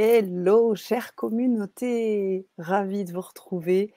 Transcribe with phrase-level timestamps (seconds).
[0.00, 2.46] Hello, chère communauté!
[2.56, 3.92] Ravie de vous retrouver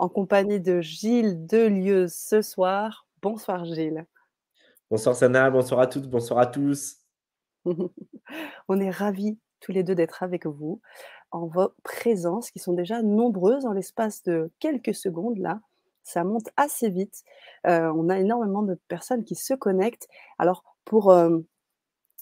[0.00, 3.06] en compagnie de Gilles Delieuse ce soir.
[3.22, 4.04] Bonsoir Gilles.
[4.90, 6.96] Bonsoir Sana, bonsoir à toutes, bonsoir à tous.
[8.68, 10.80] On est ravis tous les 2 d'être avec vous
[11.30, 15.60] en vos présences qui sont déjà nombreuses en l'espace de quelques secondes là.
[16.02, 17.22] Ça monte assez vite.
[17.64, 20.08] Heu, on a énormément de personnes qui se connectent.
[20.36, 21.44] Alors pour, hem,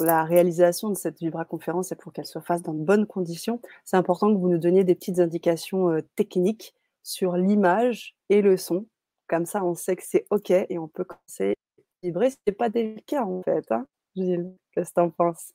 [0.02, 3.96] la réalisation de cette vibra-conférence et pour qu'elle se fasse dans de bonnes conditions, c'est
[3.96, 8.86] important que vous nous donniez des petites indications, heu, techniques sur l'image et le son.
[9.28, 12.30] Comme ça, on sait que c'est OK et on peut commencer à vibrer.
[12.46, 14.52] C'est pas délicat en fait, hein, Gilles?
[14.72, 15.52] Qu'est-ce que tu en penses?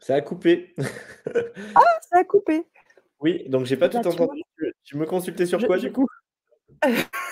[0.00, 0.74] Ça a coupé.
[1.74, 1.82] Ah!
[2.10, 2.66] Ça a coupé?
[3.20, 4.24] Oui, donc j'ai pas tout bah, vois?
[4.24, 4.42] entendu.
[4.58, 6.06] Tu tu me consultais sur Je quoi du coup?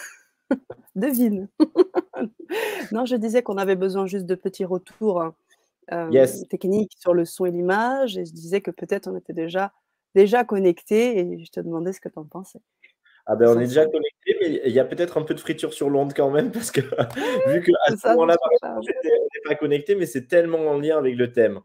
[0.95, 1.49] Devine.
[2.93, 5.33] Non, je disais qu'on avait besoin juste de petits retours,
[6.11, 6.43] Yes.
[6.43, 9.73] hem, techniques sur le son et l'image et je disais que peut-être on était déjà
[10.15, 12.61] déjà connectés et je te demandais ce que tu en pensais.
[13.27, 15.73] Ah ben, on est déjà connectés, mais il y a peut-être un peu de friture
[15.75, 16.81] sur l'onde quand même parce que
[17.49, 21.17] vu qu'à c'est ce moment-là, on n'est pas connectés, mais c'est tellement en lien avec
[21.17, 21.61] le thème.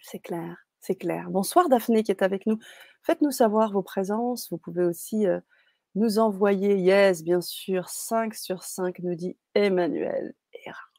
[0.00, 1.28] C'est clair, c'est clair.
[1.30, 2.58] Bonsoir Daphné qui est avec nous.
[3.02, 4.48] Faites-nous savoir vos présences.
[4.50, 5.40] Vous pouvez aussi, heu,
[5.94, 10.92] nous envoyer yes, bien sûr, 5 sur 5 nous dit Emmanuel Hérard.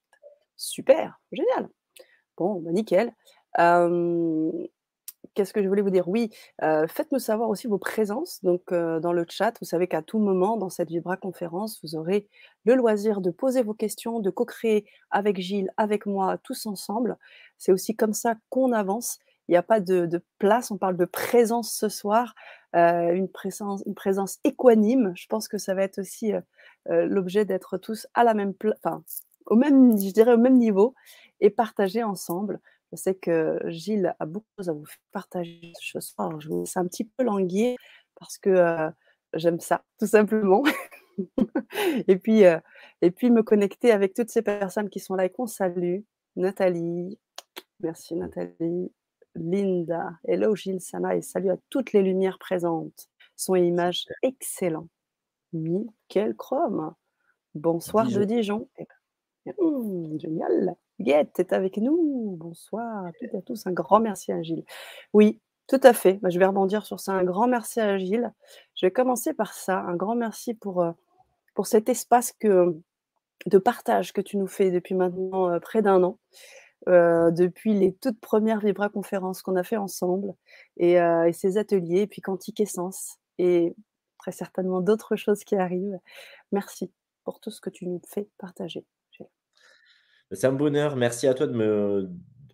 [0.55, 1.69] Super, génial.
[2.37, 3.13] Bon, bah, nickel.
[5.33, 6.07] Qu'est-ce que je voulais vous dire?
[6.07, 6.29] Oui,
[6.61, 9.53] faites-nous savoir aussi vos présences donc dans le chat.
[9.59, 12.29] Vous savez qu'à tout moment dans cette vibra-conférence, vous aurez
[12.63, 17.17] le loisir de poser vos questions, de co-créer avec Gilles, avec moi, tous ensemble.
[17.57, 19.19] C'est aussi comme ça qu'on avance.
[19.49, 22.33] Il y a pas de place, on parle de présence ce soir,
[22.75, 25.13] heu, une présence une présence équanime.
[25.15, 26.41] Je pense que ça va être aussi, heu
[26.89, 29.03] heu, l'objet d'être tous à la même enfin,
[29.47, 30.95] au même je dirais au même niveau
[31.41, 32.59] et partager ensemble.
[32.91, 36.61] Je sais que Gilles a beaucoup de choses à vous partager ce soir, je vous
[36.61, 37.75] laisse un petit peu languir
[38.19, 38.89] parce que,
[39.33, 40.63] j'aime ça, tout simplement
[42.07, 42.43] et puis,
[43.01, 45.99] et puis me connecter avec toutes ces personnes qui sont là et qu'on salue.
[46.35, 47.19] Nathalie,
[47.81, 48.91] merci Nathalie.
[49.35, 53.09] Linda, hello Gilles, Sana et salut à toutes les lumières présentes.
[53.35, 54.87] Son et image excellent.
[55.53, 56.93] Nickel chrome.
[57.53, 58.67] Bonsoir de Dijon.
[58.77, 58.87] Dijon.
[59.45, 60.75] Eh ben, mmh, génial.
[61.01, 62.35] Guette est avec nous.
[62.39, 63.67] Bonsoir à toutes et à tous.
[63.67, 64.63] Un grand merci à Gilles.
[65.13, 66.13] Oui, tout à fait.
[66.21, 67.13] Bah, je vais rebondir sur ça.
[67.13, 68.31] Un grand merci à Gilles.
[68.75, 69.79] Je vais commencer par ça.
[69.79, 70.93] Un grand merci pour, heu,
[71.53, 72.75] pour cet espace que
[73.45, 76.17] de partage que tu nous fais depuis maintenant, heu, près d'1 an.
[76.87, 80.35] Heu, depuis les toutes premières vibra-conférences qu'on a fait ensemble
[80.77, 83.75] et et ces ateliers et puis Quantique Essence et
[84.19, 85.99] très certainement d'autres choses qui arrivent.
[86.51, 86.91] Merci
[87.23, 89.27] pour tout ce que tu nous fais partager, Gilles.
[90.31, 90.95] C'est un bonheur.
[90.95, 92.09] Merci à toi de me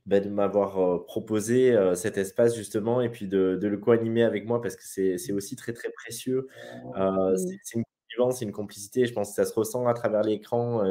[0.07, 4.61] de m'avoir, heu, proposé, cet espace justement et puis de de le co-animer avec moi
[4.61, 6.47] parce que c'est aussi très, très précieux.
[7.35, 7.57] C'est Mmh.
[7.63, 7.83] c'est une
[8.31, 9.05] c'est une complicité.
[9.05, 10.81] Je pense que ça se ressent à travers l'écran,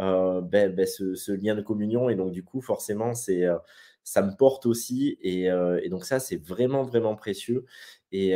[0.00, 2.08] heu, beh beh, ce lien de communion.
[2.10, 3.58] Et donc du coup, forcément, c'est, heu,
[4.04, 5.18] ça me porte aussi.
[5.22, 7.64] Et heu et donc ça, c'est vraiment, vraiment précieux.
[8.12, 8.34] Et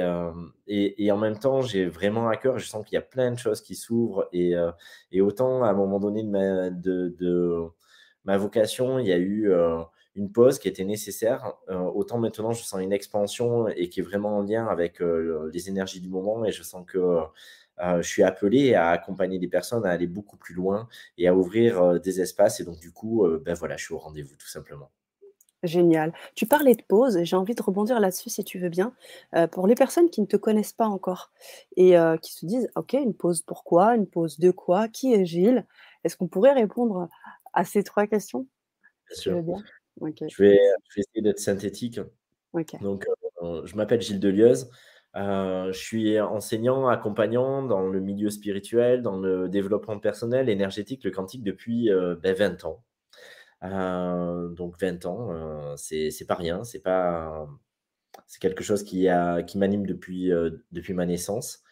[0.68, 3.38] et en même temps, j'ai vraiment à cœur je sens qu'il y a plein de
[3.38, 4.28] choses qui s'ouvrent.
[4.32, 4.54] Et
[5.20, 7.16] autant à un moment donné de ma de
[8.24, 9.52] ma vocation, il y a eu,
[10.16, 11.54] une pause qui était nécessaire,
[11.94, 15.00] autant maintenant je sens une expansion et qui est vraiment en lien avec,
[15.52, 16.44] les énergies du moment.
[16.44, 16.98] Et je sens que,
[18.02, 21.82] je suis appelé à accompagner des personnes à aller beaucoup plus loin et à ouvrir,
[21.82, 24.48] heu, des espaces et donc du coup, heu, bah, voilà, je suis au rendez-vous tout
[24.48, 24.90] simplement.
[25.64, 26.12] Génial.
[26.36, 28.94] Tu parlais de pause et j'ai envie de rebondir là-dessus si tu veux bien.
[29.50, 31.32] Pour les personnes qui ne te connaissent pas encore
[31.76, 33.96] et qui se disent: «OK, une pause pourquoi?
[33.96, 34.88] Une pause de quoi?
[34.88, 35.66] Qui est Gilles?»
[36.04, 37.08] est-ce qu'on pourrait répondre
[37.54, 38.46] à ces 3 questions?
[39.08, 39.42] Bien Si sûr.
[39.42, 39.64] bien?
[40.28, 40.60] Je vais merci.
[40.90, 42.00] je vais essayer d'être synthétique.
[42.80, 43.06] Donc,
[43.42, 44.70] je m'appelle Gilles Delieuse,
[45.16, 51.10] heu, je suis enseignant, accompagnant dans le milieu spirituel, dans le développement personnel, énergétique, le
[51.10, 52.84] quantique depuis, heu, bah, 20 ans.
[53.64, 55.30] Heu, donc 20 ans,
[55.76, 57.48] c'est pas rien, c'est pas
[58.26, 59.08] c'est quelque chose qui
[59.46, 60.30] qui m'anime depuis,
[60.72, 61.62] depuis ma naissance,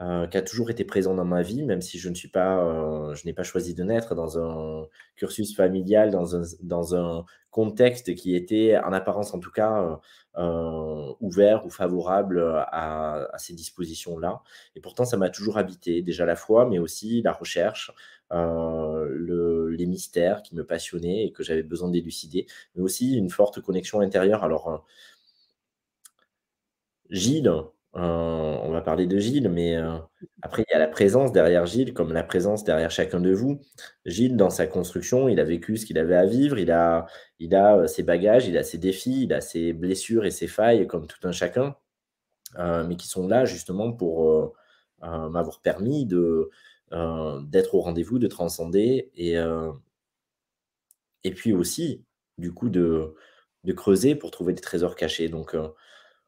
[0.00, 2.62] heu, qui a toujours été présent dans ma vie, même si je ne suis pas,
[3.10, 4.86] heu, je n'ai pas choisi de naître dans un
[5.16, 9.98] cursus familial, dans un dans un contexte qui était, en apparence en tout cas,
[10.38, 12.40] heu, ouvert ou favorable,
[12.72, 14.42] à ces dispositions-là
[14.76, 16.02] et pourtant ça m'a toujours habité.
[16.02, 17.90] Déjà la foi, mais aussi la recherche,
[18.30, 24.00] les mystères qui me passionnaient et que j'avais besoin d'élucider, mais aussi une forte connexion
[24.00, 24.44] intérieure.
[24.44, 24.84] Alors,
[27.10, 27.52] Gilles,
[28.00, 29.76] on va parler de Gilles, mais
[30.42, 33.60] après, il y a la présence derrière Gilles, comme la présence derrière chacun de vous.
[34.06, 37.06] Gilles, dans sa construction, il a vécu ce qu'il avait à vivre, il a,
[37.38, 40.86] il a ses bagages, il a ses défis, il a ses blessures et ses failles,
[40.86, 41.76] comme tout un chacun,
[42.56, 44.54] mais qui sont là justement pour
[45.02, 46.50] m'avoir permis de,
[47.42, 49.36] d'être au rendez-vous, de transcender et,
[51.24, 52.04] et puis aussi,
[52.38, 53.14] du coup, de,
[53.64, 55.28] de creuser pour trouver des trésors cachés.
[55.28, 55.56] Donc,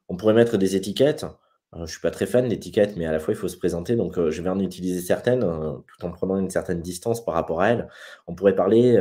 [0.09, 1.27] on pourrait mettre des étiquettes.
[1.75, 3.97] Je ne suis pas très fan d'étiquettes, mais à la fois, il faut se présenter.
[3.97, 7.71] Donc, je vais en utiliser certaines tout en prenant une certaine distance par rapport à
[7.71, 7.89] elles.
[8.27, 9.01] On pourrait parler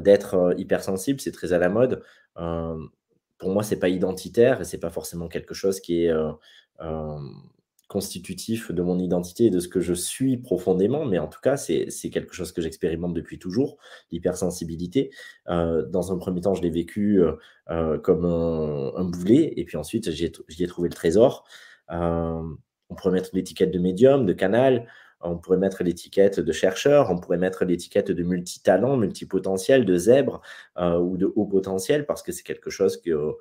[0.00, 2.02] d'être hypersensible, c'est très à la mode.
[2.34, 6.12] pour moi, ce n'est pas identitaire et ce n'est pas forcément quelque chose qui est
[7.90, 11.56] constitutif de mon identité et de ce que je suis profondément, mais en tout cas,
[11.56, 13.78] c'est quelque chose que j'expérimente depuis toujours,
[14.12, 15.10] l'hypersensibilité.
[15.48, 17.32] Euh, dans un premier temps, je l'ai vécu euh,
[17.68, 21.44] euh, comme un, boulet, et puis ensuite, j'y ai, trouvé le trésor.
[21.90, 24.86] On pourrait mettre l'étiquette de médium, de canal,
[25.20, 30.40] on pourrait mettre l'étiquette de chercheur, on pourrait mettre l'étiquette de multitalent, multipotentiel, de zèbre
[30.78, 33.36] ou de haut potentiel, parce que c'est quelque chose que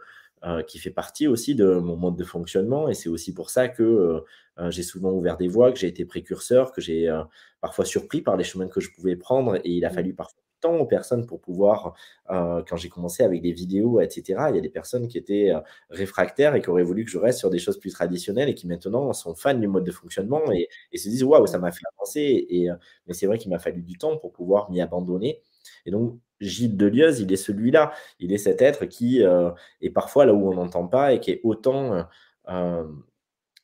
[0.46, 2.88] euh, qui fait partie aussi de mon mode de fonctionnement.
[2.88, 4.22] Et c'est aussi pour ça que euh,
[4.60, 7.13] euh, j'ai souvent ouvert des voies, que j'ai été précurseur, que j'ai
[7.60, 9.57] parfois surpris par les chemins que je pouvais prendre.
[9.57, 9.94] Et il a mmh.
[9.94, 11.96] fallu parfois temps aux personnes pour pouvoir,
[12.28, 15.52] quand j'ai commencé avec des vidéos, etc., il y a des personnes qui étaient
[15.90, 18.68] réfractaires et qui auraient voulu que je reste sur des choses plus traditionnelles et qui
[18.68, 22.48] maintenant sont fans du mode de fonctionnement et, se disent waouh, ça m'a fait avancer.
[22.50, 22.70] Et,
[23.08, 25.42] mais c'est vrai qu'il m'a fallu du temps pour pouvoir m'y abandonner.
[25.86, 27.92] Et donc, Gilles Delieuse, il est celui-là.
[28.20, 29.52] Il est cet être qui euh,
[29.82, 32.04] est parfois là où on n'entend pas et qui est autant euh,
[32.50, 32.88] euh,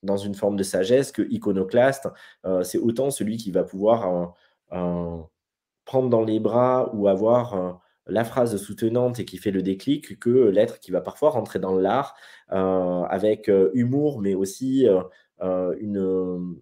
[0.03, 2.07] dans une forme de sagesse que iconoclaste.
[2.63, 4.35] c'est autant celui qui va pouvoir
[5.85, 10.29] prendre dans les bras ou avoir la phrase soutenante et qui fait le déclic que
[10.29, 12.15] l'être qui va parfois rentrer dans l'art
[12.49, 14.87] avec humour, mais aussi
[15.41, 16.57] une,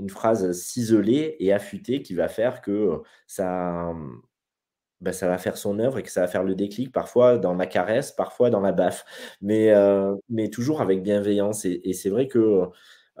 [0.00, 3.92] une phrase ciselée et affûtée qui va faire que ça
[5.04, 7.54] bah, ça va faire son œuvre et que ça va faire le déclic, parfois dans
[7.54, 9.04] la caresse, parfois dans la baffe,
[9.42, 11.66] mais, euh, mais toujours avec bienveillance.
[11.66, 12.62] Et, c'est vrai que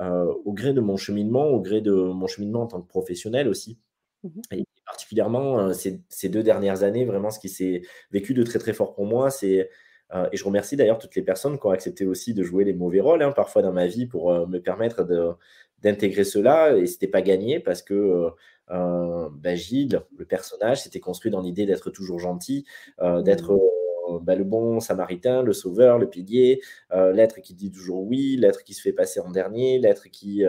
[0.00, 3.48] euh, au gré de mon cheminement, au gré de mon cheminement en tant que professionnel
[3.48, 3.78] aussi,
[4.24, 8.58] mmh et particulièrement euh, ces, deux dernières années, vraiment ce qui s'est vécu de très
[8.58, 9.70] très fort pour moi, c'est
[10.30, 13.00] et je remercie d'ailleurs toutes les personnes qui ont accepté aussi de jouer les mauvais
[13.00, 15.04] rôles, hein, parfois dans ma vie, pour me permettre
[15.82, 16.76] d'intégrer cela.
[16.76, 18.30] Et c'était pas gagné parce que
[18.70, 22.64] euh, bah, Gilles, le personnage, s'était construit dans l'idée d'être toujours gentil,
[23.00, 23.58] euh, d'être
[24.14, 26.60] euh, bah, le bon samaritain, le sauveur, le pilier,
[26.92, 30.44] l'être qui dit toujours oui, l'être qui se fait passer en dernier, l'être qui,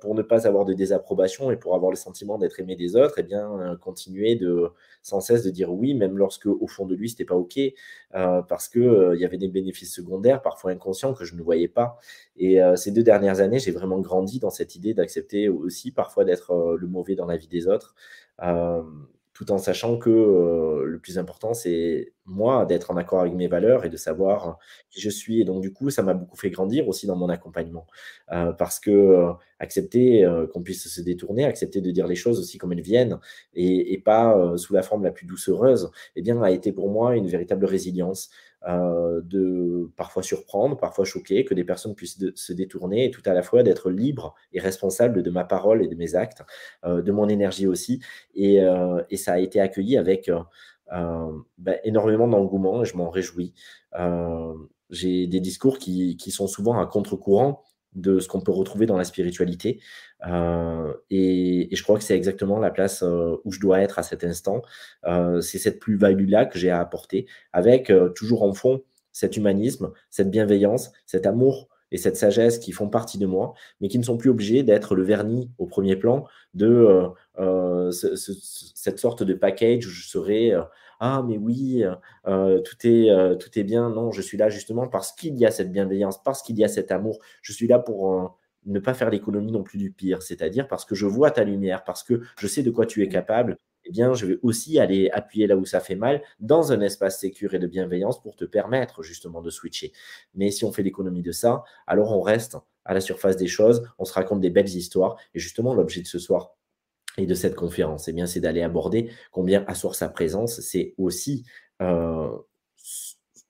[0.00, 3.18] pour ne pas avoir de désapprobation et pour avoir le sentiment d'être aimé des autres,
[3.18, 4.70] et eh bien, continuer de
[5.02, 7.58] sans cesse de dire oui, même lorsque au fond de lui, c'était pas OK,
[8.10, 11.98] parce qu'il il y avait des bénéfices secondaires, parfois inconscients, que je ne voyais pas.
[12.36, 16.76] Et ces deux dernières années, j'ai vraiment grandi dans cette idée d'accepter aussi parfois d'être
[16.78, 17.94] le mauvais dans la vie des autres
[19.34, 23.84] tout en sachant que le plus important, c'est moi d'être en accord avec mes valeurs
[23.84, 24.58] et de savoir
[24.90, 25.40] qui je suis.
[25.40, 27.86] Et donc, du coup, ça m'a beaucoup fait grandir aussi dans mon accompagnement.
[28.28, 32.80] parce que accepter qu'on puisse se détourner, accepter de dire les choses aussi comme elles
[32.80, 33.18] viennent
[33.54, 37.26] et, pas sous la forme la plus doucereuse, eh bien, a été pour moi une
[37.26, 38.30] véritable résilience.
[38.66, 43.34] Euh, de parfois surprendre, parfois choquer, que des personnes puissent se détourner et tout à
[43.34, 46.42] la fois d'être libre et responsable de ma parole et de mes actes,
[46.86, 48.00] euh, de mon énergie aussi.
[48.34, 50.30] Et, euh, et, ça a été accueilli avec
[50.90, 53.52] ben, énormément d'engouement et je m'en réjouis.
[54.90, 57.62] J'ai des discours qui, qui, sont souvent à contre-courant
[57.94, 59.80] de ce qu'on peut retrouver dans la spiritualité.
[60.26, 64.02] Euh, et, je crois que c'est exactement la place euh, où je dois être à
[64.02, 64.62] cet instant.
[65.06, 70.30] Euh, c'est cette plus-value-là que j'ai à apporter, avec toujours en fond cet humanisme, cette
[70.30, 74.16] bienveillance, cet amour et cette sagesse qui font partie de moi, mais qui ne sont
[74.16, 77.08] plus obligés d'être le vernis au premier plan de
[77.92, 80.52] cette sorte de package où je serai
[81.00, 81.84] ah mais oui,
[82.24, 83.90] tout, est, tout est bien.
[83.90, 86.68] Non, je suis là justement parce qu'il y a cette bienveillance, parce qu'il y a
[86.68, 87.18] cet amour.
[87.42, 90.94] Je suis là pour ne pas faire l'économie non plus du pire, c'est-à-dire parce que
[90.94, 93.58] je vois ta lumière, parce que je sais de quoi tu es capable.
[93.86, 97.20] Eh bien, je vais aussi aller appuyer là où ça fait mal, dans un espace
[97.20, 99.92] sécur et de bienveillance pour te permettre justement de switcher.
[100.34, 102.56] Mais si on fait l'économie de ça, alors on reste
[102.86, 105.16] à la surface des choses, on se raconte des belles histoires.
[105.34, 106.54] Et justement, l'objet de ce soir,
[107.16, 111.44] et de cette conférence, eh bien, c'est d'aller aborder combien asseoir sa présence, c'est aussi
[111.80, 112.36] euh,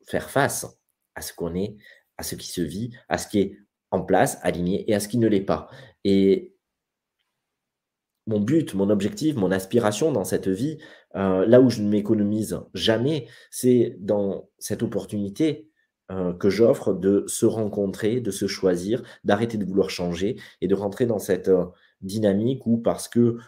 [0.06, 0.66] faire face
[1.14, 1.76] à ce qu'on est,
[2.18, 3.58] à ce qui se vit, à ce qui est
[4.02, 5.68] place, aligné et à ce qui ne l'est pas.
[6.04, 6.54] Et
[8.26, 10.78] mon but, mon objectif, mon aspiration dans cette vie,
[11.16, 15.68] euh, là où je ne m'économise jamais, c'est dans cette opportunité
[16.10, 20.74] heu, que j'offre de se rencontrer, de se choisir, d'arrêter de vouloir changer et de
[20.74, 21.66] rentrer dans cette, heu,
[22.00, 23.38] dynamique où parce que,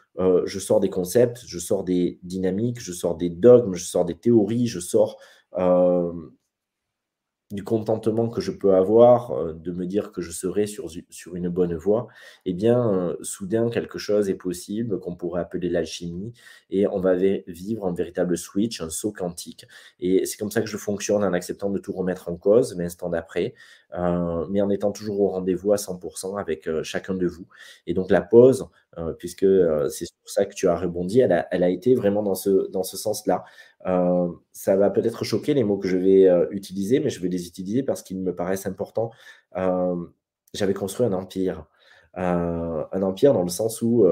[0.47, 4.15] je sors des concepts, je sors des dynamiques, je sors des dogmes, je sors des
[4.17, 5.19] théories, je sors,
[7.53, 11.37] du contentement que je peux avoir, heu, de me dire que je serai sur sur
[11.37, 12.09] une bonne voie
[12.45, 16.33] et bien, heu, soudain quelque chose est possible qu'on pourrait appeler l'alchimie
[16.71, 17.15] et on va
[17.47, 19.65] vivre un véritable switch, un saut quantique
[20.01, 23.11] et c'est comme ça que je fonctionne en acceptant de tout remettre en cause l'instant
[23.11, 23.55] d'après,
[23.97, 27.47] heu, mais en étant toujours au rendez-vous à 100 avec, heu, chacun de vous
[27.87, 28.67] et donc la pause,
[28.99, 31.95] heu, puisque, heu, c'est sur ça que tu as rebondi, elle a elle a été
[31.95, 33.45] vraiment dans ce dans ce sens-là.
[33.87, 37.29] Heu, ça va peut-être choquer les mots que je vais, heu, utiliser, mais je vais
[37.29, 39.11] les utiliser parce qu'ils me paraissent importants.
[39.55, 40.11] Hem,
[40.55, 41.67] j'avais construit un empire,
[42.15, 44.07] un empire dans le sens où,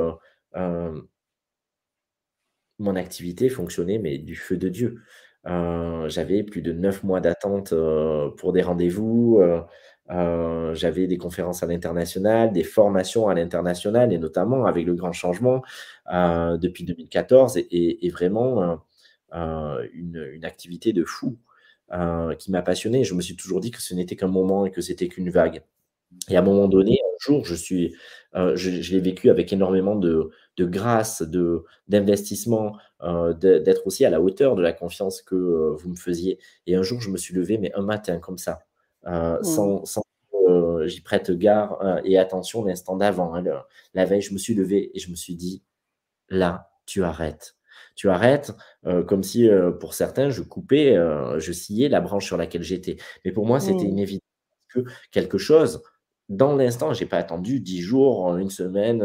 [2.79, 5.01] mon activité fonctionnait, mais du feu de Dieu.
[5.45, 7.73] J'avais plus de 9 mois d'attente,
[8.39, 9.41] pour des rendez-vous,
[10.09, 15.63] j'avais des conférences à l'international, des formations à l'international et notamment avec le grand changement,
[16.11, 18.81] depuis 2014 et vraiment,
[19.95, 21.39] une une activité de fou,
[21.93, 23.05] heu, qui m'a passionné.
[23.05, 25.63] Je me suis toujours dit que ce n'était qu'un moment et que c'était qu'une vague.
[26.31, 27.97] Et à un moment donné, un jour, je suis,
[28.37, 34.05] heu, je je l'ai vécu avec énormément de de grâce, de d'investissement, de d'être aussi
[34.05, 35.37] à la hauteur de la confiance que,
[35.79, 36.39] vous me faisiez.
[36.67, 38.61] Et un jour, je me suis levé, mais un matin comme ça,
[39.07, 39.43] Mmh.
[39.45, 40.03] sans sans
[40.87, 43.55] j'y prête garde, et attention l'instant d'avant, hein, le
[43.95, 45.63] la veille, je me suis levé et je me suis dit:
[46.31, 47.57] Là, tu arrêtes.
[47.97, 48.53] Tu arrêtes,
[48.87, 52.63] heu, comme si, heu, pour certains, je coupais, heu, je sciais la branche sur laquelle
[52.63, 52.97] j'étais.
[53.25, 54.01] Mais pour moi, c'était une Mmh.
[54.01, 54.23] évidence
[54.69, 54.81] que
[55.13, 55.83] quelque chose,
[56.29, 59.03] dans l'instant, j'ai pas attendu 10 jours, 1 semaine,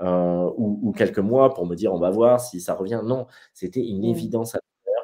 [0.00, 3.00] ou ou quelques mois pour me dire: «On va voir si ça revient».
[3.04, 4.10] Non, c'était une Mmh.
[4.10, 4.60] évidence à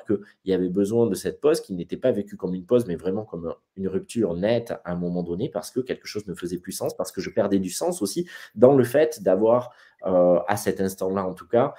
[0.07, 2.95] qu'il y avait besoin de cette pause qui n'était pas vécue comme une pause, mais
[2.97, 6.59] vraiment comme, une rupture nette à un moment donné parce que quelque chose ne faisait
[6.59, 10.81] plus sens, parce que je perdais du sens aussi dans le fait d'avoir, à cet
[10.81, 11.75] instant-là en tout cas,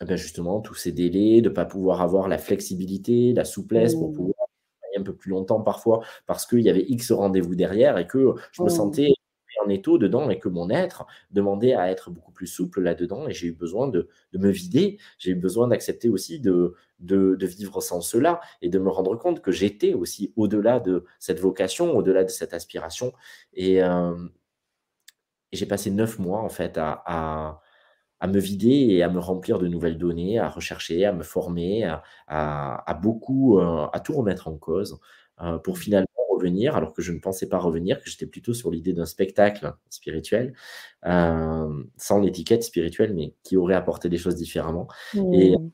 [0.00, 4.10] et bah, justement tous ces délais, de pas pouvoir avoir la flexibilité, la souplesse pour
[4.10, 4.12] Mmh.
[4.12, 4.34] pouvoir
[4.80, 8.34] travailler un peu plus longtemps parfois parce qu'il y avait X rendez-vous derrière et que
[8.52, 8.70] je me Mmh.
[8.70, 9.12] sentais
[9.64, 13.34] en étau dedans et que mon être demandait à être beaucoup plus souple là-dedans et
[13.34, 14.98] j'ai eu besoin de de me vider.
[15.18, 19.16] J'ai eu besoin d'accepter aussi de de de vivre sans cela et de me rendre
[19.16, 23.12] compte que j'étais aussi au-delà de cette vocation, au-delà de cette aspiration
[23.54, 23.80] et
[25.52, 27.60] et j'ai passé 9 mois en fait à à
[28.20, 31.84] à me vider et à me remplir de nouvelles données, à rechercher, à me former,
[31.84, 34.98] à à à beaucoup, heu, à tout remettre en cause,
[35.42, 35.94] heu, pour Mmh.
[35.94, 39.06] finalement revenir, alors que je ne pensais pas revenir, que j'étais plutôt sur l'idée d'un
[39.06, 40.54] spectacle spirituel,
[41.04, 44.88] hem, sans l'étiquette spirituelle, mais qui aurait apporté des choses différemment
[45.32, 45.70] et Mmh.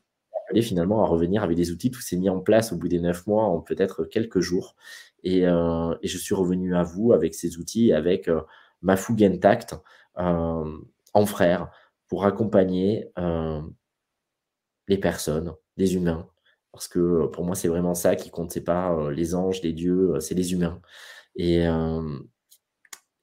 [0.47, 1.91] appelé finalement à revenir avec des outils.
[1.91, 4.75] Tout s'est mis en place au bout des 9 mois en peut-être quelques jours
[5.23, 8.41] et heu et je suis revenu à vous avec ces outils et avec, heu,
[8.81, 9.75] ma fougue intacte,
[11.13, 11.69] en frère
[12.07, 13.73] pour accompagner, hem,
[14.87, 16.27] les personnes, les humains.
[16.71, 19.61] Parce que, heu, pour moi, c'est vraiment ça qui compte, c'est pas, heu, les anges,
[19.61, 20.81] les dieux, c'est les humains
[21.35, 21.65] et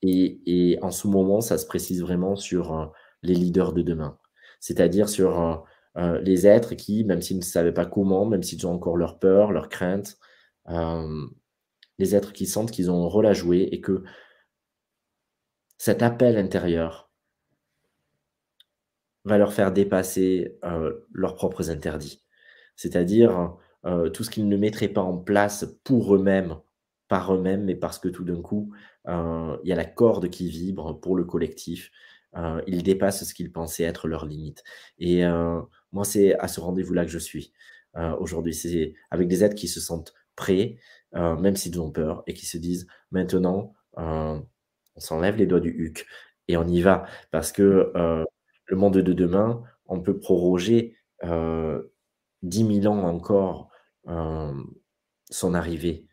[0.02, 4.18] et en ce moment, ça se précise vraiment sur, les leaders de demain.
[4.60, 5.64] C'est-à-dire sur,
[5.96, 9.52] les êtres qui, même s'ils ne savaient pas comment, même s'ils ont encore leurs peurs,
[9.52, 10.18] leurs craintes,
[11.98, 14.02] les êtres qui sentent qu'ils ont un rôle à jouer et que
[15.78, 17.10] cet appel intérieur
[19.24, 22.22] va leur faire dépasser, heu, leurs propres interdits.
[22.76, 26.56] C'est-à-dire, heu, tout ce qu'ils ne mettraient pas en place pour eux-mêmes,
[27.08, 28.72] par eux-mêmes, mais parce que tout d'un coup,
[29.08, 31.90] heu, il y a la corde qui vibre pour le collectif.
[32.36, 34.64] Heu, ils dépassent ce qu'ils pensaient être leurs limites
[34.98, 35.60] et heu,
[35.92, 37.52] moi, c'est à ce rendez-vous-là que je suis,
[38.18, 38.54] aujourd'hui.
[38.54, 40.78] C'est avec des êtres qui se sentent prêts,
[41.16, 44.02] heu, même s'ils ont peur et qui se disent: «Maintenant, heu,
[44.96, 46.06] on s'enlève les doigts du huc
[46.48, 47.06] et on y va».
[47.30, 48.24] Parce que, heu,
[48.66, 51.92] le monde de demain, on peut proroger, heu,
[52.42, 53.70] 10 000 ans encore,
[54.08, 54.64] hem,
[55.30, 56.06] son arrivée,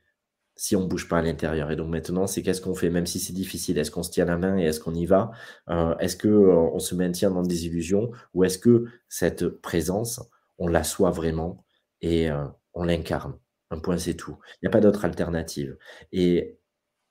[0.55, 2.89] si on bouge pas à l'intérieur et donc maintenant, c'est qu'est-ce qu'on fait?
[2.89, 5.31] Même si c'est difficile, est-ce qu'on se tient la main et est-ce qu'on y va?
[5.70, 8.12] Heu, est-ce que, heu, on se maintient dans des illusions?
[8.34, 10.22] Ou est-ce que cette présence,
[10.60, 11.65] on l'assoit vraiment
[12.01, 12.29] et
[12.74, 13.38] on l'incarne?
[13.72, 14.38] Un point, c'est tout.
[14.62, 15.77] Il y a pas d'autre alternative
[16.12, 16.58] et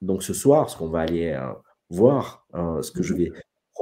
[0.02, 1.38] donc ce soir, ce qu'on va aller,
[1.90, 2.47] voir,
[2.82, 3.32] ce que je Mmh vais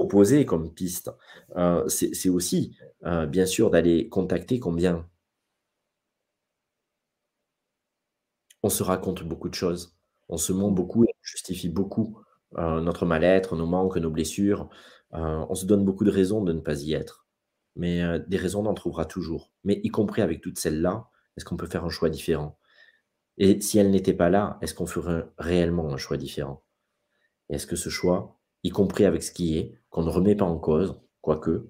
[0.09, 1.11] proposer comme piste,
[1.57, 5.07] heu, c'est aussi, heu, bien sûr d'aller contacter combien?
[8.63, 9.97] On se raconte beaucoup de choses.
[10.29, 12.19] On se ment beaucoup et on justifie beaucoup,
[12.59, 14.69] heu, notre mal-être, nos manques, nos blessures.
[15.13, 17.27] On se donne beaucoup de raisons de ne pas y être.
[17.77, 19.53] Mais, des raisons, on en trouvera toujours.
[19.65, 22.59] Mais y compris avec toutes celles-là, est-ce qu'on peut faire un choix différent?
[23.39, 26.65] Et si elle n'était pas là, est-ce qu'on ferait réellement un choix différent?
[27.51, 30.59] Est-ce que ce choix, y compris avec ce qui est, qu'on ne remet pas en
[30.59, 31.69] cause, quoique,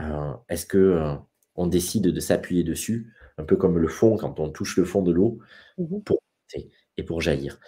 [0.00, 1.14] euh, est-ce que euh,
[1.54, 5.02] on décide de s'appuyer dessus, un peu comme le fond quand on touche le fond
[5.02, 5.38] de l'eau,
[5.78, 6.18] Mmh pour
[6.54, 7.58] monter et pour jaillir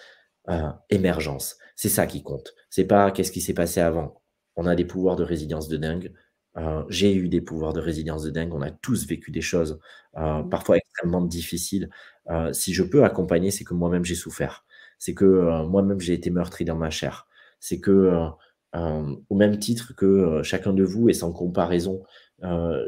[0.50, 2.54] euh, Émergence, c'est ça qui compte.
[2.70, 4.22] C'est pas qu'est-ce qui s'est passé avant.
[4.56, 6.12] On a des pouvoirs de résilience de dingue.
[6.88, 8.52] J'ai eu des pouvoirs de résilience de dingue.
[8.54, 9.78] On a tous vécu des choses
[10.16, 10.48] Mmh.
[10.50, 11.90] parfois extrêmement difficiles.
[12.52, 14.64] si je peux accompagner, c'est que moi-même j'ai souffert.
[14.98, 17.28] C'est que moi-même j'ai été meurtri dans ma chair.
[17.60, 18.30] C'est que
[18.74, 22.02] au même titre que chacun de vous et sans comparaison,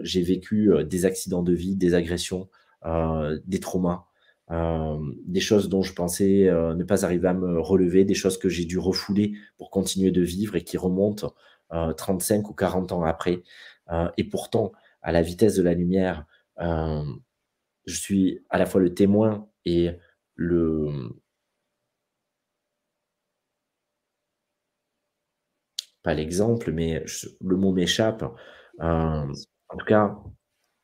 [0.02, 2.48] j'ai vécu des accidents de vie, des agressions,
[2.84, 4.04] des traumas,
[4.50, 8.64] des choses dont je pensais ne pas arriver à me relever, des choses que j'ai
[8.64, 11.34] dû refouler pour continuer de vivre et qui remontent
[11.70, 13.42] 35 ou 40 ans après.
[14.16, 14.72] et pourtant,
[15.02, 16.26] à la vitesse de la lumière,
[16.58, 19.90] je suis à la fois le témoin et
[20.34, 21.10] le,
[26.10, 27.04] pas l'exemple, mais
[27.40, 28.24] le mot m'échappe.
[28.80, 29.32] en
[29.78, 30.18] tout cas,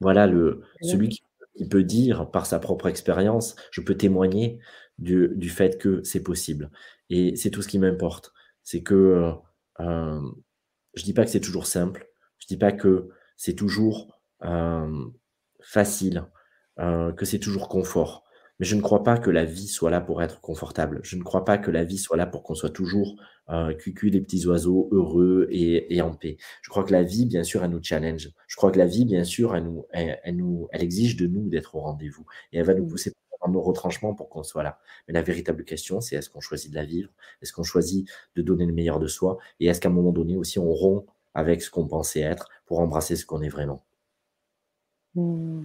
[0.01, 1.23] voilà, le, celui qui,
[1.71, 4.59] peut dire par sa propre expérience, je peux témoigner
[4.99, 6.71] du, du fait que c'est possible.
[7.11, 8.33] Et c'est tout ce qui m'importe.
[8.63, 9.33] C'est que
[9.81, 10.21] euh,
[10.95, 12.09] je dis pas que c'est toujours simple.
[12.39, 14.21] Je dis pas que c'est toujours
[15.61, 16.27] facile,
[16.79, 18.26] que c'est toujours confort.
[18.59, 21.01] Mais je ne crois pas que la vie soit là pour être confortable.
[21.03, 23.17] Je ne crois pas que la vie soit là pour qu'on soit toujours
[23.51, 26.39] euh, cucu les petits oiseaux, heureux et, en paix.
[26.63, 28.31] Je crois que la vie, bien sûr, elle nous challenge.
[28.47, 31.49] Je crois que la vie, bien sûr, elle, nous, elle, nous, elle exige de nous
[31.49, 32.25] d'être au rendez-vous.
[32.53, 32.89] Et elle va nous mmh.
[32.89, 34.79] pousser dans nos retranchements pour qu'on soit là.
[35.07, 37.11] Mais la véritable question, c'est est-ce qu'on choisit de la vivre?
[37.43, 39.39] Est-ce qu'on choisit de donner le meilleur de soi?
[39.61, 42.81] Et est-ce qu'à un moment donné aussi, on rompt avec ce qu'on pensait être pour
[42.81, 43.85] embrasser ce qu'on est vraiment?
[45.15, 45.65] Mmh.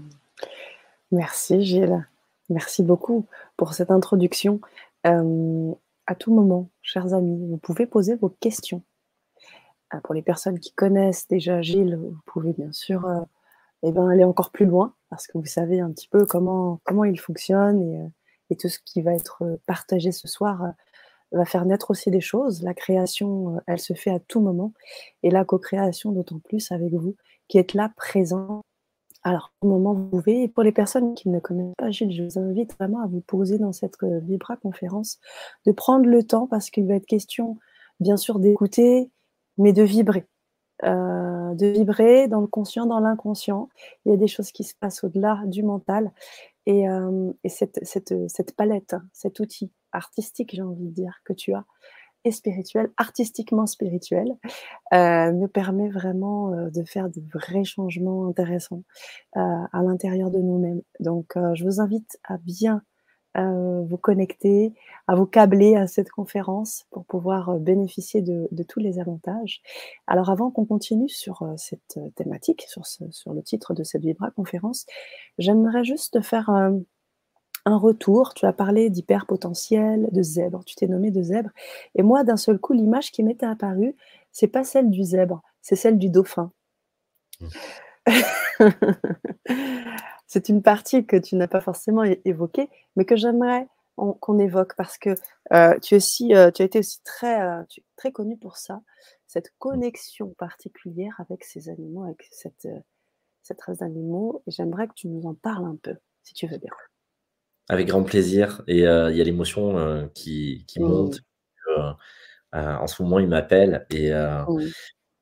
[1.12, 2.06] Merci Gilles.
[2.52, 4.60] Merci beaucoup pour cette introduction.
[5.04, 8.84] à tout moment, chers amis, vous pouvez poser vos questions.
[9.94, 13.22] Euh, pour les personnes qui connaissent déjà Gilles, vous pouvez bien sûr euh,
[13.84, 17.20] eh ben, aller encore plus loin parce que vous savez un petit peu comment, il
[17.20, 18.08] fonctionne et, euh,
[18.50, 20.74] et tout ce qui va être partagé ce soir
[21.32, 22.64] va faire naître aussi des choses.
[22.64, 24.74] La création, elle se fait à tout moment
[25.24, 27.16] et la co-création d'autant plus avec vous
[27.48, 28.62] qui êtes là présent
[29.24, 32.12] alors, au moment où vous pouvez, et pour les personnes qui ne connaissent pas Gilles,
[32.12, 35.20] je vous invite vraiment à vous poser dans cette euh, Vibra conférence,
[35.66, 37.58] de prendre le temps parce qu'il va être question,
[38.00, 39.12] bien sûr, d'écouter,
[39.58, 40.26] mais de vibrer.
[40.84, 43.70] Euh, de vibrer dans le conscient, dans l'inconscient.
[44.06, 46.12] Il y a des choses qui se passent au-delà du mental.
[46.66, 51.66] Et, euh, cette, cette, palette, cet outil artistique, j'ai envie de dire, que tu as,
[52.26, 54.36] et spirituel, artistiquement spirituel,
[54.94, 58.84] euh, me permet vraiment euh, de faire de vrais changements intéressants
[59.38, 60.82] euh, à l'intérieur de nous-mêmes.
[61.00, 62.82] Donc, je vous invite à bien
[63.34, 64.74] vous connecter,
[65.08, 69.62] à vous câbler à cette conférence pour pouvoir bénéficier de, tous les avantages.
[70.06, 74.86] Alors, avant qu'on continue sur cette thématique, sur, sur le titre de cette Vibra conférence,
[75.38, 76.50] j'aimerais juste faire
[77.66, 78.34] un retour.
[78.34, 80.64] Tu as parlé d'hyperpotentiel, de zèbre.
[80.66, 81.50] Tu t'es nommé de zèbre.
[81.96, 83.96] Et moi, d'un seul coup, l'image qui m'était apparue,
[84.32, 86.52] c'est pas celle du zèbre, c'est celle du dauphin.
[87.40, 87.48] Mmh.
[90.28, 94.98] c'est une partie que tu n'as pas forcément évoquée, mais que j'aimerais qu'on évoque parce
[94.98, 95.16] que
[95.54, 97.64] euh, tu, aussi, euh, tu as été aussi très, euh,
[97.98, 98.82] très connu pour ça,
[99.28, 102.68] cette connexion particulière avec ces animaux, avec cette,
[103.44, 104.42] cette race d'animaux.
[104.48, 106.72] Et j'aimerais que tu nous en parles un peu, si tu veux bien.
[107.72, 108.62] Avec grand plaisir.
[108.68, 111.22] Et il y a l'émotion qui, qui monte.
[111.70, 111.94] Mmh.
[112.54, 114.68] en ce moment, ils m'appellent et, mmh.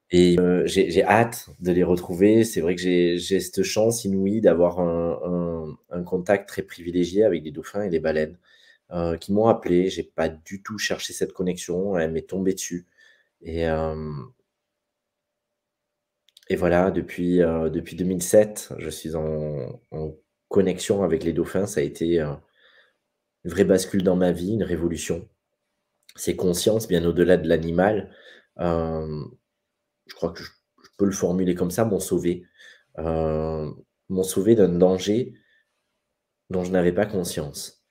[0.09, 0.35] et
[0.65, 2.43] j'ai hâte de les retrouver.
[2.43, 7.51] C'est vrai que j'ai cette chance inouïe d'avoir un, un, contact très privilégié avec des
[7.51, 8.39] dauphins et des baleines
[9.21, 9.91] qui m'ont appelé.
[9.91, 11.99] J'ai pas du tout cherché cette connexion.
[11.99, 12.87] Elle m'est tombée dessus.
[13.43, 13.65] Et,
[16.49, 20.15] et voilà, depuis, depuis 2007, je suis en, en
[20.49, 22.33] connexion avec les dauphins, ça a été euh,
[23.45, 25.29] une vraie bascule dans ma vie, une révolution.
[26.15, 28.11] C'est conscience, bien au-delà de l'animal.
[28.59, 29.23] Euh,
[30.07, 30.49] je crois que je,
[30.97, 32.45] peux le formuler comme ça, m'ont sauvé.
[32.97, 33.71] Euh,
[34.09, 35.33] m'ont sauvé d'un danger
[36.49, 37.85] dont je n'avais pas conscience.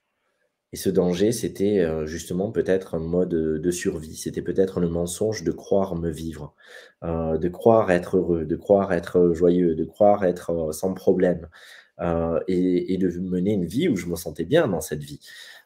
[0.73, 4.15] Et ce danger, c'était justement peut-être un mode de survie.
[4.15, 6.53] C'était peut-être le mensonge de croire me vivre,
[7.01, 11.47] de croire être heureux, de croire être joyeux, de croire être sans problème.
[12.01, 15.19] Euh, et, de mener une vie où je me sentais bien dans cette vie.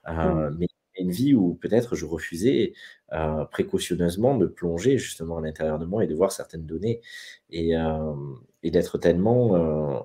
[0.08, 0.68] Euh, mais
[0.98, 2.74] une vie où peut-être je refusais
[3.14, 7.02] euh, précautionneusement de plonger justement à l'intérieur de moi et de voir certaines données
[7.50, 7.74] et,
[8.64, 9.52] d'être tellement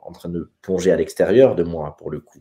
[0.03, 2.41] en train de plonger à l'extérieur de moi pour le coup.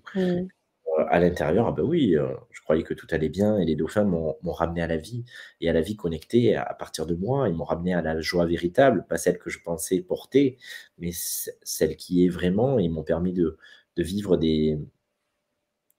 [1.10, 4.04] À l'intérieur, ah bah, oui, heu, je croyais que tout allait bien et les dauphins
[4.06, 5.24] m'ont m'ont ramené à la vie
[5.62, 7.48] et à la vie connectée à partir de moi.
[7.50, 10.58] Ils m'ont ramené à la joie véritable, pas celle que je pensais porter,
[10.98, 12.80] mais celle qui est vraiment.
[12.80, 13.58] Ils m'ont permis de
[13.98, 14.78] de vivre des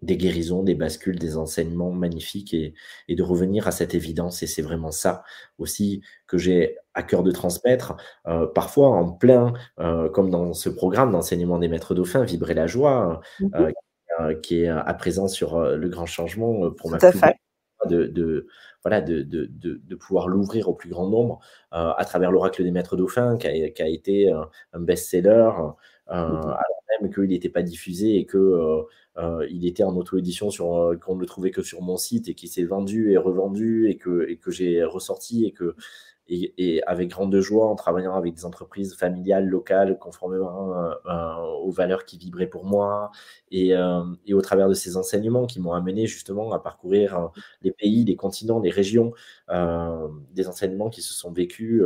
[0.02, 2.74] des guérisons, des bascules, des enseignements magnifiques et
[3.08, 5.24] et de revenir à cette évidence et c'est vraiment ça
[5.58, 7.96] aussi que j'ai à cœur de transmettre.
[8.28, 9.52] Heu, parfois en plein,
[10.12, 13.68] comme dans ce programme d'enseignement des maîtres dauphins, Vibrer la joie, Mmh
[14.42, 16.98] qui est à présent sur, heu, le grand changement, pour ma
[17.88, 18.46] de de
[18.84, 22.96] voilà, de de de pouvoir l'ouvrir au plus grand nombre, à travers l'oracle des maîtres
[22.96, 25.50] dauphins qui a qui a été, un best-seller,
[26.10, 26.36] Mmh mh.
[26.40, 28.82] alors même qu'il était pas diffusé et que,
[29.50, 32.48] il était en auto-édition sur, qu'on ne le trouvait que sur mon site et qui
[32.48, 35.76] s'est vendu et revendu et que et que j'ai ressorti et que
[36.28, 41.12] et et avec grande joie en travaillant avec des entreprises familiales, locales, conformément, heu, heu,
[41.64, 43.10] aux valeurs qui vibraient pour moi
[43.50, 47.30] et hem et au travers de ces enseignements qui m'ont amené justement à parcourir,
[47.62, 49.12] les pays, les continents, les régions,
[50.32, 51.82] des enseignements qui se sont vécus,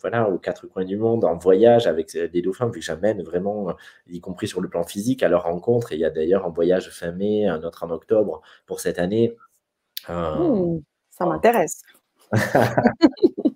[0.00, 3.74] voilà, aux 4 coins du monde, en voyage avec des dauphins, vu que j'amène vraiment,
[4.08, 6.50] y compris sur le plan physique, à leur rencontre et il y a d'ailleurs un
[6.50, 9.36] voyage fin mai, un autre en octobre pour cette année.
[10.34, 10.80] Mmh,
[11.10, 11.82] ça m'intéresse.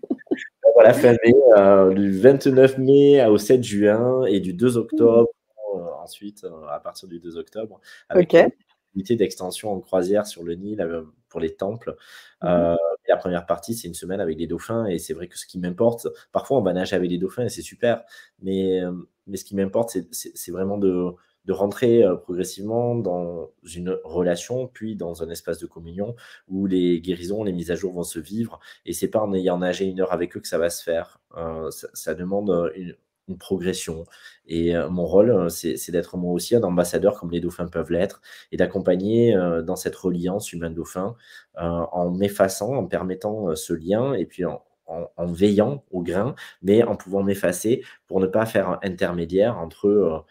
[0.81, 4.79] Voilà, fin mai, heu, du 29 mai au 7 juin et du 2 Mmh.
[4.79, 5.29] octobre,
[5.77, 8.53] heu, ensuite, heu, à partir du 2 octobre, avec une OK.
[8.95, 10.83] unité d'extension en croisière sur le Nil,
[11.29, 11.97] pour les temples.
[12.43, 12.71] Mmh mh.
[12.73, 12.77] Heu,
[13.09, 15.59] la 1re partie, c'est 1 semaine avec des dauphins et c'est vrai que ce qui
[15.59, 18.05] m'importe parfois on va nager avec des dauphins et c'est super,
[18.43, 18.81] mais
[19.27, 21.13] mais ce qui m'importe, c'est vraiment de
[21.47, 26.15] de rentrer, heu, progressivement dans une relation, puis dans un espace de communion
[26.49, 29.59] où les guérisons, les mises à jour vont se vivre et c'est pas en ayant
[29.59, 31.21] nagé 1 heure avec eux que ça va se faire.
[31.37, 32.95] Heu, ça demande, heu, une
[33.29, 34.05] une progression
[34.47, 38.57] et mon rôle, c'est d'être moi aussi un ambassadeur comme les dauphins peuvent l'être et
[38.57, 41.15] d'accompagner, dans cette reliance humain-dauphin,
[41.57, 46.97] en m'effaçant, en permettant, ce lien et puis en en veillant au grain, mais en
[46.97, 50.25] pouvant m'effacer pour ne pas faire intermédiaire entre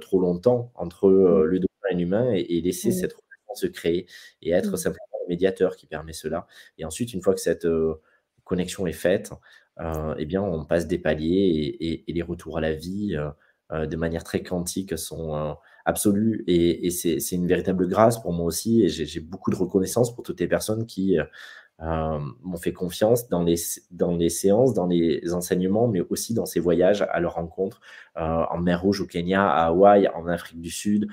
[0.00, 1.46] trop longtemps, entre, heu, Mmh.
[1.46, 2.92] le dauphin et l'humain et et laisser Mmh.
[2.92, 4.06] cette relation se créer
[4.42, 4.76] et être Mmh.
[4.76, 6.46] simplement le médiateur qui permet cela
[6.78, 7.96] et ensuite une fois que cette, heu,
[8.44, 9.32] connexion est faite,
[10.18, 11.28] et bien on passe des paliers
[11.78, 13.16] et et et les retours à la vie,
[13.72, 18.82] de manière très quantique sont, absolus et et c'est une véritable grâce pour moi aussi
[18.84, 21.16] et j'ai beaucoup de reconnaissance pour toutes les personnes qui,
[21.80, 23.56] m'ont fait confiance dans les
[23.90, 27.80] dans les séances, dans les enseignements, mais aussi dans ces voyages à leur rencontre,
[28.16, 31.08] heu, en mer Rouge au Kenya, à Hawaï, en Afrique du Sud,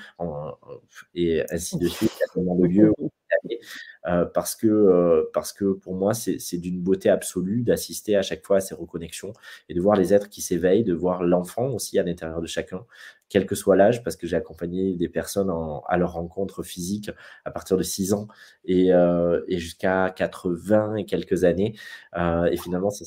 [1.15, 2.11] et ainsi de suite.
[4.07, 8.57] Heu, parce que, parce que pour moi, c'est d'une beauté absolue d'assister à chaque fois
[8.57, 9.33] à ces reconnexions
[9.69, 12.85] et de voir les êtres qui s'éveillent, de voir l'enfant aussi à l'intérieur de chacun,
[13.29, 17.11] quel que soit l'âge, parce que j'ai accompagné des personnes en à leur rencontre physique
[17.45, 18.27] à partir de 6 ans
[18.65, 21.75] et heu et jusqu'à 80 et quelques années,
[22.17, 23.05] heu et finalement ça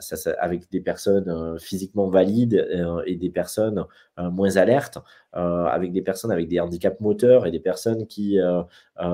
[0.00, 3.84] ça avec des personnes, heu, physiquement valides, heu et des personnes,
[4.18, 4.98] heu, moins alertes,
[5.32, 8.38] avec des personnes avec des handicaps moteurs et des personnes qui,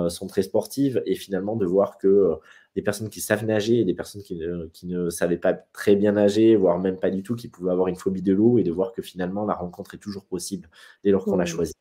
[0.09, 1.03] sont très sportives.
[1.07, 2.35] Et finalement de voir que,
[2.79, 5.97] des personnes qui savent nager et des personnes qui ne qui ne savaient pas très
[5.97, 8.64] bien nager, voire même pas du tout, qui pouvaient avoir une phobie de l'eau et
[8.64, 10.71] de voir que finalement la rencontre est toujours possible
[11.05, 11.47] dès lors qu'on l'a Mmh.
[11.47, 11.75] choisie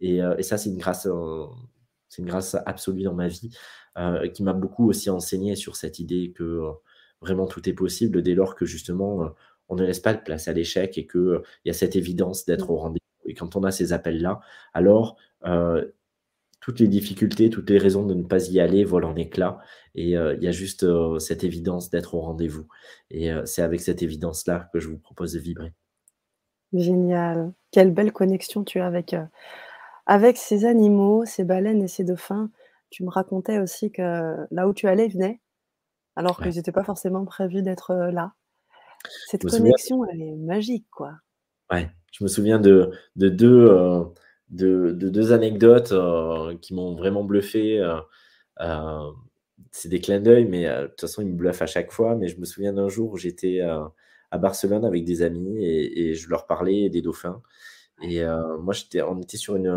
[0.00, 1.44] et heu et ça, c'est une grâce, heu,
[2.08, 3.50] c'est une grâce absolue dans ma vie,
[3.98, 6.62] heu, qui m'a beaucoup aussi enseigné sur cette idée que,
[7.22, 9.30] vraiment tout est possible dès lors que justement,
[9.68, 12.46] on ne laisse pas de place à l'échec et heu, il y a cette évidence
[12.46, 12.72] d'être Mmh.
[12.72, 14.40] au rendez-vous et quand on a ces appels-là,
[14.74, 15.16] alors,
[16.60, 19.58] toutes les difficultés, toutes les raisons de ne pas y aller volent en éclats
[19.94, 22.66] et heu, il y a juste, heu, cette évidence d'être au rendez-vous
[23.10, 25.72] et heu, c'est avec cette évidence-là que je vous propose de vibrer.
[26.72, 27.52] Génial.
[27.72, 29.14] Quelle belle connexion tu as avec,
[30.38, 32.50] ces animaux, ces baleines et ces dauphins.
[32.90, 35.40] Tu me racontais aussi que là où tu allais, ils venaient,
[36.16, 36.50] alors Ouais.
[36.50, 38.34] qu'ils étaient pas forcément prévus d'être, là.
[39.24, 41.14] Cette souviens connexion, elle est magique, quoi.
[41.70, 44.04] Ouais, je me souviens de de 2, heu,
[44.50, 47.96] de de 2 anecdotes, heu, qui m'ont vraiment bluffé, heu,
[48.60, 49.12] hem,
[49.72, 52.28] c'est des clins d'œil, mais de toute façon, ils me bluffent à chaque fois, mais
[52.28, 53.60] je me souviens d'un jour où j'étais,
[54.32, 57.42] à Barcelone avec des amis et je leur parlais des dauphins.
[58.02, 58.22] Et
[58.60, 59.68] moi, j'étais on était sur une,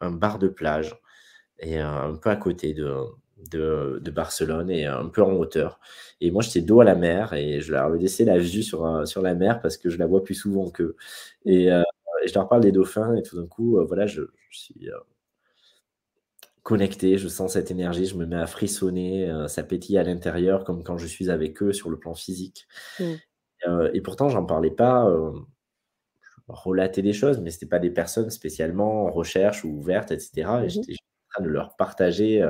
[0.00, 0.94] un bar de plage
[1.60, 2.94] et un peu à côté de
[3.52, 5.80] de Barcelone et un peu en hauteur.
[6.20, 9.06] Et moi, j'étais dos à la mer et je leur ai laissé la vue sur,
[9.08, 10.96] sur la mer parce que je la vois plus souvent qu'eux.
[11.46, 11.70] Et
[12.26, 14.88] et je leur parle des dauphins et tout d'un coup, heu, voilà, je je suis,
[14.90, 14.94] heu
[16.62, 20.64] connecté, je sens cette énergie, je me mets à frissonner, heu, ça pétille à l'intérieur
[20.64, 22.66] comme quand je suis avec eux sur le plan physique,
[22.98, 23.16] Mmh.
[23.66, 25.08] heu et pourtant j'en parlais pas,
[26.48, 30.64] relater des choses, mais ce n'étaient pas des personnes spécialement en recherche ou ouvertes, etc.
[30.64, 32.42] Et Mmh j'étais en train de leur partager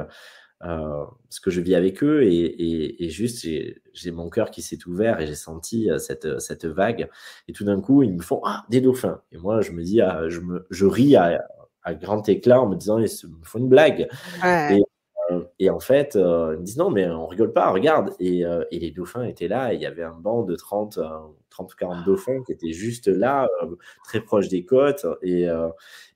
[0.63, 2.23] ce que je vis avec eux.
[2.25, 3.47] Et, juste,
[3.93, 7.09] j'ai mon cœur qui s'est ouvert et j'ai senti cette, cette vague.
[7.49, 9.23] Et tout d'un coup, ils me font Ah, des dauphins.
[9.33, 11.41] Et moi, je me dis, ah, je, me, je ris à,
[12.01, 14.09] grand éclat en me disant Ils me font une blague.
[15.31, 18.15] Euh, et en fait, euh, ils me disent non, mais on rigole pas, regarde.
[18.21, 20.99] Et, euh, et les dauphins étaient là, et il y avait un banc de 30,
[21.57, 23.49] 30 ou 40 dauphins qui étaient juste là,
[24.05, 25.07] très proches des côtes.
[25.23, 25.47] Et,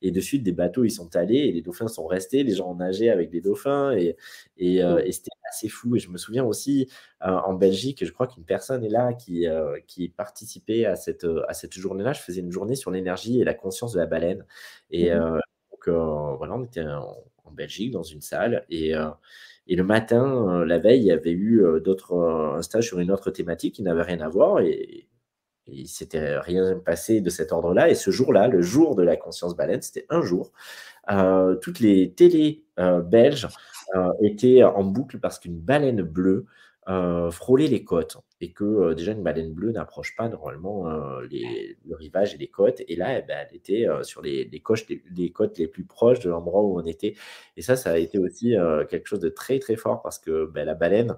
[0.03, 2.71] et de suite, des bateaux, ils sont allés, et les dauphins sont restés, les gens
[2.71, 4.17] ont nagé avec des dauphins, et,
[4.59, 5.97] et, et c'était assez fou.
[5.97, 6.89] Et je me souviens aussi,
[7.21, 9.47] en Belgique, je crois qu'une personne est là qui,
[9.87, 12.13] qui participait à cette, à cette journée-là.
[12.13, 14.45] Je faisais une journée sur l'énergie et la conscience de la baleine.
[14.91, 15.41] Et mmh
[15.73, 15.89] donc,
[16.37, 16.85] voilà, on était
[17.51, 18.65] en Belgique, dans une salle.
[18.71, 19.11] Et, euh,
[19.67, 22.15] et le matin, euh, la veille, il y avait eu euh, d'autres,
[22.57, 24.61] un stage sur une autre thématique qui n'avait rien à voir.
[24.61, 25.07] Et,
[25.73, 27.89] il s'était rien passé de cet ordre-là.
[27.91, 30.53] Et ce jour-là, le jour de la conscience baleine, c'était un jour.
[31.61, 33.49] toutes les télés belges
[34.23, 36.47] étaient en boucle parce qu'une baleine bleue
[36.89, 41.25] euh, frôler les côtes et que euh, déjà une baleine bleue n'approche pas normalement euh,
[41.31, 42.83] les, le rivage et les côtes.
[42.89, 44.63] Et là, eh ben, elle était sur les, les,
[45.15, 47.15] les, côtes les plus proches de l'endroit où on était.
[47.57, 48.57] Et ça, ça a été aussi
[48.89, 51.17] quelque chose de très très fort parce que ben, la baleine,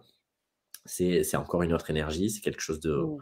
[0.84, 3.18] c'est encore une autre énergie, c'est quelque chose de mmh.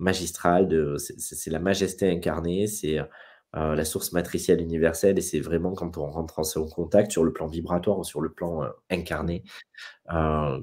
[0.00, 2.98] Magistral, de, c'est la majesté incarnée, c'est
[3.52, 7.32] la source matricielle universelle, et c'est vraiment quand on rentre en son contact sur le
[7.32, 9.44] plan vibratoire ou sur le plan incarné,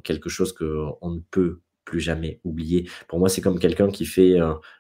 [0.04, 2.89] quelque chose qu'on ne peut plus jamais oublier.
[3.08, 4.38] Pour moi, c'est comme quelqu'un qui fait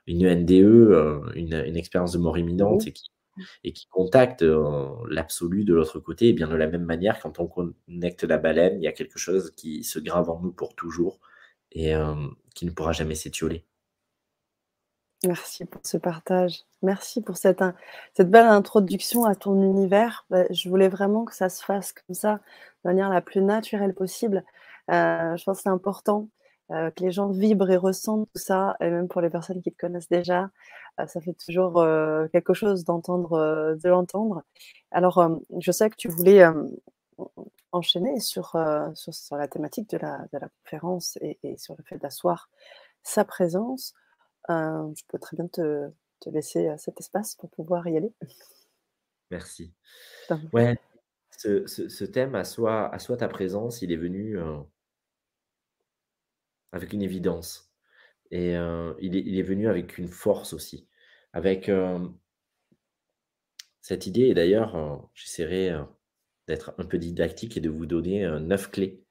[0.07, 3.11] une NDE, une, expérience de mort imminente, mmh et, qui,
[3.63, 4.43] et qui contacte
[5.09, 6.29] l'absolu de l'autre côté.
[6.29, 9.19] Et bien de la même manière, quand on connecte la baleine, il y a quelque
[9.19, 11.19] chose qui se grave en nous pour toujours
[11.71, 11.93] et
[12.55, 13.65] qui ne pourra jamais s'étioler.
[15.25, 16.63] Merci pour ce partage.
[16.83, 17.63] Merci pour cette,
[18.13, 20.25] cette belle introduction à ton univers.
[20.29, 23.95] Bah, je voulais vraiment que ça se fasse comme ça, de manière la plus naturelle
[23.95, 24.43] possible.
[24.91, 26.29] Euh, je pense que c'est important
[26.71, 29.71] euh, que les gens vibrent et ressentent tout ça, et même pour les personnes qui
[29.71, 30.51] te connaissent déjà,
[30.99, 31.83] euh, ça fait toujours
[32.31, 34.43] quelque chose d'entendre, de l'entendre.
[34.91, 35.27] Alors,
[35.59, 36.45] je sais que tu voulais
[37.71, 40.27] enchaîner sur, la thématique de la,
[40.63, 42.49] conférence et sur le fait d'asseoir
[43.01, 43.95] sa présence.
[44.49, 45.89] Euh, je peux très bien te,
[46.25, 48.13] laisser euh, cet espace pour pouvoir y aller.
[49.31, 49.73] Merci.
[50.53, 50.77] Ouais,
[51.31, 54.57] ce, thème, à soi, à soi ta présence, il est venu euh,
[56.71, 57.73] avec une évidence.
[58.31, 58.55] Et
[58.99, 60.89] il, est, venu avec une force aussi.
[61.31, 61.71] Avec
[63.79, 65.71] cette idée, et d'ailleurs, j'essaierai
[66.45, 69.01] d'être un peu didactique et de vous donner neuf clés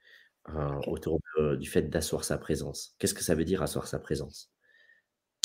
[0.87, 1.19] autour
[1.59, 2.95] du fait d'asseoir sa présence.
[2.99, 4.53] Qu'est-ce que ça veut dire asseoir sa présence?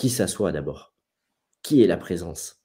[0.02, 0.96] Qui s'assoit d'abord?
[1.62, 2.64] Qui est la présence?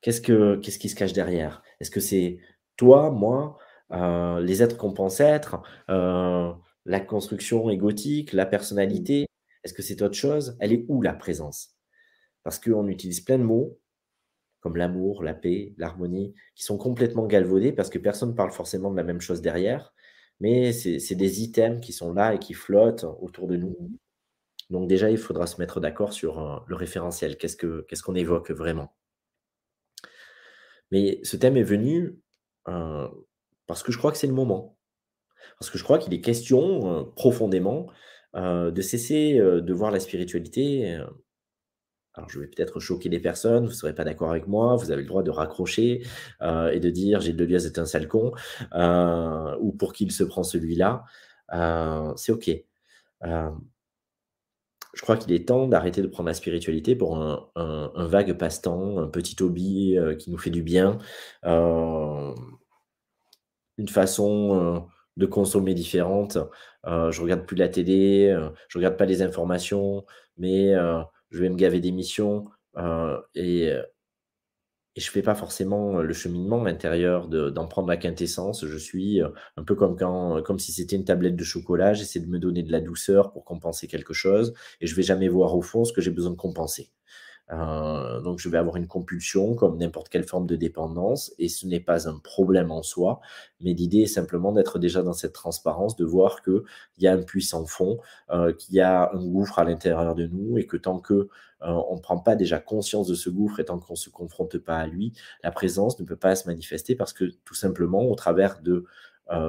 [0.00, 1.62] Qu'est-ce que qu'est-ce qui se cache derrière?
[1.78, 2.40] Est-ce que c'est
[2.76, 3.58] toi, moi,
[3.92, 6.52] euh, les êtres qu'on pense être, euh,
[6.84, 9.28] la construction égotique, la personnalité?
[9.62, 10.56] Est-ce que c'est autre chose?
[10.58, 11.76] Elle est où la présence?
[12.42, 13.78] Parce qu'on utilise plein de mots
[14.58, 18.90] comme l'amour, la paix, l'harmonie, qui sont complètement galvaudés parce que personne ne parle forcément
[18.90, 19.94] de la même chose derrière,
[20.40, 23.76] mais c'est des items qui sont là et qui flottent autour de nous.
[24.70, 27.36] Donc déjà, il faudra se mettre d'accord sur euh, le référentiel.
[27.36, 28.94] Qu'est-ce qu'on évoque vraiment?
[30.90, 32.18] Mais ce thème est venu
[32.68, 33.08] euh,
[33.66, 34.78] parce que je crois que c'est le moment.
[35.58, 37.88] Parce que je crois qu'il est question euh, profondément
[38.36, 40.98] de cesser de voir la spiritualité.
[42.14, 44.90] alors je vais peut-être choquer les personnes, vous ne serez pas d'accord avec moi, vous
[44.90, 46.02] avez le droit de raccrocher
[46.42, 48.32] et de dire Gilles Deleuze est un sale con,
[48.74, 51.04] ou pour qui il se prend celui-là.
[52.16, 52.50] c'est OK
[54.94, 57.50] je crois qu'il est temps d'arrêter de prendre la spiritualité pour un,
[57.96, 60.98] vague passe-temps, un petit hobby euh, qui nous fait du bien,
[61.44, 62.34] euh,
[63.76, 64.80] une façon euh,
[65.16, 66.38] de consommer différente.
[66.84, 68.36] je regarde plus la télé,
[68.68, 70.04] je regarde pas les informations,
[70.36, 70.74] mais
[71.30, 72.46] je vais me gaver d'émissions
[73.34, 73.72] et
[74.96, 78.64] et je fais pas forcément le cheminement intérieur d'en prendre la quintessence.
[78.66, 79.20] Je suis
[79.56, 81.94] un peu comme quand, comme si c'était une tablette de chocolat.
[81.94, 85.28] J'essaie de me donner de la douceur pour compenser quelque chose, et je vais jamais
[85.28, 86.90] voir au fond ce que j'ai besoin de compenser.
[87.52, 91.66] Euh, donc je vais avoir une compulsion comme n'importe quelle forme de dépendance et ce
[91.66, 93.20] n'est pas un problème en soi,
[93.60, 96.62] mais l'idée est simplement d'être déjà dans cette transparence, de voir qu'il
[96.98, 97.98] y a un puissant fond,
[98.30, 101.28] euh, qu'il y a un gouffre à l'intérieur de nous et que tant que euh,
[101.60, 104.56] on ne prend pas déjà conscience de ce gouffre et tant qu'on ne se confronte
[104.58, 108.14] pas à lui, la présence ne peut pas se manifester parce que tout simplement au
[108.14, 108.84] travers de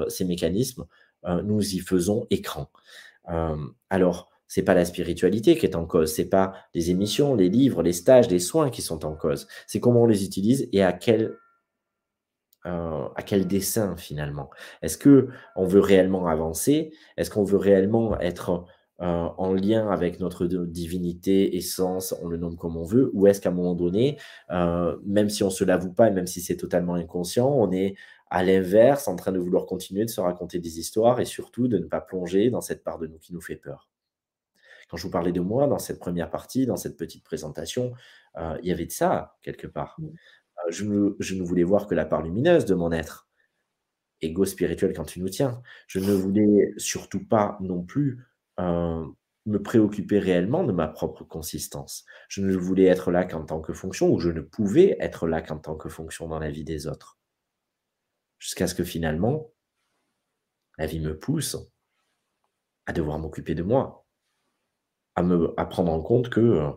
[0.08, 0.86] ces mécanismes,
[1.44, 2.70] nous y faisons écran.
[3.90, 7.84] alors, c'est pas la spiritualité qui est en cause, c'est pas les émissions, les livres,
[7.84, 9.48] les stages, les soins qui sont en cause.
[9.68, 11.38] C'est comment on les utilise et à quel
[12.66, 13.08] euh,
[13.46, 14.50] dessin finalement.
[14.82, 16.94] Est-ce que on veut réellement avancer?
[17.18, 18.66] Est-ce qu'on veut réellement être
[19.02, 23.12] euh, en lien avec notre divinité, essence, on le nomme comme on veut?
[23.14, 24.18] Ou est-ce qu'à un moment donné,
[24.52, 27.96] euh, même si on se l'avoue pas et même si c'est totalement inconscient, on est
[28.30, 31.78] à l'inverse en train de vouloir continuer de se raconter des histoires et surtout de
[31.78, 33.90] ne pas plonger dans cette part de nous qui nous fait peur?
[34.88, 37.94] Quand je vous parlais de moi dans cette première partie, dans cette petite présentation,
[38.38, 39.96] il y avait de ça quelque part.
[40.00, 40.10] Mmh
[40.70, 43.28] je ne, voulais voir que la part lumineuse de mon être,
[44.22, 45.62] égo spirituel quand tu nous tiens.
[45.88, 48.26] Je ne voulais surtout pas non plus
[48.60, 49.06] euh,
[49.46, 52.06] me préoccuper réellement de ma propre consistance.
[52.30, 55.42] Je ne voulais être là qu'en tant que fonction, ou je ne pouvais être là
[55.42, 57.20] qu'en tant que fonction dans la vie des autres.
[58.40, 59.52] Jusqu'à ce que finalement,
[60.78, 61.58] la vie me pousse
[62.86, 64.05] à devoir m'occuper de moi,
[65.16, 66.70] à, me, à prendre en compte que euh,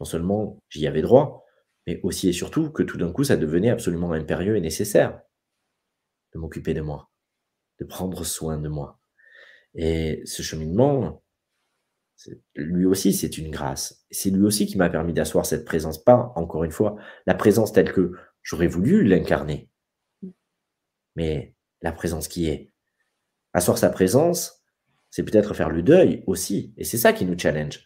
[0.00, 1.44] non seulement j'y avais droit,
[1.86, 5.20] mais aussi et surtout que tout d'un coup, ça devenait absolument impérieux et nécessaire
[6.34, 7.10] de m'occuper de moi,
[7.80, 9.00] de prendre soin de moi.
[9.74, 11.22] Et ce cheminement,
[12.54, 14.04] lui aussi, c'est une grâce.
[14.10, 17.72] C'est lui aussi qui m'a permis d'asseoir cette présence, pas, encore une fois, la présence
[17.72, 19.70] telle que j'aurais voulu l'incarner,
[21.14, 22.72] mais la présence qui est.
[23.52, 24.55] Asseoir sa présence,
[25.16, 27.82] c'est peut-être faire le deuil aussi, et c'est ça qui nous challenge.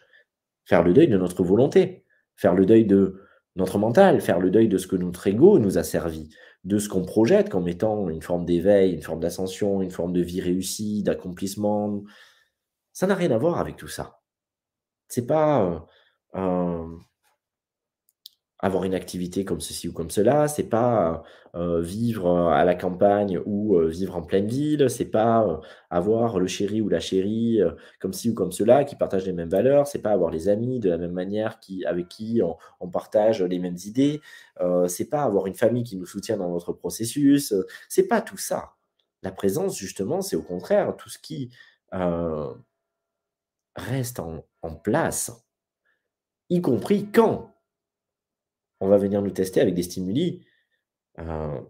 [0.64, 3.22] Faire le deuil de notre volonté, faire le deuil de
[3.54, 6.88] notre mental, faire le deuil de ce que notre ego nous a servi, de ce
[6.88, 11.04] qu'on projette comme étant une forme d'éveil, une forme d'ascension, une forme de vie réussie,
[11.04, 12.02] d'accomplissement.
[12.92, 14.18] Ça n'a rien à voir avec tout ça.
[15.06, 15.86] C'est pas
[16.34, 16.84] euh,
[18.62, 21.22] avoir une activité comme ceci ou comme cela, c'est pas
[21.54, 25.56] euh, vivre à la campagne ou euh, vivre en pleine ville, c'est pas euh,
[25.88, 27.60] avoir le chéri ou la chérie
[28.00, 30.78] comme ci ou comme cela qui partagent les mêmes valeurs, c'est pas avoir les amis
[30.78, 32.40] de la même manière qui, avec qui
[32.80, 34.20] on, partage les mêmes idées,
[34.88, 37.54] c'est pas avoir une famille qui nous soutient dans notre processus,
[37.88, 38.72] c'est pas tout ça.
[39.22, 41.50] La présence, justement, c'est au contraire tout ce qui
[43.76, 45.32] reste en place,
[46.50, 47.50] y compris quand
[48.80, 50.46] on va venir nous tester avec des stimuli,
[51.18, 51.60] euh,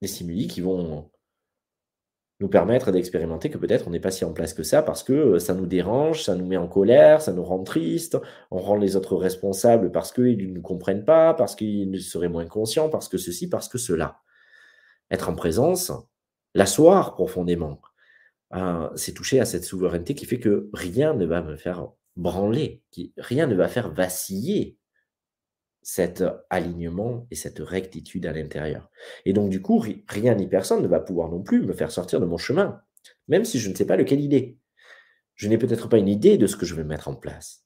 [0.00, 1.10] des stimuli qui vont
[2.40, 5.12] nous permettre d'expérimenter que peut-être on n'est pas si en place que ça parce que
[5.12, 8.18] euh, ça nous dérange, ça nous met en colère, ça nous rend triste,
[8.50, 12.46] on rend les autres responsables parce qu'ils ne nous comprennent pas, parce qu'ils seraient moins
[12.46, 14.20] conscients, parce que ceci, parce que cela.
[15.10, 15.92] Être en présence,
[16.54, 17.80] l'asseoir profondément,
[18.54, 22.82] euh, c'est toucher à cette souveraineté qui fait que rien ne va me faire branler,
[22.90, 24.78] qui, rien ne va faire vaciller
[25.82, 28.88] cet alignement et cette rectitude à l'intérieur.
[29.24, 32.20] Et donc, du coup, rien ni personne ne va pouvoir non plus me faire sortir
[32.20, 32.80] de mon chemin,
[33.28, 34.58] même si je ne sais pas lequel il est.
[35.34, 37.64] Je n'ai peut-être pas une idée de ce que je vais mettre en place.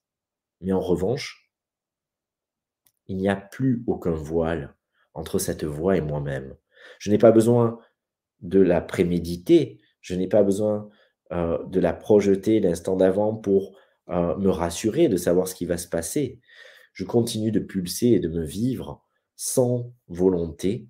[0.63, 1.53] Mais en revanche,
[3.07, 4.75] il n'y a plus aucun voile
[5.13, 6.57] entre cette voie et moi-même.
[6.99, 7.79] Je n'ai pas besoin
[8.41, 10.89] de la préméditer, je n'ai pas besoin
[11.33, 13.77] euh, de la projeter l'instant d'avant pour
[14.09, 16.41] me rassurer de savoir ce qui va se passer.
[16.93, 19.05] Je continue de pulser et de me vivre
[19.37, 20.89] sans volonté,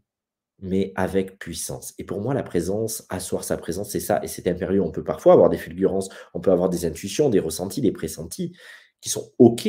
[0.61, 1.95] mais avec puissance.
[1.99, 4.21] Et pour moi, la présence, asseoir sa présence, c'est ça.
[4.23, 4.83] Et c'est impérieux.
[4.83, 8.57] On peut parfois avoir des fulgurances, on peut avoir des intuitions, des ressentis, des pressentis
[9.01, 9.69] qui sont OK,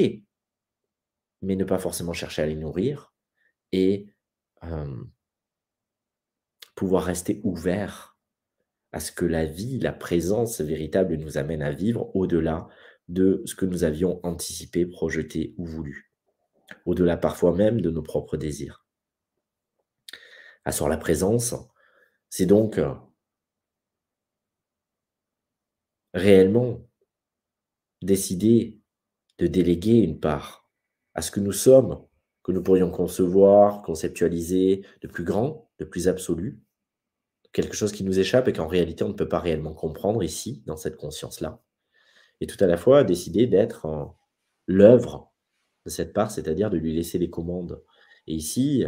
[1.41, 3.13] mais ne pas forcément chercher à les nourrir
[3.71, 4.07] et
[6.75, 8.17] pouvoir rester ouvert
[8.91, 12.67] à ce que la vie, la présence véritable nous amène à vivre au-delà
[13.07, 16.11] de ce que nous avions anticipé, projeté ou voulu,
[16.85, 18.85] au-delà parfois même de nos propres désirs.
[20.65, 21.55] Asseoir la présence,
[22.29, 22.93] c'est donc euh,
[26.13, 26.85] réellement
[28.01, 28.81] décider
[29.37, 30.69] de déléguer une part
[31.13, 32.05] à ce que nous sommes,
[32.43, 36.61] que nous pourrions concevoir, conceptualiser de plus grand, de plus absolu,
[37.53, 40.63] quelque chose qui nous échappe et qu'en réalité on ne peut pas réellement comprendre ici,
[40.65, 41.61] dans cette conscience-là
[42.41, 44.13] et tout à la fois décider d'être
[44.67, 45.32] l'œuvre
[45.86, 47.82] de cette part, c'est-à-dire de lui laisser les commandes.
[48.28, 48.86] Et ici,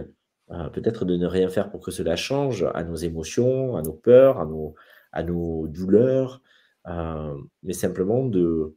[0.52, 3.94] euh, peut-être de ne rien faire pour que cela change à nos émotions, à nos
[3.94, 6.42] peurs, à nos, douleurs,
[6.88, 8.76] euh, mais simplement de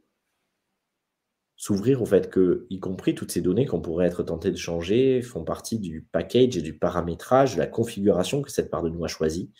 [1.55, 5.21] s'ouvrir au fait que, y compris toutes ces données qu'on pourrait être tenté de changer,
[5.21, 9.03] font partie du package et du paramétrage, de la configuration que cette part de nous
[9.03, 9.51] a choisi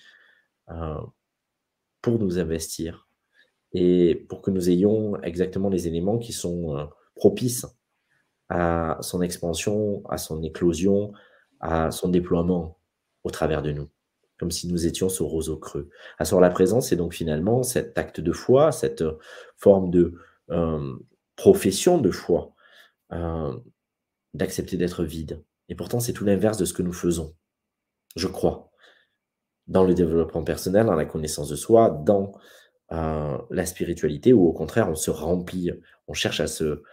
[0.69, 0.95] euh,
[2.01, 3.07] pour nous investir
[3.73, 7.65] et pour que nous ayons exactement les éléments qui sont euh, propices
[8.49, 11.13] à son expansion, à son éclosion,
[11.59, 12.77] à son déploiement
[13.23, 13.89] au travers de nous.
[14.37, 15.89] comme si nous étions sur roseau creux.
[16.19, 19.03] Asseoir la présence, c'est donc finalement cet acte de foi, cette
[19.55, 20.15] forme de
[21.37, 22.53] profession de foi,
[24.33, 25.41] d'accepter d'être vide.
[25.69, 27.35] Et pourtant, c'est tout l'inverse de ce que nous faisons,
[28.15, 28.71] je crois,
[29.67, 32.33] dans le développement personnel, dans la connaissance de soi, dans
[32.93, 35.71] la spiritualité, où au contraire, on se remplit,
[36.07, 36.83] on cherche à se,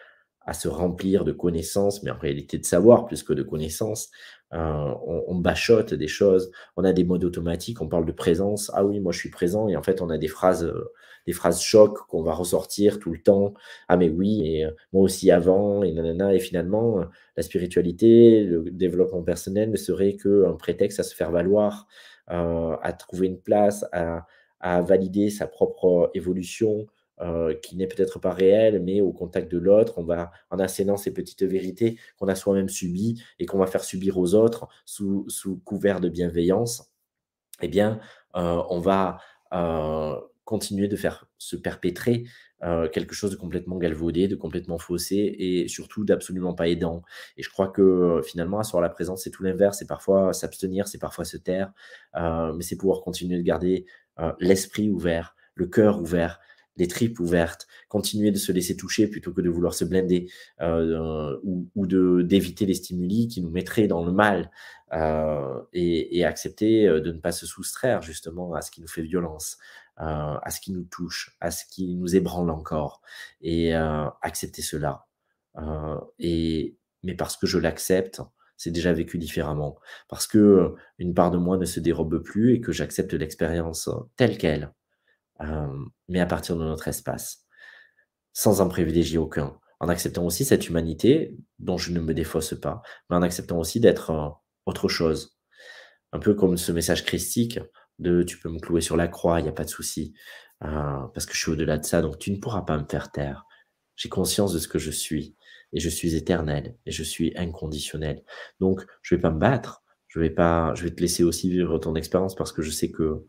[0.43, 4.11] à se remplir de connaissances, mais en réalité de savoir plus que de connaissances.
[4.53, 4.95] Euh,
[5.29, 8.69] on, bachote des choses, on a des modes automatiques, on parle de présence.
[8.75, 10.91] Ah oui, moi je suis présent, et en fait on a des phrases, euh,
[11.25, 13.55] des phrases chocs qu'on va ressortir tout le temps.
[13.89, 16.35] Ah mais oui, et euh, moi aussi avant, et nanana.
[16.35, 17.05] Et finalement,
[17.37, 21.87] la spiritualité, le développement personnel ne serait qu'un prétexte à se faire valoir,
[22.27, 24.27] à trouver une place, à,
[24.61, 26.87] à valider sa propre évolution,
[27.21, 30.97] euh, qui n'est peut-être pas réel, mais au contact de l'autre, on va, en assénant
[30.97, 35.29] ces petites vérités qu'on a soi-même subies et qu'on va faire subir aux autres sous,
[35.29, 36.91] sous couvert de bienveillance,
[37.61, 38.01] eh bien,
[38.37, 39.19] euh, on va
[39.53, 42.25] euh, continuer de faire se perpétrer
[42.93, 47.03] quelque chose de complètement galvaudé, de complètement faussé et surtout d'absolument pas aidant.
[47.39, 49.79] Et je crois que finalement, asseoir la présence, c'est tout l'inverse.
[49.79, 51.73] C'est parfois s'abstenir, c'est parfois se taire,
[52.15, 53.87] mais c'est pouvoir continuer de garder
[54.41, 56.39] l'esprit ouvert, le cœur ouvert,
[56.77, 60.31] les tripes ouvertes, continuer de se laisser toucher plutôt que de vouloir se blender
[60.61, 64.51] euh, ou, de d'éviter les stimuli qui nous mettraient dans le mal
[65.73, 69.59] et, accepter de ne pas se soustraire justement à ce qui nous fait violence,
[70.01, 73.03] à ce qui nous touche, à ce qui nous ébranle encore
[73.43, 75.07] et accepter cela.
[76.19, 78.21] et mais parce que je l'accepte,
[78.57, 79.79] c'est déjà vécu différemment,
[80.09, 84.37] parce que une part de moi ne se dérobe plus et que j'accepte l'expérience telle
[84.37, 84.73] qu'elle
[86.09, 87.47] mais à partir de notre espace,
[88.33, 92.83] sans en privilégier aucun, en acceptant aussi cette humanité dont je ne me défausse pas,
[93.09, 95.39] mais en acceptant aussi d'être autre chose.
[96.13, 97.61] Un peu comme ce message christique
[98.01, 100.15] de tu peux me clouer sur la croix, il n'y a pas de souci,
[100.61, 103.47] parce que je suis au-delà de ça, donc tu ne pourras pas me faire taire.
[103.97, 105.37] J'ai conscience de ce que je suis,
[105.73, 108.25] et je suis éternel, et je suis inconditionnel.
[108.59, 111.49] Donc, je ne vais pas me battre, je vais, pas, je vais te laisser aussi
[111.49, 113.25] vivre ton expérience parce que je sais que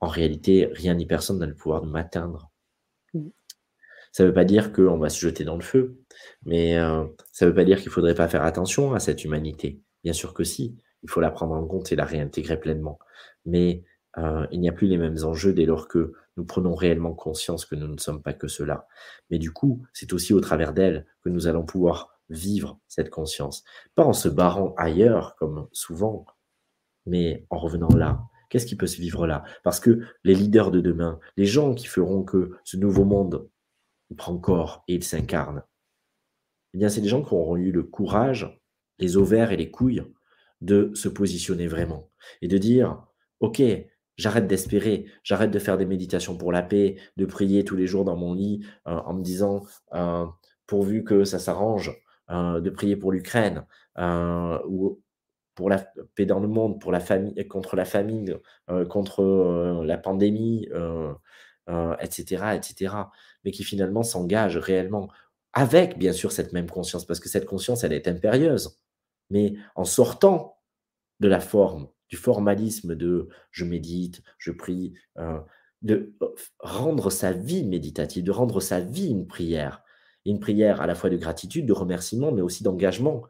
[0.00, 2.50] en réalité, rien ni personne n'a le pouvoir de m'atteindre.
[3.14, 3.28] Mmh.
[4.12, 6.00] Ça ne veut pas dire qu'on va se jeter dans le feu,
[6.44, 9.24] mais euh, ça ne veut pas dire qu'il ne faudrait pas faire attention à cette
[9.24, 9.80] humanité.
[10.02, 12.98] Bien sûr que si, il faut la prendre en compte et la réintégrer pleinement.
[13.44, 13.84] Mais
[14.18, 17.64] euh, il n'y a plus les mêmes enjeux dès lors que nous prenons réellement conscience
[17.64, 18.86] que nous ne sommes pas que cela.
[19.30, 23.64] Mais du coup, c'est aussi au travers d'elle que nous allons pouvoir vivre cette conscience.
[23.94, 26.26] Pas en se barrant ailleurs, comme souvent,
[27.06, 29.44] mais en revenant là, Qu'est-ce qui peut se vivre là?
[29.62, 33.48] Parce que les leaders de demain, les gens qui feront que ce nouveau monde
[34.16, 35.62] prend corps et il s'incarne,
[36.74, 38.60] eh bien, c'est des gens qui auront eu le courage,
[38.98, 40.02] les ovaires et les couilles
[40.60, 42.10] de se positionner vraiment
[42.42, 43.06] et de dire,
[43.40, 43.62] OK,
[44.18, 48.04] j'arrête d'espérer, j'arrête de faire des méditations pour la paix, de prier tous les jours
[48.04, 49.64] dans mon lit euh, en me disant,
[49.94, 50.26] euh,
[50.66, 51.92] pourvu que ça s'arrange,
[52.30, 53.66] euh, de prier pour l'Ukraine,
[54.68, 55.02] ou
[55.54, 55.78] pour la
[56.14, 58.38] paix dans le monde, pour la famille, contre la famine,
[58.88, 60.68] contre la pandémie,
[62.00, 62.94] etc., etc.,
[63.44, 65.10] mais qui finalement s'engage réellement
[65.52, 68.78] avec, bien sûr, cette même conscience, parce que cette conscience, elle est impérieuse,
[69.30, 70.56] mais en sortant
[71.20, 74.92] de la forme, du formalisme de je médite, je prie,
[75.82, 76.14] de
[76.58, 79.82] rendre sa vie méditative, de rendre sa vie une prière,
[80.26, 83.22] une prière à la fois de gratitude, de remerciement, mais aussi d'engagement.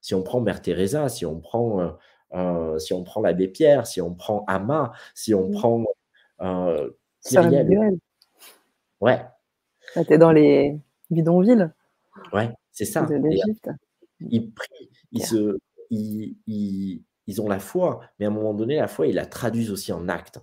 [0.00, 1.90] Si on prend Mère Teresa, si on prend, euh,
[2.34, 5.52] euh, si on prend l'abbé Pierre, si on prend Ama, si on mmh.
[5.52, 5.84] prend
[6.40, 6.90] euh.
[9.00, 9.24] Ouais.
[9.96, 10.78] Ah, dans les
[11.10, 11.70] bidonvilles.
[12.32, 13.02] Ouais, c'est ça.
[13.02, 13.70] De l'Égypte.
[14.20, 15.58] Ils prient, ils, se,
[17.28, 19.92] ils, ont la foi, mais à un moment donné, la foi, ils la traduisent aussi
[19.92, 20.40] en actes.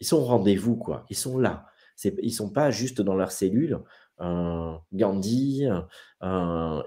[0.00, 1.06] Ils sont au rendez-vous, quoi.
[1.08, 1.66] Ils sont là.
[2.04, 3.80] Ils ne sont pas juste dans leur cellule
[4.92, 5.68] Gandhi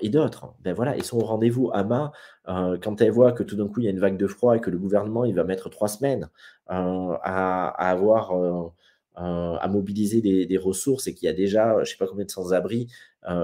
[0.02, 0.54] et d'autres.
[0.62, 1.70] Ben voilà, ils sont au rendez-vous.
[1.74, 2.12] Ama,
[2.46, 4.60] quand elle voit que tout d'un coup il y a une vague de froid et
[4.60, 6.30] que le gouvernement il va mettre trois semaines
[6.68, 8.32] à, avoir
[9.16, 12.88] à mobiliser des, ressources et qu'il y a déjà je sais pas combien de sans-abri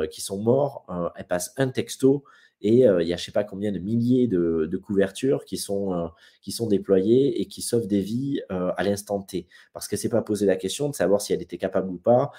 [0.09, 0.85] qui sont morts,
[1.17, 2.23] elle passe un texto
[2.61, 5.57] et euh, il y a je ne sais pas combien de milliers de, couvertures qui
[5.57, 6.07] sont, euh,
[6.41, 9.47] qui sont déployées et qui sauvent des vies euh, à l'instant T.
[9.73, 12.31] Parce que c'est pas posé la question de savoir si elle était capable ou pas,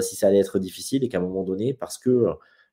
[0.00, 2.26] si ça allait être difficile et qu'à un moment donné, parce que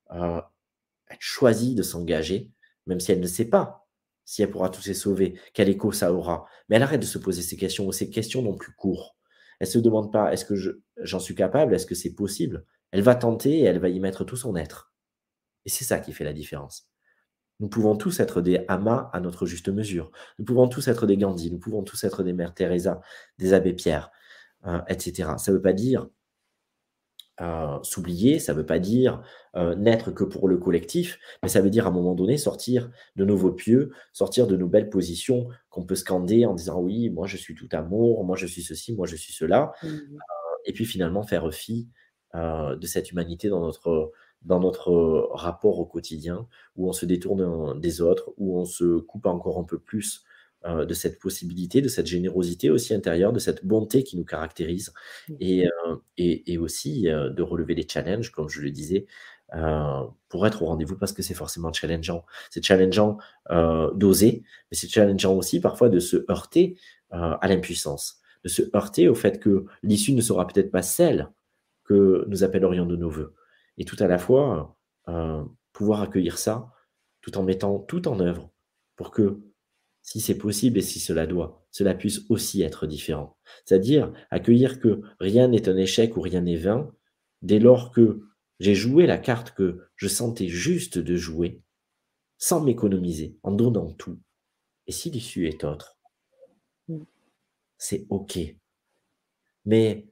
[0.10, 2.50] elle choisit de s'engager,
[2.88, 3.88] même si elle ne sait pas
[4.24, 6.46] si elle pourra tous les sauver, quel écho ça aura.
[6.70, 9.14] Mais elle arrête de se poser ces questions ou ces questions non plus courtes.
[9.62, 10.56] Elle se demande pas est-ce que
[10.98, 12.66] j'en suis capable, est-ce que c'est possible?
[12.90, 14.92] Elle va tenter et elle va y mettre tout son être.
[15.66, 16.90] Et c'est ça qui fait la différence.
[17.60, 20.10] Nous pouvons tous être des Hamas à notre juste mesure.
[20.40, 21.52] Nous pouvons tous être des Gandhi.
[21.52, 23.02] Nous pouvons tous être des Mères Teresa,
[23.38, 24.10] des Abbé Pierre,
[24.66, 25.34] euh, etc.
[25.38, 26.10] Ça ne veut pas dire
[27.40, 29.24] euh, s'oublier, ça ne veut pas dire
[29.56, 32.92] euh, n'être que pour le collectif, mais ça veut dire à un moment donné sortir
[33.16, 37.10] de nos vœux pieux, sortir de nos belles positions qu'on peut scander en disant oui,
[37.10, 39.88] moi je suis tout amour, moi je suis ceci, moi je suis cela, mmh.
[40.66, 41.88] et puis finalement faire fi
[42.34, 44.14] de cette humanité dans notre
[44.44, 49.26] dans notre rapport au quotidien, où on se détourne des autres, où on se coupe
[49.26, 50.24] encore un peu plus
[50.66, 54.94] euh, de cette possibilité, de cette générosité aussi intérieure, de cette bonté qui nous caractérise,
[55.30, 55.34] mmh.
[55.40, 59.06] et, euh, et, aussi euh, de relever les challenges, comme je le disais,
[60.30, 62.26] pour être au rendez-vous, parce que c'est forcément challengeant.
[62.50, 63.18] C'est challengeant
[63.94, 66.78] d'oser, mais c'est challengeant aussi parfois de se heurter
[67.10, 71.30] à l'impuissance, de se heurter au fait que l'issue ne sera peut-être pas celle
[71.84, 73.36] que nous appellerions de nos voeux
[73.78, 75.44] et tout à la fois euh,
[75.74, 76.72] pouvoir accueillir ça
[77.22, 78.50] tout en mettant tout en œuvre
[78.96, 79.40] pour que,
[80.02, 83.38] si c'est possible et si cela doit, cela puisse aussi être différent.
[83.66, 86.92] C'est-à-dire accueillir que rien n'est un échec ou rien n'est vain
[87.42, 88.22] dès lors que
[88.60, 91.62] j'ai joué la carte que je sentais juste de jouer,
[92.38, 94.20] sans m'économiser, en donnant tout.
[94.88, 95.98] Et si l'issue est autre,
[96.88, 97.04] mmh.
[97.78, 98.40] c'est OK.
[99.66, 100.12] Mais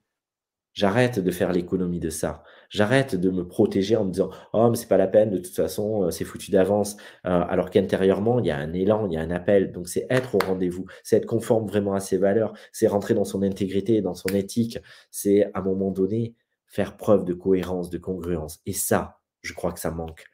[0.80, 2.42] J'arrête de faire l'économie de ça.
[2.70, 5.56] J'arrête de me protéger en me disant Oh, mais c'est pas la peine, de toute
[5.56, 6.98] façon, euh, c'est foutu d'avance.
[7.26, 9.72] Euh, alors qu'intérieurement, il y a un élan, il y a un appel.
[9.72, 13.26] Donc, c'est être au rendez-vous, c'est être conforme vraiment à ses valeurs, c'est rentrer dans
[13.26, 14.78] son intégrité, dans son éthique.
[15.10, 16.36] C'est à un moment donné
[16.68, 18.60] faire preuve de cohérence, de congruence.
[18.68, 20.26] Et ça, je crois que ça manque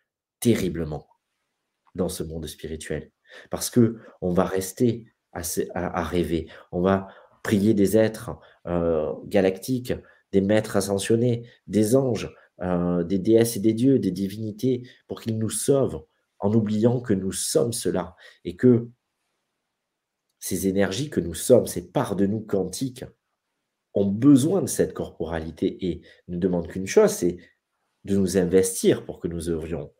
[0.41, 1.07] terriblement
[1.95, 3.11] dans ce monde spirituel.
[3.49, 5.07] Parce que on va rester
[5.73, 6.47] à, rêver.
[6.71, 7.07] On va
[7.43, 8.31] prier des êtres
[8.67, 9.93] euh, galactiques
[10.35, 12.29] des maîtres ascensionnés, des anges,
[12.61, 16.03] euh, des déesses et des dieux, des divinités, pour qu'ils nous sauvent
[16.39, 18.89] en oubliant que nous sommes cela et que
[20.39, 23.05] ces énergies que nous sommes, ces parts de nous quantiques,
[23.93, 27.37] ont besoin de cette corporalité et ne demandent qu'une chose, c'est
[28.03, 29.93] de nous investir pour que nous œuvrions.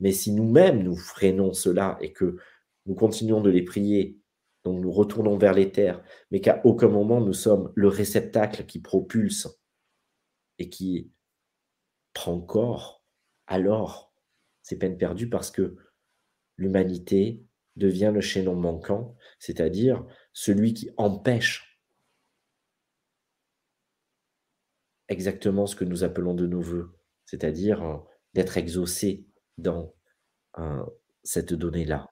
[0.00, 2.36] Mais si nous-mêmes nous freinons cela et que
[2.84, 4.18] nous continuons de les prier,
[4.64, 8.80] donc nous retournons vers les terres, mais qu'à aucun moment nous sommes le réceptacle qui
[8.80, 9.58] propulse
[10.58, 11.10] et qui
[12.12, 13.04] prend corps,
[13.46, 14.12] alors
[14.62, 15.76] c'est peine perdue parce que
[16.56, 17.42] l'humanité
[17.76, 21.80] devient le chaînon manquant, c'est-à-dire celui qui empêche
[25.08, 26.92] exactement ce que nous appelons de nos voeux,
[27.24, 27.96] c'est-à-dire euh,
[28.34, 29.94] d'être exaucé dans
[30.58, 30.84] euh,
[31.22, 32.10] cette donnée-là.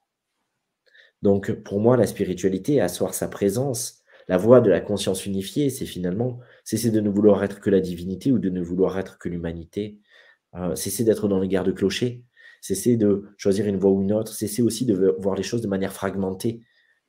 [1.22, 5.86] Donc pour moi, la spiritualité, asseoir sa présence, la voie de la conscience unifiée, c'est
[5.86, 9.28] finalement cesser de ne vouloir être que la divinité ou de ne vouloir être que
[9.28, 10.00] l'humanité.
[10.54, 12.24] Euh, cesser d'être dans les guerres de clocher.
[12.60, 14.32] Cesser de choisir une voie ou une autre.
[14.32, 16.60] Cesser aussi de voir les choses de manière fragmentée.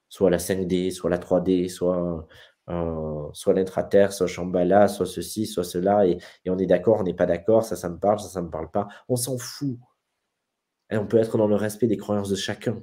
[0.09, 2.27] Soit la 5D, soit la 3D, soit,
[2.69, 6.05] euh, soit l'intraterre, soit Shambhala, soit ceci, soit cela.
[6.07, 8.49] Et, on est d'accord, on n'est pas d'accord, ça, ça me parle, ça, ça me
[8.49, 8.87] parle pas.
[9.09, 9.77] On s'en fout.
[10.91, 12.81] Et on peut être dans le respect des croyances de chacun.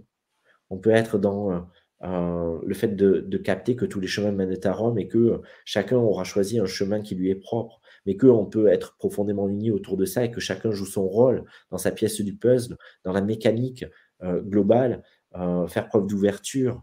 [0.71, 1.69] On peut être dans...
[2.05, 5.97] Euh, le fait de, capter que tous les chemins mènent à Rome et que chacun
[5.97, 9.97] aura choisi un chemin qui lui est propre, mais qu'on peut être profondément unis autour
[9.97, 13.23] de ça et que chacun joue son rôle dans sa pièce du puzzle, dans la
[13.23, 13.87] mécanique
[14.23, 15.03] euh, globale,
[15.37, 16.83] euh, faire preuve d'ouverture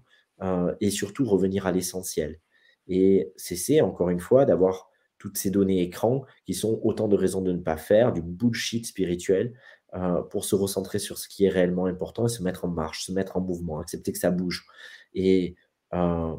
[0.80, 2.40] et surtout revenir à l'essentiel.
[2.88, 7.44] Et cesser, encore une fois, d'avoir toutes ces données écrans qui sont autant de raisons
[7.44, 9.54] de ne pas faire, du bullshit spirituel,
[10.32, 13.12] pour se recentrer sur ce qui est réellement important et se mettre en marche, se
[13.12, 14.66] mettre en mouvement, accepter que ça bouge
[15.14, 15.56] et
[15.94, 16.36] euh,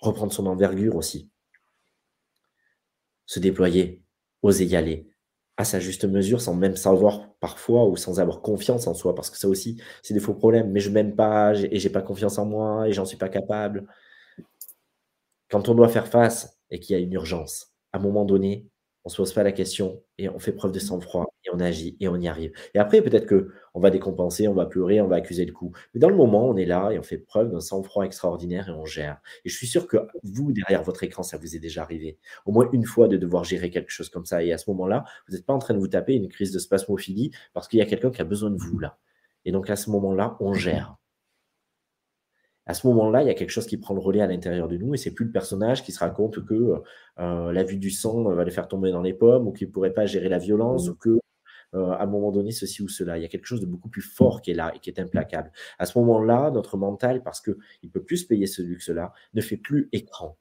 [0.00, 1.30] reprendre son envergure aussi.
[3.26, 4.02] Se déployer,
[4.42, 5.08] oser y aller
[5.56, 9.30] à sa juste mesure sans même savoir parfois ou sans avoir confiance en soi parce
[9.30, 12.38] que ça aussi c'est des faux problèmes mais je m'aime pas et j'ai pas confiance
[12.38, 13.86] en moi et j'en suis pas capable
[15.50, 18.66] quand on doit faire face et qu'il y a une urgence à un moment donné
[19.04, 21.96] on se pose pas la question et on fait preuve de sang-froid et on agit
[22.00, 22.52] et on y arrive.
[22.74, 25.72] Et après, peut-être que on va décompenser, on va pleurer, on va accuser le coup.
[25.92, 28.72] Mais dans le moment, on est là et on fait preuve d'un sang-froid extraordinaire et
[28.72, 29.20] on gère.
[29.44, 32.18] Et je suis sûr que vous, derrière votre écran, ça vous est déjà arrivé.
[32.46, 34.42] Au moins une fois de devoir gérer quelque chose comme ça.
[34.42, 36.58] Et à ce moment-là, vous n'êtes pas en train de vous taper une crise de
[36.58, 38.98] spasmophilie parce qu'il y a quelqu'un qui a besoin de vous là.
[39.44, 40.96] Et donc à ce moment-là, on gère
[42.66, 44.76] à ce moment-là, il y a quelque chose qui prend le relais à l'intérieur de
[44.76, 46.82] nous et c'est plus le personnage qui se raconte que
[47.20, 49.72] euh, la vue du sang va le faire tomber dans les pommes ou qu'il ne
[49.72, 50.90] pourrait pas gérer la violence mmh.
[50.90, 51.18] ou que
[51.74, 53.18] euh, à un moment donné ceci ou cela.
[53.18, 55.00] Il y a quelque chose de beaucoup plus fort qui est là et qui est
[55.00, 55.50] implacable.
[55.78, 59.40] À ce moment-là, notre mental, parce qu'il ne peut plus se payer ce luxe-là, ne
[59.40, 60.38] fait plus écran.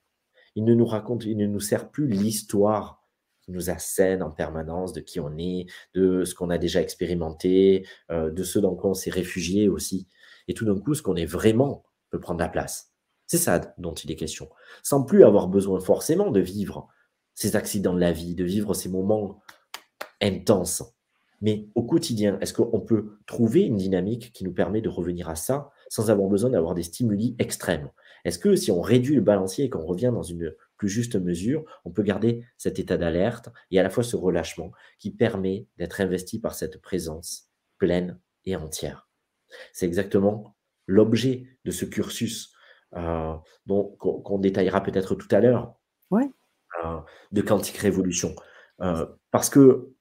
[0.55, 3.03] Il ne nous raconte, il ne nous sert plus l'histoire
[3.41, 5.65] qui nous assène en permanence de qui on est,
[5.95, 10.07] de ce qu'on a déjà expérimenté, euh, de ce dans quoi on s'est réfugié aussi.
[10.47, 11.83] Et tout d'un coup, ce qu'on est vraiment
[12.17, 12.93] prendre la place.
[13.27, 14.49] C'est ça dont il est question.
[14.83, 16.87] Sans plus avoir besoin forcément de vivre
[17.35, 19.41] ces accidents de la vie, de vivre ces moments
[20.21, 20.83] intenses.
[21.41, 25.35] Mais au quotidien, est-ce qu'on peut trouver une dynamique qui nous permet de revenir à
[25.35, 27.89] ça sans avoir besoin d'avoir des stimuli extrêmes?
[28.23, 31.65] Est-ce que si on réduit le balancier et qu'on revient dans une plus juste mesure,
[31.83, 35.99] on peut garder cet état d'alerte et à la fois ce relâchement qui permet d'être
[35.99, 39.09] investi par cette présence pleine et entière?
[39.73, 40.55] C'est exactement
[40.87, 42.53] l'objet de ce cursus
[42.95, 43.33] euh,
[43.67, 45.75] qu'on détaillera peut-être tout à l'heure.
[46.11, 46.29] Ouais.
[46.83, 46.99] Euh,
[47.31, 48.35] de Quantique Révolution.
[48.81, 49.93] Euh, parce que,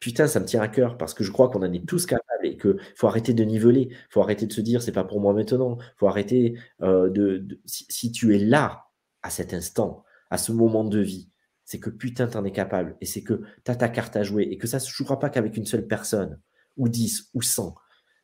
[0.00, 2.46] putain, ça me tient à cœur, parce que je crois qu'on en est tous capables
[2.46, 5.20] et qu'il faut arrêter de niveler, il faut arrêter de se dire c'est pas pour
[5.20, 7.60] moi maintenant, il faut arrêter de.
[7.66, 8.84] si, tu es là,
[9.22, 11.30] à cet instant, à ce moment de vie,
[11.64, 14.44] c'est que putain, t'en es capable et c'est que tu as ta carte à jouer
[14.44, 16.40] et que ça se jouera pas qu'avec une seule personne,
[16.76, 17.74] ou dix, ou cent.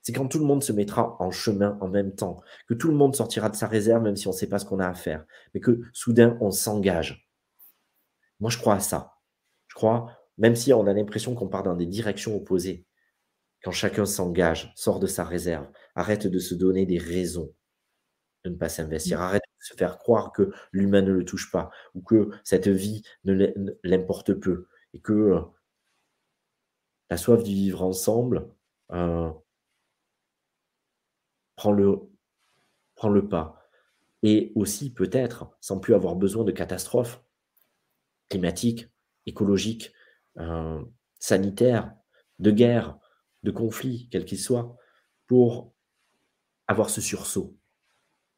[0.05, 2.95] C'est quand tout le monde se mettra en chemin en même temps, que tout le
[2.95, 4.95] monde sortira de sa réserve, même si on ne sait pas ce qu'on a à
[4.95, 7.25] faire, mais que soudain on s'engage
[8.41, 9.15] moi, je crois à ça.
[9.69, 12.87] Je crois, même si on a l'impression qu'on part dans des directions opposées,
[13.63, 17.55] quand chacun s'engage, sort de sa réserve, arrête de se donner des raisons
[18.45, 19.23] de ne pas s'investir, mmh.
[19.23, 23.03] arrête de se faire croire que l'humain ne le touche pas ou que cette vie
[23.25, 23.51] ne
[23.83, 25.41] l'importe peu et que euh,
[27.09, 28.51] la soif du vivre ensemble
[28.93, 29.31] euh,
[31.57, 33.61] prend, le, pas.
[34.23, 37.23] Et aussi peut-être, sans plus avoir besoin de catastrophes,
[38.29, 38.89] climatique,
[39.27, 39.93] écologique,
[40.39, 40.83] euh,
[41.19, 41.95] sanitaire,
[42.39, 42.99] de guerre,
[43.43, 44.77] de conflit, quel qu'il soit,
[45.27, 45.73] pour
[46.67, 47.57] avoir ce sursaut.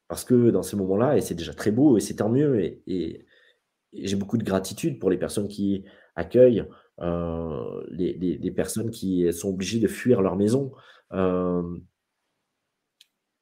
[0.08, 3.24] Parce que dans ces moments-là, et c'est déjà très beau, et c'est tant mieux, et,
[3.92, 5.84] j'ai beaucoup de gratitude pour les personnes qui
[6.16, 6.66] accueillent
[7.00, 10.72] euh, les, personnes qui sont obligées de fuir leur maison.
[11.12, 11.62] Euh,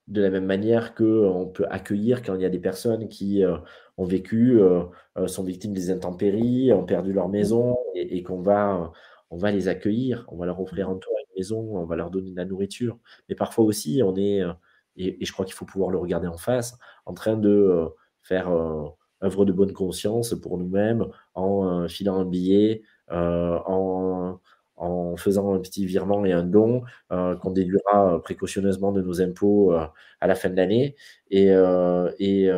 [0.08, 3.56] de la même manière qu'on peut accueillir quand il y a des personnes qui euh,
[3.96, 4.82] ont vécu, euh,
[5.16, 8.92] euh, sont victimes des intempéries, ont perdu leur maison et, qu'on va,
[9.30, 12.10] on va les accueillir, on va leur offrir un toit une maison, on va leur
[12.10, 12.98] donner de la nourriture.
[13.28, 14.42] Mais parfois aussi, on est,
[14.96, 17.88] et, je crois qu'il faut pouvoir le regarder en face, en train de
[18.22, 18.50] faire
[19.22, 24.38] œuvre de bonne conscience pour nous-mêmes en filant un billet, en
[24.76, 29.20] en faisant un petit virement et un don euh, qu'on déduira euh, précautionneusement de nos
[29.22, 29.86] impôts euh,
[30.20, 30.96] à la fin de l'année.
[31.30, 31.46] Et,
[32.18, 32.50] et,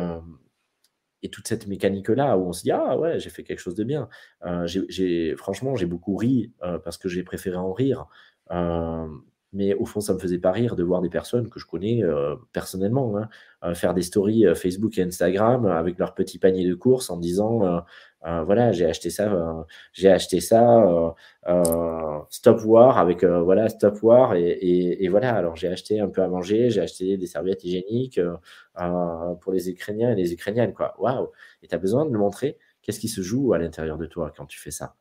[1.23, 3.83] et, toute cette mécanique-là, où on se dit, ah ouais, j'ai fait quelque chose de
[3.83, 4.07] bien.
[5.37, 6.53] franchement, j'ai beaucoup ri
[6.83, 8.07] parce que j'ai préféré en rire.
[9.53, 12.03] Mais au fond, ça me faisait pas rire de voir des personnes que je connais
[12.51, 13.15] personnellement
[13.61, 17.81] hein, faire des stories Facebook et Instagram avec leur petit panier de courses en disant
[18.25, 21.13] euh, voilà, j'ai acheté ça, euh, j'ai acheté ça,
[21.47, 25.35] euh, Stop War avec voilà Stop War et, voilà.
[25.35, 28.19] Alors j'ai acheté un peu à manger, j'ai acheté des serviettes hygiéniques
[29.41, 30.95] pour les Ukrainiens et les Ukrainiennes quoi.
[30.99, 31.29] Waouh
[31.63, 32.57] Et tu as besoin de le montrer.
[32.81, 34.95] Qu'est-ce qui se joue à l'intérieur de toi quand tu fais ça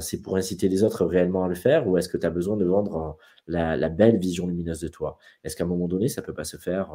[0.00, 2.56] C'est pour inciter les autres réellement à le faire ou est-ce que tu as besoin
[2.56, 3.16] de vendre
[3.46, 5.18] la, belle vision lumineuse de toi?
[5.44, 6.90] Est-ce qu'à un moment donné, ça peut pas se faire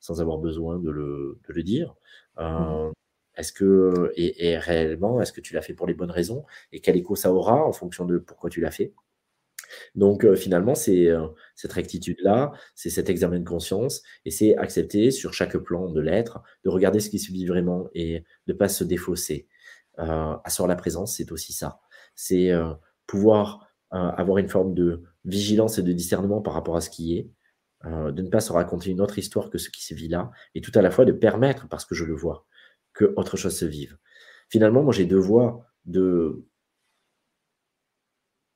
[0.00, 1.94] sans avoir besoin de le, de le dire?
[2.38, 2.90] Mmh.
[3.36, 6.44] Est-ce que, et, réellement, est-ce que tu l'as fait pour les bonnes raisons?
[6.72, 8.92] Et quel écho ça aura en fonction de pourquoi tu l'as fait?
[9.94, 15.10] Donc euh, finalement, c'est euh, cette rectitude-là, c'est cet examen de conscience, et c'est accepter
[15.10, 18.58] sur chaque plan de l'être, de regarder ce qui se vit vraiment et de ne
[18.58, 19.48] pas se défausser.
[19.98, 21.80] Euh, asseoir la présence, c'est aussi ça.
[22.16, 22.72] C'est euh,
[23.06, 23.62] pouvoir
[23.92, 27.30] avoir une forme de vigilance et de discernement par rapport à ce qui est,
[27.84, 30.60] de ne pas se raconter une autre histoire que ce qui se vit là, et
[30.60, 32.46] tout à la fois de permettre, parce que je le vois,
[32.92, 33.96] que autre chose se vive.
[34.50, 36.44] Finalement, moi, j'ai deux voies de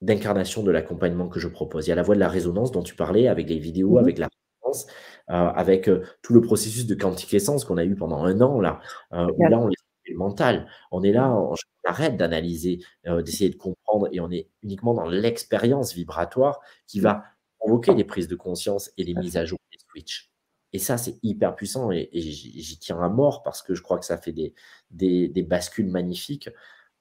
[0.00, 1.86] d'incarnation de l'accompagnement que je propose.
[1.86, 3.98] Il y a la voie de la résonance dont tu parlais, avec les vidéos, mmh
[3.98, 4.86] avec la résonance,
[5.30, 8.60] euh, avec euh, tout le processus de quantique essence qu'on a eu pendant un an,
[8.60, 8.80] là,
[9.12, 9.68] euh, où là, on
[10.14, 10.68] mental.
[10.90, 11.54] On est là, on,
[11.84, 17.24] arrête d'analyser, d'essayer de comprendre, et on est uniquement dans l'expérience vibratoire qui va
[17.58, 20.30] provoquer les prises de conscience et les mises à jour des switches.
[20.72, 24.04] Et ça, c'est hyper puissant et, j'y tiens à mort parce que je crois que
[24.04, 24.54] ça fait des,
[24.90, 26.48] des, bascules magnifiques.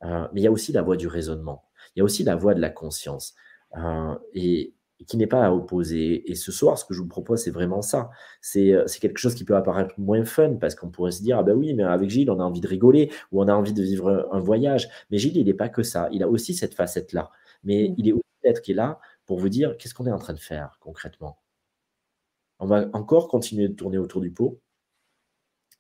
[0.04, 1.66] Euh, mais il y a aussi la voie du raisonnement.
[1.96, 3.36] Il y a aussi la voie de la conscience.
[3.78, 4.74] Euh, et,
[5.08, 6.30] qui n'est pas à opposer.
[6.30, 8.10] Et ce soir, ce que je vous propose, c'est vraiment ça.
[8.42, 11.54] C'est quelque chose qui peut apparaître moins fun parce qu'on pourrait se dire, ah ben
[11.56, 14.28] oui, mais avec Gilles, on a envie de rigoler ou on a envie de vivre
[14.32, 14.90] un voyage.
[15.10, 16.10] Mais Gilles, il n'est pas que ça.
[16.12, 17.32] Il a aussi cette facette-là.
[17.64, 17.96] Mais mmh.
[17.98, 20.34] il est aussi d'être qui est là pour vous dire qu'est-ce qu'on est en train
[20.34, 21.40] de faire concrètement?
[22.60, 24.60] On va encore continuer de tourner autour du pot.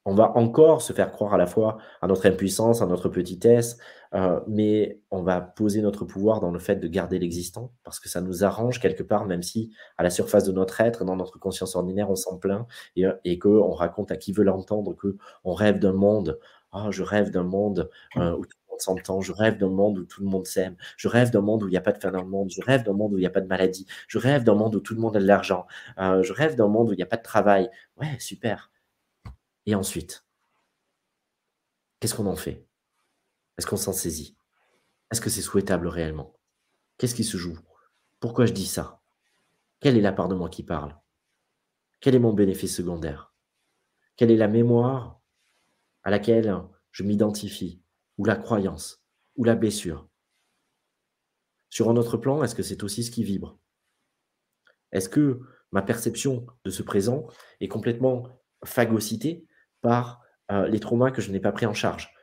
[0.09, 3.77] On va encore se faire croire à la fois à notre impuissance, à notre petitesse,
[4.15, 8.09] euh, mais on va poser notre pouvoir dans le fait de garder l'existant, parce que
[8.09, 11.37] ça nous arrange quelque part, même si à la surface de notre être, dans notre
[11.37, 15.77] conscience ordinaire, on s'en plaint et, et qu'on raconte à qui veut l'entendre qu'on rêve
[15.77, 16.39] d'un monde.
[16.71, 19.99] Ah, je rêve d'un monde euh, où tout le monde s'entend, je rêve d'un monde
[19.99, 21.99] où tout le monde s'aime, je rêve d'un monde où il n'y a pas de
[21.99, 23.85] fin dans le monde, je rêve d'un monde où il n'y a pas de maladie,
[24.07, 25.67] je rêve d'un monde où tout le monde a de l'argent,
[25.99, 27.69] euh, je rêve d'un monde où il n'y a pas de travail.
[27.99, 28.71] Ouais, super.
[29.69, 30.25] Et ensuite,
[31.99, 32.67] qu'est-ce qu'on en fait?
[33.55, 34.35] Est-ce qu'on s'en saisit?
[35.11, 36.35] Est-ce que c'est souhaitable réellement?
[36.97, 37.55] Qu'est-ce qui se joue?
[38.19, 39.03] Pourquoi je dis ça?
[39.79, 40.99] Quelle est la part de moi qui parle?
[41.99, 43.31] Quel est mon bénéfice secondaire?
[44.15, 45.21] Quelle est la mémoire
[46.01, 46.51] à laquelle
[46.89, 47.79] je m'identifie?
[48.17, 49.03] Ou la croyance?
[49.35, 50.09] Ou la blessure?
[51.69, 53.59] Sur un autre plan, est-ce que c'est aussi ce qui vibre?
[54.91, 55.41] Est-ce que
[55.71, 57.27] ma perception de ce présent
[57.59, 58.27] est complètement
[58.65, 59.45] phagocytée?
[59.81, 60.21] Par
[60.51, 62.13] euh, les traumas que je n'ai pas pris en charge,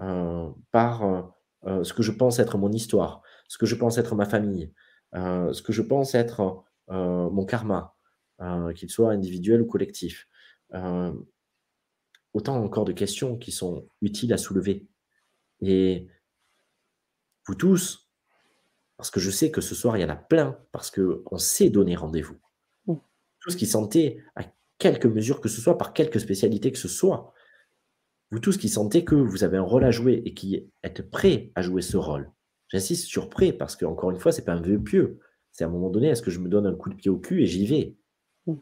[0.00, 1.32] euh, par
[1.82, 4.70] ce que je pense être mon histoire, ce que je pense être ma famille,
[5.14, 7.96] ce que je pense être mon karma,
[8.74, 10.28] qu'il soit individuel ou collectif.
[12.34, 14.86] autant encore de questions qui sont utiles à soulever.
[15.62, 16.06] Et
[17.46, 18.10] vous tous,
[18.96, 21.70] parce que je sais que ce soir, il y en a plein, parce qu'on sait
[21.70, 22.36] donner rendez-vous.
[22.86, 22.94] Mmh.
[23.40, 24.42] Tous qui sentaient à
[24.78, 27.32] quelque mesure que ce soit, par quelque spécialité que ce soit,
[28.30, 31.52] vous tous qui sentez que vous avez un rôle à jouer et qui êtes prêts
[31.54, 32.30] à jouer ce rôle.
[32.68, 35.20] J'insiste sur prêt parce que, encore une fois, ce n'est pas un vœu pieux.
[35.52, 37.18] C'est à un moment donné, est-ce que je me donne un coup de pied au
[37.18, 37.96] cul et j'y vais?
[38.46, 38.54] Mmh.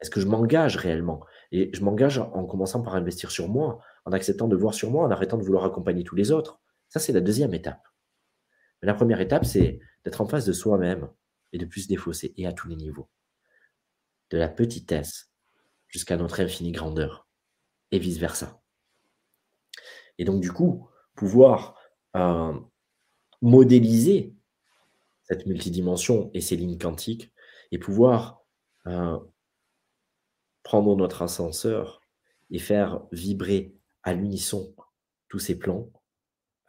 [0.00, 1.24] Est-ce que je m'engage réellement?
[1.52, 5.06] Et je m'engage en commençant par investir sur moi, en acceptant de voir sur moi,
[5.06, 6.60] en arrêtant de vouloir accompagner tous les autres.
[6.90, 7.82] Ça, c'est la deuxième étape.
[8.82, 11.08] Mais la première étape, c'est d'être en face de soi-même
[11.52, 13.08] et de plus se défausser, et à tous les niveaux.
[14.30, 15.30] De la petitesse
[15.94, 17.28] jusqu'à notre infinie grandeur,
[17.92, 18.60] et vice-versa.
[20.18, 21.78] Et donc, du coup, pouvoir
[22.16, 22.52] euh,
[23.40, 24.34] modéliser
[25.22, 27.32] cette multidimension et ces lignes quantiques,
[27.70, 28.42] et pouvoir
[28.88, 29.20] euh,
[30.64, 32.00] prendre notre ascenseur
[32.50, 34.74] et faire vibrer à l'unisson
[35.28, 35.92] tous ces plans,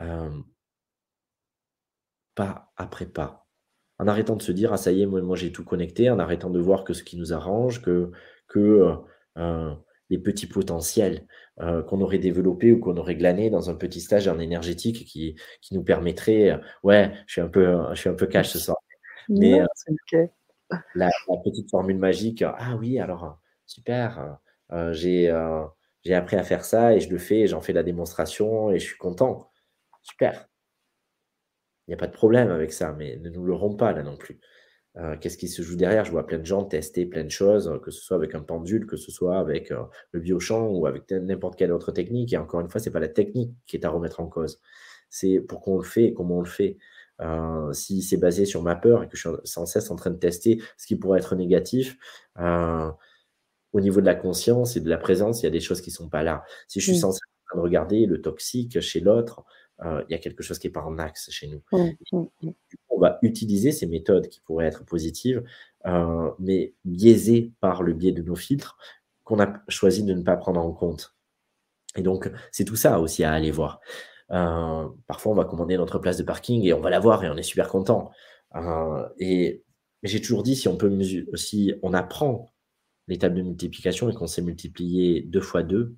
[0.01, 0.39] euh,
[2.35, 3.47] pas après pas.
[3.97, 6.19] En arrêtant de se dire, ah ça y est, moi, moi j'ai tout connecté, en
[6.19, 8.11] arrêtant de voir que ce qui nous arrange, que,
[8.47, 8.99] que
[10.09, 11.27] les petits potentiels
[11.61, 15.35] euh, qu'on aurait développés ou qu'on aurait glanés dans un petit stage en énergétique qui,
[15.61, 18.59] qui nous permettrait, euh, ouais, je suis un peu, je suis un peu cash ce
[18.59, 18.77] soir,
[19.29, 20.27] mais euh,
[20.95, 21.09] la,
[21.43, 24.37] petite formule magique, ah oui, alors super,
[24.91, 25.33] j'ai
[26.03, 28.85] j'ai appris à faire ça et je le fais, j'en fais la démonstration et je
[28.85, 29.49] suis content,
[30.03, 30.47] super.
[31.87, 34.03] Il n'y a pas de problème avec ça, mais ne nous le romps pas là
[34.03, 34.39] non plus.
[34.97, 36.05] Euh, qu'est-ce qui se joue derrière?
[36.05, 38.85] Je vois plein de gens tester plein de choses, que ce soit avec un pendule,
[38.85, 42.31] que ce soit avec euh, le biochamp ou avec n'importe quelle autre technique.
[42.33, 44.61] Et encore une fois, ce n'est pas la technique qui est à remettre en cause.
[45.09, 46.77] C'est pourquoi on le fait et comment on le fait.
[47.21, 50.11] Euh, si c'est basé sur ma peur et que je suis sans cesse en train
[50.11, 51.97] de tester ce qui pourrait être négatif,
[53.75, 55.89] au niveau de la conscience et de la présence, il y a des choses qui
[55.89, 56.45] ne sont pas là.
[56.69, 59.43] Si je suis sans cesse en train de regarder le toxique chez l'autre,
[59.83, 61.61] il y a quelque chose qui n'est pas en axe chez nous.
[61.71, 62.51] Mmh,
[62.95, 65.43] on va utiliser ces méthodes qui pourraient être positives,
[65.85, 68.77] euh, mais biaisées par le biais de nos filtres
[69.23, 71.15] qu'on a choisi de ne pas prendre en compte.
[71.97, 73.79] Et donc, c'est tout ça aussi à aller voir.
[74.31, 77.29] Euh, parfois, on va commander notre place de parking et on va la voir et
[77.29, 78.11] on est super content.
[78.55, 79.63] Euh, et
[80.03, 80.91] j'ai toujours dit, si on peut
[81.35, 82.51] si on apprend
[83.07, 85.95] l'étape de multiplication et qu'on sait multiplier 2 fois 2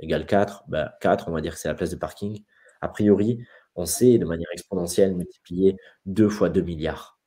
[0.00, 2.44] égale 4, bah 4, on va dire que c'est la place de parking.
[2.80, 3.44] A priori,
[3.74, 5.76] on sait de manière exponentielle multiplier
[6.06, 7.18] 2 fois 2 milliards.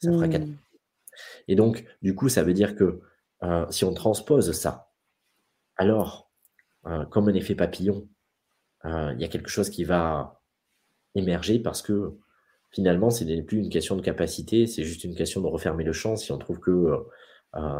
[0.00, 0.44] Ça fera 4.
[0.44, 0.56] Mmh.
[1.48, 3.00] Et donc, du coup, ça veut dire que
[3.42, 4.90] euh, si on transpose ça,
[5.76, 6.30] alors,
[6.86, 8.08] euh, comme un effet papillon,
[8.84, 10.42] euh, il y a quelque chose qui va
[11.14, 12.18] émerger parce que
[12.70, 15.92] finalement, ce n'est plus une question de capacité, c'est juste une question de refermer le
[15.92, 17.06] champ si on trouve que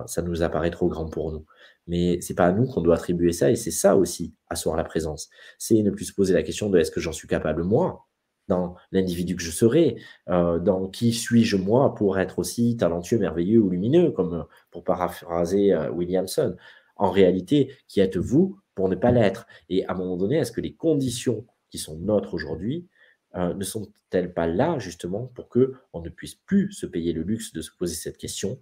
[0.07, 1.45] ça nous apparaît trop grand pour nous.
[1.87, 4.85] Mais c'est pas à nous qu'on doit attribuer ça, et c'est ça aussi, asseoir la
[4.85, 5.29] présence.
[5.59, 8.07] C'est ne plus se poser la question de est-ce que j'en suis capable moi,
[8.49, 9.97] dans l'individu que je serai,
[10.29, 14.85] euh, dans qui suis-je moi pour être aussi talentueux, merveilleux ou lumineux, comme euh, pour
[14.85, 16.57] paraphraser euh, Williamson.
[16.97, 19.47] En réalité, qui êtes-vous pour ne pas l'être?
[19.69, 22.89] Et à un moment donné, est-ce que les conditions qui sont nôtres aujourd'hui
[23.37, 27.53] ne sont-elles pas là justement pour que on ne puisse plus se payer le luxe
[27.53, 28.61] de se poser cette question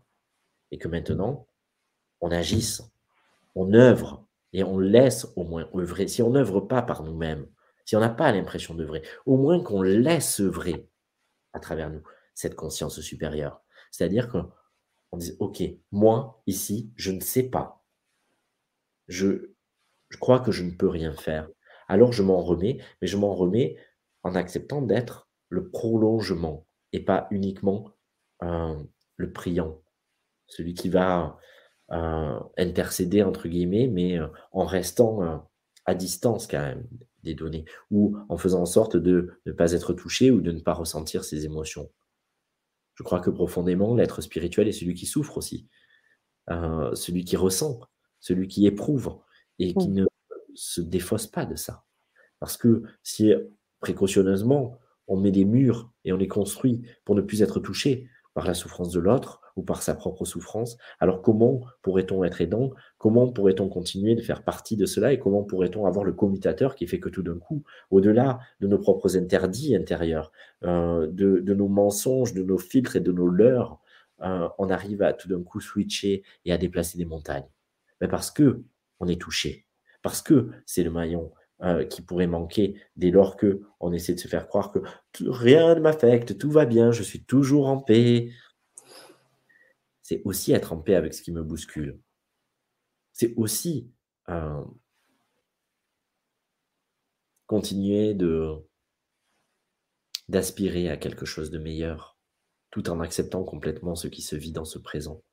[0.72, 1.46] et que maintenant
[2.20, 2.82] on agisse
[3.54, 6.08] on œuvre et on laisse au moins œuvrer.
[6.08, 7.46] Si on n'œuvre pas par nous-mêmes,
[7.84, 10.88] si on n'a pas l'impression d'œuvrer, au moins qu'on laisse œuvrer
[11.52, 12.02] à travers nous
[12.34, 13.62] cette conscience supérieure.
[13.90, 17.84] C'est-à-dire qu'on dit, OK, moi, ici, je ne sais pas.
[19.08, 19.48] Je
[20.18, 21.48] crois que je ne peux rien faire.
[21.88, 23.76] Alors je m'en remets, mais je m'en remets
[24.22, 27.90] en acceptant d'être le prolongement et pas uniquement,
[28.42, 28.76] heu,
[29.16, 29.82] le priant.
[30.52, 31.38] Celui qui va,
[31.92, 35.38] heu, «intercéder» entre guillemets, mais, heu, en restant, heu,
[35.86, 36.86] à distance quand même
[37.24, 40.60] des données ou en faisant en sorte de ne pas être touché ou de ne
[40.60, 41.90] pas ressentir ses émotions.
[42.94, 45.68] Je crois que profondément, l'être spirituel est celui qui souffre aussi,
[46.94, 47.80] celui qui ressent,
[48.20, 49.18] celui qui éprouve
[49.58, 49.92] et qui Mmh.
[49.92, 50.06] ne
[50.54, 51.84] se défausse pas de ça.
[52.40, 53.34] Parce que si
[53.80, 54.78] précautionneusement,
[55.08, 58.54] on met des murs et on les construit pour ne plus être touché par la
[58.54, 62.70] souffrance de l'autre ou par sa propre souffrance, alors comment pourrait-on être aidant?
[62.98, 65.12] Comment pourrait-on continuer de faire partie de cela?
[65.12, 68.78] Et comment pourrait-on avoir le commutateur qui fait que tout d'un coup, au-delà de nos
[68.78, 70.32] propres interdits intérieurs,
[70.64, 73.78] heu, de nos mensonges, de nos filtres et de nos leurres,
[74.24, 77.48] heu, on arrive à tout d'un coup switcher et à déplacer des montagnes?
[78.00, 79.66] Bah, parce qu'on est touché,
[80.02, 81.32] parce que c'est le maillon,
[81.64, 84.80] heu, qui pourrait manquer dès lors qu'on essaie de se faire croire que
[85.20, 88.30] rien ne m'affecte, tout va bien, je suis toujours en paix.
[90.12, 91.98] C'est aussi être en paix avec ce qui me bouscule.
[93.14, 93.90] C'est aussi,
[94.28, 94.62] heu
[97.46, 98.58] continuer de
[100.28, 102.18] d'aspirer à quelque chose de meilleur,
[102.70, 105.24] tout en acceptant complètement ce qui se vit dans ce présent.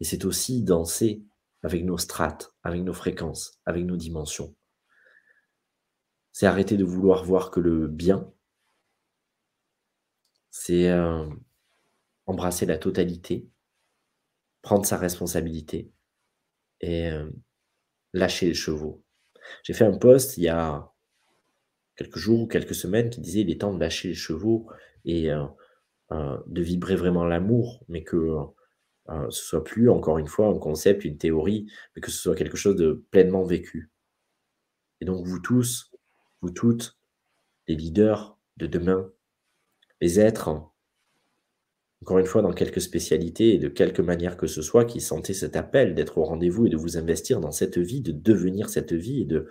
[0.00, 1.22] Et c'est aussi danser
[1.62, 4.56] avec nos strates, avec nos fréquences, avec nos dimensions.
[6.32, 8.32] C'est arrêter de vouloir voir que le bien
[10.48, 11.38] c'est, hem,
[12.24, 13.50] embrasser la totalité,
[14.62, 15.90] prendre sa responsabilité
[16.80, 17.32] et hem,
[18.14, 19.02] lâcher les chevaux.
[19.64, 20.92] J'ai fait un post il y a
[21.96, 24.68] quelques jours ou quelques semaines qui disait: «Il est temps de lâcher les chevaux
[25.04, 25.44] et heu
[26.12, 28.36] heu, de vibrer vraiment l'amour», mais que,
[29.30, 32.56] ce soit plus encore une fois un concept, une théorie, mais que ce soit quelque
[32.56, 33.90] chose de pleinement vécu.
[35.00, 35.90] Et donc vous tous,
[36.42, 36.98] vous toutes,
[37.68, 39.10] les leaders de demain,
[40.00, 40.48] les êtres
[42.02, 45.34] encore une fois dans quelques spécialités et de quelque manière que ce soit, qui sentez
[45.34, 48.92] cet appel d'être au rendez-vous et de vous investir dans cette vie, de devenir cette
[48.92, 49.46] vie et de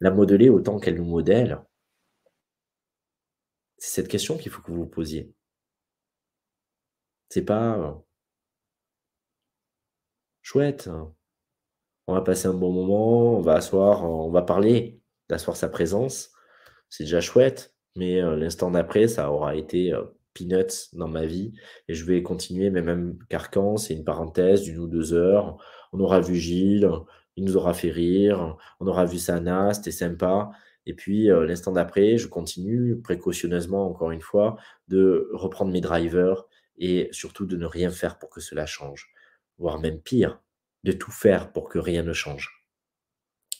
[0.00, 1.60] la modeler autant qu'elle nous modèle.
[3.76, 5.34] C'est cette question qu'il faut que vous vous posiez.
[7.30, 7.94] C'est pas, heu
[10.42, 10.88] chouette,
[12.06, 16.32] on va passer un bon moment, on va asseoir, on va parler, d'asseoir sa présence,
[16.90, 21.52] c'est déjà chouette, mais heu, l'instant d'après, ça aura été, heu, peanuts dans ma vie
[21.88, 25.58] et je vais continuer, mais même carcan, c'est une parenthèse d'1 ou 2 heures.
[25.92, 26.90] On aura vu Gilles,
[27.36, 30.50] il nous aura fait rire, on aura vu Sana, c'était sympa
[30.86, 34.56] et puis, heu, l'instant d'après, je continue précautionneusement, encore une fois,
[34.88, 36.44] de reprendre mes drivers
[36.78, 39.10] et surtout de ne rien faire pour que cela change.
[39.58, 40.40] Voire même pire,
[40.84, 42.66] de tout faire pour que rien ne change.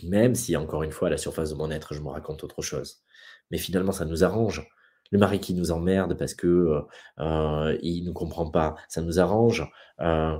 [0.02, 2.62] Même si, encore une fois, à la surface de mon être, je me raconte autre
[2.62, 3.02] chose.
[3.50, 4.68] Mais finalement, ça nous arrange.
[5.12, 6.82] Le mari qui nous emmerde parce que, heu
[7.20, 9.70] heu, il nous comprend pas, ça nous arrange.
[10.00, 10.38] Heu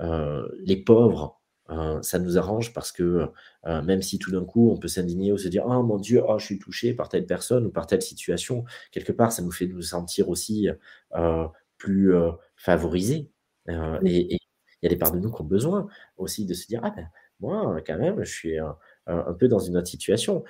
[0.00, 1.40] heu, les pauvres,
[2.02, 3.28] ça nous arrange parce que,
[3.66, 6.38] même si tout d'un coup, on peut s'indigner ou se dire: «Oh mon Dieu, oh
[6.38, 9.66] je suis touché par telle personne ou par telle situation», quelque part, ça nous fait
[9.66, 10.68] nous sentir aussi,
[11.78, 12.14] plus,
[12.56, 13.30] favorisés,
[13.68, 13.74] et
[14.34, 14.38] il
[14.82, 17.08] y a des parts de nous qui ont besoin aussi de se dire: «Ah ben,
[17.40, 18.58] moi, quand même, je suis,
[19.06, 20.44] un peu dans une autre situation».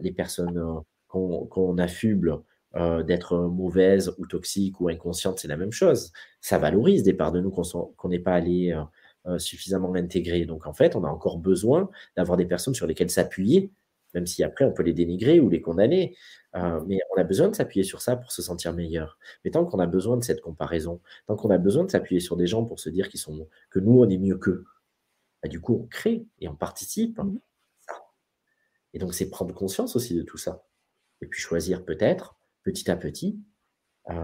[0.00, 0.62] Les personnes,
[1.08, 2.38] qu'on affuble,
[2.76, 6.12] heu, d'être mauvaises ou toxiques ou inconscientes, c'est la même chose.
[6.40, 8.82] Ça valorise des parts de nous qu'on n'est pas allé, heu
[9.32, 10.44] heu, suffisamment intégrer.
[10.46, 13.72] Donc en fait, on a encore besoin d'avoir des personnes sur lesquelles s'appuyer,
[14.14, 16.16] même si après on peut les dénigrer ou les condamner.
[16.54, 19.18] Mais on a besoin de s'appuyer sur ça pour se sentir meilleur.
[19.44, 22.36] Mais tant qu'on a besoin de cette comparaison, tant qu'on a besoin de s'appuyer sur
[22.36, 24.64] des gens pour se dire qu'ils sont que nous, on est mieux qu'eux,
[25.42, 27.38] bah, du coup, on crée et on participe Mmh.
[28.94, 30.64] Et donc c'est prendre conscience aussi de tout ça
[31.22, 33.40] et puis choisir peut-être, petit à petit,
[34.10, 34.14] heu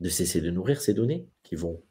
[0.00, 1.82] de cesser de nourrir ces données qui vont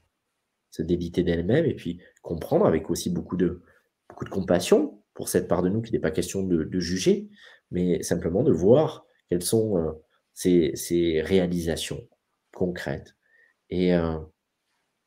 [0.72, 3.62] se déliter d'elles-mêmes et puis comprendre avec aussi beaucoup de
[4.10, 7.30] beaucoup de compassion pour cette part de nous qu'il n'est pas question de juger,
[7.72, 9.92] mais simplement de voir quelles sont, heu,
[10.34, 12.08] ces ces réalisations
[12.54, 13.16] concrètes
[13.70, 14.20] et heu,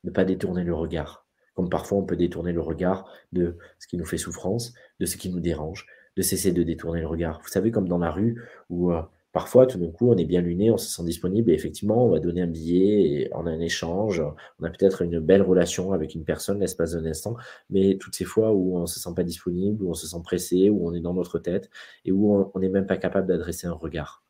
[0.03, 1.27] ne pas détourner le regard.
[1.55, 5.17] Comme parfois on peut détourner le regard de ce qui nous fait souffrance, de ce
[5.17, 5.87] qui nous dérange,
[6.17, 7.41] de cesser de détourner le regard.
[7.41, 8.91] Vous savez comme dans la rue où,
[9.33, 12.09] parfois tout d'un coup on est bien luné, on se sent disponible et effectivement on
[12.11, 14.23] va donner un billet et en un échange,
[14.59, 17.35] on a peut-être une belle relation avec une personne l'espace d'un instant,
[17.69, 20.69] mais toutes ces fois où on se sent pas disponible, où on se sent pressé,
[20.69, 21.69] où on est dans notre tête
[22.05, 24.23] et où on on n'est même pas capable d'adresser un regard,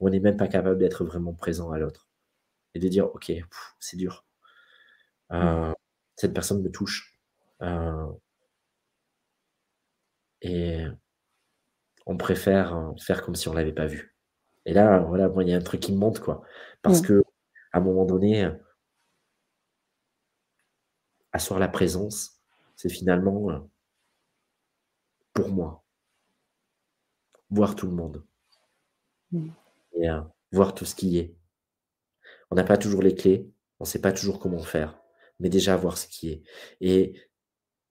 [0.00, 2.08] où on n'est même pas capable d'être vraiment présent à l'autre
[2.74, 3.32] et de dire: «OK,
[3.80, 4.24] c'est dur».
[5.30, 5.70] Mmh.
[5.70, 5.74] Heu,
[6.16, 7.18] cette personne me touche,
[7.62, 8.20] heu
[10.42, 10.90] et
[12.04, 14.14] on préfère faire comme si on l'avait pas vu.
[14.66, 16.42] Et là, voilà, moi, il y a un truc qui me monte, quoi.
[16.82, 17.06] Parce Mmh.
[17.06, 17.22] que
[17.72, 18.50] à un moment donné
[21.32, 22.40] asseoir la présence,
[22.76, 23.60] c'est finalement, heu
[25.34, 25.82] pour moi
[27.50, 28.24] voir tout le monde
[29.32, 29.50] Mmh.
[29.96, 31.36] et heu, voir tout ce qui est.
[32.50, 33.48] On n'a pas toujours les clés,
[33.78, 34.98] on sait pas toujours comment faire,
[35.38, 36.42] mais déjà voir ce qui est
[36.80, 37.14] et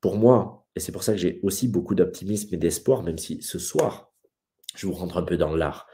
[0.02, 3.42] pour moi et c'est pour ça que j'ai aussi beaucoup d'optimisme et d'espoir, même si
[3.42, 4.14] ce soir,
[4.76, 5.88] je vous rentre un peu dans l'art.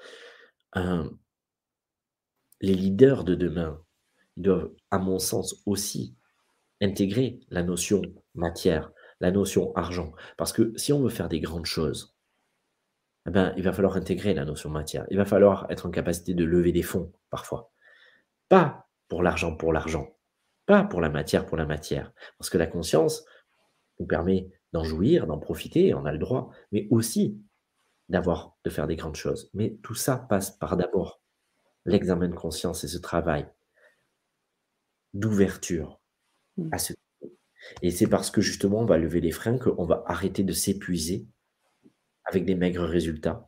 [0.75, 3.81] Les leaders de demain
[4.37, 6.15] doivent, à mon sens aussi,
[6.81, 8.01] intégrer la notion
[8.33, 10.13] matière, la notion argent.
[10.37, 12.15] Parce que si on veut faire des grandes choses
[13.27, 15.05] eh ben, il va falloir intégrer la notion matière.
[15.09, 17.71] Il va falloir être en capacité de lever des fonds, parfois.
[18.49, 20.15] Pas pour l'argent pour l'argent,
[20.65, 23.25] pas pour la matière pour la matière, parce que la conscience
[23.99, 27.41] nous permet d'en jouir, d'en profiter, on a le droit, mais aussi
[28.09, 29.49] d'avoir de faire des grandes choses.
[29.53, 31.21] Mais tout ça passe par d'abord
[31.85, 33.47] l'examen de conscience et ce travail
[35.13, 36.01] d'ouverture
[36.57, 36.69] Mmh.
[36.71, 36.93] à ce
[37.81, 41.27] et c'est parce que justement on va lever les freins qu'on va arrêter de s'épuiser
[42.25, 43.47] avec des maigres résultats.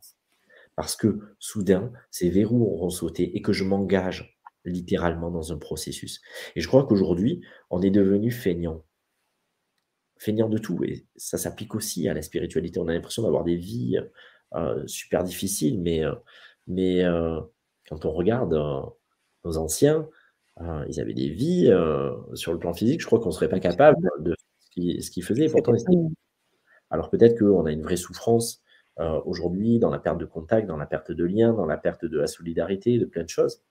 [0.74, 6.20] Parce que soudain, ces verrous auront sauté et que je m'engage littéralement dans un processus
[6.56, 8.84] et je crois qu'aujourd'hui, on est devenus feignants.
[10.18, 12.80] Feignants de tout et ça s'applique aussi à la spiritualité.
[12.80, 13.98] On a l'impression d'avoir des vies,
[14.86, 16.02] super difficiles, mais
[16.66, 17.40] mais heu,
[17.88, 18.54] quand on regarde,
[19.44, 20.08] nos anciens,
[20.88, 21.72] ils avaient des vies,
[22.34, 25.24] sur le plan physique, je crois qu'on serait pas capable de ce qu'ils ce qu'ils
[25.24, 25.48] faisaient.
[25.48, 25.74] Pourtant
[26.90, 28.62] alors peut-être qu'on a une vraie souffrance,
[29.26, 32.18] aujourd'hui dans la perte de contact, dans la perte de liens, dans la perte de
[32.18, 33.62] la solidarité, de plein de choses.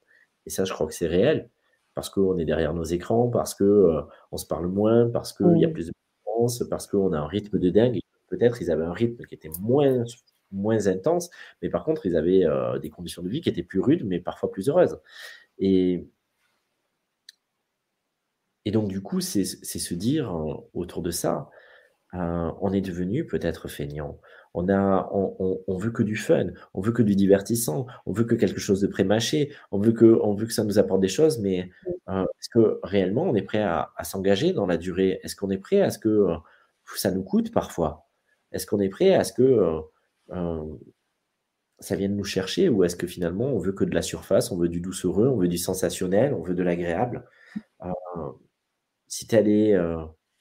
[0.46, 1.50] Et ça, je crois que c'est réel
[1.94, 4.02] parce qu'on est derrière nos écrans, parce que, heu,
[4.32, 5.94] on se parle moins, parce qu'il y a plus de
[6.26, 7.98] violence, parce qu'on a un rythme de dingue.
[7.98, 10.04] Et peut-être ils avaient un rythme qui était moins
[10.52, 11.30] moins intense,
[11.62, 14.20] mais par contre ils avaient, heu, des conditions de vie qui étaient plus rudes, mais
[14.20, 15.00] parfois plus heureuses
[15.60, 16.08] et
[18.66, 21.50] et donc du coup, c'est se dire, heu, autour de ça,
[22.16, 22.20] heu,
[22.62, 24.20] on est devenus peut-être feignants.
[24.56, 28.14] On a on on on veut que du fun, on veut que du divertissant, on
[28.14, 31.02] veut que quelque chose de pré-mâché, on veut que on veut que ça nous apporte
[31.02, 31.72] des choses, mais
[32.10, 35.20] heu, est-ce que réellement on est prêt à à s'engager dans la durée?
[35.24, 36.28] Est-ce qu'on est prêt à ce que,
[36.98, 38.08] ça nous coûte parfois?
[38.54, 39.82] Est-ce qu'on est prêt à ce que,
[41.80, 44.58] ça vienne nous chercher ou est-ce que finalement on veut que de la surface, on
[44.58, 47.26] veut du doucereux, on veut du sensationnel, on veut de l'agréable?
[47.84, 47.92] Heu,
[49.08, 49.98] si telle est, heu,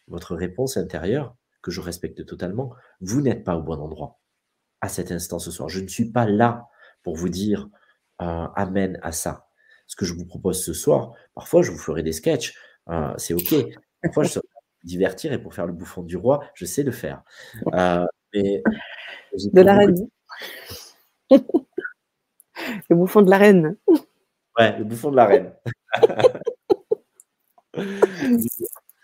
[0.08, 4.20] votre réponse intérieure, que je respecte totalement, vous n'êtes pas au bon endroit,
[4.80, 5.68] à cet instant ce soir.
[5.68, 6.68] Je ne suis pas là
[7.04, 7.68] pour vous dire,
[8.22, 8.26] heu:
[8.56, 9.48] «Amen» à ça.
[9.88, 12.56] Ce que je vous propose ce soir, parfois je vous ferai des sketchs,
[13.18, 13.54] c'est OK.
[14.02, 16.92] Parfois je serai pour divertir et pour faire le bouffon du roi, je sais le
[16.92, 17.24] faire.
[19.52, 20.08] De la reine.
[22.90, 23.76] Le bouffon de la reine.
[24.58, 25.52] Ouais, le bouffon de la reine.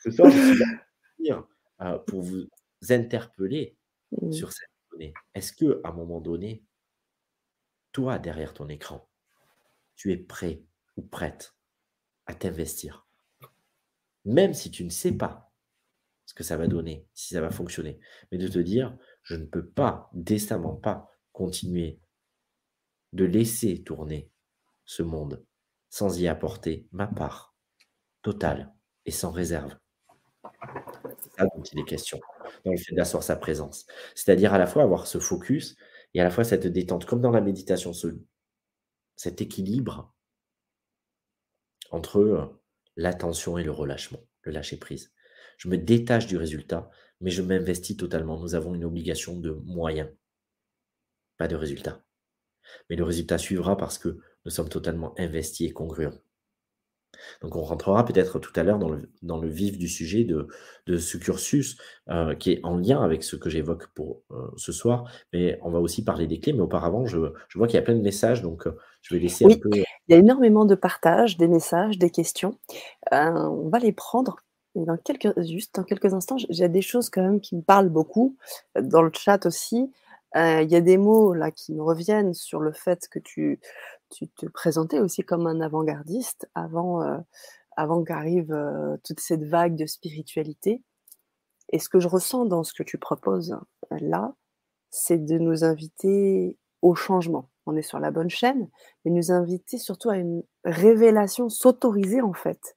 [0.03, 2.47] Ce soir, je suis là pour vous
[2.89, 3.77] interpeller
[4.21, 4.33] Mmh.
[4.33, 5.15] sur cette donnée.
[5.35, 6.63] Est-ce qu'à un moment donné
[7.93, 9.09] toi, derrière ton écran,
[9.97, 10.63] tu es prêt
[10.97, 11.55] ou prête
[12.27, 13.07] à t'investir?
[14.25, 15.51] Même si tu ne sais pas
[16.27, 17.99] ce que ça va donner, si ça va fonctionner,
[18.31, 22.01] mais de te dire: «Je ne peux pas, décemment pas, continuer
[23.13, 24.31] de laisser tourner
[24.87, 25.45] ce monde
[25.91, 27.55] sans y apporter ma part
[28.23, 28.75] totale
[29.07, 29.77] et sans réserve».
[31.21, 32.21] C'est ça dont il est question,
[32.65, 33.87] dans le fait d'asseoir sa présence.
[34.15, 35.77] C'est-à-dire à la fois avoir ce focus
[36.15, 38.09] et à la fois cette détente, comme dans la méditation, ce
[39.17, 40.13] cet équilibre
[41.91, 42.41] entre, heu,
[42.97, 45.13] l'attention et le relâchement, le lâcher prise.
[45.59, 46.91] Je me détache du résultat,
[47.23, 48.39] mais je m'investis totalement.
[48.39, 50.11] Nous avons une obligation de moyens
[51.37, 52.01] pas de résultat.
[52.91, 56.19] Mais le résultat suivra parce que nous sommes totalement investis et congruents.
[57.43, 60.49] Donc on rentrera peut-être tout à l'heure dans le dans le vif du sujet de
[60.87, 61.77] de ce cursus,
[62.11, 65.71] heu, qui est en lien avec ce que j'évoque pour, heu, ce soir, mais on
[65.71, 67.19] va aussi parler des clés, mais auparavant je
[67.49, 69.71] je vois qu'il y a plein de messages donc heu, je vais laisser un peu
[70.09, 72.59] il y a énormément de partages, des messages, des questions.
[73.13, 74.37] On va les prendre
[74.75, 76.37] dans quelques juste dans quelques instants.
[76.49, 78.37] Des choses quand même qui me parlent beaucoup,
[78.81, 79.93] dans le chat aussi.
[80.37, 83.61] Heu, il y a des mots là qui me reviennent sur le fait que tu
[84.11, 87.23] te présentais aussi comme un avant-gardiste avant,
[87.77, 88.55] avant qu'arrive,
[89.05, 90.83] toute cette vague de spiritualité
[91.73, 93.57] et ce que je ressens dans ce que tu proposes,
[93.91, 94.35] là,
[94.91, 97.49] c'est de nous inviter au changement.
[97.65, 98.69] On est sur la bonne chaîne,
[99.05, 102.77] mais nous inviter surtout à une révélation, s'autoriser en fait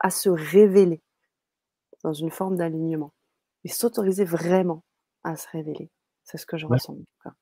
[0.00, 1.02] à se révéler
[2.04, 3.12] dans une forme d'alignement
[3.64, 4.84] et s'autoriser vraiment
[5.24, 5.90] à se révéler.
[6.24, 6.78] C'est ce que je Ouais.
[6.78, 7.34] ressens, en tout cas.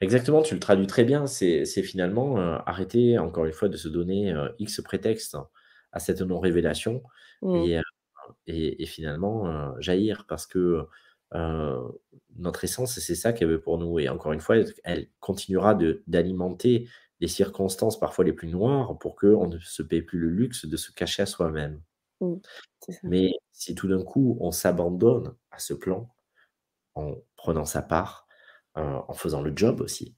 [0.00, 1.26] Exactement, tu le traduis très bien.
[1.26, 5.36] C'est finalement, heu, arrêter encore une fois de se donner, heu, X prétextes
[5.92, 7.02] à cette non-révélation
[7.42, 7.68] Mmh.
[7.68, 7.82] et heu
[8.46, 10.86] et et finalement, jaillir parce que,
[12.36, 15.76] notre essence, c'est ça qu'elle veut pour nous et encore une fois, elle continuera
[16.08, 16.88] d'alimenter
[17.20, 20.76] les circonstances parfois les plus noires pour qu'on ne se paie plus le luxe de
[20.76, 21.82] se cacher à soi-même.
[22.20, 22.40] Mmh.
[22.80, 22.92] Ça.
[23.02, 26.08] Mais si tout d'un coup, on s'abandonne à ce plan
[26.94, 28.26] en prenant sa part,
[28.76, 30.16] en faisant le job aussi,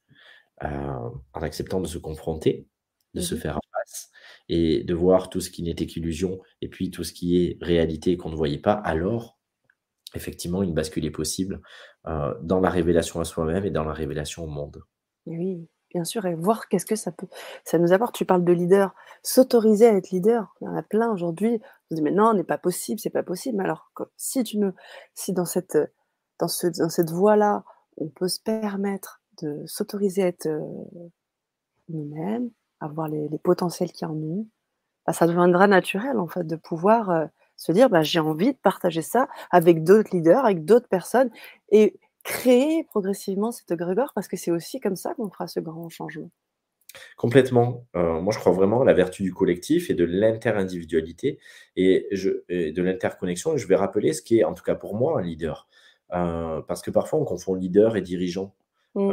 [0.64, 2.68] heu, en acceptant de se confronter,
[3.14, 4.10] de Mmh se faire face
[4.48, 8.16] et de voir tout ce qui n'était qu'illusion et puis tout ce qui est réalité
[8.18, 9.38] qu'on ne voyait pas, alors
[10.14, 11.62] effectivement une bascule est possible,
[12.08, 14.84] heu, dans la révélation à soi-même et dans la révélation au monde.
[15.26, 17.26] Oui, bien sûr et voir qu'est-ce que ça peut
[17.64, 18.14] ça nous apporte.
[18.14, 20.54] Tu parles de leader, s'autoriser à être leader.
[20.60, 21.60] Il y en a plein aujourd'hui,
[21.90, 23.58] on se dit: «Mais non, n'est pas possible, c'est pas possible».
[23.58, 23.90] Mais alors
[24.24, 25.78] si dans cette,
[26.90, 27.64] cette voie-là,
[27.98, 30.60] on peut se permettre de s'autoriser à être, heu,
[31.88, 34.48] nous-mêmes, à voir les potentiels qu'il y en nous,
[35.06, 38.58] bah, ça deviendra naturel, en fait, de pouvoir, heu, se dire: «Bah, j'ai envie de
[38.58, 41.30] partager ça avec d'autres leaders, avec d'autres personnes»
[41.70, 45.88] et créer progressivement cet égrégore parce que c'est aussi comme ça qu'on fera ce grand
[45.90, 46.30] changement.
[47.16, 51.38] Complètement, heu, moi je crois vraiment à la vertu du collectif et de l'inter-individualité
[51.76, 52.08] et
[52.48, 53.56] et de l'interconnexion.
[53.56, 55.68] Je vais rappeler ce qui est, en tout cas pour moi, un leader.
[56.14, 58.54] Heu, parce que parfois on confond leader et dirigeant,
[58.94, 59.10] Mmh,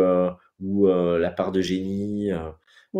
[0.00, 0.30] heu,
[0.60, 2.38] ou, la part de génie, heu,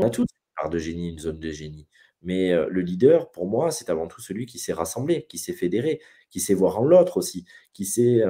[0.00, 0.26] on a tous une
[0.62, 1.88] part de génie, une zone de génie.
[2.22, 6.00] Mais, le leader pour moi, c'est avant tout celui qui sait rassembler, qui sait fédérer,
[6.30, 8.22] qui sait voir en l'autre aussi, qui sait,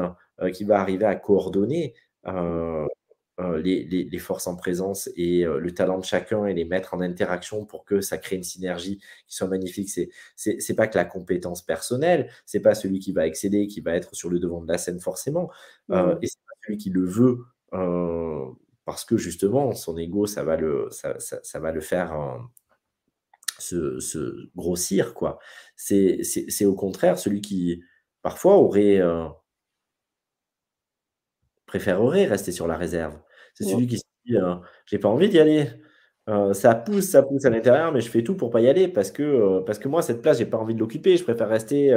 [0.55, 1.95] qui va arriver à coordonner,
[3.39, 6.95] les les les forces en présence et heu, le talent de chacun et les mettre
[6.95, 9.91] en interaction pour que ça crée une synergie qui soit magnifique.
[9.91, 13.81] C'est c'est c'est pas que la compétence personnelle, c'est pas celui qui va excéder, qui
[13.81, 15.51] va être sur le devant de la scène forcément,
[15.93, 17.39] heu mmh, et c'est pas celui qui le veut,
[18.85, 22.13] parce que justement son ego ça va le ça ça ça va le faire,
[23.59, 25.39] se se grossir quoi.
[25.77, 27.83] C'est c'est c'est au contraire celui qui
[28.23, 29.01] parfois aurait,
[31.73, 33.19] Préférerait rester sur la réserve.
[33.55, 34.37] C'est celui qui se dit,
[34.87, 35.69] «J'ai pas envie d'y aller,
[36.53, 39.11] ça pousse, ça pousse à l'intérieur, mais je fais tout pour pas y aller parce
[39.11, 41.97] que, parce que moi cette place j'ai pas envie de l'occuper, je préfère rester,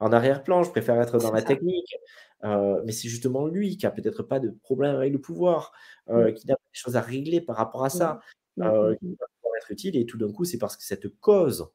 [0.00, 1.46] en arrière-plan, je préfère être dans la ça.
[1.46, 1.94] technique».
[2.42, 5.72] Mais c'est justement lui qui a peut-être pas de problème avec le pouvoir,
[6.10, 8.20] Mmh, qui n'a pas des choses à régler par rapport à ça,
[9.00, 11.70] qui va pouvoir être utile et tout d'un coup, c'est parce que cette cause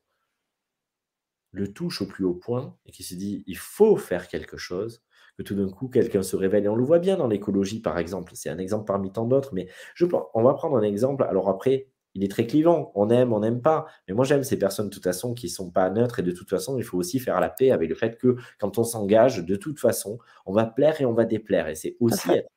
[1.51, 5.03] le touche au plus haut point et qui se dit: «Il faut faire quelque chose»,
[5.39, 7.97] que tout d'un coup quelqu'un se révèle et on le voit bien dans l'écologie par
[7.97, 8.33] exemple.
[8.35, 11.47] C'est un exemple parmi tant d'autres, mais je pen on va prendre un exemple, alors
[11.47, 14.89] après, il est très clivant, on aime, on n'aime pas, mais moi j'aime ces personnes
[14.89, 16.19] de toute façon qui sont pas neutres.
[16.19, 18.77] Et de toute façon, il faut aussi faire la paix avec le fait que quand
[18.77, 21.69] on s'engage, de toute façon, on va plaire et on va déplaire.
[21.69, 22.49] Et c'est aussi être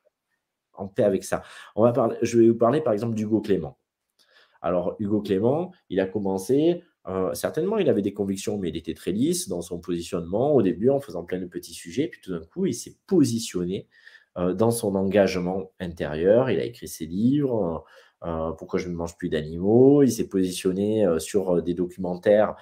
[0.72, 1.42] en paix avec ça.
[1.76, 3.78] On va parler je vais vous parler par exemple d'Hugo Clément.
[4.60, 8.94] Alors Hugo Clément, il a commencé, heu, certainement il avait des convictions, mais il était
[8.94, 12.32] très lisse dans son positionnement au début en faisant plein de petits sujets, puis tout
[12.32, 13.88] d'un coup il s'est positionné,
[14.38, 16.50] heu, dans son engagement intérieur.
[16.50, 17.84] Il a écrit ses livres,
[18.24, 20.02] heu, «Pourquoi je ne mange plus d'animaux».
[20.02, 22.54] Il s'est positionné, sur, des documentaires,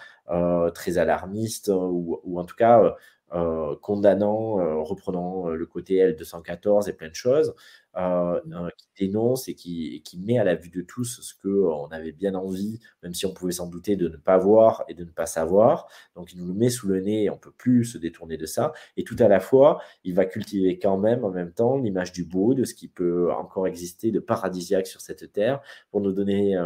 [0.74, 2.96] très alarmistes, ou en tout cas,
[3.34, 7.54] heu, condamnant, heu, reprenant, heu, le côté L214 et plein de choses
[7.96, 11.88] Mmh, qui dénonce et qui et qui met à la vue de tous ce qu'on
[11.88, 15.04] avait bien envie, même si on pouvait s'en douter, de ne pas voir et de
[15.04, 15.88] ne pas savoir.
[16.14, 18.36] Donc il nous le met sous le nez et on ne peut plus se détourner
[18.36, 21.78] de ça et tout à la fois, il va cultiver quand même, en même temps,
[21.78, 25.60] l'image du beau, de ce qui peut encore exister de paradisiaque sur cette terre,
[25.90, 26.56] pour nous donner,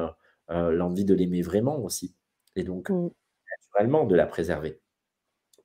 [0.49, 2.15] l'envie de l'aimer vraiment aussi
[2.57, 3.09] et donc mmh,
[3.75, 4.81] naturellement de la préserver.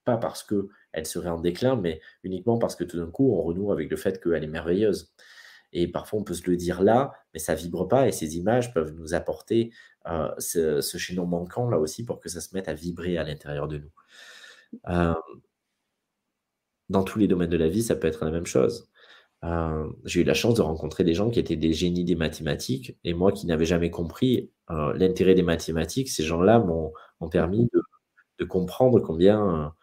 [0.09, 3.71] Pas parce qu'elle serait en déclin, mais uniquement parce que tout d'un coup, on renoue
[3.71, 5.11] avec le fait qu'elle est merveilleuse.
[5.73, 8.73] Et parfois, on peut se le dire là, mais ça vibre pas et ces images
[8.73, 9.71] peuvent nous apporter,
[10.09, 13.23] heu, ce ce chaînon manquant là aussi pour que ça se mette à vibrer à
[13.23, 13.91] l'intérieur de nous.
[14.89, 15.15] Heu,
[16.89, 18.89] dans tous les domaines de la vie, ça peut être la même chose.
[19.45, 22.97] Heu, j'ai eu la chance de rencontrer des gens qui étaient des génies des mathématiques
[23.05, 24.51] et moi qui n'avais jamais compris,
[24.95, 26.93] l'intérêt des mathématiques, ces gens-là m'ont
[27.31, 27.69] permis
[28.39, 29.73] de comprendre combien,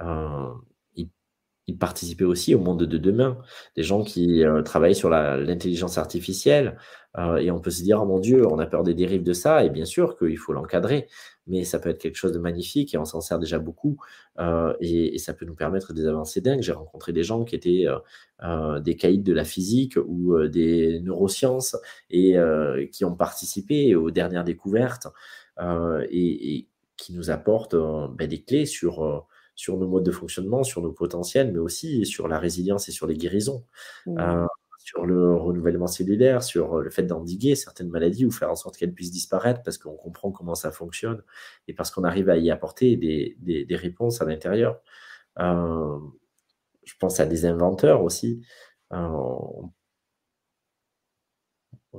[0.00, 1.08] ils
[1.68, 3.38] ils participaient aussi au monde de demain.
[3.76, 6.78] Des gens qui, heu, travaillent sur l'intelligence artificielle,
[7.18, 9.32] heu et on peut se dire: «Oh mon Dieu, on a peur des dérives de
[9.34, 11.08] ça» et bien sûr qu'il faut l'encadrer,
[11.48, 13.98] mais ça peut être quelque chose de magnifique et on s'en sert déjà beaucoup,
[14.80, 16.62] et ça peut nous permettre des avancées dingues.
[16.62, 17.86] J'ai rencontré des gens qui étaient,
[18.82, 21.76] des caïds de la physique ou, des neurosciences
[22.10, 22.36] et
[22.92, 25.08] qui ont participé aux dernières découvertes,
[26.10, 26.68] et
[26.98, 29.26] qui nous apportent, bah, des clés sur,
[29.56, 33.06] sur nos modes de fonctionnement, sur nos potentiels, mais aussi sur la résilience et sur
[33.08, 33.64] les guérisons,
[34.06, 34.18] Mmh.
[34.20, 34.46] euh,
[34.78, 38.92] sur le renouvellement cellulaire, sur le fait d'endiguer certaines maladies ou faire en sorte qu'elles
[38.94, 41.22] puissent disparaître parce qu'on comprend comment ça fonctionne
[41.68, 44.80] et parce qu'on arrive à y apporter des, des- des réponses à l'intérieur.
[45.40, 45.98] Euh,
[46.84, 48.42] je pense à des inventeurs aussi.
[48.92, 48.98] Euh,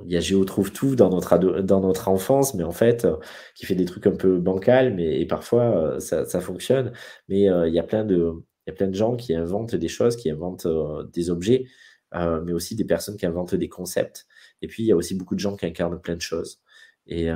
[0.06, 3.16] il y a Géo trouve tout dans notre, dans notre enfance, mais en fait, euh,
[3.54, 6.92] qui fait des trucs un peu bancals, mais et parfois euh, ça, ça fonctionne.
[7.28, 8.32] Mais euh, il y a plein de,
[8.66, 10.66] il y a plein de gens qui inventent des choses, qui inventent
[11.12, 11.64] des objets,
[12.12, 14.26] mais aussi des personnes qui inventent des concepts.
[14.62, 16.60] Et puis il y a aussi beaucoup de gens qui incarnent plein de choses.
[17.06, 17.28] Et,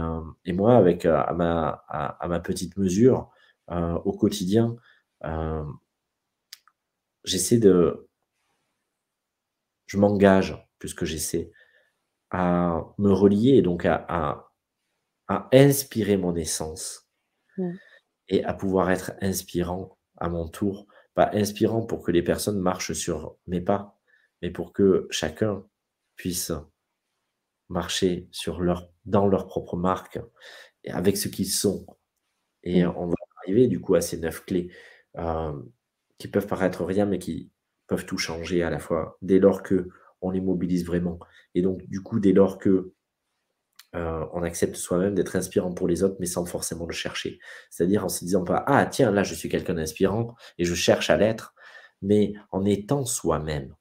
[0.44, 3.30] et moi, avec à ma, à, ma petite mesure,
[3.68, 4.76] au quotidien,
[7.24, 8.08] j'essaie de,
[9.86, 11.50] je m'engage plus que j'essaie
[12.32, 14.52] à me relier et donc à, à,
[15.28, 17.06] à inspirer mon essence
[18.28, 20.86] et à pouvoir être inspirant à mon tour.
[21.14, 24.00] Pas inspirant pour que les personnes marchent sur mes pas,
[24.40, 25.62] mais pour que chacun
[26.16, 26.52] puisse
[27.68, 30.18] marcher sur leur, dans leur propre marque
[30.84, 31.86] et avec ce qu'ils sont.
[32.62, 34.72] Et on va arriver du coup à ces neuf clés
[35.18, 35.52] euh,
[36.16, 37.50] qui peuvent paraître rien, mais qui
[37.88, 39.90] peuvent tout changer à la fois dès lors que
[40.22, 41.18] on les mobilise vraiment.
[41.54, 42.94] Et donc, du coup, dès lors que
[43.94, 47.38] euh, on accepte soi-même d'être inspirant pour les autres, mais sans forcément le chercher.
[47.70, 51.10] C'est-à-dire en se disant pas, ah tiens, là, je suis quelqu'un d'inspirant et je cherche
[51.10, 51.54] à l'être,
[52.00, 53.74] mais en étant soi-même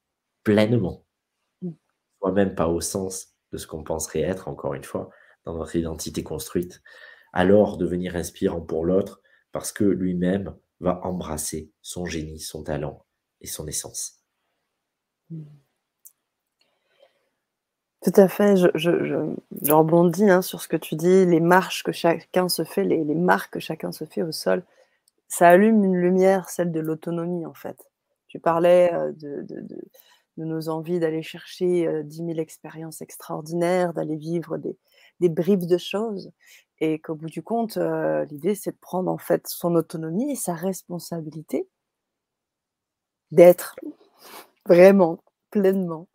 [0.43, 1.05] pleinement.
[1.61, 1.71] Mmh.
[2.19, 5.09] Soi-même pas au sens de ce qu'on penserait être, encore une fois,
[5.45, 6.81] dans notre identité construite,
[7.31, 9.21] alors devenir inspirant pour l'autre
[9.53, 13.05] parce que lui-même va embrasser son génie, son talent
[13.39, 14.25] et son essence.
[15.29, 15.43] Mmh.
[18.03, 21.83] Tout à fait, je, je, je, rebondis hein, sur ce que tu dis, les marches
[21.83, 24.63] que chacun se fait, les, marques que chacun se fait au sol,
[25.27, 27.89] ça allume une lumière, celle de l'autonomie en fait.
[28.27, 29.81] Tu parlais euh, de, de, de,
[30.37, 34.75] nos envies d'aller chercher euh, 10 000 expériences extraordinaires, d'aller vivre des,
[35.19, 36.31] des bribes de choses,
[36.79, 40.35] et qu'au bout du compte, euh, l'idée c'est de prendre en fait son autonomie et
[40.35, 41.67] sa responsabilité
[43.29, 43.75] d'être
[44.65, 46.07] vraiment pleinement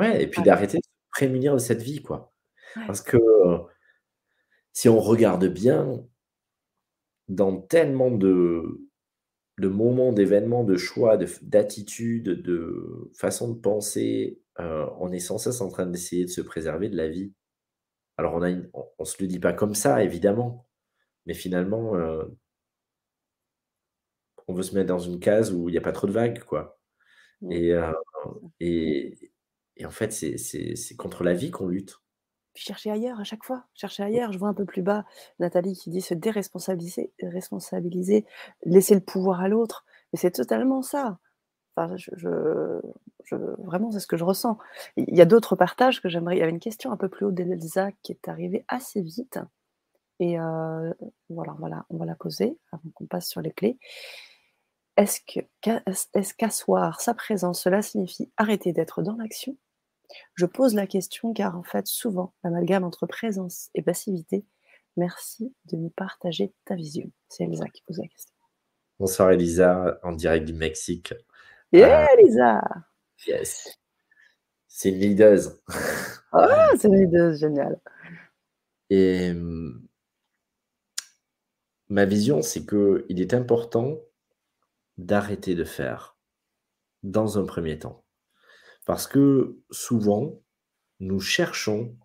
[0.00, 0.46] Ouais, et puis Ouais.
[0.46, 2.32] d'arrêter de se prémunir de cette vie, quoi.
[2.76, 2.82] Ouais.
[2.86, 3.58] Parce que euh,
[4.72, 6.04] si on regarde bien,
[7.28, 8.62] dans tellement de,
[9.58, 15.38] de moments, d'événements, de choix, de d'attitudes, de façons de penser, euh, on est sans
[15.38, 17.32] cesse en train d'essayer de se préserver de la vie.
[18.18, 20.68] Alors on a une- on, on se le dit pas comme ça, évidemment,
[21.26, 22.24] mais finalement, euh,
[24.48, 26.40] on veut se mettre dans une case où il n'y a pas trop de vagues,
[26.44, 26.78] quoi.
[27.44, 27.92] Euh,
[28.60, 29.29] et,
[29.80, 32.00] et en fait, c'est contre la vie qu'on lutte.
[32.54, 34.32] Puis chercher ailleurs à chaque fois, chercher ailleurs.
[34.32, 35.04] Je vois un peu plus bas
[35.38, 38.26] Nathalie qui dit se déresponsabiliser, responsabiliser,
[38.64, 39.84] laisser le pouvoir à l'autre.
[40.12, 41.18] Mais c'est totalement ça.
[41.76, 42.80] Enfin, je, je-
[43.24, 44.58] je- vraiment, c'est ce que je ressens.
[44.96, 46.36] Il y a d'autres partages que j'aimerais.
[46.36, 49.38] Il y avait une question un peu plus haut d'Elsa qui est arrivée assez vite.
[50.20, 50.92] Et euh,
[51.30, 53.78] voilà, voilà, on va la poser avant qu'on passe sur les clés.
[54.96, 59.56] Est-ce qu'asseoir sa présence, cela signifie arrêter d'être dans l'action?
[60.34, 64.44] Je pose la question car en fait, souvent, l'amalgame entre présence et passivité.
[64.96, 67.10] Merci de nous partager ta vision.
[67.28, 68.34] C'est Elsa qui pose la question.
[68.98, 71.14] Bonsoir Elisa, en direct du Mexique.
[71.72, 72.60] Yeah, Ah, Elisa
[73.26, 73.78] yes.
[74.66, 75.60] C'est une leaduse.
[76.32, 77.80] Ah, c'est une idée géniale.
[78.88, 79.86] Et hum,
[81.88, 83.98] ma vision, c'est que il est important
[84.98, 86.16] d'arrêter de faire
[87.02, 88.04] dans un premier temps.
[88.90, 90.42] Parce que souvent,
[90.98, 91.96] nous cherchons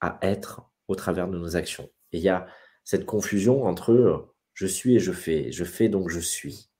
[0.00, 1.90] à être au travers de nos actions.
[2.12, 2.46] Et il y a
[2.84, 5.50] cette confusion entre euh, je suis et je fais.
[5.50, 6.70] Je fais donc je suis.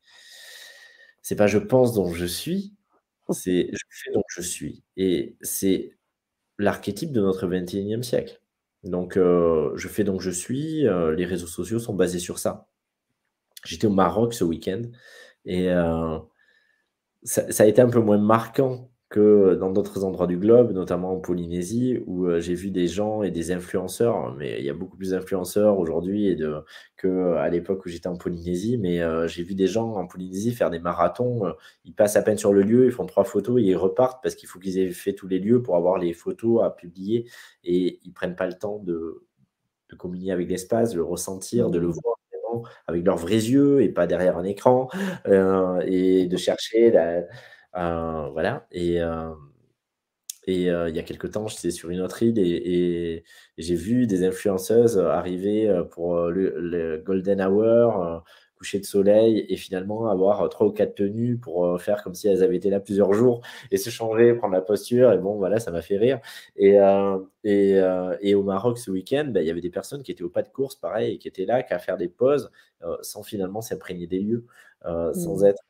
[1.23, 2.75] C'est pas je pense donc je suis,
[3.31, 4.85] c'est je fais donc je suis.
[4.97, 5.97] Et c'est
[6.59, 8.41] l'archétype de notre 21e siècle.
[8.85, 10.87] Donc, euh, je fais donc je suis.
[10.89, 12.69] euh, les réseaux sociaux sont basés sur ça.
[13.65, 14.83] J'étais au Maroc ce week-end
[15.47, 15.69] et
[17.25, 21.21] ça a été un peu moins marquant que dans d'autres endroits du globe, notamment en
[21.21, 24.97] Polynésie, où euh, j'ai vu des gens et des influenceurs, mais il y a beaucoup
[24.97, 26.65] plus d'influenceurs aujourd'hui et de,
[26.97, 30.71] qu'à l'époque où j'étais en Polynésie, mais euh, j'ai vu des gens en Polynésie faire
[30.71, 31.53] des marathons, euh,
[31.85, 34.35] ils passent à peine sur le lieu, ils font trois photos et ils repartent parce
[34.35, 37.29] qu'il faut qu'ils aient fait tous les lieux pour avoir les photos à publier
[37.63, 39.25] et ils prennent pas le temps de,
[39.91, 41.93] de communier avec l'espace, de le ressentir, de le Mmh.
[41.93, 44.89] voir vraiment avec leurs vrais yeux et pas derrière un écran,
[45.29, 47.23] euh, et de chercher la,
[47.77, 48.67] euh, voilà.
[48.73, 49.31] Et, euh,
[50.47, 52.45] et euh, il y a quelques temps, j'étais sur une autre île et,
[53.17, 53.25] et
[53.59, 58.25] j'ai vu des influenceuses arriver pour le, le Golden Hour,
[58.57, 62.43] coucher de soleil et finalement avoir trois ou quatre tenues pour faire comme si elles
[62.43, 65.13] avaient été là plusieurs jours et se changer, prendre la posture.
[65.13, 66.21] Et bon, voilà, ça m'a fait rire.
[66.57, 66.79] Et,
[67.45, 67.83] et,
[68.21, 70.43] et, au Maroc ce week-end, ben, il y avait des personnes qui étaient au pas
[70.43, 72.51] de course, pareil, et qui étaient là, qu'à faire des pauses
[73.03, 74.47] sans finalement s'imprégner des lieux,
[74.85, 75.47] sans mmh.
[75.47, 75.63] être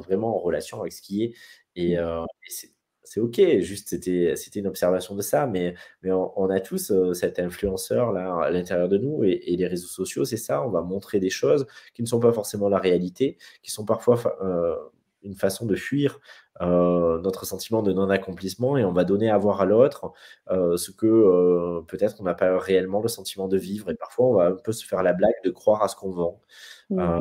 [0.00, 1.34] vraiment en relation avec ce qui est.
[1.76, 2.26] Et, mmh.
[2.46, 2.68] et
[3.08, 7.14] c'est OK, juste c'était, c'était une observation de ça, mais, mais on, a tous euh,
[7.14, 10.82] cet influenceur là à l'intérieur de nous et, les réseaux sociaux, c'est ça, on va
[10.82, 14.76] montrer des choses qui ne sont pas forcément la réalité, qui sont parfois euh,
[15.22, 16.20] une façon de fuir
[16.60, 20.12] euh, notre sentiment de non-accomplissement et on va donner à voir à l'autre
[20.48, 24.46] ce que peut-être on n'a pas réellement le sentiment de vivre et parfois on va
[24.46, 26.40] un peu se faire la blague de croire à ce qu'on vend,
[26.90, 27.18] mmh.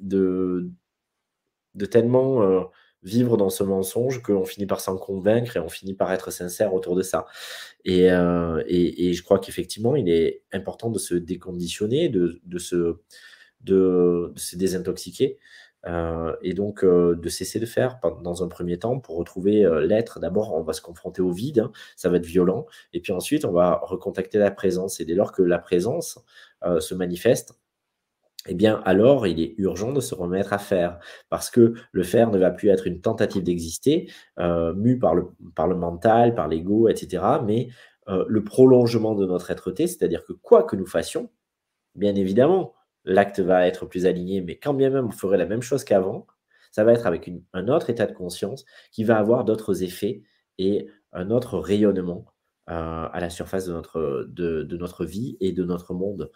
[0.00, 0.70] de,
[1.74, 2.68] de tellement
[3.02, 6.74] vivre dans ce mensonge qu'on finit par s'en convaincre et on finit par être sincère
[6.74, 7.26] autour de ça.
[7.84, 12.96] Et, euh, et, je crois qu'effectivement, il est important de se déconditionner, de, de, se,
[13.60, 15.38] de, se désintoxiquer.
[15.84, 20.20] Euh, et donc euh, de cesser de faire dans un premier temps pour retrouver l'être.
[20.20, 23.44] D'abord, on va se confronter au vide, hein, ça va être violent, et puis ensuite,
[23.44, 25.00] on va recontacter la présence.
[25.00, 26.20] Et dès lors que la présence
[26.78, 27.58] se manifeste,
[28.48, 30.98] eh bien alors il est urgent de se remettre à faire,
[31.28, 35.28] parce que le faire ne va plus être une tentative d'exister, euh, mue par le,
[35.54, 37.68] par le mental, par l'ego, etc., mais
[38.08, 41.30] euh, le prolongement de notre être-té, c'est-à-dire que quoi que nous fassions,
[41.94, 42.74] bien évidemment,
[43.04, 46.26] l'acte va être plus aligné, mais quand bien même on ferait la même chose qu'avant,
[46.72, 50.22] ça va être avec un autre état de conscience qui va avoir d'autres effets
[50.58, 52.26] et un autre rayonnement
[52.70, 56.30] euh, à la surface de notre, de, de notre vie et de notre monde.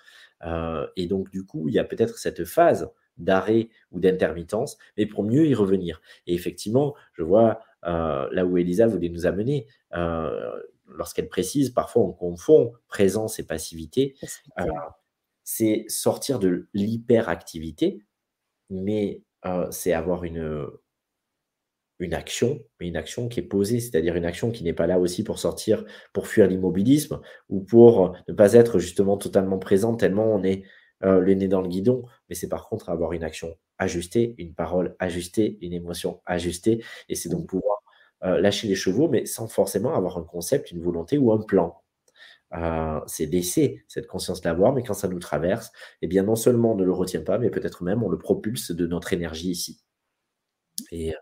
[0.44, 5.06] Euh, et donc, du coup, il y a peut-être cette phase d'arrêt ou d'intermittence, mais
[5.06, 6.00] pour mieux y revenir.
[6.26, 10.52] Et effectivement, je vois euh, là où Elisa voulait nous amener, euh,
[10.86, 14.14] lorsqu'elle précise, parfois on confond présence et passivité.
[15.44, 18.02] c'est sortir de l'hyperactivité,
[18.68, 19.22] mais
[19.70, 20.66] c'est avoir une,
[21.98, 24.98] une action, mais une action qui est posée, c'est-à-dire une action qui n'est pas là
[24.98, 30.26] aussi pour sortir, pour fuir l'immobilisme ou pour ne pas être justement totalement présent tellement
[30.34, 30.64] on est
[31.04, 34.54] euh, le nez dans le guidon, mais c'est par contre avoir une action ajustée, une
[34.54, 37.78] parole ajustée, une émotion ajustée, et c'est donc pouvoir
[38.24, 41.82] euh, lâcher les chevaux, mais sans forcément avoir un concept, une volonté ou un plan.
[42.54, 45.70] Euh, c'est laisser cette conscience l'avoir, mais quand ça nous traverse,
[46.02, 48.70] eh bien non seulement on ne le retient pas, mais peut-être même on le propulse
[48.70, 49.80] de notre énergie ici.
[50.92, 51.14] Et,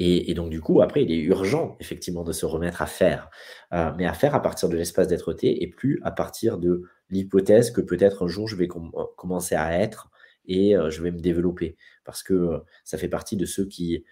[0.00, 3.30] et, donc, du coup, après, il est urgent, effectivement, de se remettre à faire.
[3.72, 7.72] Euh, mais à faire à partir de l'espace d'être-té et plus à partir de l'hypothèse
[7.72, 10.10] que peut-être un jour, je vais euh, commencer à être
[10.46, 11.76] et euh, je vais me développer.
[12.04, 14.04] Parce que ça fait partie de ceux qui,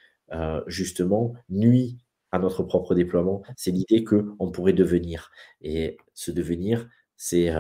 [0.67, 1.99] justement, nuit
[2.33, 3.43] à notre propre déploiement.
[3.57, 5.31] C'est l'idée qu'on pourrait devenir.
[5.61, 7.53] Et ce devenir, c'est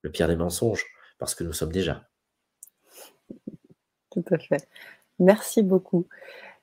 [0.00, 0.86] le pire des mensonges,
[1.18, 2.08] parce que nous sommes déjà.
[4.10, 4.66] Tout à fait.
[5.18, 6.08] Merci beaucoup.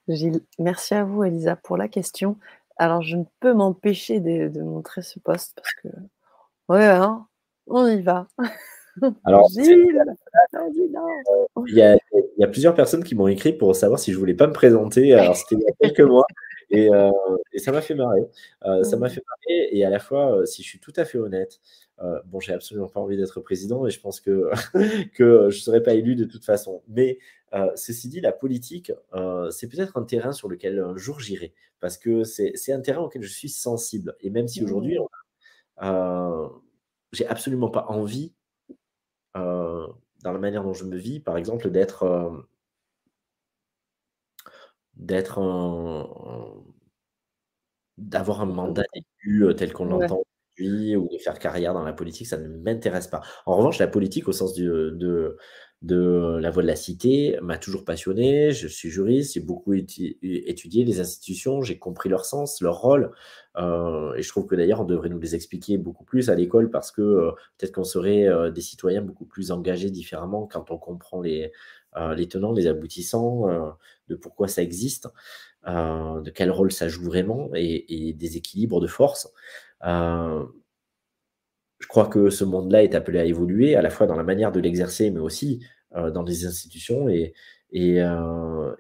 [0.08, 2.38] Gilles, merci à vous, Elisa, pour la question.
[2.78, 5.88] Alors, je ne peux m'empêcher de, montrer ce poste parce que,
[6.70, 7.28] ouais, hein,
[7.68, 8.28] on y va.
[9.24, 10.04] Alors, Gilles,
[11.68, 14.18] il y, a, il y, a, plusieurs personnes qui m'ont écrit pour savoir si je
[14.18, 15.14] voulais pas me présenter.
[15.14, 16.26] Alors, c'était il y a quelques mois.
[16.72, 17.12] Et, euh,
[17.54, 18.22] et ça m'a fait marrer.
[18.66, 19.70] Euh, ça m'a fait marrer.
[19.72, 21.60] Et à la fois, euh, si je suis tout à fait honnête,
[22.26, 24.50] bon, j'ai absolument pas envie d'être président et je pense que,
[25.14, 26.82] que je ne serai pas élu de toute façon.
[26.88, 27.20] Mais
[27.76, 28.92] ceci dit, la politique,
[29.52, 31.54] c'est peut-être un terrain sur lequel un jour j'irai.
[31.80, 34.16] Parce que c'est un terrain auquel je suis sensible.
[34.22, 34.98] Et même si aujourd'hui,
[35.82, 36.48] mmh.
[37.12, 38.34] j'ai absolument pas envie,
[39.34, 42.46] dans la manière dont je me vis, par exemple, d'être
[44.96, 45.40] d'être
[47.98, 50.24] d'avoir un mandat d'élu tel qu'on l'entend
[50.60, 53.22] aujourd'hui ou faire carrière dans la politique, ça ne m'intéresse pas.
[53.46, 55.38] En revanche, la politique au sens de,
[55.82, 58.52] de la voie de la cité m'a toujours passionné.
[58.52, 63.12] Je suis juriste, j'ai beaucoup étudié les institutions, j'ai compris leur sens, leur rôle.
[63.58, 66.92] et je trouve que d'ailleurs, on devrait nous les expliquer beaucoup plus à l'école parce
[66.92, 71.52] que peut-être qu'on serait des citoyens beaucoup plus engagés différemment quand on comprend les,
[72.16, 73.48] les tenants, les aboutissants,
[74.08, 75.08] de pourquoi ça existe,
[75.66, 79.32] de quel rôle ça joue vraiment et, des équilibres de force.
[79.84, 80.48] Je
[81.88, 84.60] crois que ce monde-là est appelé à évoluer, à la fois dans la manière de
[84.60, 87.10] l'exercer, mais aussi dans les institutions.
[87.10, 87.34] Et,
[87.72, 88.02] et,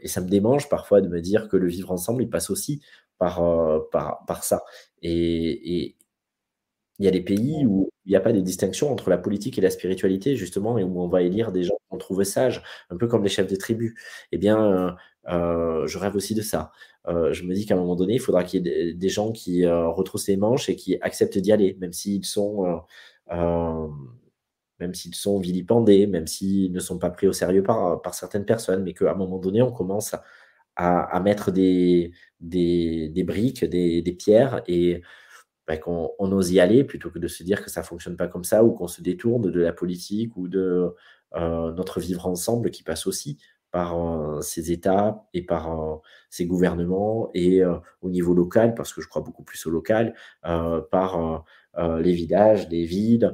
[0.06, 2.82] ça me démange parfois de me dire que le vivre ensemble, il passe aussi
[3.18, 3.42] par,
[4.44, 4.64] ça.
[5.02, 5.96] Et,
[7.00, 9.58] il y a des pays où il n'y a pas de distinction entre la politique
[9.58, 12.62] et la spiritualité, justement, et où on va élire des gens qu'on trouve sages,
[12.92, 13.98] un peu comme les chefs de tribu.
[14.32, 14.96] Eh bien,
[15.28, 16.72] euh, je rêve aussi de ça.
[17.08, 19.32] Euh, je me dis qu'à un moment donné, il faudra qu'il y ait des, gens
[19.32, 22.84] qui euh, retroussent les manches et qui acceptent d'y aller, même s'ils sont
[24.82, 28.84] même s'ils sont vilipendés, même s'ils ne sont pas pris au sérieux par, certaines personnes,
[28.84, 30.16] mais qu'à un moment donné, on commence
[30.76, 35.04] à, mettre des, des, briques, des, pierres, et
[35.68, 38.18] ben, qu'on on ose y aller plutôt que de se dire que ça ne fonctionne
[38.18, 40.96] pas comme ça, ou qu'on se détourne de la politique ou de
[41.36, 43.38] euh, notre vivre ensemble qui passe aussi
[43.72, 43.96] par
[44.44, 47.62] ces États et par ces gouvernements et
[48.02, 51.46] au niveau local, parce que je crois beaucoup plus au local, par
[52.00, 53.34] les villages, les villes,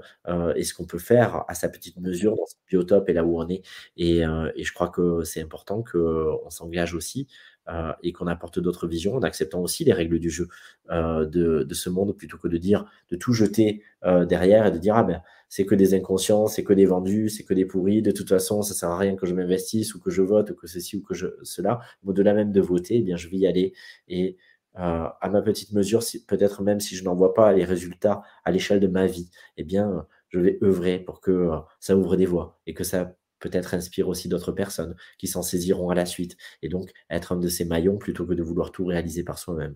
[0.55, 3.39] et ce qu'on peut faire à sa petite mesure dans ce biotope et là où
[3.41, 3.64] on est.
[3.97, 7.27] Et, et je crois que c'est important qu'on s'engage aussi
[7.69, 10.48] euh, et qu'on apporte d'autres visions en acceptant aussi les règles du jeu
[10.89, 14.77] euh, de, ce monde plutôt que de dire, de tout jeter euh, derrière et de
[14.77, 18.02] dire, ah ben, c'est que des inconscients, c'est que des vendus, c'est que des pourris,
[18.02, 20.56] de toute façon, ça sert à rien que je m'investisse ou que je vote ou
[20.56, 21.80] que ceci ou que je, cela.
[22.06, 23.73] Au-delà même de voter, eh bien, je vais y aller
[24.07, 24.38] et
[24.80, 28.80] à ma petite mesure, peut-être même si je n'en vois pas les résultats à l'échelle
[28.80, 31.49] de ma vie, eh bien, je vais œuvrer pour que
[31.80, 35.89] ça ouvre des voies et que ça peut-être inspire aussi d'autres personnes qui s'en saisiront
[35.89, 36.38] à la suite.
[36.61, 39.76] Et donc, être un de ces maillons plutôt que de vouloir tout réaliser par soi-même.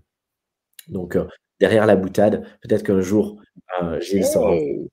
[0.87, 1.27] Donc, euh,
[1.59, 3.41] derrière la boutade, peut-être qu'un jour,
[3.81, 4.87] euh, Gilles hey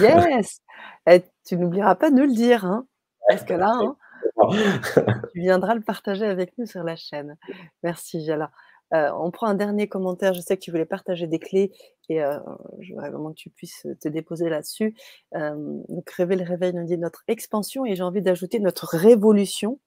[0.00, 0.60] Yes
[1.06, 2.86] Et Tu n'oublieras pas de nous le dire, hein
[3.28, 3.96] parce que là, hein,
[5.32, 7.36] tu viendras le partager avec nous sur la chaîne.
[7.82, 8.50] Merci, Jala.
[8.92, 10.34] Euh, on prend un dernier commentaire.
[10.34, 11.72] Je sais que tu voulais partager des clés
[12.08, 12.38] et euh,
[12.80, 14.94] je voudrais vraiment que tu puisses te déposer là-dessus.
[15.34, 15.54] Euh,
[15.88, 19.80] donc, Réveil le réveil nous dit notre expansion et j'ai envie d'ajouter notre révolution.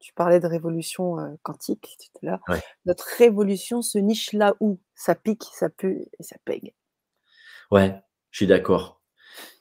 [0.00, 2.60] Tu parlais de révolution quantique tout à l'heure.
[2.86, 6.74] Notre révolution se niche là où ça pique, ça pue et ça pègue.
[7.70, 7.94] Ouais,
[8.30, 9.02] je suis d'accord.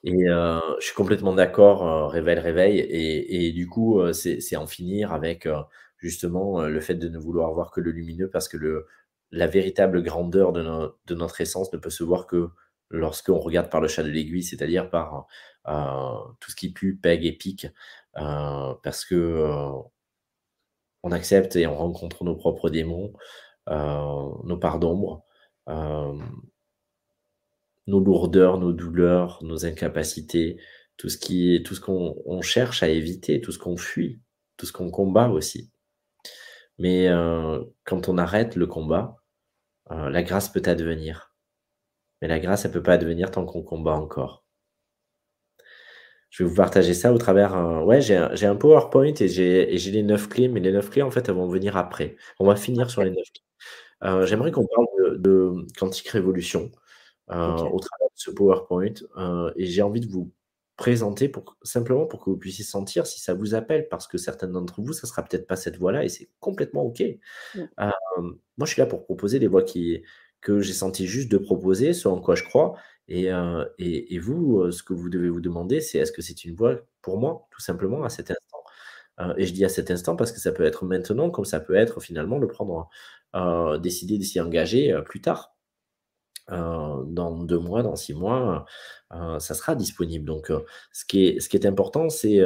[0.05, 2.79] Et je suis complètement d'accord, réveil, réveil.
[2.79, 5.45] Et, et du coup, c'est en finir avec
[5.99, 8.85] justement le fait de ne vouloir voir que le lumineux parce que le,
[9.31, 12.49] la véritable grandeur de, notre essence ne peut se voir que
[12.89, 15.27] lorsqu'on regarde par le chat de l'aiguille, c'est-à-dire par
[15.67, 17.67] euh, tout ce qui pue, pègue et pique,
[18.17, 19.71] euh, parce que euh,
[21.03, 23.13] on accepte et on rencontre nos propres démons,
[23.67, 25.23] nos parts d'ombre,
[25.67, 26.17] nos
[27.87, 30.59] lourdeurs, nos douleurs, nos incapacités,
[30.97, 34.21] tout ce tout ce qu'on cherche à éviter, tout ce qu'on fuit,
[34.57, 35.71] tout ce qu'on combat aussi.
[36.79, 39.21] Mais euh, quand on arrête le combat,
[39.91, 41.33] euh, la grâce peut advenir.
[42.21, 44.45] Mais la grâce, elle ne peut pas advenir tant qu'on combat encore.
[46.29, 47.55] Je vais vous partager ça au travers.
[47.55, 47.83] Un...
[47.83, 51.27] Ouais, j'ai un, PowerPoint et j'ai les neuf clés, mais les neuf clés, en fait,
[51.27, 52.17] elles vont venir après.
[52.39, 53.43] On va finir sur les neuf clés.
[54.03, 56.71] Euh, j'aimerais qu'on parle de, de, Quantique Révolution
[57.27, 57.33] au
[57.79, 58.93] travers de ce PowerPoint.
[59.55, 60.31] et j'ai envie de vous
[60.79, 64.47] présenter pour, simplement pour que vous puissiez sentir si ça vous appelle, parce que certains
[64.47, 67.03] d'entre vous, ça sera peut-être pas cette voie-là et c'est complètement OK.
[67.53, 67.59] Mmh.
[67.81, 70.01] Euh, moi, je suis là pour proposer des voies qui,
[70.39, 72.75] que j'ai senti juste de proposer, ce en quoi je crois.
[73.09, 76.21] Et, euh, et, et, vous, euh, ce que vous devez vous demander, c'est est-ce que
[76.21, 78.63] c'est une voie pour moi, tout simplement, à cet instant?
[79.37, 81.75] Et je dis à cet instant parce que ça peut être maintenant, comme ça peut
[81.75, 82.89] être finalement le prendre,
[83.81, 85.57] décider de s'y engager plus tard.
[86.51, 88.65] Euh, dans deux mois, dans six mois,
[89.13, 90.25] euh, ça sera disponible.
[90.25, 92.41] Donc, euh, ce, qui est, ce qui est important, c'est.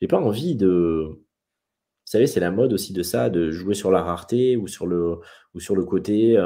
[0.00, 1.06] j'ai pas envie de.
[1.08, 4.86] Vous savez, c'est la mode aussi de ça, de jouer sur la rareté ou sur
[4.86, 5.20] le,
[5.54, 6.36] ou sur le côté.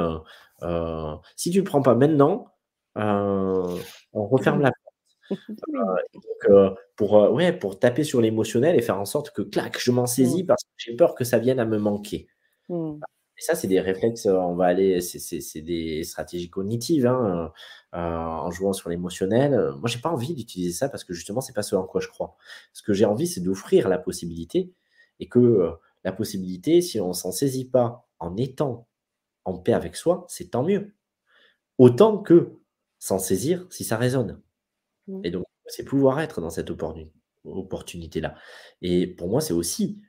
[1.35, 2.47] si tu ne le prends pas maintenant,
[2.95, 5.39] on referme la porte.
[6.13, 10.05] donc, pour, ouais, pour taper sur l'émotionnel et faire en sorte que, clac, je m'en
[10.05, 10.47] saisis mmh.
[10.47, 12.27] parce que j'ai peur que ça vienne à me manquer.
[12.69, 12.99] Mmh.
[13.37, 17.51] Et ça, c'est des réflexes, euh, on va aller, c'est des stratégies cognitives, hein,
[17.93, 19.73] euh, en jouant sur l'émotionnel.
[19.79, 22.07] Moi, j'ai pas envie d'utiliser ça parce que justement, c'est pas ce en quoi je
[22.07, 22.37] crois.
[22.73, 24.73] Ce que j'ai envie, c'est d'offrir la possibilité
[25.19, 25.71] et que euh,
[26.03, 28.87] la possibilité, si on s'en saisit pas en étant
[29.43, 30.95] en paix avec soi, c'est tant mieux.
[31.77, 32.59] Autant que
[32.99, 34.41] s'en saisir si ça résonne.
[35.07, 35.21] Mmh.
[35.25, 36.71] Et donc, c'est pouvoir être dans cette
[37.43, 38.35] opportunité-là.
[38.81, 40.01] Et pour moi, c'est aussi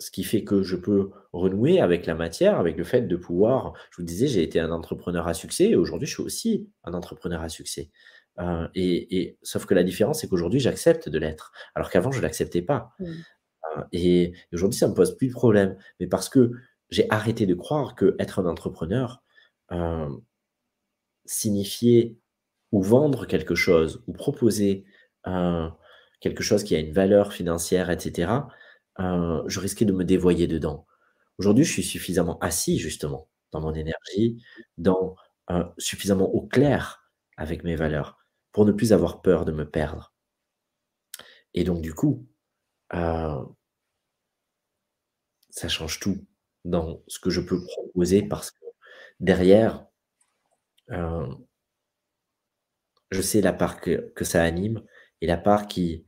[0.00, 3.74] ce qui fait que je peux renouer avec la matière, avec le fait de pouvoir,
[3.90, 6.94] je vous disais, j'ai été un entrepreneur à succès et aujourd'hui je suis aussi un
[6.94, 7.90] entrepreneur à succès.
[8.38, 12.22] Euh, et, sauf que la différence, c'est qu'aujourd'hui j'accepte de l'être, alors qu'avant je ne
[12.22, 12.92] l'acceptais pas.
[12.98, 13.04] Mmh.
[13.04, 16.50] Euh, et, aujourd'hui ça ne me pose plus de problème, mais parce que
[16.88, 19.22] j'ai arrêté de croire que être un entrepreneur
[19.70, 20.08] euh,
[21.26, 22.16] signifiait
[22.72, 24.84] ou vendre quelque chose ou proposer
[26.20, 28.28] quelque chose qui a une valeur financière, etc
[28.98, 30.86] euh, je risquais de me dévoyer dedans.
[31.38, 34.42] Aujourd'hui, je suis suffisamment assis justement dans mon énergie,
[34.78, 35.16] dans
[35.50, 37.02] euh, suffisamment au clair
[37.36, 38.18] avec mes valeurs
[38.52, 40.12] pour ne plus avoir peur de me perdre.
[41.54, 42.26] Et donc du coup,
[42.94, 43.44] euh,
[45.50, 46.26] ça change tout
[46.64, 48.64] dans ce que je peux proposer parce que
[49.20, 49.86] derrière,
[53.10, 54.82] je sais la part que, que ça anime
[55.20, 56.06] et la part qui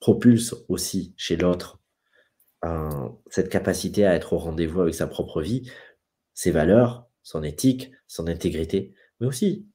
[0.00, 1.78] propulse aussi chez l'autre
[3.30, 5.70] cette capacité à être au rendez-vous avec sa propre vie,
[6.34, 9.68] ses valeurs, son éthique, son intégrité, mais aussi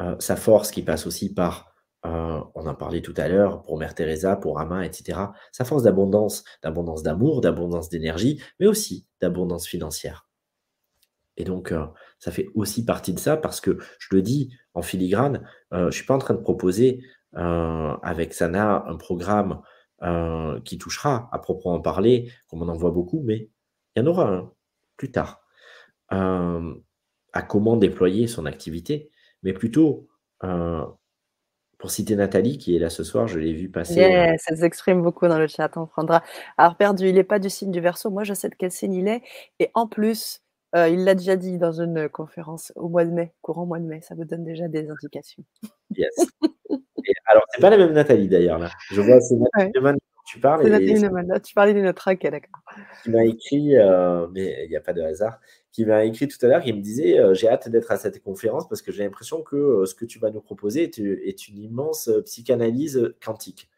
[0.00, 1.74] euh, sa force qui passe aussi par,
[2.06, 5.18] euh, on en parlait tout à l'heure, pour Mère Teresa, pour Ama, etc.,
[5.52, 10.28] sa force d'abondance, d'abondance d'amour, d'abondance d'énergie, mais aussi d'abondance financière.
[11.36, 11.86] Et donc, euh,
[12.18, 15.90] ça fait aussi partie de ça parce que je le dis en filigrane, je ne
[15.90, 17.02] suis pas en train de proposer
[17.34, 19.60] avec Sana un programme
[20.64, 23.48] qui touchera à proprement parler, comme on en voit beaucoup, mais
[23.94, 24.52] il y en aura un
[24.96, 25.42] plus tard,
[26.08, 29.10] à comment déployer son activité,
[29.42, 30.08] mais plutôt,
[30.40, 33.96] pour citer Nathalie, qui est là ce soir, je l'ai vu passer.
[33.96, 36.22] Yeah, ça s'exprime beaucoup dans le chat, on prendra.
[36.56, 38.94] Alors, perdu, il n'est pas du signe du verso, moi je sais de quel signe
[38.94, 39.22] il est,
[39.58, 40.40] et en plus,
[40.74, 44.00] il l'a déjà dit dans une conférence au mois de mai, courant mois de mai,
[44.02, 45.44] ça vous donne déjà des indications.
[45.96, 46.10] Yes.
[47.26, 48.70] alors, c'est pas la même Nathalie d'ailleurs, là.
[48.90, 49.94] Je vois, c'est Nathalie ouais.
[50.26, 50.68] tu parles.
[50.68, 52.62] Nathalie tu parlais d'une autre, ok, d'accord.
[53.02, 55.40] Qui m'a écrit, euh, mais il n'y a pas de hasard,
[55.72, 58.22] qui m'a écrit tout à l'heure, qui me disait euh, J'ai hâte d'être à cette
[58.22, 61.58] conférence parce que j'ai l'impression que euh, ce que tu vas nous proposer est une
[61.58, 63.68] immense psychanalyse quantique.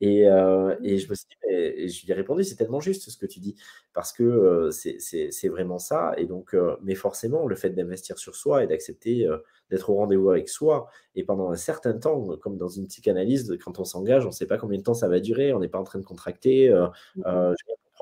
[0.00, 3.16] Et, euh, et, je me suis dit, je lui ai répondu, c'est tellement juste ce
[3.16, 3.56] que tu dis,
[3.94, 6.12] parce que euh, c'est vraiment ça.
[6.18, 9.26] Et donc, euh, mais forcément, le fait d'investir sur soi et d'accepter
[9.70, 13.78] d'être au rendez-vous avec soi, et pendant un certain temps, comme dans une psychanalyse, quand
[13.78, 15.78] on s'engage, on ne sait pas combien de temps ça va durer, on n'est pas
[15.80, 16.70] en train de contracter.
[17.16, 17.22] Mmh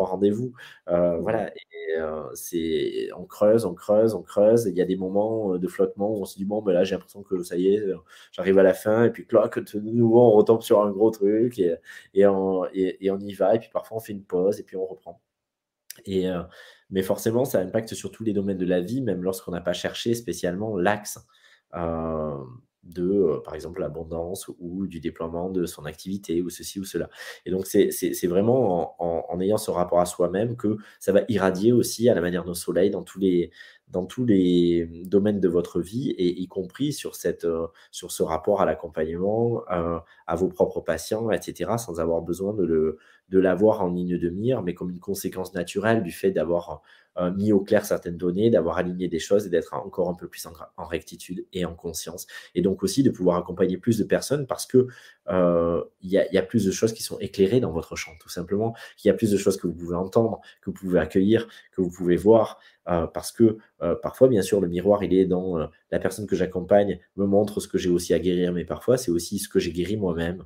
[0.02, 0.52] rendez-vous.
[0.88, 4.66] Euh, voilà, et euh, c'est on creuse, on creuse, on creuse.
[4.66, 6.84] Il y a des moments euh, de flottement où on se dit bon, ben là,
[6.84, 7.82] j'ai l'impression que ça y est,
[8.32, 11.58] j'arrive à la fin, et puis clac, de nouveau, on retombe sur un gros truc
[11.58, 11.76] et,
[12.14, 13.54] et, on, et, on y va.
[13.54, 15.20] Et puis parfois, on fait une pause et puis on reprend.
[16.06, 16.28] Et,
[16.90, 19.72] mais forcément, ça impacte sur tous les domaines de la vie, même lorsqu'on n'a pas
[19.72, 21.18] cherché spécialement l'axe
[22.84, 27.08] de, euh, par exemple, l'abondance ou du déploiement de son activité ou ceci ou cela.
[27.46, 32.08] Et donc, c'est vraiment en, ayant ce rapport à soi-même que ça va irradier aussi
[32.08, 33.50] à la manière de nos soleils dans tous les,
[33.88, 38.22] dans tous les domaines de votre vie, et y compris sur, cette, euh, sur ce
[38.22, 42.98] rapport à l'accompagnement, euh, à vos propres patients, etc., sans avoir besoin de, le,
[43.28, 46.82] de l'avoir en ligne de mire, mais comme une conséquence naturelle du fait d'avoir
[47.16, 50.26] euh, mis au clair certaines données, d'avoir aligné des choses et d'être encore un peu
[50.26, 52.26] plus en, rectitude et en conscience.
[52.56, 54.88] Et donc aussi de pouvoir accompagner plus de personnes parce que
[55.28, 58.74] euh, il y, a plus de choses qui sont éclairées dans votre champ, tout simplement.
[59.04, 61.80] Il y a plus de choses que vous pouvez entendre, que vous pouvez accueillir, que
[61.80, 62.58] vous pouvez voir.
[62.88, 63.58] Euh, parce que
[64.02, 65.56] parfois, bien sûr, le miroir, il est dans
[65.90, 69.10] la personne que j'accompagne, me montre ce que j'ai aussi à guérir, mais parfois, c'est
[69.10, 70.44] aussi ce que j'ai guéri moi-même.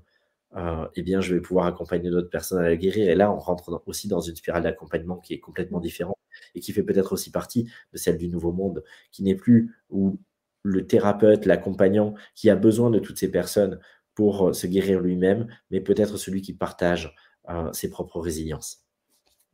[0.57, 3.09] Eh bien, je vais pouvoir accompagner d'autres personnes à la guérir.
[3.09, 6.19] Et là, on rentre aussi dans une spirale d'accompagnement qui est complètement différente
[6.55, 10.19] et qui fait peut-être aussi partie de celle du nouveau monde, qui n'est plus où
[10.63, 13.79] le thérapeute, l'accompagnant, qui a besoin de toutes ces personnes
[14.15, 17.15] pour euh, se guérir lui-même, mais peut-être celui qui partage
[17.49, 18.85] euh, ses propres résiliences.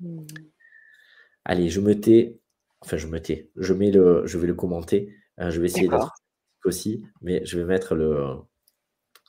[0.01, 0.25] Mmh.
[1.45, 2.41] Allez, je me tais,
[2.81, 5.89] enfin je me tais, je, mets le, je vais le commenter, euh, je vais essayer
[5.89, 6.15] d'être
[6.65, 8.37] aussi, mais je vais mettre le,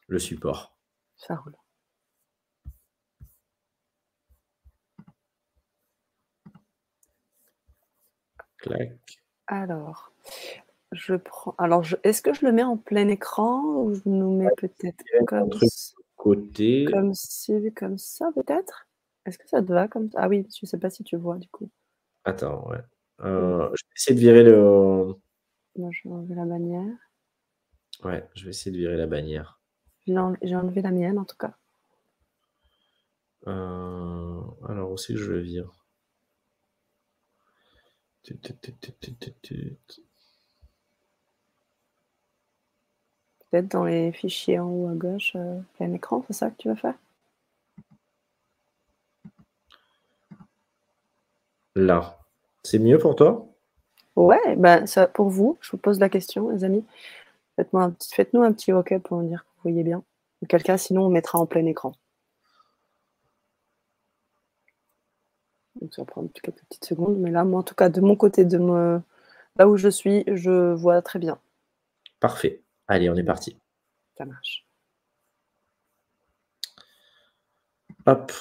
[0.07, 0.74] le support.
[1.17, 1.55] Ça roule.
[9.47, 10.11] Alors,
[10.91, 11.55] je prends.
[11.57, 15.49] Alors, est-ce que je le mets en plein écran ou je nous mets peut-être comme
[16.15, 16.85] côté.
[16.91, 18.87] Comme ci, comme ça, peut-être?
[19.25, 20.19] Est-ce que ça te va comme ça?
[20.21, 21.69] Ah oui, je ne sais pas si tu vois du coup.
[22.23, 22.81] Attends, ouais.
[23.21, 25.13] Euh, je vais essayer de virer le.
[25.77, 26.97] Moi, je vais enlever la bannière.
[28.03, 29.54] Ouais, je vais essayer de virer la bannière.
[30.07, 31.53] J'ai enlevé, la mienne en tout cas.
[33.47, 35.71] Euh, alors, aussi, je le vire
[43.51, 46.67] Peut-être dans les fichiers en haut à gauche, euh, plein écran, c'est ça que tu
[46.67, 46.95] vas faire?
[51.75, 52.17] Là.
[52.63, 53.47] C'est mieux pour toi?
[54.15, 56.83] Ouais, ben ça, pour vous, je vous pose la question, les amis.
[57.57, 60.03] Faites-nous un, faites un, petit OK pour nous dire voyez bien.
[60.41, 61.93] Auquel cas, sinon, on mettra en plein écran.
[65.81, 67.17] Donc ça va prendre quelques petites secondes.
[67.17, 69.01] Mais là, moi, en tout cas, de mon côté, de me...
[69.57, 71.39] là où je suis, je vois très bien.
[72.19, 72.63] Parfait.
[72.87, 73.59] Allez, on est parti.
[74.17, 74.65] Ça marche.
[78.05, 78.31] Hop.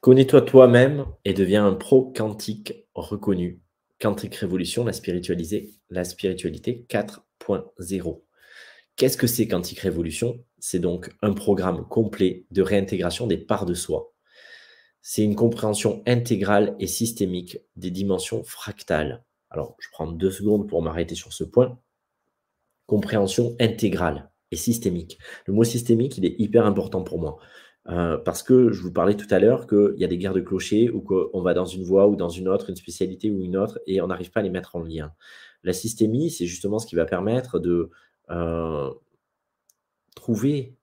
[0.00, 3.60] Connais-toi toi-même et deviens un pro quantique reconnu.
[4.00, 8.22] Quantique Révolution, la spiritualité, la spiritualité 4.0.
[8.96, 10.44] Qu'est-ce que c'est Quantique Révolution?
[10.58, 14.14] C'est donc un programme complet de réintégration des parts de soi
[15.06, 19.22] c'est une compréhension intégrale et systémique des dimensions fractales.
[19.50, 21.78] Alors, je prends deux secondes pour m'arrêter sur ce point.
[22.86, 24.30] Compréhension intégrale.
[24.50, 25.18] et systémique.
[25.46, 27.36] Le mot systémique, il est hyper important pour moi.
[27.88, 30.40] Euh, parce que je vous parlais tout à l'heure qu'il y a des guerres de
[30.40, 33.58] clochers ou qu'on va dans une voie ou dans une autre, une spécialité ou une
[33.58, 35.12] autre, et on n'arrive pas à les mettre en lien.
[35.64, 37.90] La systémie, c'est justement ce qui va permettre de
[38.30, 38.90] euh,
[40.14, 40.76] trouver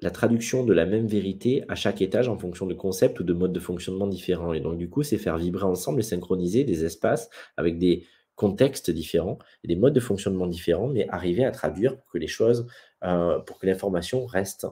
[0.00, 3.32] la traduction de la même vérité à chaque étage en fonction de concepts ou de
[3.32, 4.52] modes de fonctionnement différents.
[4.52, 8.04] Et donc, du coup, c'est faire vibrer ensemble et synchroniser des espaces avec des
[8.36, 12.28] contextes différents et des modes de fonctionnement différents, mais arriver à traduire pour que les
[12.28, 12.68] choses,
[13.02, 14.66] euh, pour que l'information reste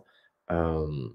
[0.53, 1.09] euh,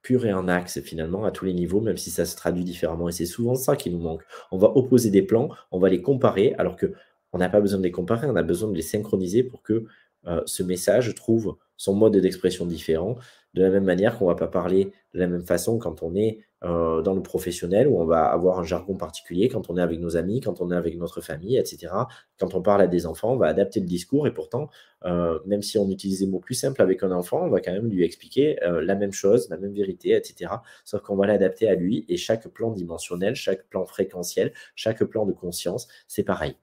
[0.00, 3.10] pure et en axe finalement à tous les niveaux, même si ça se traduit différemment.
[3.10, 4.22] Et c'est souvent ça qui nous manque.
[4.50, 6.94] On va opposer des plans, on va les comparer, alors que
[7.32, 9.86] on n'a pas besoin de les comparer, on a besoin de les synchroniser pour que
[10.26, 13.16] euh, ce message trouve son mode d'expression différent.
[13.54, 16.14] De la même manière qu'on ne va pas parler de la même façon quand on
[16.14, 19.82] est euh, dans le professionnel, où on va avoir un jargon particulier, quand on est
[19.82, 21.92] avec nos amis, quand on est avec notre famille, etc.
[22.38, 24.70] Quand on parle à des enfants, on va adapter le discours et pourtant,
[25.04, 27.72] euh, même si on utilise des mots plus simples avec un enfant, on va quand
[27.72, 30.52] même lui expliquer la même chose, la même vérité, etc.
[30.84, 35.26] Sauf qu'on va l'adapter à lui et chaque plan dimensionnel, chaque plan fréquentiel, chaque plan
[35.26, 36.54] de conscience, c'est pareil.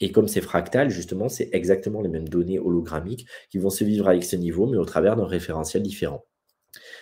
[0.00, 4.08] Et comme c'est fractal, justement, c'est exactement les mêmes données hologrammiques qui vont se vivre
[4.08, 6.26] avec ce niveau, mais au travers d'un référentiel différent.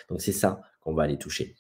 [0.09, 1.57] Donc c'est ça qu'on va aller toucher.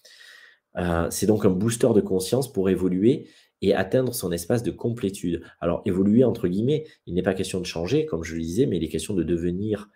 [0.76, 3.28] Euh, c'est donc un booster de conscience pour évoluer
[3.62, 5.42] et atteindre son espace de complétude.
[5.60, 8.76] Alors évoluer, entre guillemets, il n'est pas question de changer, comme je le disais, mais
[8.76, 9.88] il est question de devenir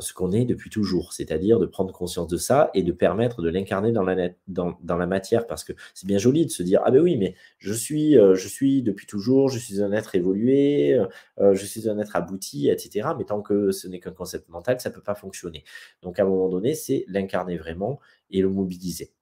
[0.00, 3.48] ce qu'on est depuis toujours, c'est-à-dire de prendre conscience de ça et de permettre de
[3.48, 7.16] l'incarner dans la, matière, parce que c'est bien joli de se dire, ah ben oui,
[7.16, 11.06] mais je suis, euh, je suis depuis toujours, je suis un être évolué, euh,
[11.40, 13.10] euh, je suis un être abouti, etc.
[13.16, 15.64] Mais tant que ce n'est qu'un concept mental, ça ne peut pas fonctionner.
[16.02, 18.00] Donc à un moment donné, c'est l'incarner vraiment
[18.30, 19.12] et le mobiliser.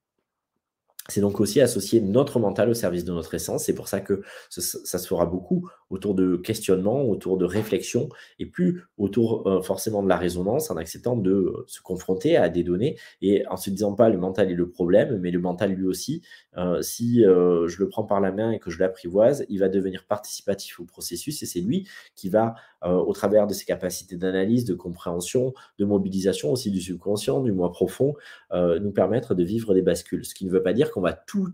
[1.08, 3.64] C'est donc aussi associer notre mental au service de notre essence.
[3.64, 8.08] C'est pour ça que ça, se fera beaucoup autour de questionnements, autour de réflexions,
[8.38, 12.48] et plus autour euh, forcément de la résonance, en acceptant de euh, se confronter à
[12.48, 15.72] des données, et en se disant pas le mental est le problème, mais le mental
[15.72, 16.22] lui aussi,
[16.56, 20.04] euh, si je le prends par la main et que je l'apprivoise, il va devenir
[20.04, 22.54] participatif au processus, et c'est lui qui va,
[22.86, 27.68] au travers de ses capacités d'analyse, de compréhension, de mobilisation aussi du subconscient, du moins
[27.68, 28.14] profond,
[28.52, 30.24] nous permettre de vivre des bascules.
[30.24, 31.48] Ce qui ne veut pas dire qu'on va tout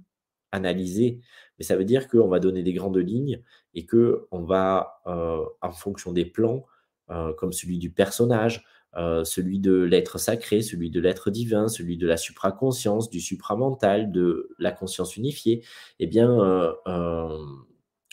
[0.52, 1.20] analyser,
[1.58, 3.42] mais ça veut dire qu'on va donner des grandes lignes
[3.74, 6.64] et qu'on va, euh, en fonction des plans,
[7.10, 8.64] euh, comme celui du personnage,
[8.96, 14.12] euh, celui de l'être sacré, celui de l'être divin, celui de la supraconscience, du supramental,
[14.12, 15.64] de la conscience unifiée,
[15.98, 16.28] eh bien,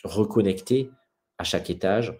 [0.02, 0.90] reconnecter
[1.36, 2.18] à chaque étage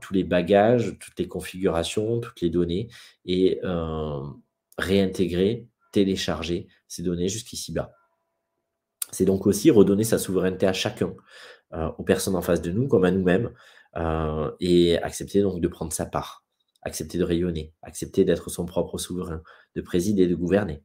[0.00, 2.88] tous les bagages, toutes les configurations, toutes les données
[3.24, 3.60] et
[4.78, 7.92] réintégrer, télécharger ces données jusqu'ici bas.
[9.12, 11.14] C'est donc aussi redonner sa souveraineté à chacun,
[11.72, 13.52] euh, aux personnes en face de nous comme à nous-mêmes,
[13.96, 16.44] euh, et accepter donc de prendre sa part,
[16.82, 19.42] accepter de rayonner, accepter d'être son propre souverain,
[19.74, 20.82] de présider, de gouverner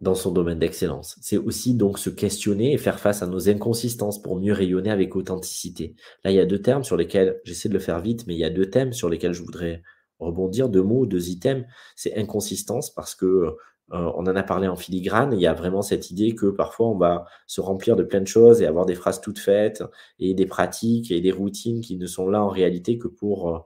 [0.00, 1.16] dans son domaine d'excellence.
[1.20, 5.16] C'est aussi donc se questionner et faire face à nos inconsistances pour mieux rayonner avec
[5.16, 5.94] authenticité.
[6.24, 8.38] Là, il y a deux termes sur lesquels j'essaie de le faire vite, mais il
[8.38, 9.82] y a deux thèmes sur lesquels je voudrais
[10.20, 11.64] rebondir, deux mots, deux items.
[11.96, 15.32] C'est inconsistance parce que euh, on en a parlé en filigrane.
[15.32, 18.26] Il y a vraiment cette idée que parfois on va se remplir de plein de
[18.26, 19.82] choses et avoir des phrases toutes faites
[20.18, 23.58] et des pratiques et des routines qui ne sont là en réalité que pour euh,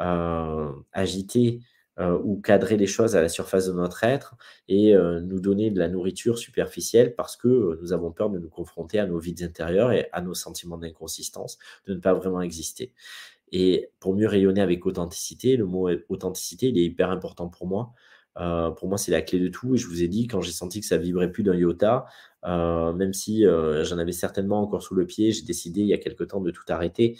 [0.00, 1.60] euh, agiter
[1.98, 4.34] ou cadrer les choses à la surface de notre être
[4.68, 8.98] et nous donner de la nourriture superficielle parce que nous avons peur de nous confronter
[8.98, 12.94] à nos vides intérieurs et à nos sentiments d'inconsistance, de ne pas vraiment exister.
[13.52, 17.92] Et pour mieux rayonner avec authenticité, le mot authenticité, il est hyper important pour moi
[18.38, 19.74] euh, pour moi, c'est la clé de tout.
[19.74, 22.06] Et je vous ai dit, quand j'ai senti que ça vibrait plus d'un iota,
[22.44, 25.94] euh, même si euh, j'en avais certainement encore sous le pied, j'ai décidé il y
[25.94, 27.18] a quelque temps de tout arrêter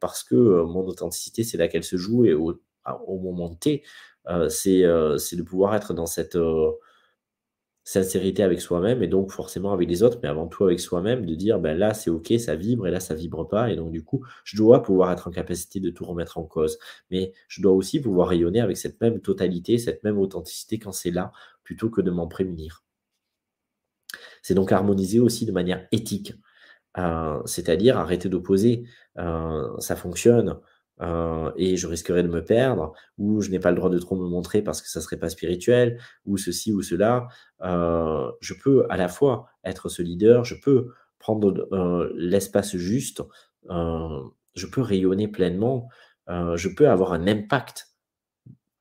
[0.00, 2.60] parce que mon authenticité, c'est là qu'elle se joue et au,
[3.06, 3.82] au moment T,
[4.48, 6.36] c'est de pouvoir être dans cette
[7.88, 11.34] sincérité avec soi-même et donc forcément avec les autres, mais avant tout avec soi-même, de
[11.34, 13.70] dire ben là c'est ok, ça vibre et là ça vibre pas.
[13.70, 16.78] Et donc du coup, je dois pouvoir être en capacité de tout remettre en cause.
[17.10, 21.10] Mais je dois aussi pouvoir rayonner avec cette même totalité, cette même authenticité quand c'est
[21.10, 21.32] là,
[21.64, 22.84] plutôt que de m'en prémunir.
[24.42, 26.34] C'est donc harmoniser aussi de manière éthique,
[26.98, 28.84] euh, c'est-à-dire arrêter d'opposer.
[29.18, 30.58] Euh, ça fonctionne,
[31.00, 34.16] euh, et je risquerais de me perdre, ou je n'ai pas le droit de trop
[34.16, 37.28] me montrer parce que ça serait pas spirituel, ou ceci ou cela.
[37.62, 43.22] Euh, je peux à la fois être ce leader, je peux prendre euh, l'espace juste,
[43.68, 45.88] je peux rayonner pleinement,
[46.28, 47.88] je peux avoir un impact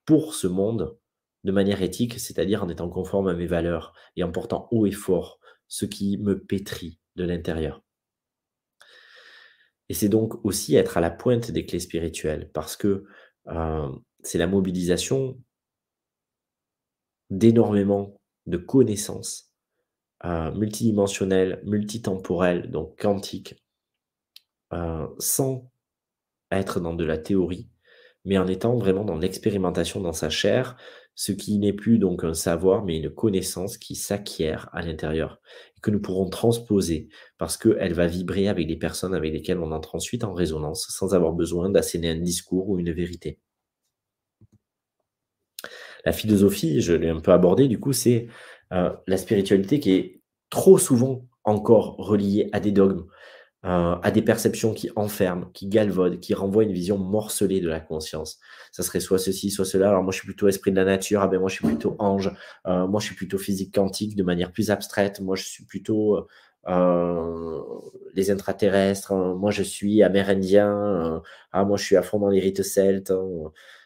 [0.06, 0.98] pour ce monde
[1.44, 4.92] de manière éthique, c'est-à-dire en étant conforme à mes valeurs et en portant haut et
[4.92, 7.84] fort ce qui me pétrit de l'intérieur.
[9.90, 13.06] Et c'est donc aussi être à la pointe des clés spirituelles parce que
[13.48, 13.90] euh,
[14.22, 15.38] c'est la mobilisation
[17.30, 19.54] d'énormément de connaissances
[20.26, 23.64] euh, multidimensionnelles, multitemporelles, donc quantiques,
[24.74, 25.70] euh, sans
[26.52, 27.70] être dans de la théorie,
[28.26, 30.76] mais en étant vraiment dans l'expérimentation dans sa chair,
[31.18, 35.42] ce qui n'est plus donc un savoir, mais une connaissance qui s'acquiert à l'intérieur,
[35.76, 39.72] et que nous pourrons transposer, parce qu'elle va vibrer avec les personnes avec lesquelles on
[39.72, 43.40] entre ensuite en résonance, sans avoir besoin d'asséner un discours ou une vérité.
[46.06, 48.28] La philosophie, je l'ai un peu abordé, du coup, c'est
[48.72, 50.22] euh, la spiritualité qui est
[50.52, 53.08] trop souvent encore reliée à des dogmes,
[53.68, 57.80] euh, à des perceptions qui enferment, qui galvaudent, qui renvoient une vision morcelée de la
[57.80, 58.40] conscience.
[58.72, 59.90] Ça serait soit ceci, soit cela.
[59.90, 61.96] Alors moi, je suis plutôt esprit de la nature, ah ben moi, je suis plutôt
[62.00, 62.32] ange,
[62.66, 66.28] euh, moi, je suis plutôt physique quantique de manière plus abstraite, moi, je suis plutôt
[68.14, 71.22] les intraterrestres, moi, je suis amérindien,
[71.54, 73.14] ah, moi, je suis à fond dans les rites celtes,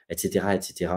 [0.10, 0.90] etc., hein, etc.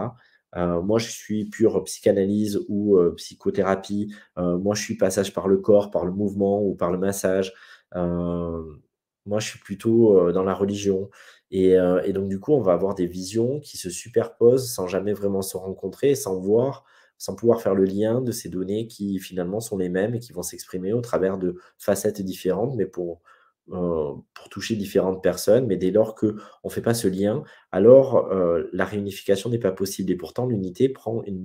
[0.57, 4.13] Euh, moi, je suis pure psychanalyse ou euh, psychothérapie.
[4.37, 7.53] Euh, moi, je suis passage par le corps, par le mouvement ou par le massage.
[7.93, 11.09] Moi, je suis plutôt dans la religion.
[11.51, 11.77] Et,
[12.13, 15.57] donc, du coup, on va avoir des visions qui se superposent sans jamais vraiment se
[15.57, 16.83] rencontrer, sans voir,
[17.17, 20.33] sans pouvoir faire le lien de ces données qui finalement sont les mêmes et qui
[20.33, 23.21] vont s'exprimer au travers de facettes différentes, mais pour,
[23.67, 28.29] pour toucher différentes personnes, mais dès lors qu'on ne fait pas ce lien, alors
[28.73, 30.11] la réunification n'est pas possible.
[30.11, 31.41] Et pourtant, l'unité prend une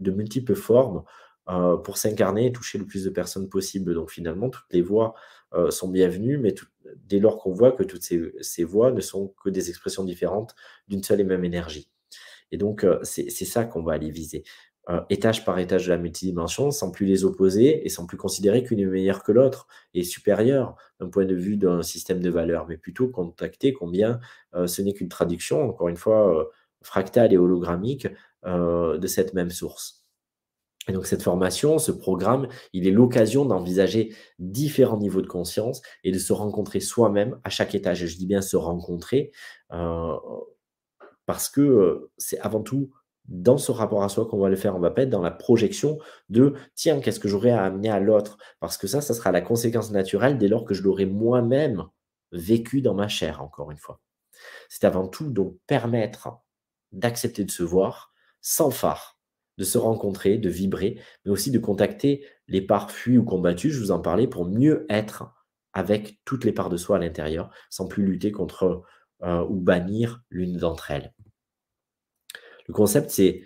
[0.00, 1.02] de multiples formes
[1.48, 3.94] euh, pour s'incarner et toucher le plus de personnes possible.
[3.94, 5.14] Donc finalement, toutes les voix
[5.70, 6.54] sont bienvenues, mais
[7.08, 10.54] dès lors qu'on voit que toutes ces, voix ne sont que des expressions différentes
[10.86, 11.88] d'une seule et même énergie.
[12.52, 14.44] Et donc, c'est ça qu'on va aller viser.
[14.88, 18.62] Euh, étage par étage de la multidimension sans plus les opposer et sans plus considérer
[18.62, 22.68] qu'une est meilleure que l'autre et supérieure d'un point de vue d'un système de valeurs,
[22.68, 24.20] mais plutôt contacter combien
[24.54, 26.44] euh, ce n'est qu'une traduction, encore une fois, euh,
[26.82, 28.06] fractale et hologrammique
[28.44, 30.05] de cette même source.
[30.88, 36.12] Et donc cette formation, ce programme, il est l'occasion d'envisager différents niveaux de conscience et
[36.12, 38.02] de se rencontrer soi-même à chaque étage.
[38.02, 39.32] Et je dis bien se rencontrer
[41.26, 42.90] parce que c'est avant tout
[43.28, 45.32] dans ce rapport à soi qu'on va le faire, on va pas être dans la
[45.32, 45.98] projection
[46.28, 48.38] de tiens, qu'est-ce que j'aurais à amener à l'autre?
[48.60, 51.86] Parce que ça, ça sera la conséquence naturelle dès lors que je l'aurai moi-même
[52.30, 54.00] vécu dans ma chair, encore une fois.
[54.68, 56.28] C'est avant tout donc permettre
[56.92, 59.15] d'accepter de se voir sans phare,
[59.58, 63.80] de se rencontrer, de vibrer, mais aussi de contacter les parts fuies ou combattues, je
[63.80, 65.32] vous en parlais, pour mieux être
[65.72, 68.84] avec toutes les parts de soi à l'intérieur, sans plus lutter contre
[69.22, 71.12] euh, ou bannir l'une d'entre elles.
[72.68, 73.42] Le concept, c'est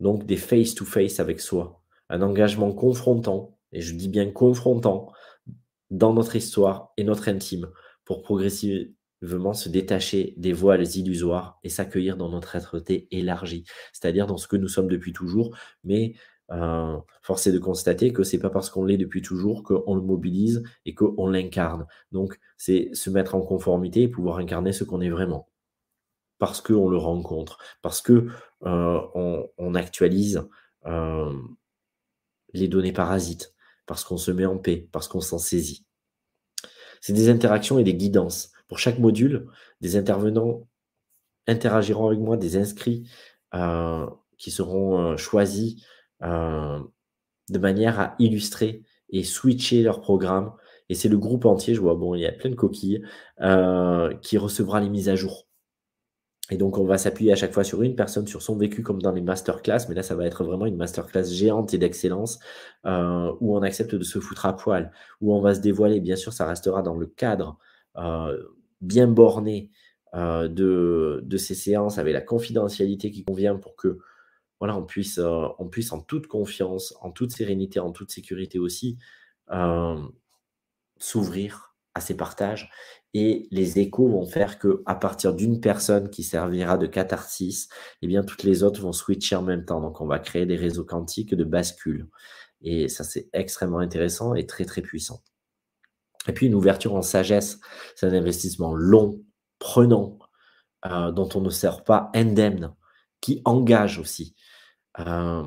[0.00, 5.12] donc des face-to-face avec soi, un engagement confrontant, et je dis bien confrontant,
[5.90, 7.70] dans notre histoire et notre intime,
[8.04, 8.22] pour
[9.20, 14.48] progressivement se détacher des voiles illusoires et s'accueillir dans notre être-té élargie, c'est-à-dire dans ce
[14.48, 16.14] que nous sommes depuis toujours, mais
[16.50, 20.00] euh, force est de constater que c'est pas parce qu'on l'est depuis toujours qu'on le
[20.00, 21.86] mobilise et qu'on l'incarne.
[22.12, 25.48] Donc, c'est se mettre en conformité et pouvoir incarner ce qu'on est vraiment
[26.38, 28.28] parce qu'on le rencontre, parce que
[28.64, 30.48] euh, on, actualise
[30.86, 31.32] euh,
[32.54, 33.54] les données parasites,
[33.86, 35.84] parce qu'on se met en paix, parce qu'on s'en saisit.
[37.00, 38.52] C'est des interactions et des guidances.
[38.68, 39.46] Pour chaque module,
[39.80, 40.66] des intervenants
[41.46, 43.08] interagiront avec moi, des inscrits
[43.54, 45.82] euh, qui seront choisis
[46.20, 50.52] de manière à illustrer et switcher leur programme.
[50.90, 53.02] Et c'est le groupe entier, je vois, bon, il y a plein de coquilles,
[54.22, 55.48] qui recevra les mises à jour.
[56.50, 59.02] Et donc, on va s'appuyer à chaque fois sur une personne, sur son vécu, comme
[59.02, 59.86] dans les masterclass.
[59.88, 62.38] Mais là, ça va être vraiment une masterclass géante et d'excellence,
[62.86, 64.90] euh, où on accepte de se foutre à poil,
[65.20, 66.00] où on va se dévoiler.
[66.00, 67.58] Bien sûr, ça restera dans le cadre
[67.96, 68.36] euh,
[68.80, 69.70] bien borné
[70.14, 73.98] euh, de, ces séances, avec la confidentialité qui convient pour que
[74.60, 75.20] voilà, on puisse,
[75.70, 78.98] puisse en toute confiance, en toute sérénité, en toute sécurité aussi,
[80.98, 82.70] s'ouvrir à ces partages
[83.14, 87.68] et les échos vont faire que à partir d'une personne qui servira de catharsis,
[88.02, 89.80] eh bien toutes les autres vont switcher en même temps.
[89.80, 92.08] Donc on va créer des réseaux quantiques de bascule.
[92.60, 95.22] Et ça c'est extrêmement intéressant et très très puissant.
[96.26, 97.60] Et puis une ouverture en sagesse,
[97.94, 99.22] c'est un investissement long,
[99.58, 100.18] prenant,
[100.86, 102.74] euh, dont on ne sert pas indemne,
[103.20, 104.34] qui engage aussi.
[104.98, 105.44] Euh,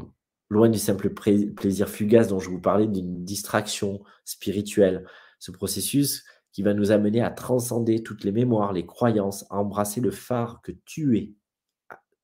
[0.49, 5.05] loin du simple plaisir fugace dont je vous parlais, d'une distraction spirituelle.
[5.39, 10.01] Ce processus qui va nous amener à transcender toutes les mémoires, les croyances, à embrasser
[10.01, 11.33] le phare que tu es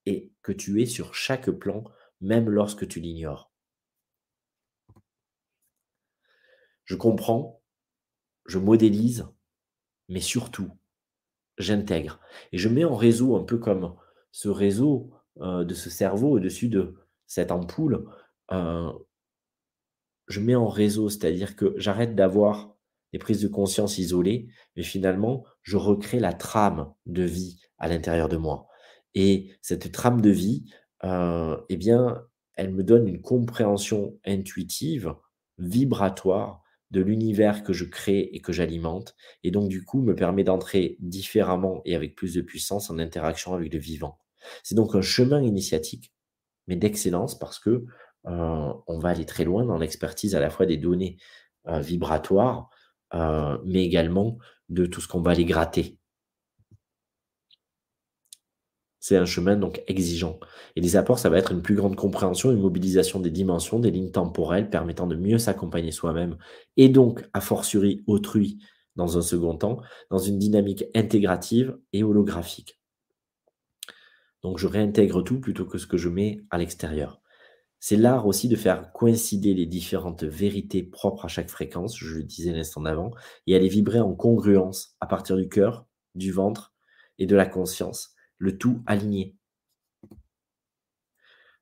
[0.06, 1.84] et que tu es sur chaque plan,
[2.22, 3.52] même lorsque tu l'ignores.
[6.86, 7.57] Je comprends,
[8.48, 9.28] je modélise
[10.10, 10.70] mais surtout,
[11.58, 12.20] j'intègre.
[12.52, 13.96] Et je mets en réseau un peu comme
[14.32, 15.12] ce réseau
[15.42, 16.96] euh, de ce cerveau au-dessus de
[17.26, 18.06] cette ampoule.
[18.52, 18.92] Euh,
[20.28, 22.76] je mets en réseau, c'est-à-dire que j'arrête d'avoir
[23.14, 28.28] des prises de conscience isolées, mais finalement, je recrée la trame de vie à l'intérieur
[28.28, 28.68] de moi.
[29.14, 30.66] Et cette trame de vie,
[31.04, 32.26] euh, eh bien,
[32.56, 35.16] elle me donne une compréhension intuitive,
[35.58, 40.44] vibratoire de l'univers que je crée et que j'alimente, et donc du coup me permet
[40.44, 44.20] d'entrer différemment et avec plus de puissance en interaction avec le vivant.
[44.64, 46.14] C'est donc un chemin initiatique,
[46.68, 47.86] mais d'excellence parce que
[48.26, 51.18] euh, on va aller très loin dans l'expertise à la fois des données
[51.68, 52.70] euh, vibratoires,
[53.14, 54.38] euh, mais également
[54.70, 55.98] de tout ce qu'on va aller gratter.
[59.08, 60.38] C'est un chemin donc exigeant.
[60.76, 63.90] Et les apports, ça va être une plus grande compréhension, une mobilisation des dimensions, des
[63.90, 66.36] lignes temporelles permettant de mieux s'accompagner soi-même
[66.76, 68.58] et donc, a fortiori, autrui
[68.98, 69.80] dans un second temps,
[70.10, 72.82] dans une dynamique intégrative et holographique.
[74.44, 77.22] Donc, je réintègre tout plutôt que ce que je mets à l'extérieur.
[77.80, 82.24] C'est l'art aussi de faire coïncider les différentes vérités propres à chaque fréquence, je le
[82.24, 83.12] disais l'instant d'avant,
[83.46, 86.74] et à les vibrer en congruence à partir du cœur, du ventre
[87.20, 89.36] et de la conscience, le tout aligné.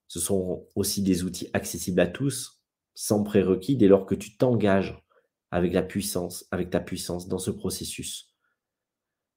[0.07, 2.61] Ce sont aussi des outils accessibles à tous,
[2.93, 5.01] sans prérequis, dès lors que tu t'engages
[5.51, 8.33] avec la puissance, avec ta puissance dans ce processus.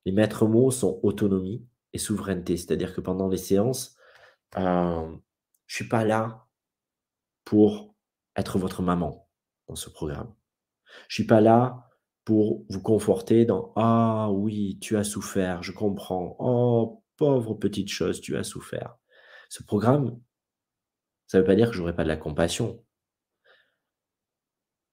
[0.04, 3.96] Les maîtres mots sont autonomie et souveraineté, c'est-à-dire que pendant les séances,
[4.56, 5.16] euh,
[5.66, 6.46] je suis pas là
[7.44, 7.94] pour
[8.36, 9.28] être votre maman
[9.68, 10.34] dans ce programme.
[11.08, 11.88] Je suis pas là
[12.24, 16.36] pour vous conforter dans Ah oui, tu as souffert, je comprends.
[16.38, 18.96] Oh, pauvre petite chose, tu as souffert.
[19.50, 20.18] Ce programme,
[21.26, 22.82] ça ne veut pas dire que je n'aurai pas de la compassion,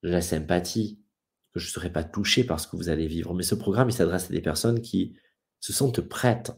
[0.04, 1.00] de la sympathie,
[1.54, 3.34] que je ne serai pas touché par ce que vous allez vivre.
[3.34, 5.16] Mais ce programme, il s'adresse à des personnes qui
[5.62, 6.52] se sentent prêtes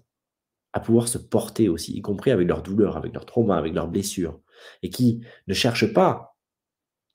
[0.73, 3.87] à pouvoir se porter aussi, y compris avec leurs douleurs, avec leurs traumas, avec leurs
[3.87, 4.41] blessures,
[4.81, 6.37] et qui ne cherchent pas,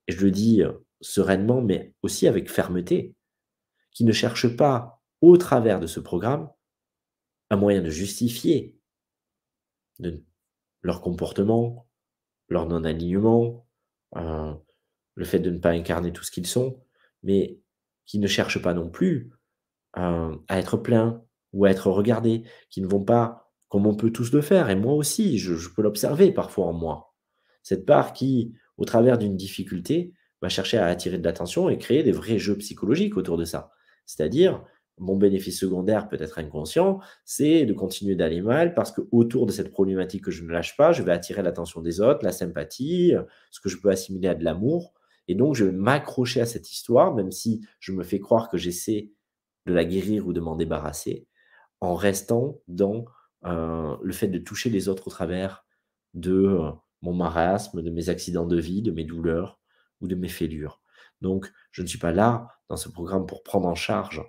[0.07, 3.15] et je le dis euh, sereinement, mais aussi avec fermeté,
[3.91, 6.51] qui ne cherchent pas, au travers de ce programme,
[7.53, 8.79] un moyen de justifier
[10.81, 11.87] leur comportement,
[12.49, 13.69] leur non-alignement,
[14.17, 14.55] euh,
[15.15, 16.83] le fait de ne pas incarner tout ce qu'ils sont,
[17.23, 17.61] mais
[18.07, 19.31] qui ne cherchent pas non plus
[19.99, 21.23] euh, à être pleins
[21.53, 24.77] ou à être regardés, qui ne vont pas comme on peut tous le faire, et
[24.77, 27.15] moi aussi, je, peux l'observer parfois en moi.
[27.63, 32.03] Cette part qui, au travers d'une difficulté, va chercher à attirer de l'attention et créer
[32.03, 33.73] des vrais jeux psychologiques autour de ça.
[34.05, 34.63] C'est-à-dire,
[35.03, 39.53] mon bénéfice secondaire peut être inconscient, c'est de continuer d'aller mal parce que autour de
[39.53, 43.13] cette problématique que je ne lâche pas, je vais attirer l'attention des autres, la sympathie,
[43.51, 44.95] ce que je peux assimiler à de l'amour.
[45.29, 48.57] Et donc, je vais m'accrocher à cette histoire, même si je me fais croire que
[48.57, 49.11] j'essaie
[49.67, 51.27] de la guérir ou de m'en débarrasser,
[51.81, 53.05] en restant dans
[53.45, 55.65] euh, le fait de toucher les autres au travers
[56.15, 56.71] de euh,
[57.01, 59.59] mon marasme, de mes accidents de vie, de mes douleurs
[60.01, 60.81] ou de mes fêlures.
[61.21, 64.23] Donc, je ne suis pas là dans ce programme pour prendre en charge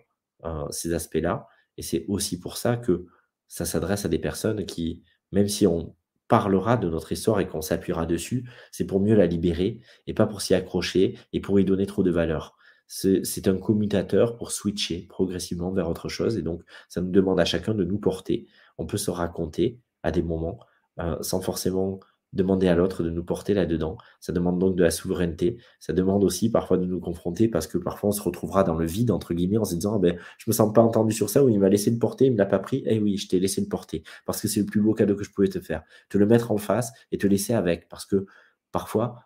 [0.45, 1.47] euh, ces aspects-là.
[1.77, 3.05] Et c'est aussi pour ça que
[3.47, 5.95] ça s'adresse à des personnes qui, même si on
[6.27, 10.25] parlera de notre histoire et qu'on s'appuiera dessus, c'est pour mieux la libérer et pas
[10.25, 12.55] pour s'y accrocher et pour y donner trop de valeur.
[12.87, 16.37] C'est un commutateur pour switcher progressivement vers autre chose.
[16.37, 18.47] Et donc, ça nous demande à chacun de nous porter
[18.77, 20.59] on peut se raconter à des moments
[20.99, 21.99] euh, sans forcément
[22.34, 23.97] demander à l'autre de nous porter là-dedans.
[24.19, 25.57] Ça demande donc de la souveraineté.
[25.80, 28.85] Ça demande aussi parfois de nous confronter parce que parfois on se retrouvera dans le
[28.85, 31.43] vide, entre guillemets, en se disant, ah ben, je me sens pas entendu sur ça
[31.43, 32.84] ou il m'a laissé le porter, il me l'a pas pris.
[32.88, 35.23] Eh oui, je t'ai laissé le porter parce que c'est le plus beau cadeau que
[35.23, 35.84] je pouvais te faire.
[36.10, 38.26] Te le mettre en face et te laisser avec parce que
[38.72, 39.23] parfois,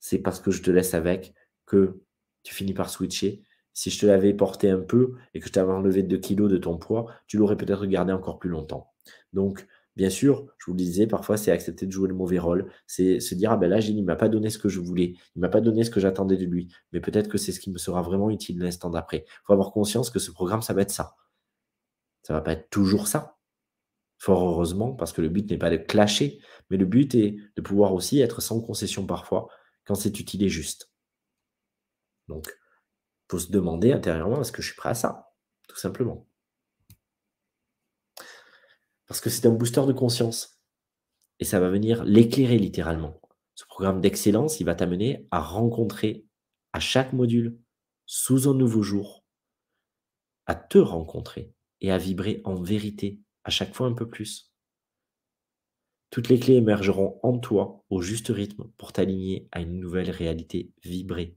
[0.00, 1.34] c'est parce que je te laisse avec
[1.66, 2.00] que
[2.42, 5.72] tu finis par switcher si je te l'avais porté un peu et que je t'avais
[5.72, 8.92] enlevé 2 kilos de ton poids, tu l'aurais peut-être gardé encore plus longtemps.
[9.32, 9.66] Donc,
[10.00, 13.20] bien sûr, je vous le disais, parfois c'est accepter de jouer le mauvais rôle, c'est
[13.20, 15.18] se dire, ah ben là, il ne m'a pas donné ce que je voulais, il
[15.36, 17.70] ne m'a pas donné ce que j'attendais de lui, mais peut-être que c'est ce qui
[17.70, 19.26] me sera vraiment utile l'instant d'après.
[19.26, 21.16] Il faut avoir conscience que ce programme, ça va être ça.
[22.22, 23.36] Ça ne va pas être toujours ça.
[24.16, 26.40] Fort heureusement, parce que le but n'est pas de clasher,
[26.70, 29.48] mais le but est de pouvoir aussi être sans concession parfois,
[29.84, 30.90] quand c'est utile et juste.
[32.26, 32.58] Donc,
[33.30, 35.34] faut se demander intérieurement est-ce que je suis prêt à ça?
[35.68, 36.26] Tout simplement.
[39.10, 40.62] Parce que c'est un booster de conscience.
[41.40, 43.20] Et ça va venir l'éclairer littéralement.
[43.56, 46.26] Ce programme d'excellence, il va t'amener à rencontrer
[46.72, 47.58] à chaque module,
[48.06, 49.24] sous un nouveau jour,
[50.46, 54.52] à te rencontrer et à vibrer en vérité à chaque fois un peu plus.
[56.10, 60.70] Toutes les clés émergeront en toi au juste rythme pour t'aligner à une nouvelle réalité
[60.84, 61.36] vibrée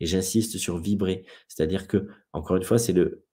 [0.00, 1.24] et j'insiste sur vibrer.
[1.46, 3.24] C'est-à-dire que, encore une fois, c'est le,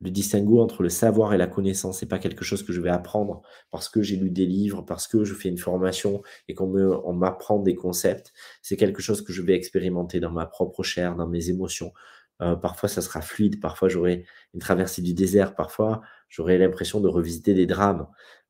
[0.00, 2.90] le distinguo entre le savoir et la connaissance, c'est pas quelque chose que je vais
[2.90, 6.72] apprendre parce que j'ai lu des livres, parce que je fais une formation et qu'on
[6.76, 8.32] on m'apprend des concepts.
[8.62, 11.92] C'est quelque chose que je vais expérimenter dans ma propre chair, dans mes émotions.
[12.40, 13.60] Euh, parfois, ça sera fluide.
[13.60, 15.54] Parfois, j'aurai une traversée du désert.
[15.56, 18.06] Parfois, j'aurai l'impression de revisiter des drames.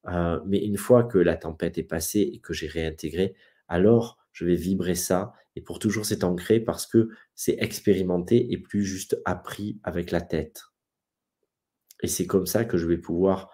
[0.07, 3.35] Euh, mais une fois que la tempête est passée et que j'ai réintégré,
[3.69, 8.59] alors je vais vibrer ça et pour toujours c'est ancré parce que c'est expérimenté et
[8.59, 10.63] plus juste appris avec la tête.
[12.03, 13.51] Et c'est comme ça que je vais pouvoir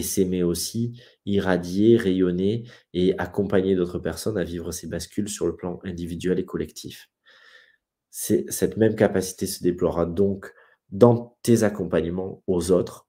[0.00, 5.80] s'aimer aussi, irradier, rayonner et accompagner d'autres personnes à vivre ces bascules sur le plan
[5.84, 7.10] individuel et collectif.
[8.08, 10.50] Cette même capacité se déploiera donc
[10.90, 13.08] dans tes accompagnements aux autres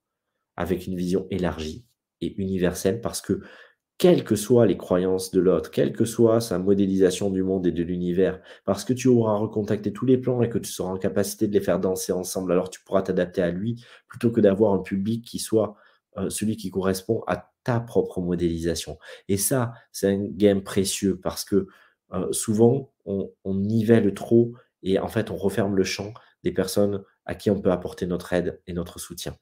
[0.56, 1.86] avec une vision élargie
[2.20, 3.40] et universelle parce que
[3.98, 7.72] quelles que soient les croyances de l'autre, quelle que soit sa modélisation du monde et
[7.72, 10.98] de l'univers, parce que tu auras recontacté tous les plans et que tu seras en
[10.98, 14.74] capacité de les faire danser ensemble, alors tu pourras t'adapter à lui plutôt que d'avoir
[14.74, 15.76] un public qui soit
[16.16, 18.98] euh, celui qui correspond à ta propre modélisation.
[19.28, 21.66] Et ça, c'est un game précieux parce que
[22.12, 26.12] euh, souvent, on, on nivelle trop et en fait, on referme le champ
[26.42, 29.36] des personnes à qui on peut apporter notre aide et notre soutien.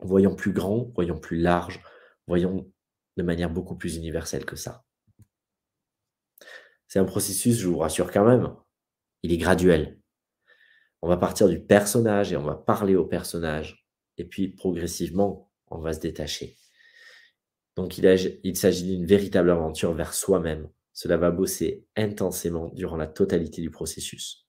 [0.00, 1.80] Voyons plus grand, voyons plus large,
[2.26, 2.66] voyons
[3.16, 4.84] de manière beaucoup plus universelle que ça.
[6.88, 8.54] C'est un processus, je vous rassure quand même,
[9.22, 9.98] il est graduel.
[11.02, 13.86] On va partir du personnage et on va parler au personnage.
[14.16, 16.56] Et puis progressivement, on va se détacher.
[17.76, 20.68] Donc il, s'agit d'une véritable aventure vers soi-même.
[20.92, 24.46] Cela va bosser intensément durant la totalité du processus,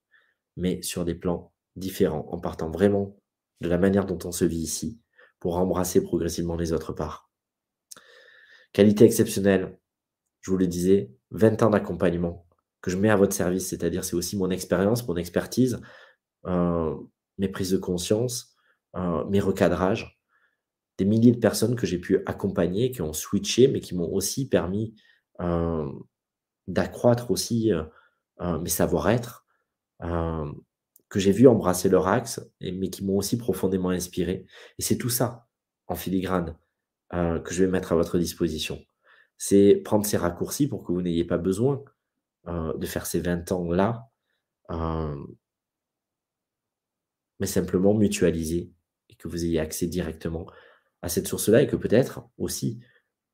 [0.56, 3.20] mais sur des plans différents, en partant vraiment
[3.62, 5.00] de la manière dont on se vit ici,
[5.40, 7.32] pour embrasser progressivement les autres parts.
[8.76, 9.80] Qualité exceptionnelle,
[10.42, 12.46] je vous le disais, 20 ans d'accompagnement
[12.82, 15.80] que je mets à votre service, c'est-à-dire c'est aussi mon expérience, mon expertise,
[16.46, 16.94] euh,
[17.38, 18.54] mes prises de conscience,
[18.98, 20.20] euh, mes recadrages,
[20.98, 24.50] des milliers de personnes que j'ai pu accompagner, qui ont switché, mais qui m'ont aussi
[24.50, 24.94] permis
[25.40, 25.90] euh,
[26.68, 27.72] d'accroître aussi
[28.42, 29.46] mes savoir-être,
[30.02, 34.46] que j'ai vu embrasser leur axe, mais qui m'ont aussi profondément inspiré.
[34.78, 35.48] Et c'est tout ça,
[35.88, 36.58] en filigrane,
[37.14, 38.80] euh, que je vais mettre à votre disposition.
[39.38, 41.84] C'est prendre ces raccourcis pour que vous n'ayez pas besoin
[42.48, 44.10] euh, de faire ces 20 ans-là,
[44.72, 45.16] euh,
[47.40, 48.72] mais simplement mutualiser
[49.10, 50.48] et que vous ayez accès directement
[51.02, 52.80] à cette source-là et que peut-être aussi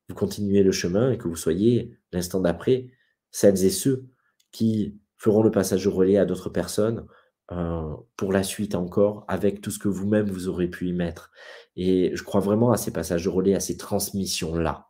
[0.09, 2.91] vous continuez le chemin et que vous soyez l'instant d'après
[3.31, 4.09] celles et ceux
[4.51, 7.05] qui feront le passage au relais à d'autres personnes
[7.51, 11.31] euh, pour la suite encore, avec tout ce que vous-même vous aurez pu y mettre.
[11.75, 14.87] Et je crois vraiment à ces passages de relais, à ces transmissions-là.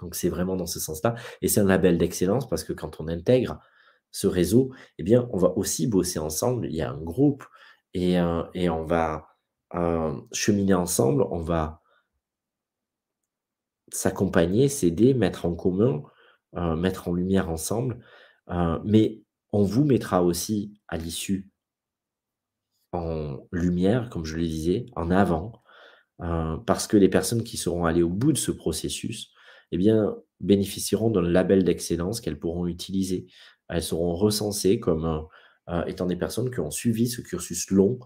[0.00, 1.16] Donc c'est vraiment dans ce sens-là.
[1.42, 3.60] Et c'est un label d'excellence parce que quand on intègre
[4.10, 6.66] ce réseau, eh bien, on va aussi bosser ensemble.
[6.66, 7.44] Il y a un groupe
[7.92, 9.28] et, euh, on va
[9.74, 11.82] euh, cheminer ensemble, on va
[13.92, 16.02] s'accompagner, s'aider, mettre en commun,
[16.54, 18.00] mettre en lumière ensemble.
[18.84, 19.22] mais
[19.52, 21.50] on vous mettra aussi à l'issue
[23.52, 25.62] lumière, comme je le disais, en avant,
[26.22, 29.32] euh, parce que les personnes qui seront allées au bout de ce processus,
[29.72, 29.78] eh
[30.40, 33.26] bénéficieront d'un label d'excellence qu'elles pourront utiliser.
[33.68, 35.20] Elles seront recensées comme euh,
[35.68, 37.98] euh, étant des personnes qui ont suivi ce cursus long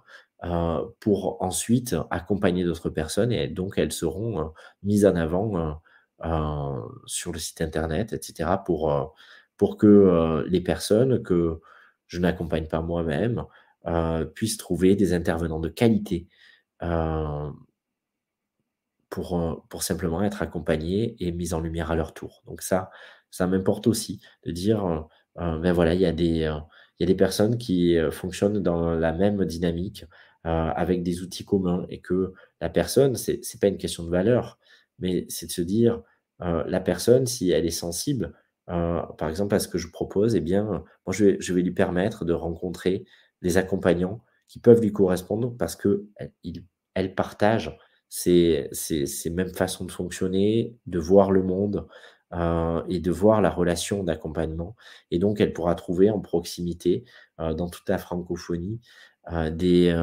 [1.00, 5.82] pour ensuite accompagner d'autres personnes et donc elles seront mises en avant
[7.04, 9.14] sur le site internet, etc., pour,
[9.58, 11.60] pour que les personnes que
[12.06, 13.44] je n'accompagne pas moi-même
[13.86, 16.28] euh, puissent trouver des intervenants de qualité
[16.82, 17.50] euh,
[19.08, 22.42] pour, euh, pour simplement être accompagnés et mis en lumière à leur tour.
[22.46, 22.90] Donc ça,
[23.30, 26.50] ça m'importe aussi de dire, ben voilà, il y, a des,
[26.98, 30.04] y a des personnes qui fonctionnent dans la même dynamique,
[30.42, 34.58] avec des outils communs, et que la personne, c'est n'est pas une question de valeur,
[34.98, 36.02] mais c'est de se dire,
[36.40, 38.34] la personne, si elle est sensible,
[38.66, 41.72] par exemple, à ce que je propose, eh bien, moi, je vais, je vais lui
[41.72, 43.04] permettre de rencontrer
[43.42, 47.76] des accompagnants qui peuvent lui correspondre parce qu'elle partage
[48.08, 48.68] ces,
[49.30, 51.86] mêmes façons de fonctionner, de voir le monde
[52.32, 54.76] euh, et de voir la relation d'accompagnement.
[55.10, 57.04] Et donc, elle pourra trouver en proximité,
[57.40, 58.80] euh, dans toute la francophonie,
[59.32, 59.94] euh, des,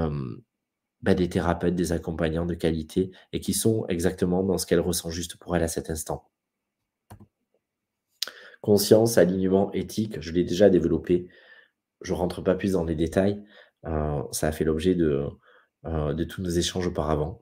[1.01, 5.09] bah, des thérapeutes, des accompagnants de qualité et qui sont exactement dans ce qu'elle ressent
[5.09, 6.29] juste pour elle à cet instant.
[8.61, 11.29] Conscience, alignement, éthique, je l'ai déjà développé
[12.01, 13.43] je rentre pas plus dans les détails.
[13.85, 15.27] Euh, ça a fait l'objet de,
[15.85, 17.39] euh, de tous nos échanges auparavant.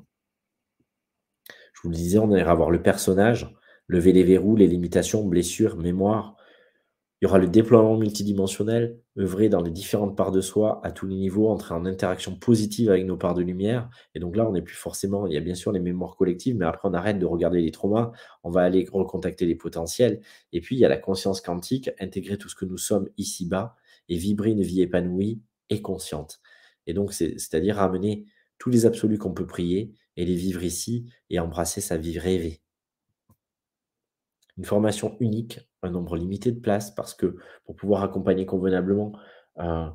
[1.73, 3.53] Je vous le disais, on ira voir le personnage,
[3.87, 6.35] lever les verrous, les limitations, blessures, mémoire,
[7.21, 11.07] Il y aura le déploiement multidimensionnel, œuvrer dans les différentes parts de soi à tous
[11.07, 13.89] les niveaux, entrer en interaction positive avec nos parts de lumière.
[14.13, 16.55] Et donc là, on n'est plus forcément, il y a bien sûr les mémoires collectives,
[16.57, 18.11] mais après, on arrête de regarder les traumas,
[18.43, 20.21] on va aller recontacter les potentiels.
[20.51, 23.75] Et puis, il y a la conscience quantique, intégrer tout ce que nous sommes ici-bas
[24.09, 26.41] et vibrer une vie épanouie et consciente.
[26.87, 28.25] Et donc, c'est-à-dire ramener
[28.57, 32.61] tous les absolus qu'on peut prier et les vivre ici et embrasser sa vie rêvée.
[34.57, 39.17] Une formation unique, un nombre limité de places, parce que pour pouvoir accompagner convenablement,
[39.57, 39.89] euh,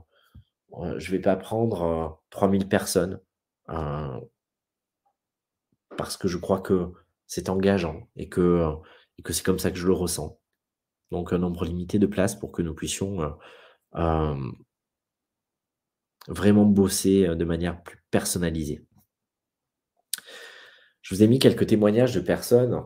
[0.75, 3.21] euh, je ne vais pas prendre 3000 euh, personnes,
[5.97, 6.93] parce que je crois que
[7.27, 8.67] c'est engageant et que,
[9.19, 10.39] et que c'est comme ça que je le ressens.
[11.11, 13.37] Donc un nombre limité de places pour que nous puissions
[16.29, 18.85] vraiment bosser de manière plus personnalisée.
[21.03, 22.83] Je vous ai mis quelques témoignages de personnes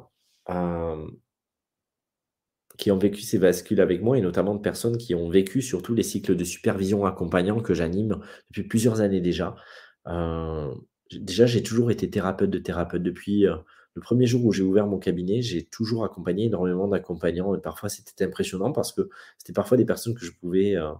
[2.76, 5.94] qui ont vécu ces bascules avec moi et notamment de personnes qui ont vécu surtout
[5.94, 8.20] les cycles de supervision accompagnant que j'anime
[8.51, 9.55] depuis plusieurs années déjà.
[11.12, 13.02] Déjà, j'ai toujours été thérapeute de thérapeute.
[13.02, 13.47] Depuis
[13.94, 17.88] le premier jour où j'ai ouvert mon cabinet, j'ai toujours accompagné énormément d'accompagnants et parfois
[17.88, 19.08] c'était impressionnant parce que
[19.38, 20.92] c'était parfois des personnes que je pouvais euh,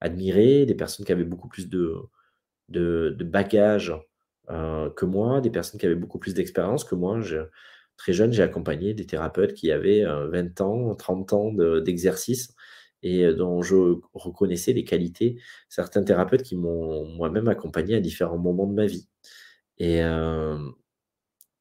[0.00, 1.96] admirer, des personnes qui avaient beaucoup plus de,
[2.68, 3.94] de, bagages
[4.48, 7.20] que moi, des personnes qui avaient beaucoup plus d'expérience que moi.
[7.96, 12.54] Très jeune, j'ai accompagné des thérapeutes qui avaient 20 ans, 30 ans d'exercice
[13.02, 15.40] et dont je reconnaissais les qualités.
[15.68, 19.08] Certains thérapeutes qui m'ont moi-même accompagné à différents moments de ma vie.
[19.78, 20.02] Et,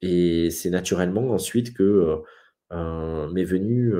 [0.01, 2.21] et c'est naturellement ensuite que
[2.71, 3.93] m'est venu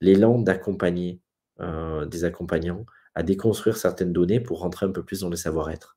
[0.00, 1.20] l'élan d'accompagner
[1.60, 2.84] des accompagnants
[3.14, 5.96] à déconstruire certaines données pour rentrer un peu plus dans le savoir-être.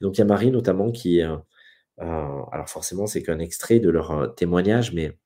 [0.00, 1.22] Donc il y a Marie notamment qui,
[2.00, 5.16] euh, alors forcément, c'est qu'un extrait de leur euh, témoignage, mais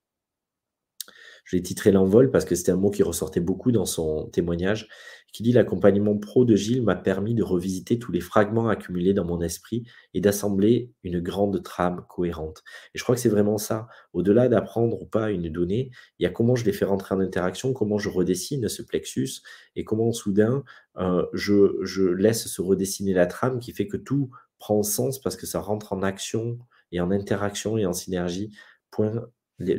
[1.57, 4.89] l'ai titré L'envol parce que c'était un mot qui ressortait beaucoup dans son témoignage,
[5.33, 9.25] qui dit L'accompagnement pro de Gilles m'a permis de revisiter tous les fragments accumulés dans
[9.25, 9.85] mon esprit
[10.15, 12.63] et d'assembler une grande trame cohérente.
[12.95, 13.87] Et je crois que c'est vraiment ça.
[14.13, 17.21] Au-delà d'apprendre ou pas une donnée, il y a comment je les fais rentrer en
[17.21, 19.43] interaction, comment je redessine ce plexus
[19.77, 20.65] et comment soudain
[20.97, 25.37] euh, je, je laisse se redessiner la trame qui fait que tout prend sens parce
[25.37, 26.59] que ça rentre en action
[26.93, 28.57] et en interaction et en synergie,
[28.91, 29.29] point,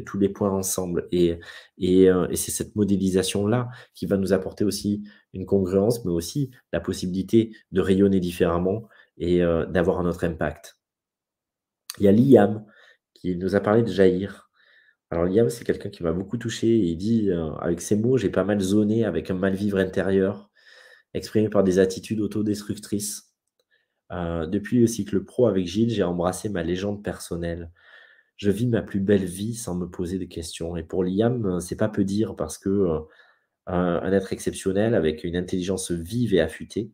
[0.06, 1.08] tous les points ensemble.
[1.12, 1.40] Et,
[1.82, 5.04] euh, et, c'est cette modélisation-là qui va nous apporter aussi
[5.34, 8.88] une congruence, mais aussi la possibilité de rayonner différemment
[9.18, 10.78] et euh, d'avoir un autre impact.
[12.00, 12.66] Il y a Liam
[13.14, 14.50] qui nous a parlé de jaillir.
[15.12, 16.78] Alors Liam, c'est quelqu'un qui m'a beaucoup touché.
[16.78, 20.52] il dit, euh, avec ces mots, j'ai pas mal zoné avec un mal-vivre intérieur,
[21.14, 23.30] exprimé par des attitudes autodestructrices
[24.12, 27.72] depuis le cycle pro avec Gilles, j'ai embrassé ma légende personnelle.
[28.40, 30.76] Je vis ma plus belle vie sans me poser de questions.
[30.78, 33.00] Et pour Liam, euh, c'est pas peu dire parce que euh,
[33.68, 36.92] un, être exceptionnel avec une intelligence vive et affûtée,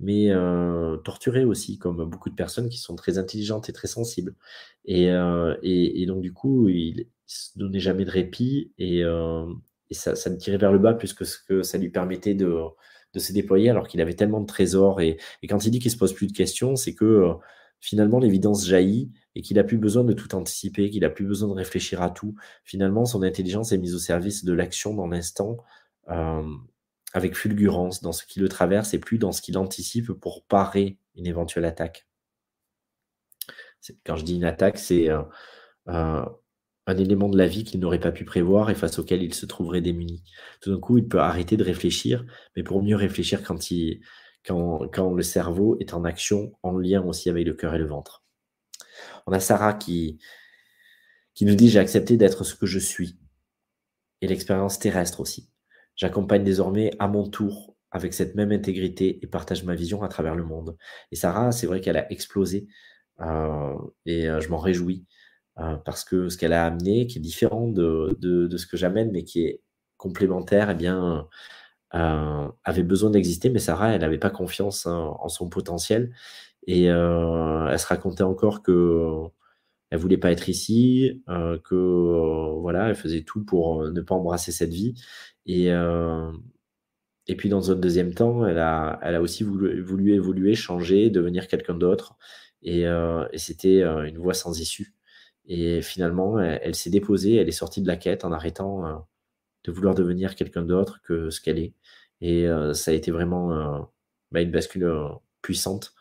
[0.00, 0.30] mais
[1.04, 4.36] torturé aussi, comme beaucoup de personnes qui sont très intelligentes et très sensibles.
[4.84, 5.06] Et,
[5.62, 9.02] et, donc du coup, il, ne se donnait jamais de répit et,
[9.90, 12.54] ça, me tirait vers le bas puisque ce que ça lui permettait de
[13.14, 15.00] de se déployer alors qu'il avait tellement de trésors.
[15.00, 17.34] Et, quand il dit qu'il se pose plus de questions, c'est que euh,
[17.84, 21.50] finalement l'évidence jaillit et qu'il a plus besoin de tout anticiper, qu'il a plus besoin
[21.50, 22.34] de réfléchir à tout.
[22.64, 25.58] Finalement, son intelligence est mise au service de l'action dans l'instant
[26.08, 26.42] euh,
[27.12, 30.96] avec fulgurance dans ce qui le traverse et plus dans ce qu'il anticipe pour parer
[31.14, 32.06] une éventuelle attaque.
[34.06, 35.22] Quand je dis une attaque, c'est euh,
[35.86, 39.44] un élément de la vie qu'il n'aurait pas pu prévoir et face auquel il se
[39.44, 40.24] trouverait démuni.
[40.62, 42.24] Tout d'un coup, il peut arrêter de réfléchir,
[42.56, 44.00] mais pour mieux réfléchir quand, il,
[44.46, 48.24] quand, le cerveau est en action, en lien aussi avec le cœur et le ventre.
[49.26, 50.18] On a Sarah qui,
[51.34, 53.18] qui nous dit J'ai accepté d'être ce que je suis.
[54.20, 55.50] Et l'expérience terrestre aussi.
[55.96, 60.34] J'accompagne désormais à mon tour avec cette même intégrité et partage ma vision à travers
[60.34, 60.76] le monde.
[61.12, 62.66] Et Sarah, c'est vrai qu'elle a explosé
[63.20, 63.74] euh,
[64.06, 65.06] et euh, je m'en réjouis.
[65.58, 69.12] Euh, parce que ce qu'elle a amené, qui est différent de, de, ce que j'amène,
[69.12, 69.62] mais qui est
[69.96, 71.28] complémentaire, eh bien,
[71.94, 76.12] euh, avait besoin d'exister, mais Sarah, elle n'avait pas confiance en son potentiel.
[76.66, 79.28] Et euh, elle se racontait encore que
[79.90, 84.72] elle voulait pas être ici, que voilà, elle faisait tout pour ne pas embrasser cette
[84.72, 84.94] vie.
[85.46, 85.68] Et,
[87.26, 91.10] et puis dans un deuxième temps, elle a, elle a aussi voulu, voulu évoluer, changer,
[91.10, 92.16] devenir quelqu'un d'autre.
[92.62, 92.86] Et,
[93.36, 94.94] c'était une voie sans issue.
[95.46, 98.94] Et finalement, elle, s'est déposée, elle est sortie de la quête en arrêtant euh,
[99.64, 101.74] de vouloir devenir quelqu'un d'autre que ce qu'elle est.
[102.24, 103.82] Et euh, ça a été vraiment euh,
[104.32, 104.90] bah, une bascule
[105.42, 105.94] puissante,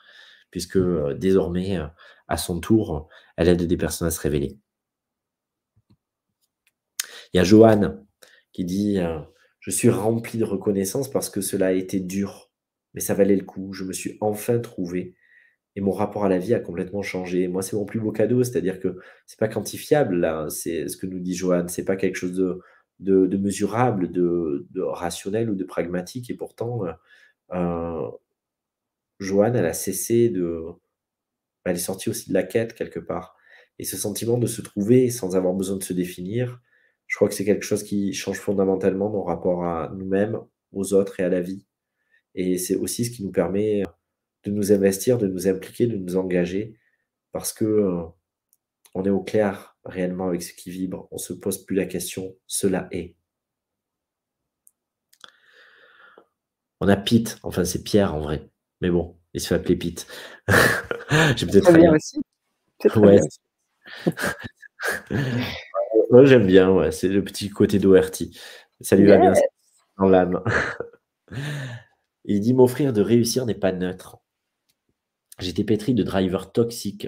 [0.51, 0.79] puisque
[1.17, 1.77] désormais,
[2.29, 4.57] à son tour, elle aide des personnes à se révéler.
[7.33, 8.05] Il y a Joanne
[8.53, 8.99] qui dit
[9.59, 12.51] Je suis rempli de reconnaissance parce que cela a été dur,
[12.93, 13.73] mais ça valait le coup.
[13.73, 15.17] Je me suis enfin trouvé
[15.75, 17.49] et mon rapport à la vie a complètement changé.
[17.49, 21.05] Moi, c'est mon plus beau cadeau, c'est-à-dire que c'est pas quantifiable, là, c'est ce que
[21.05, 22.61] nous dit Joanne, c'est pas quelque chose de,
[22.99, 26.93] de, mesurable, de, rationnel ou de pragmatique, et pourtant, euh,
[27.53, 28.11] euh,
[29.19, 30.63] Joanne, elle a cessé de.
[31.65, 33.37] Elle est sortie aussi de la quête quelque part.
[33.79, 36.61] Et ce sentiment de se trouver sans avoir besoin de se définir,
[37.07, 40.39] je crois que c'est quelque chose qui change fondamentalement nos rapports à nous-mêmes,
[40.71, 41.65] aux autres et à la vie.
[42.35, 43.83] Et c'est aussi ce qui nous permet
[44.43, 46.77] de nous investir, de nous impliquer, de nous engager,
[47.31, 48.03] parce que euh,
[48.93, 51.07] on est au clair réellement avec ce qui vibre.
[51.11, 53.15] On se pose plus la question, cela est.
[56.79, 58.49] On a Pete, enfin c'est Pierre en vrai,
[58.81, 60.07] mais bon, il se fait appeler Pete.
[61.35, 62.19] J'ai peut-être bien aussi.
[62.95, 63.19] Ouais.
[66.09, 66.91] Moi j'aime bien, ouais.
[66.91, 68.23] c'est le petit côté d'ORT.
[68.81, 69.33] Ça lui va bien
[69.97, 70.43] dans l'âme.
[72.25, 74.17] Il dit m'offrir de réussir n'est pas neutre.
[75.39, 77.07] J'étais pétri de drivers toxiques,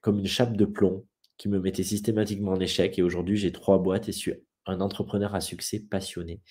[0.00, 1.06] comme une chape de plomb,
[1.36, 2.98] qui me mettait systématiquement en échec.
[2.98, 4.34] Et aujourd'hui, j'ai trois boîtes et suis
[4.66, 6.42] un entrepreneur à succès passionné.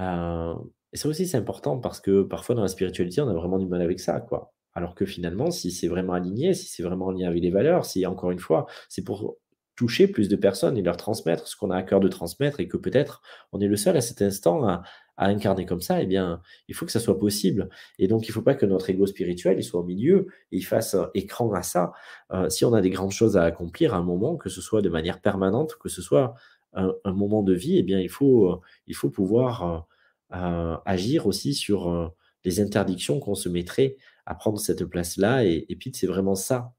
[0.00, 0.54] Euh,
[0.92, 3.66] et ça aussi, c'est important parce que parfois, dans la spiritualité, on a vraiment du
[3.66, 4.52] mal avec ça, quoi.
[4.74, 7.84] Alors que finalement, si c'est vraiment aligné, si c'est vraiment en lien avec les valeurs,
[7.84, 9.36] si encore une fois, c'est pour
[9.76, 12.68] toucher plus de personnes et leur transmettre ce qu'on a à cœur de transmettre et
[12.68, 13.22] que peut-être
[13.52, 14.82] on est le seul à cet instant à,
[15.26, 17.68] incarner comme ça, eh bien, il faut que ça soit possible.
[17.98, 20.58] Et donc, il ne faut pas que notre ego spirituel il soit au milieu et
[20.58, 21.92] il fasse écran à ça.
[22.32, 24.80] Euh, si on a des grandes choses à accomplir à un moment, que ce soit
[24.80, 26.34] de manière permanente, que ce soit
[26.74, 29.88] un, moment de vie, eh bien, il faut, il faut pouvoir
[30.34, 32.08] euh, agir aussi sur euh,
[32.44, 33.96] les interdictions qu'on se mettrait
[34.26, 35.44] à prendre cette place-là.
[35.44, 36.72] Et, et puis, c'est vraiment ça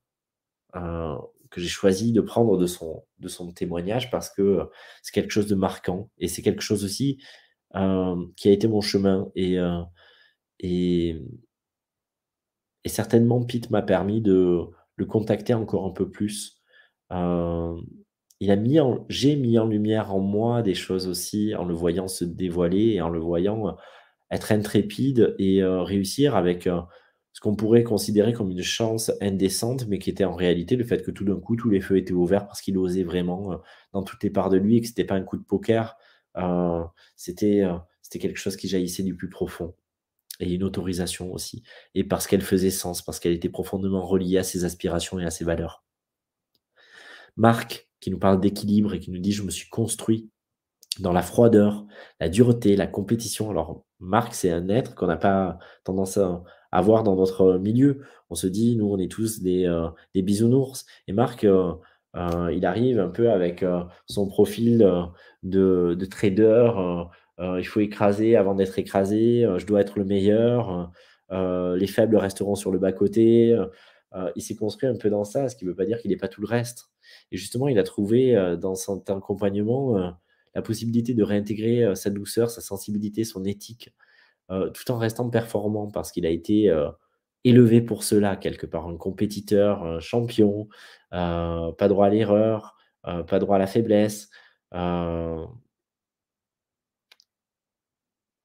[1.49, 4.69] que j'ai choisi de prendre de son, de son témoignage parce que
[5.01, 7.17] c'est quelque chose de marquant et c'est quelque chose aussi
[7.75, 9.29] euh, qui a été mon chemin.
[9.35, 9.81] Et, euh,
[10.59, 11.21] et,
[12.83, 14.65] et, certainement, Pete m'a permis de
[14.95, 16.57] le contacter encore un peu plus.
[17.11, 17.75] Euh,
[18.39, 18.79] il a mis
[19.09, 23.01] j'ai mis en lumière en moi des choses aussi en le voyant se dévoiler et
[23.01, 23.75] en le voyant
[24.31, 30.09] être intrépide et réussir avec ce qu'on pourrait considérer comme une chance indécente, mais qui
[30.09, 32.61] était en réalité le fait que tout d'un coup, tous les feux étaient ouverts parce
[32.61, 33.59] qu'il osait vraiment
[33.91, 35.97] dans toutes les parts de lui et que ce n'était pas un coup de poker,
[37.15, 39.75] c'était euh, c'était quelque chose qui jaillissait du plus profond.
[40.39, 41.63] Et une autorisation aussi.
[41.95, 45.31] Et parce qu'elle faisait sens, parce qu'elle était profondément reliée à ses aspirations et à
[45.31, 45.83] ses valeurs.
[47.35, 50.29] Marc, qui nous parle d'équilibre et qui nous dit Je me suis construit
[50.99, 51.85] dans la froideur,
[52.19, 53.49] la dureté, la compétition.
[53.49, 58.01] Alors, Marc, c'est un être qu'on n'a pas tendance à, avoir dans notre milieu.
[58.29, 60.85] On se dit, nous, on est tous des, euh, bisounours.
[61.07, 61.73] Et Marc, euh,
[62.15, 63.65] euh, il arrive un peu avec
[64.07, 64.79] son profil
[65.43, 66.71] de, de trader.
[67.39, 69.45] il faut écraser avant d'être écrasé.
[69.57, 70.91] je dois être le meilleur.
[71.31, 73.57] les faibles resteront sur le bas-côté.
[74.35, 76.17] il s'est construit un peu dans ça, ce qui ne veut pas dire qu'il n'est
[76.17, 76.89] pas tout le reste.
[77.31, 80.15] Et justement, il a trouvé dans son accompagnement
[80.55, 83.93] la possibilité de réintégrer sa douceur, sa sensibilité, son éthique,
[84.51, 86.89] euh, tout en restant performant parce qu'il a été euh,
[87.43, 90.67] élevé pour cela, quelque part, un compétiteur, un champion,
[91.13, 94.29] euh, pas droit à l'erreur, pas droit à la faiblesse.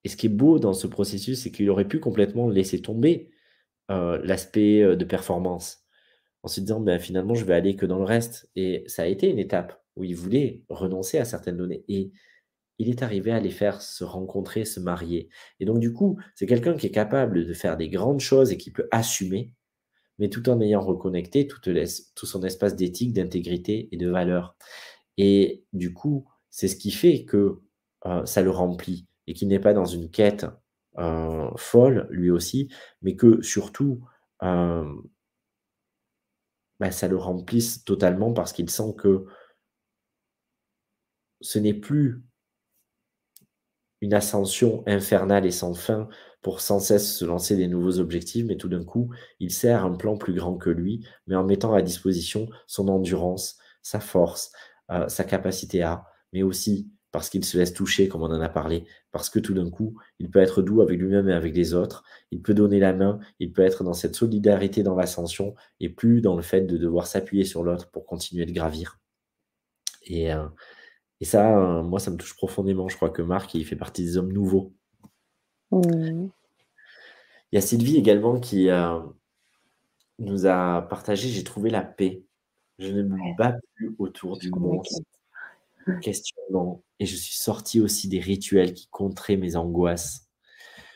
[0.05, 3.31] Et ce qui est beau dans ce processus, c'est qu'il aurait pu complètement laisser tomber
[3.89, 5.85] l'aspect de performance
[6.45, 8.49] en se disant ben, finalement je vais aller que dans le reste.
[8.55, 11.85] Et ça a été une étape où il voulait renoncer à certaines données.
[11.89, 12.13] Et
[12.79, 15.29] il est arrivé à les faire se rencontrer, se marier.
[15.61, 18.57] Et donc, du coup, c'est quelqu'un qui est capable de faire des grandes choses et
[18.57, 19.55] qui peut assumer,
[20.19, 21.61] mais tout en ayant reconnecté tout,
[22.27, 24.57] son espace d'éthique, d'intégrité et de valeur.
[25.17, 27.61] Et du coup, c'est ce qui fait que
[28.07, 30.47] euh, ça le remplit et qu'il n'est pas dans une quête
[30.99, 32.73] euh, folle, lui aussi,
[33.03, 34.05] mais que surtout,
[34.43, 34.85] euh,
[36.81, 39.27] bah, ça le remplisse totalement parce qu'il sent que
[41.41, 42.23] ce n'est plus
[44.05, 46.09] une ascension infernale et sans fin
[46.43, 49.11] pour sans cesse se lancer des nouveaux objectifs, mais tout d'un coup,
[49.41, 53.57] il sert un plan plus grand que lui, mais en mettant à disposition son endurance,
[53.81, 54.53] sa force,
[54.91, 56.05] euh, sa capacité à,
[56.35, 59.55] mais aussi parce qu'il se laisse toucher, comme on en a parlé, parce que tout
[59.55, 62.81] d'un coup, il peut être doux avec lui-même et avec les autres, il peut donner
[62.81, 66.63] la main, il peut être dans cette solidarité dans l'ascension, et plus dans le fait
[66.63, 68.99] de devoir s'appuyer sur l'autre pour continuer de gravir.
[70.03, 70.45] Et, euh,
[71.21, 72.89] et ça, euh, moi, ça me touche profondément.
[72.89, 74.73] Je crois que Marc, il fait partie des hommes nouveaux.
[75.71, 76.29] Mmh.
[77.53, 78.99] Il y a Sylvie également qui euh,
[80.19, 82.25] nous a partagé J'ai trouvé la paix.
[82.79, 84.85] Je ne me bats plus autour du monde.
[86.03, 90.29] questionnement et je suis sorti aussi des rituels qui contraient mes angoisses.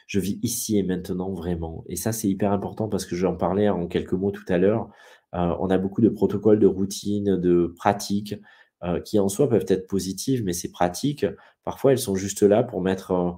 [0.06, 3.68] Je vis ici et maintenant vraiment et ça, c'est hyper important parce que j'en parlais
[3.68, 4.88] en quelques mots tout à l'heure.
[5.34, 8.34] Heu, on a beaucoup de protocoles, de routines, de pratiques,
[8.84, 11.26] heu, qui en soi peuvent être positives, mais ces pratiques,
[11.64, 13.32] parfois, elles sont juste là pour mettre, heu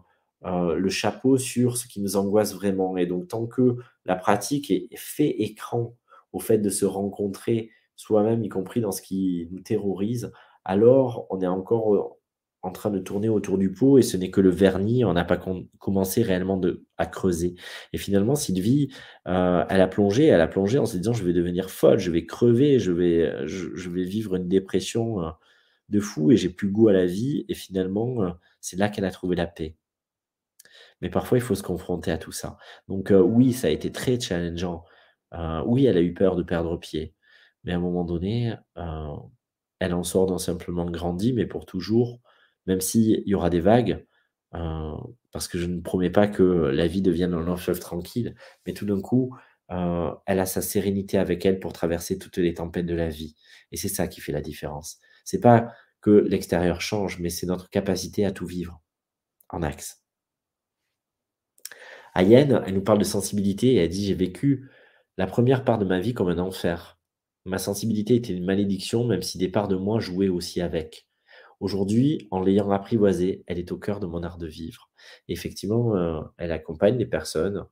[0.47, 2.97] heu, le chapeau sur ce qui nous angoisse vraiment.
[2.97, 3.77] Et donc tant que
[4.07, 5.95] la pratique est fait écran
[6.33, 10.33] au fait de se rencontrer soi-même, y compris dans ce qui nous terrorise,
[10.65, 12.19] alors on est encore,
[12.63, 15.25] en train de tourner autour du pot et ce n'est que le vernis, on n'a
[15.25, 17.55] pas com commencé réellement de à creuser
[17.93, 18.91] et finalement Sylvie,
[19.29, 22.11] heu, elle a plongé elle a plongé en se disant: «Je vais devenir folle, je
[22.11, 25.31] vais crever, je vais, je vais vivre une dépression, heu,
[25.91, 29.05] de fou et j'ai plus goût à la vie» et finalement, heu, c'est là qu'elle
[29.07, 29.77] a trouvé la paix.
[31.01, 32.57] Mais parfois, il faut se confronter à tout ça.
[32.89, 34.85] Donc, oui, ça a été très challengeant.
[35.67, 37.15] Oui, elle a eu peur de perdre pied,
[37.65, 38.55] mais à un moment donné,
[39.79, 42.21] elle en sort non simplement grandie, mais pour toujours,
[42.71, 44.07] même s'il y aura des vagues,
[44.55, 44.93] heu,
[45.33, 48.35] parce que je ne promets pas que la vie devienne un long tranquille,
[48.67, 49.37] mais tout d'un coup,
[49.73, 53.37] heu, elle a sa sérénité avec elle pour traverser toutes les tempêtes de la vie
[53.73, 54.99] et c'est ça qui fait la différence.
[55.25, 58.81] C'est pas que l'extérieur change, mais c'est notre capacité à tout vivre
[59.51, 60.03] en axe.
[62.15, 64.69] Ayenne, elle nous parle de sensibilité et elle dit: «J'ai vécu
[65.19, 66.99] la première part de ma vie comme un enfer.
[67.47, 71.07] Ma sensibilité était une malédiction, même si des parts de moi jouaient aussi avec.
[71.61, 74.91] Aujourd'hui, en l'ayant apprivoisée, elle est au cœur de mon art de vivre».
[75.29, 77.67] Et effectivement, heu, elle accompagne des personnes,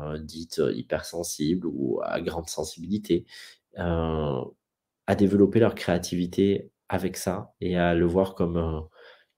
[0.00, 3.26] heu, dites, heu, hypersensibles ou à grande sensibilité,
[3.76, 8.88] à développer leur créativité avec ça et à le voir comme,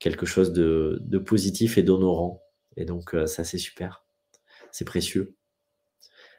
[0.01, 2.43] quelque chose de de positif et d'honorant
[2.78, 4.05] et donc ça, c'est super.
[4.73, 5.35] C'est précieux.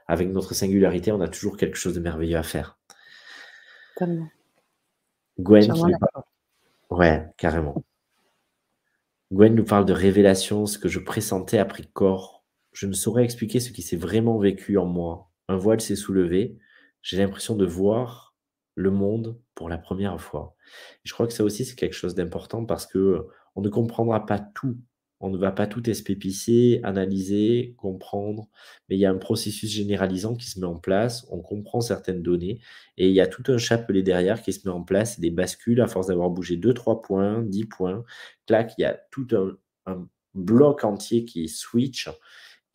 [0.10, 2.78] Avec notre singularité, on a toujours quelque chose de merveilleux à faire.
[3.98, 4.30] Tellement.
[5.40, 6.24] Gwen qui nous parle
[6.90, 7.84] ouais, carrément.
[9.32, 12.46] Gwen nous parle de révélation, ce que je pressentais a pris corps.
[12.72, 15.30] Je ne saurais expliquer ce qui s'est vraiment vécu en moi.
[15.50, 16.58] Un voile s'est soulevé.
[17.02, 18.36] J'ai l'impression de voir
[18.76, 20.56] le monde pour la première fois.
[21.04, 24.40] Je crois que ça aussi, c'est quelque chose d'important parce que on ne comprendra pas
[24.40, 24.78] tout.
[25.20, 28.50] On ne va pas tout espépicer, analyser, comprendre,
[28.88, 31.26] mais il y a un processus généralisant qui se met en place.
[31.32, 32.60] On comprend certaines données
[32.98, 35.82] et il y a tout un chapelet derrière qui se met en place, des bascules
[35.82, 38.04] à force d'avoir bougé 2-3 points, 10 points.
[38.46, 39.28] Clac, il y a tout
[39.86, 42.10] un bloc entier qui switch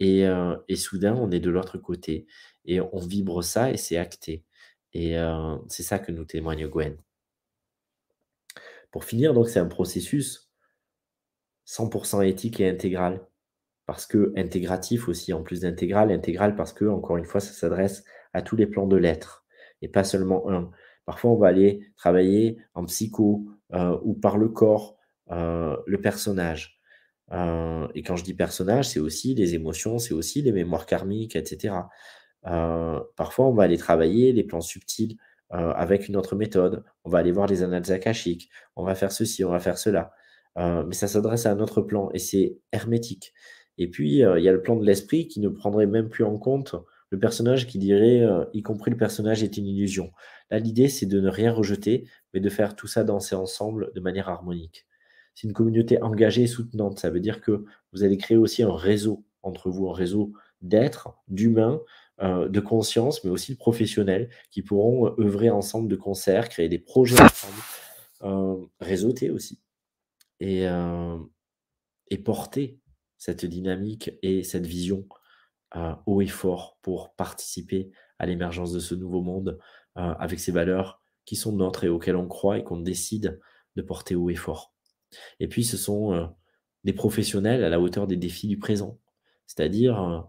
[0.01, 2.27] et heu et soudain, on est de l'autre côté
[2.64, 4.44] et on vibre ça et c'est acté
[4.94, 6.97] et heu, c'est ça que nous témoigne Gwen.
[8.90, 10.51] Pour finir, donc c'est un processus
[11.64, 13.20] 100% éthique et intégral.
[13.86, 18.05] Parce que intégratif aussi, en plus d'intégral, intégral parce que, encore une fois, ça s'adresse
[18.34, 19.44] à tous les plans de l'être
[19.82, 20.70] et pas seulement un.
[21.06, 24.97] Parfois, on va aller travailler en psycho, heu, ou par le corps,
[25.32, 26.80] heu, le personnage.
[27.32, 31.36] Heu et quand je dis personnage, c'est aussi les émotions, c'est aussi les mémoires karmiques
[31.36, 31.90] et cetera.
[32.47, 35.18] Heu, parfois, on va aller travailler les plans subtils,
[35.51, 36.84] avec une autre méthode.
[37.05, 40.12] On va aller voir les annales akashiques, on va faire ceci, on va faire cela.
[40.58, 43.32] Heu, mais ça s'adresse à un autre plan et c'est hermétique.
[43.78, 46.24] Et puis, heu, il y a le plan de l'esprit qui ne prendrait même plus
[46.24, 46.74] en compte
[47.10, 50.12] le personnage qui dirait, heu, y compris le personnage est une illusion.
[50.50, 54.00] Là, l'idée, c'est de ne rien rejeter, mais de faire tout ça danser ensemble de
[54.00, 54.86] manière harmonique.
[55.34, 56.98] C'est une communauté engagée et soutenante.
[56.98, 61.10] Ça veut dire que vous allez créer aussi un réseau entre vous, un réseau d'êtres,
[61.28, 61.80] d'humains,
[62.22, 67.16] de conscience, mais aussi de professionnels qui pourront, œuvrer ensemble de concert, créer des projets
[67.20, 69.58] ensemble, réseauter aussi
[70.43, 72.78] et porter
[73.16, 75.06] cette dynamique et cette vision,
[76.06, 79.59] haut et fort pour participer à l'émergence de ce nouveau monde,
[79.94, 83.40] avec ces valeurs qui sont nôtres et auxquelles on croit et qu'on décide
[83.77, 84.74] de porter haut et fort.
[85.40, 86.35] Et puis ce sont,
[86.85, 88.98] des professionnels à la hauteur des défis du présent.
[89.47, 90.28] C'est-à-dire,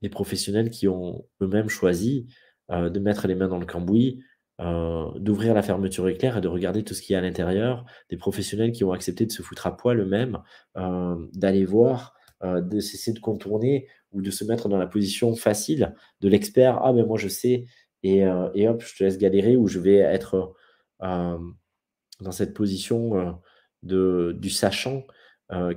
[0.00, 2.26] des professionnels qui ont eux-mêmes choisi,
[2.70, 4.22] de mettre les mains dans le cambouis,
[4.60, 7.84] heu, d'ouvrir la fermeture éclair et de regarder tout ce qu'il y a à l'intérieur.
[8.10, 10.38] Des professionnels qui ont accepté de se foutre à poil eux-mêmes,
[10.76, 12.14] hem, d'aller voir,
[12.44, 16.80] heu, de cesser de contourner ou de se mettre dans la position facile de l'expert:
[16.84, 17.66] «Ah, mais moi je sais»
[18.04, 18.20] et
[18.54, 20.54] et hop, je te laisse galérer ou je vais être,
[21.00, 23.40] dans cette position,
[23.82, 25.04] de du sachant,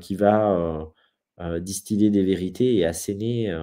[0.02, 0.88] qui va,
[1.62, 3.56] distiller des vérités et asséner,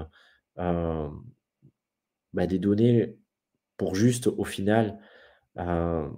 [2.35, 3.18] bah, des données
[3.79, 5.01] pour juste, au final,
[5.57, 6.13] hem,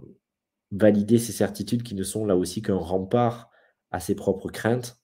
[0.73, 3.51] valider ces certitudes qui ne sont là aussi qu'un rempart
[3.93, 5.01] à ses propres craintes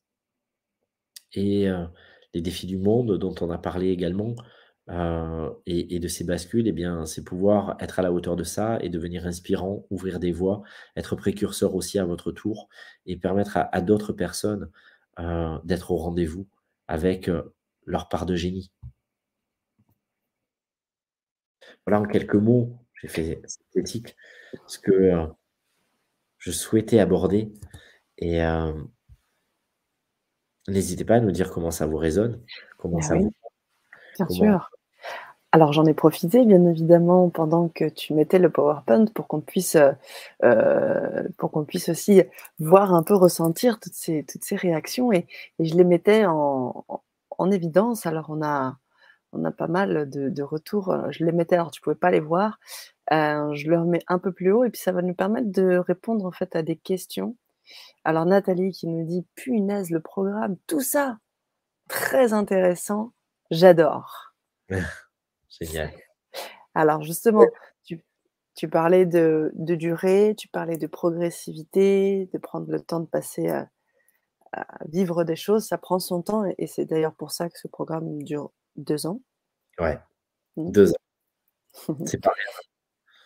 [1.32, 1.88] et heu,
[2.34, 4.34] les défis du monde dont on a parlé également,
[5.66, 8.88] et, de ces bascules, eh bien, c'est pouvoir être à la hauteur de ça et
[8.88, 10.62] devenir inspirant, ouvrir des voies,
[10.96, 12.68] être précurseur aussi à votre tour
[13.04, 14.70] et permettre à, d'autres personnes
[15.64, 16.46] d'être au rendez-vous
[16.86, 17.28] avec
[17.84, 18.70] leur part de génie.
[21.86, 24.16] Voilà en quelques mots, j'ai fait synthétique
[24.66, 25.12] ce que
[26.38, 27.52] je souhaitais aborder
[28.18, 28.40] et
[30.66, 32.42] n'hésitez pas à nous dire comment ça vous résonne,
[32.78, 33.32] comment ça vous.
[34.16, 34.70] Bien sûr.
[35.52, 39.76] Alors j'en ai profité bien évidemment pendant que tu mettais le PowerPoint pour qu'on puisse,
[41.38, 42.22] pour qu'on puisse aussi
[42.58, 45.26] voir un peu ressentir toutes ces, toutes ces réactions et,
[45.60, 46.84] je les mettais en,
[47.38, 48.06] en évidence.
[48.06, 48.76] Alors on a,
[49.36, 50.90] on a pas mal de, retours.
[50.90, 52.58] Euh, je les mettais, alors tu pouvais pas les voir.
[53.12, 55.76] Euh, je le remets un peu plus haut et puis ça va nous permettre de
[55.76, 57.36] répondre en fait à des questions.
[58.04, 61.18] Alors Nathalie qui nous dit punaise le programme, tout ça,
[61.88, 63.12] très intéressant,
[63.50, 64.34] j'adore.
[65.48, 65.90] Génial.
[66.74, 67.46] Alors justement,
[68.54, 73.68] tu, parlais de, durée, tu parlais de progressivité, de prendre le temps de passer à,
[74.88, 78.22] vivre des choses, ça prend son temps et c'est d'ailleurs pour ça que ce programme
[78.22, 79.20] dure deux ans.
[79.78, 79.98] Ouais,
[80.56, 80.70] mmh.
[80.70, 80.94] deux ans.
[82.06, 82.32] C'est pas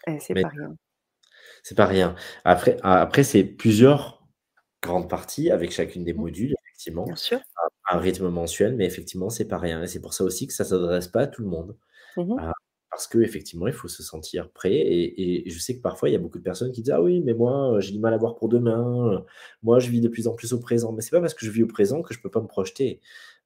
[0.07, 0.19] rien.
[0.19, 0.77] c'est pas rien.
[1.63, 2.15] C'est pas rien.
[2.45, 4.27] Après, après c'est plusieurs
[4.83, 6.21] grandes parties avec chacune des mmh.
[6.21, 7.05] modules, effectivement.
[7.05, 7.41] Bien sûr.
[7.91, 9.83] Un, rythme mensuel, mais effectivement, c'est pas rien.
[9.83, 11.77] Et c'est pour ça aussi que ça s'adresse pas à tout le monde.
[12.17, 12.51] Mmh
[13.01, 14.75] parce qu'effectivement, il faut se sentir prêt.
[14.75, 17.23] Et, je sais que parfois, il y a beaucoup de personnes qui disent Ah oui,
[17.25, 19.25] mais moi, j'ai du mal à voir pour demain.
[19.63, 20.93] Moi, je vis de plus en plus au présent.
[20.93, 23.01] Mais c'est pas parce que je vis au présent que je peux pas me projeter.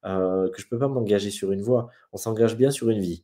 [0.05, 1.89] Euh, que je ne peux pas m'engager sur une voie.
[2.13, 3.23] On s'engage bien sur une vie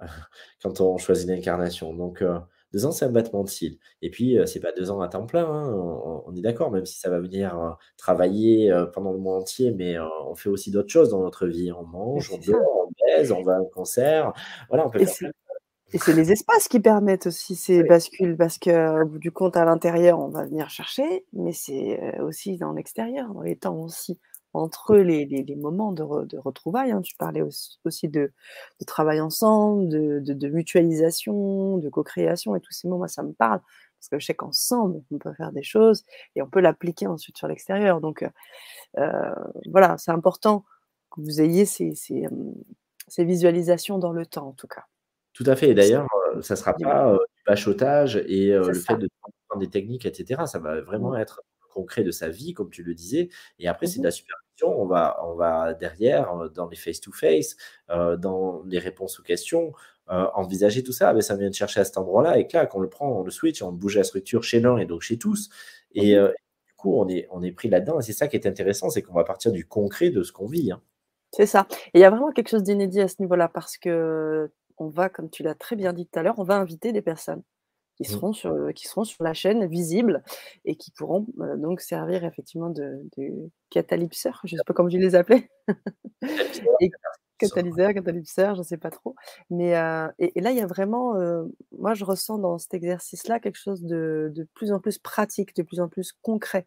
[0.62, 1.94] quand on choisit l'incarnation.
[1.94, 2.38] Donc, euh,
[2.72, 3.78] deux ans, c'est un battement de cils.
[4.02, 5.72] Et puis, euh, c'est pas deux ans à temps plein, hein,
[6.26, 9.96] on, est d'accord, même si ça va venir travailler pendant le mois entier, mais
[10.26, 11.72] on fait aussi d'autres choses dans notre vie.
[11.72, 14.32] On mange, on dort, on baise, on va à un concert.
[14.68, 15.30] Voilà, on peut faire
[15.92, 19.64] et c'est les espaces qui permettent aussi ces bascules, parce qu'au bout du compte, à
[19.64, 24.18] l'intérieur, on va venir chercher, mais c'est aussi dans l'extérieur, dans les temps aussi
[24.54, 26.92] entre les, les, moments de, de retrouvailles.
[26.92, 27.00] Hein.
[27.02, 28.32] Tu parlais aussi, de,
[28.80, 33.60] de, travail ensemble, de, de mutualisation, de co-création et tous ces moi, ça me parle.
[33.98, 36.04] Parce que je sais qu'ensemble, on peut faire des choses
[36.34, 38.00] et on peut l'appliquer ensuite sur l'extérieur.
[38.00, 38.28] Donc,
[38.98, 39.34] euh,
[39.70, 40.64] voilà, c'est important
[41.10, 42.26] que vous ayez ces, ces,
[43.08, 44.84] ces, visualisations dans le temps, en tout cas.
[45.32, 45.70] Tout à fait.
[45.70, 46.06] Et d'ailleurs,
[46.40, 49.08] ça ne sera pas du bachotage et le fait de
[49.48, 50.42] prendre des techniques, etc.
[50.46, 51.20] Ça va vraiment mmh.
[51.20, 51.42] être
[51.72, 53.28] concret de sa vie, comme tu le disais.
[53.58, 54.80] Et après, c'est de mmh la supervision.
[54.80, 57.56] On va, on va derrière, euh, dans les face-to-face,
[57.90, 59.72] euh, dans les réponses aux questions,
[60.10, 61.06] euh, envisager tout ça.
[61.06, 62.38] Mais ah ben, ça vient de chercher à cet endroit-là.
[62.38, 64.86] Et là, on le prend, on le switch, on bouge la structure chez l'un et
[64.86, 65.48] donc chez tous.
[65.94, 66.32] Et mmh
[66.66, 68.00] du coup, on est, on est pris là-dedans.
[68.00, 70.46] Et c'est ça qui est intéressant, c'est qu'on va partir du concret de ce qu'on
[70.46, 70.72] vit.
[70.72, 70.80] Hein.
[71.30, 71.66] C'est ça.
[71.94, 74.50] Et il y a vraiment quelque chose d'inédit à ce niveau-là parce que
[74.82, 77.02] on va, comme tu l'as très bien dit tout à l'heure, on va inviter des
[77.02, 77.42] personnes
[77.96, 78.06] qui mmh.
[78.06, 80.22] seront, sur, qui seront sur la chaîne visibles
[80.64, 81.26] et qui pourront
[81.58, 85.50] donc servir effectivement de, de catalyseur, je ne sais pas comment je les appelais.
[87.38, 89.14] catalyseur, catalyseur, je ne sais pas trop.
[89.50, 89.70] Mais
[90.18, 91.14] et, là, il y a vraiment,
[91.78, 95.62] moi je ressens dans cet exercice-là quelque chose de, de, plus en plus pratique, de
[95.62, 96.66] plus en plus concret.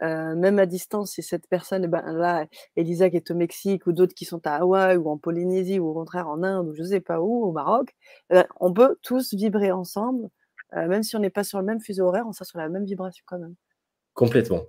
[0.00, 2.46] Même à distance, si cette personne, eh ben, là,
[2.76, 5.88] Elisa qui est au Mexique ou d'autres qui sont à Hawaï ou en Polynésie ou
[5.88, 7.94] au contraire en Inde ou je ne sais pas où, au Maroc,
[8.30, 10.28] eh ben, on peut tous vibrer ensemble
[10.74, 12.68] euh, même si on n'est pas sur le même fuseau horaire, on sera sur la
[12.68, 13.54] même vibration quand même.
[14.14, 14.64] Complètement.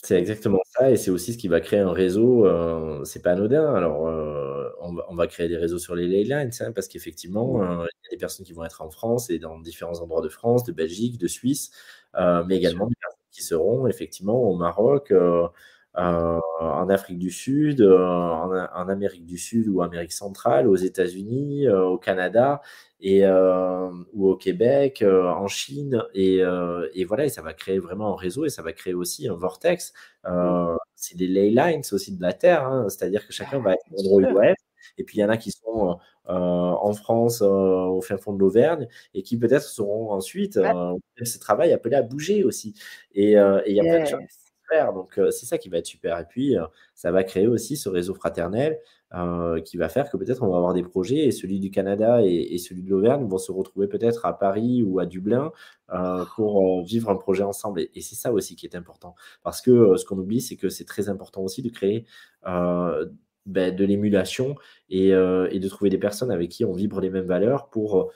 [0.00, 2.46] C'est exactement ça, et c'est aussi ce qui va créer un réseau.
[2.46, 3.74] Euh, c'est pas anodin.
[3.74, 7.86] Alors, euh, on, va, créer des réseaux sur les ley lines, hein, parce qu'effectivement, il
[8.04, 10.62] y a des personnes qui vont être en France et dans différents endroits de France,
[10.62, 11.72] de Belgique, de Suisse,
[12.14, 12.94] mais également des
[13.38, 15.12] qui seront effectivement au Maroc,
[15.94, 22.60] en Afrique du Sud, en, Amérique du Sud ou Amérique centrale, aux États-Unis, au Canada
[23.00, 26.02] et, ou au Québec, en Chine.
[26.14, 26.42] Et,
[27.04, 29.92] voilà, et ça va créer vraiment un réseau et ça va créer aussi un vortex.
[30.94, 32.88] c'est des ley lines aussi de la Terre, hein.
[32.88, 35.98] c'est-à-dire que chacun va être endroit où Et puis il y en a qui sont
[36.26, 41.96] en France, au fin fond de l'Auvergne, et qui peut-être seront ensuite, ce travail appelé
[41.96, 42.74] à bouger aussi.
[43.14, 44.48] Et, il y a plein de choses
[44.94, 46.18] donc, c'est ça qui va être super.
[46.18, 46.56] Et puis,
[46.94, 48.78] ça va créer aussi ce réseau fraternel
[49.64, 52.58] qui va faire que peut-être on va avoir des projets et celui du Canada et,
[52.58, 55.52] celui de l'Auvergne vont se retrouver peut-être à Paris ou à Dublin
[56.36, 57.80] pour vivre un projet ensemble.
[57.80, 59.14] Et, c'est ça aussi qui est important.
[59.42, 62.04] Parce que ce qu'on oublie, c'est que c'est très important aussi de créer
[63.48, 64.54] ben, de l'émulation
[64.90, 68.12] et, de trouver des personnes avec qui on vibre les mêmes valeurs pour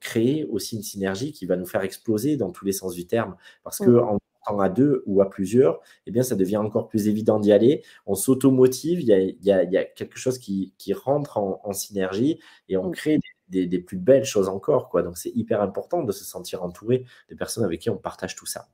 [0.00, 3.36] créer aussi une synergie qui va nous faire exploser dans tous les sens du terme.
[3.62, 7.08] Parce que mmh important à deux ou à plusieurs, eh bien, ça devient encore plus
[7.08, 7.82] évident d'y aller.
[8.06, 12.40] On s'automotive, il y a, y, y a, quelque chose qui, qui rentre en, synergie
[12.68, 12.92] et on mm.
[12.92, 13.18] crée
[13.48, 14.88] des, des, plus belles choses encore.
[14.88, 15.02] Quoi.
[15.02, 18.46] Donc, c'est hyper important de se sentir entouré de personnes avec qui on partage tout
[18.46, 18.68] ça.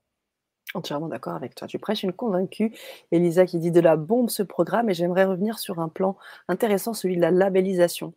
[0.77, 1.67] Entièrement d'accord avec toi.
[1.67, 2.71] Tu prêches une convaincue.
[3.11, 6.93] Elisa qui dit de la bombe ce programme et j'aimerais revenir sur un plan intéressant,
[6.93, 8.13] celui de la labellisation,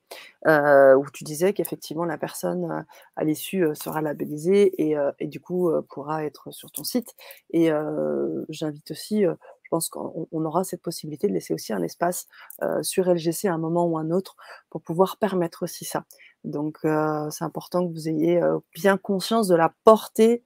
[0.46, 2.82] euh, où tu disais qu'effectivement la personne euh,
[3.16, 7.16] à l'issue euh, sera labellisée et, du coup pourra être sur ton site.
[7.52, 7.70] Et
[8.50, 12.28] j'invite aussi, je pense qu'on aura cette possibilité de laisser aussi un espace
[12.82, 14.36] sur LGC à un moment ou un autre
[14.70, 16.04] pour pouvoir permettre aussi ça.
[16.44, 18.42] Donc c'est important que vous ayez
[18.74, 20.44] bien conscience de la portée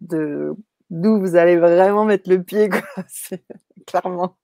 [0.00, 0.54] de
[0.90, 2.82] d'où vous allez vraiment mettre le pied, quoi.
[3.86, 4.36] clairement.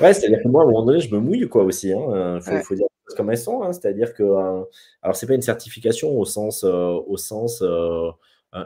[0.00, 1.88] Ouais, c'est-à-dire que moi, à un moment donné, je me mouille, quoi, aussi.
[1.88, 2.40] Il hein.
[2.40, 3.62] faut, faut, dire les choses comme elles sont.
[3.62, 3.72] Hein.
[3.72, 4.64] C'est-à-dire que, euh,
[5.02, 8.10] alors, c'est pas une certification au sens, euh, au sens euh,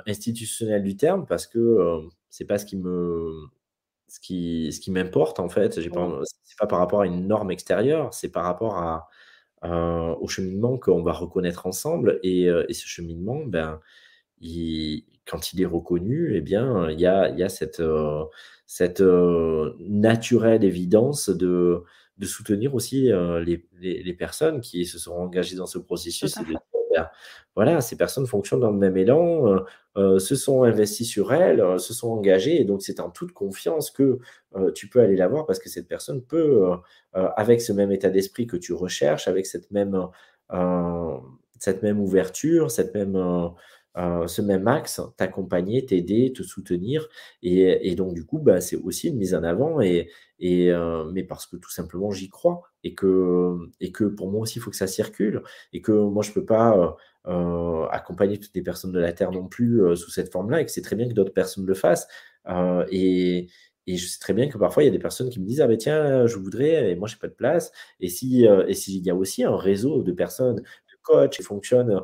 [0.07, 2.01] institutionnel du terme, parce que
[2.31, 3.31] c'est pas ce qui me,
[4.09, 5.81] ce qui, ce qui m'importe, en fait.
[5.81, 9.09] J'ai pas, c'est pas par rapport à une norme extérieure, c'est par rapport à,
[10.20, 12.19] au cheminement qu'on va reconnaître ensemble.
[12.23, 13.81] Et, et ce cheminement, ben,
[14.40, 18.24] il, quand il est reconnu, eh bien, il y a, il y a cette, euh,
[18.66, 21.82] cette euh, naturelle évidence de,
[22.19, 26.35] de soutenir aussi euh, les, les, personnes qui se sont engagées dans ce processus.
[26.94, 27.09] Ben,
[27.57, 29.65] voilà, ces personnes fonctionnent dans le même élan,
[29.97, 34.19] se sont investies sur elles, se sont engagées, et donc c'est en toute confiance que
[34.74, 36.70] tu peux aller la voir parce que cette personne peut,
[37.15, 40.07] avec ce même état d'esprit que tu recherches, avec cette même,
[41.59, 43.16] cette même ouverture, cette même
[43.98, 47.09] euh, ce même axe, t'accompagner, t'aider, te soutenir.
[47.43, 50.09] Et, donc, du coup, bah, c'est aussi une mise en avant, et,
[50.39, 52.62] et euh, mais parce que tout simplement, j'y crois.
[52.85, 55.43] Et que, et que pour moi aussi, il faut que ça circule.
[55.73, 56.97] Et que moi, je ne peux pas
[57.27, 60.73] euh, accompagner toutes les personnes de la Terre non plus sous cette forme-là, et que
[60.73, 62.09] c'est très bien que d'autres personnes le fassent.
[62.90, 63.48] et,
[63.89, 65.60] et je sais très bien que parfois, il y a des personnes qui me disent
[65.60, 67.73] Ah, ben tiens, je voudrais, et moi, je n'ai pas de place.
[68.01, 72.01] Et s'il et si y a aussi un réseau de personnes, de coachs qui fonctionnent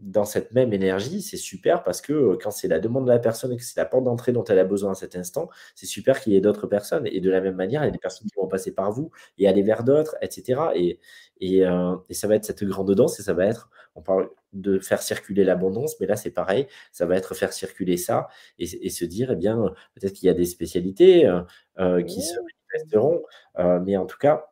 [0.00, 3.18] dans cette même énergie, c'est super parce que euh, quand c'est la demande de la
[3.18, 5.86] personne et que c'est la porte d'entrée dont elle a besoin à cet instant, c'est
[5.86, 7.06] super qu'il y ait d'autres personnes.
[7.06, 9.10] Et de la même manière, il y a des personnes qui vont passer par vous
[9.38, 10.60] et aller vers d'autres, etc.
[10.74, 11.00] Et,
[11.66, 14.78] euh, et, ça va être cette grande danse et ça va être, on parle de
[14.78, 18.28] faire circuler l'abondance, mais là c'est pareil, ça va être faire circuler ça
[18.58, 21.26] et, se dire, eh bien, peut-être qu'il y a des spécialités
[21.78, 22.36] euh, qui se
[22.72, 23.22] manifesteront,
[23.84, 24.50] mais en tout cas,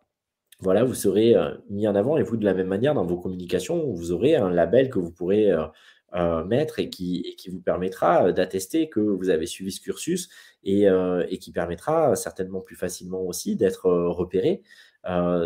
[0.61, 3.19] voilà, vous serez euh, mis en avant et vous, de la même manière, dans vos
[3.19, 5.67] communications, vous aurez un label que vous pourrez euh,
[6.15, 10.29] euh, mettre et qui, vous permettra d'attester que vous avez suivi ce cursus
[10.63, 10.85] et,
[11.29, 14.63] et, qui permettra certainement plus facilement aussi d'être repéré,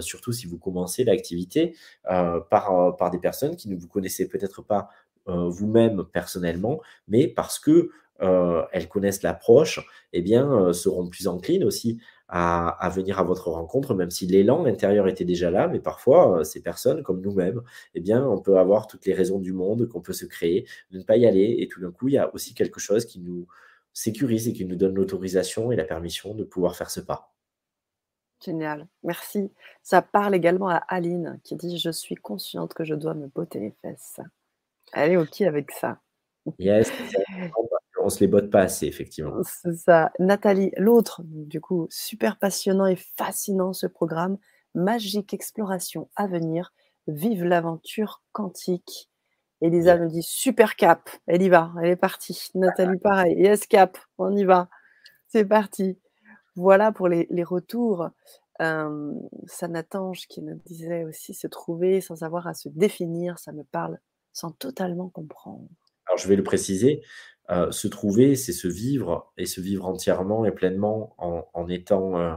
[0.01, 1.75] surtout si vous commencez l'activité
[2.05, 4.91] par, par des personnes qui ne vous connaissaient peut-être pas
[5.27, 7.89] vous-même personnellement, mais parce que
[8.21, 9.81] elles connaissent l'approche,
[10.13, 11.99] eh bien, seront plus enclines aussi
[12.29, 16.45] à, venir à votre rencontre, même si l'élan intérieur était déjà là, mais parfois, euh,
[16.45, 17.63] ces personnes, comme nous-mêmes,
[17.95, 20.99] eh bien, on peut avoir toutes les raisons du monde qu'on peut se créer, de
[20.99, 23.21] ne pas y aller, et tout d'un coup, il y a aussi quelque chose qui
[23.21, 23.47] nous
[23.95, 27.33] sécurise et qui nous donne l'autorisation et la permission de pouvoir faire ce pas.
[28.45, 29.51] Génial, merci.
[29.83, 33.59] Ça parle également à Aline qui dit Je suis consciente que je dois me botter
[33.59, 34.21] les fesses.
[34.93, 36.01] Elle est OK avec ça.
[36.59, 36.91] Yes,
[38.09, 39.43] on se les botte pas assez, effectivement.
[39.45, 40.11] C'est ça.
[40.19, 44.39] Nathalie, l'autre, du coup, super passionnant et fascinant ce programme.
[44.75, 46.73] Magique exploration à venir.
[47.07, 49.11] Vive l'aventure quantique.
[49.61, 51.11] Elisa me dit super cap.
[51.27, 52.49] Elle y va, elle est partie.
[52.55, 53.39] Nathalie, pareil.
[53.39, 54.71] Yes, cap, on y va.
[55.27, 55.99] C'est parti.
[56.57, 58.09] Voilà pour les, retours.
[58.63, 59.13] Euh,
[59.47, 64.01] Sanatange qui nous disait aussi se trouver sans avoir à se définir, ça me parle
[64.33, 65.69] sans totalement comprendre.
[66.09, 67.03] Alors je vais le préciser,
[67.51, 72.35] euh, se trouver, c'est se vivre et se vivre entièrement et pleinement en, étant euh,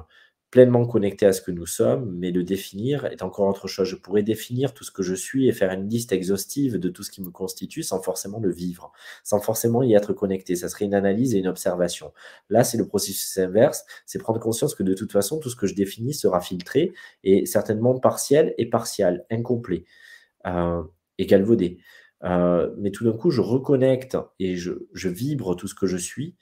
[0.52, 3.88] pleinement connecté à ce que nous sommes, mais le définir est encore autre chose.
[3.88, 7.04] Je pourrais définir tout ce que je suis et faire une liste exhaustive de tout
[7.04, 8.92] ce qui me constitue sans forcément le vivre,
[9.24, 10.56] sans forcément y être connecté.
[10.58, 12.14] Ça serait une analyse et une observation.
[12.50, 15.68] Là, c'est le processus inverse, c'est prendre conscience que de toute façon, tout ce que
[15.68, 16.92] je définis sera filtré
[17.24, 19.86] et certainement partiel et partial, incomplet
[20.46, 20.84] euh,
[21.18, 21.80] et galvaudé.
[22.24, 24.74] Euh, mais tout d'un coup, je reconnecte et je,
[25.08, 26.36] vibre tout ce que je suis,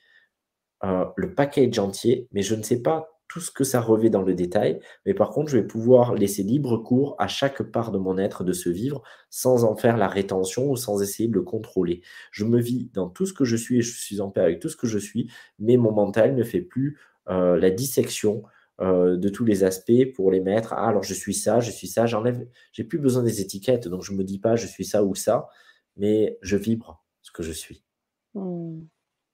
[0.83, 4.23] euh, le package entier, mais je ne sais pas tout ce que ça revêt dans
[4.23, 7.99] le détail, mais par contre, je vais pouvoir laisser libre cours à chaque part de
[7.99, 11.43] mon être de se vivre sans en faire la rétention ou sans essayer de le
[11.43, 12.01] contrôler.
[12.31, 14.59] Je me vis dans tout ce que je suis et je suis en paix avec
[14.59, 15.29] tout ce que je suis,
[15.59, 16.97] mais mon mental ne fait plus
[17.29, 18.43] euh, la dissection
[18.81, 20.71] de tous les aspects pour les mettre.
[20.71, 24.03] Ah, alors je suis ça, je suis ça, j'enlève, j'ai plus besoin des étiquettes, donc
[24.03, 25.49] je me dis pas je suis ça ou ça
[25.99, 27.83] mais je vibre ce que je suis.
[28.33, 28.81] Mmh.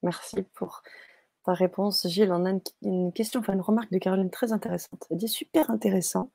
[0.04, 0.84] Merci pour
[1.46, 2.08] ta réponse.
[2.08, 5.06] Gilles, on a une, question, enfin une remarque de Caroline très intéressante.
[5.10, 6.32] Elle dit super intéressant,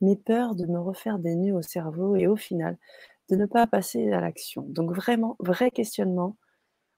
[0.00, 2.76] mais peur de me refaire des nœuds au cerveau et au final,
[3.30, 4.62] de ne pas passer à l'action.
[4.68, 6.36] Donc vraiment, vrai questionnement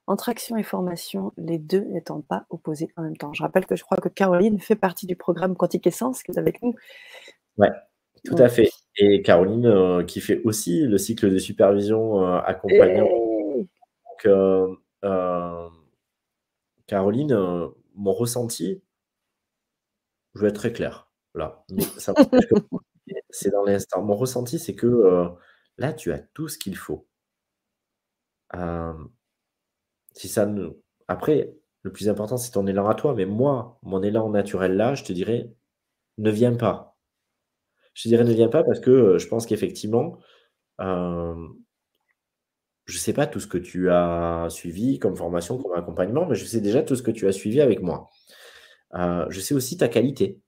[0.07, 3.33] entre action et formation, les deux n'étant pas opposés en même temps.
[3.33, 6.37] Je rappelle que je crois que Caroline fait partie du programme Quantique Essence qui est
[6.37, 6.75] avec nous.
[7.57, 7.71] Ouais,
[8.25, 8.69] tout à fait.
[8.97, 13.07] Et Caroline euh, qui fait aussi le cycle de supervision euh, accompagnant.
[13.07, 15.69] Donc, euh,
[16.87, 18.81] Caroline, mon ressenti,
[20.35, 21.65] je vais être très clair là,
[23.29, 24.01] c'est dans l'instant.
[24.01, 25.31] Mon ressenti, c'est que
[25.77, 27.07] là, tu as tout ce qu'il faut.
[30.13, 30.69] si ça ne...
[31.07, 31.53] Après,
[31.83, 33.13] le plus important, c'est ton élan à toi.
[33.15, 35.51] Mais moi, mon élan naturel là, je te dirais,
[36.17, 36.90] ne viens pas.
[37.93, 40.17] Je dirais, ne viens pas parce que je pense qu'effectivement,
[42.85, 46.35] je ne sais pas tout ce que tu as suivi comme formation, comme accompagnement, mais
[46.35, 48.09] je sais déjà tout ce que tu as suivi avec moi.
[48.93, 50.39] je sais aussi ta qualité.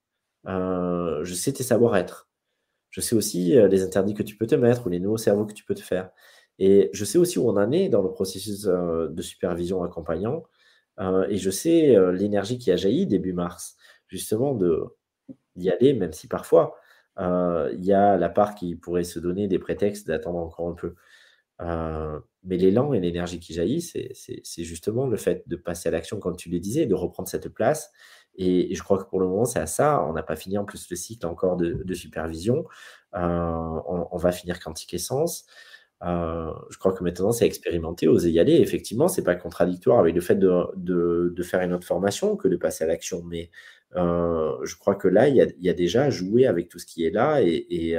[0.45, 2.29] je sais tes savoir-être.
[2.89, 5.53] Je sais aussi les interdits que tu peux te mettre ou les nouveaux cerveaux que
[5.53, 6.11] tu peux te faire.
[6.59, 10.43] Et je sais aussi où on en est dans le processus de supervision accompagnant.
[11.29, 14.57] et je sais l'énergie qui a jailli début mars, justement,
[15.55, 16.75] d'y aller, même si parfois
[17.17, 20.95] il y a la part qui pourrait se donner des prétextes d'attendre encore un peu.
[22.43, 26.35] mais l'élan et l'énergie qui jaillit, c'est justement le fait de passer à l'action, comme
[26.35, 27.91] tu le disais, de reprendre cette place
[28.35, 30.03] et, je crois que pour le moment, c'est à ça.
[30.05, 32.65] On n'a pas fini en plus le cycle encore de, supervision.
[33.15, 35.45] Euh, on, va finir Quantique Essence.
[36.03, 38.55] Euh, je crois que maintenant, c'est expérimenter, oser y aller.
[38.55, 42.55] Effectivement, ce n'est pas contradictoire avec le fait de, faire une autre formation que de
[42.57, 43.23] passer à l'action.
[43.23, 43.51] Mais
[43.95, 47.11] euh, je crois que là, il y, a, déjà jouer avec tout ce qui est
[47.11, 47.97] là et,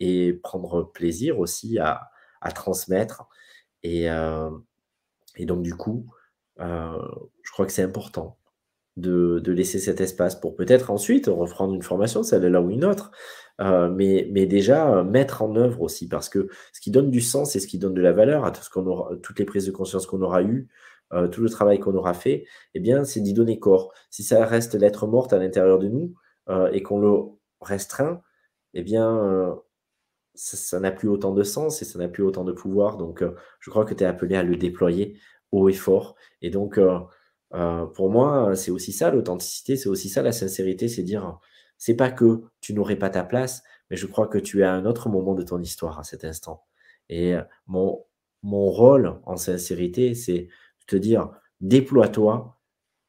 [0.00, 2.10] et, prendre plaisir aussi à,
[2.54, 3.28] transmettre.
[3.82, 4.06] Et,
[5.36, 6.06] et, donc, du coup,
[6.58, 8.38] je crois que c'est important
[8.96, 13.10] de, laisser cet espace pour peut-être ensuite reprendre une formation, celle-là ou une autre,
[13.60, 17.56] euh, mais, déjà euh, mettre en œuvre aussi, parce que ce qui donne du sens
[17.56, 19.72] et ce qui donne de la valeur à tout ce aura, toutes les prises de
[19.72, 20.68] conscience qu'on aura eues,
[21.12, 23.92] euh, tout le travail qu'on aura fait, eh bien, c'est d'y donner corps.
[24.10, 26.14] Si ça reste l'être morte à l'intérieur de nous
[26.72, 27.22] et qu'on le
[27.62, 28.20] restreint,
[28.74, 29.56] eh bien,
[30.34, 32.98] ça n'a plus autant de sens et ça n'a plus autant de pouvoir.
[32.98, 33.24] Donc,
[33.60, 35.18] je crois que tu es appelé à le déployer
[35.52, 36.16] haut et fort.
[36.42, 36.78] Et donc,
[37.54, 41.38] euh, pour moi, c'est aussi ça l'authenticité, c'est aussi ça la sincérité, c'est dire,
[41.78, 44.72] c'est pas que tu n'aurais pas ta place, mais je crois que tu es à
[44.72, 46.64] un autre moment de ton histoire à cet instant.
[47.08, 47.34] Et
[47.66, 48.04] mon,
[48.42, 50.48] mon rôle en sincérité, c'est
[50.86, 51.30] te dire,
[51.60, 52.58] déploie-toi,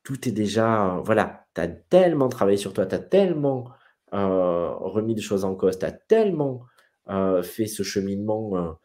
[0.03, 3.71] tout est déjà, voilà, tu as tellement travaillé sur toi, tu as tellement
[4.13, 6.63] euh, remis des choses en cause, tu as tellement
[7.09, 8.77] euh, fait ce cheminement,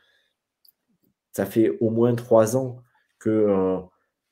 [1.33, 2.83] ça fait au moins trois ans
[3.19, 3.81] que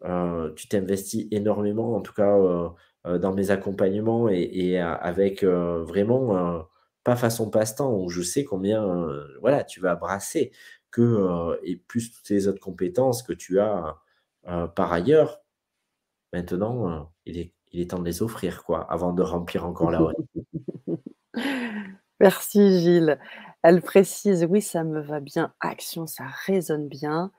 [0.04, 2.68] euh, tu t'investis énormément, en tout cas euh,
[3.06, 6.64] euh, dans mes accompagnements et, avec vraiment
[7.04, 9.08] pas façon passe-temps où je sais combien
[9.40, 10.52] voilà tu vas brasser
[10.90, 13.96] que et plus toutes les autres compétences que tu as
[14.74, 15.40] par ailleurs.
[16.32, 20.00] Maintenant, il est, il est temps de les offrir quoi, avant de remplir encore la
[22.20, 23.18] Merci Gilles.
[23.62, 27.30] Elle précise, oui, ça me va bien, action, ça résonne bien.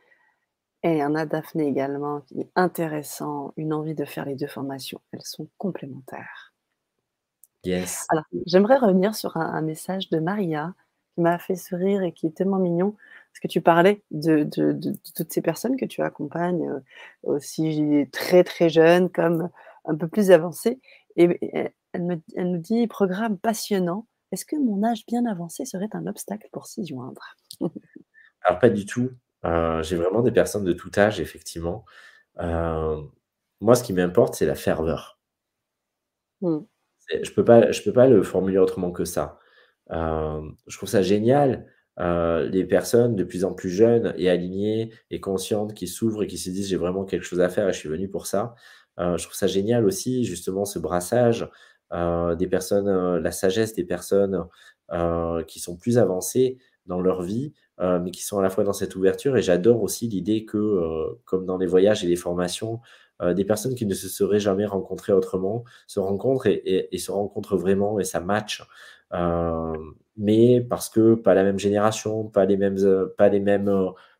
[0.83, 4.35] Et il y en a Daphné également qui est intéressant, une envie de faire les
[4.35, 5.01] deux formations.
[5.11, 6.53] Elles sont complémentaires.
[7.65, 8.05] Yes.
[8.09, 10.73] Alors, j'aimerais revenir sur un, message de Maria
[11.13, 12.95] qui m'a fait sourire et qui est tellement mignon,
[13.31, 14.43] parce que tu parlais de,
[15.15, 16.79] toutes ces personnes que tu accompagnes, euh,
[17.23, 19.49] aussi très très jeunes comme
[19.85, 20.79] un peu plus avancées.
[21.15, 21.39] Et
[21.93, 26.07] elle, me, elle nous dit, programme passionnant, est-ce que mon âge bien avancé serait un
[26.07, 27.35] obstacle pour s'y joindre?
[28.41, 29.11] Alors pas du tout.
[29.45, 31.85] Euh, j'ai vraiment des personnes de tout âge, effectivement.
[32.39, 33.01] Euh,
[33.61, 35.19] moi, ce qui m'importe, c'est la ferveur.
[36.41, 36.59] Mmh.
[37.23, 39.39] Je peux pas, je peux pas le formuler autrement que ça.
[39.89, 41.65] Je trouve ça génial,
[41.99, 46.37] les personnes de plus en plus jeunes et alignées et conscientes qui s'ouvrent et qui
[46.37, 48.55] se disent: «J'ai vraiment quelque chose à faire et je suis venu pour ça».
[48.97, 51.49] je trouve ça génial aussi, justement, ce brassage,
[51.91, 54.45] des personnes, la sagesse des personnes,
[55.47, 58.73] qui sont plus avancées dans leur vie, euh, mais qui sont à la fois dans
[58.73, 59.37] cette ouverture.
[59.37, 62.81] Et j'adore aussi l'idée que, euh, comme dans les voyages et les formations,
[63.21, 67.57] euh, des personnes qui ne se seraient jamais rencontrées autrement se rencontrent et, se rencontrent
[67.57, 68.63] vraiment et ça match.
[70.19, 72.77] Mais parce que pas la même génération, pas les mêmes,
[73.17, 73.71] pas les mêmes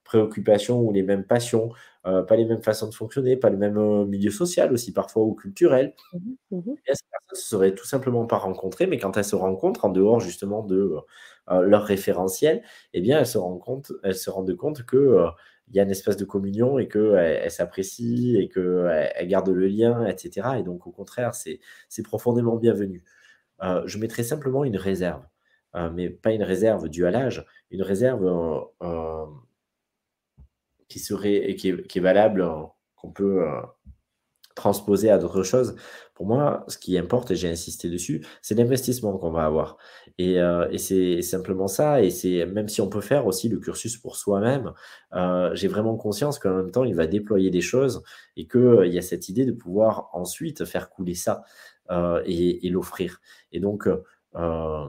[0.04, 1.70] préoccupations ou les mêmes passions,
[2.04, 5.94] pas les mêmes façons de fonctionner, pas le même milieu social aussi parfois ou culturel.
[6.14, 9.36] Mmh mmh ces personnes ne se seraient tout simplement pas rencontrées, mais quand elles se
[9.36, 10.96] rencontrent en dehors justement de
[11.48, 12.64] leur référentiel,
[12.94, 15.30] eh bien elles se rendent compte, elles se rendent compte que
[15.70, 19.50] il y a une espèce de communion et qu'elle elle, s'apprécie et qu'elle elle garde
[19.50, 20.58] le lien, etc.
[20.60, 21.60] Et donc, au contraire, c'est
[22.04, 23.04] profondément bienvenu.
[23.64, 25.24] Euh, je mettrais simplement une réserve,
[25.76, 28.26] euh, mais pas une réserve due à l'âge, une réserve
[28.82, 29.26] euh,
[30.88, 32.48] qui serait qui est, qui est valable,
[32.96, 33.46] qu'on peut
[34.56, 35.76] transposer à d'autres choses.
[36.16, 39.78] Pour moi, ce qui importe, et j'ai insisté dessus, c'est l'investissement qu'on va avoir.
[40.18, 42.02] Et, et c'est simplement ça.
[42.02, 44.74] Et c'est même si on peut faire aussi le cursus pour soi-même,
[45.54, 48.04] j'ai vraiment conscience qu'en même temps, il va déployer des choses
[48.36, 51.44] et qu'il il y a cette idée de pouvoir ensuite faire couler ça.
[51.92, 53.20] Euh, et, l'offrir.
[53.52, 54.86] Et donc, euh,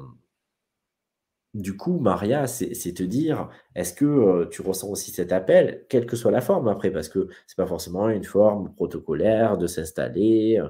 [1.55, 6.07] du coup, Maria, c'est te dire, est-ce que euh, tu ressens aussi cet appel, quelle
[6.07, 10.63] que soit la forme après, parce que c'est pas forcément une forme protocolaire de s'installer,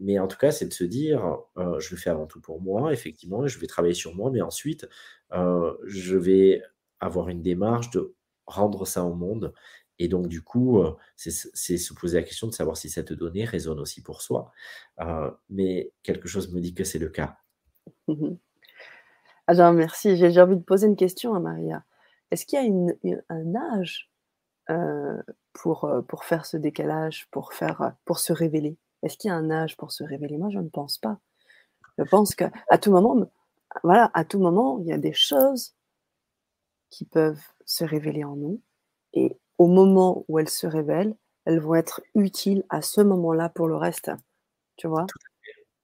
[0.00, 2.92] mais en tout cas, c'est de se dire, je le fais avant tout pour moi,
[2.92, 4.88] effectivement, je vais travailler sur moi, mais ensuite,
[5.30, 6.62] je vais
[7.00, 8.14] avoir une démarche de
[8.46, 9.52] rendre ça au monde
[9.98, 10.82] et donc, du coup,
[11.16, 14.50] c'est se poser la question de savoir si cette donnée résonne aussi pour soi.
[15.50, 17.36] mais quelque chose me dit que c'est le cas.
[18.06, 18.36] Mmh
[19.48, 20.16] Alors, merci.
[20.16, 21.82] J'ai envie de poser une question à Maria.
[22.30, 22.58] Est-ce qu'il
[23.02, 24.12] y a un âge
[25.54, 28.76] pour, pour faire ce décalage, pour, faire, pour se révéler?
[29.02, 30.36] Est-ce qu'il y a un âge pour se révéler?
[30.36, 31.18] Moi, je ne pense pas.
[31.96, 33.30] Je pense qu'à tout moment,
[33.82, 35.74] voilà, à tout moment, il y a des choses
[36.90, 38.60] qui peuvent se révéler en nous.
[39.14, 43.66] Et au moment où elles se révèlent, elles vont être utiles à ce moment-là pour
[43.66, 44.10] le reste.
[44.76, 45.06] Tu vois?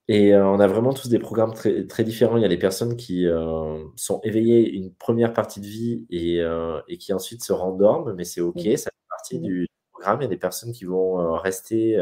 [0.08, 2.36] Et euh, on a vraiment tous des programmes très, très différents.
[2.36, 6.41] Il y a des personnes qui euh, sont éveillées une première partie de vie et,
[6.41, 10.20] euh, et qui ensuite se rendorment, mais c'est OK, ça fait partie du programme.
[10.20, 11.97] Il y a des personnes qui vont rester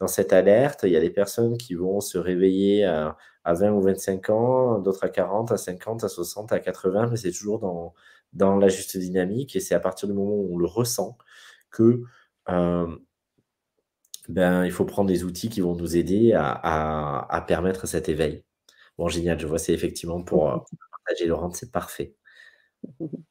[0.00, 0.80] dans cette alerte.
[0.84, 4.78] Il y a des personnes qui vont se réveiller à, à 20 ou 25 ans,
[4.78, 7.94] d'autres à 40, à 50, à 60, à 80, mais c'est toujours dans,
[8.32, 9.56] dans la juste dynamique.
[9.56, 11.16] Et c'est à partir du moment où on le ressent
[11.70, 12.02] que
[12.48, 12.86] euh,
[14.28, 18.44] ben, il faut prendre des outils qui vont nous aider à, permettre cet éveil.
[18.98, 20.58] Bon, génial, je vois, c'est effectivement pour, euh,
[21.06, 22.14] partager, Laurent, c'est parfait.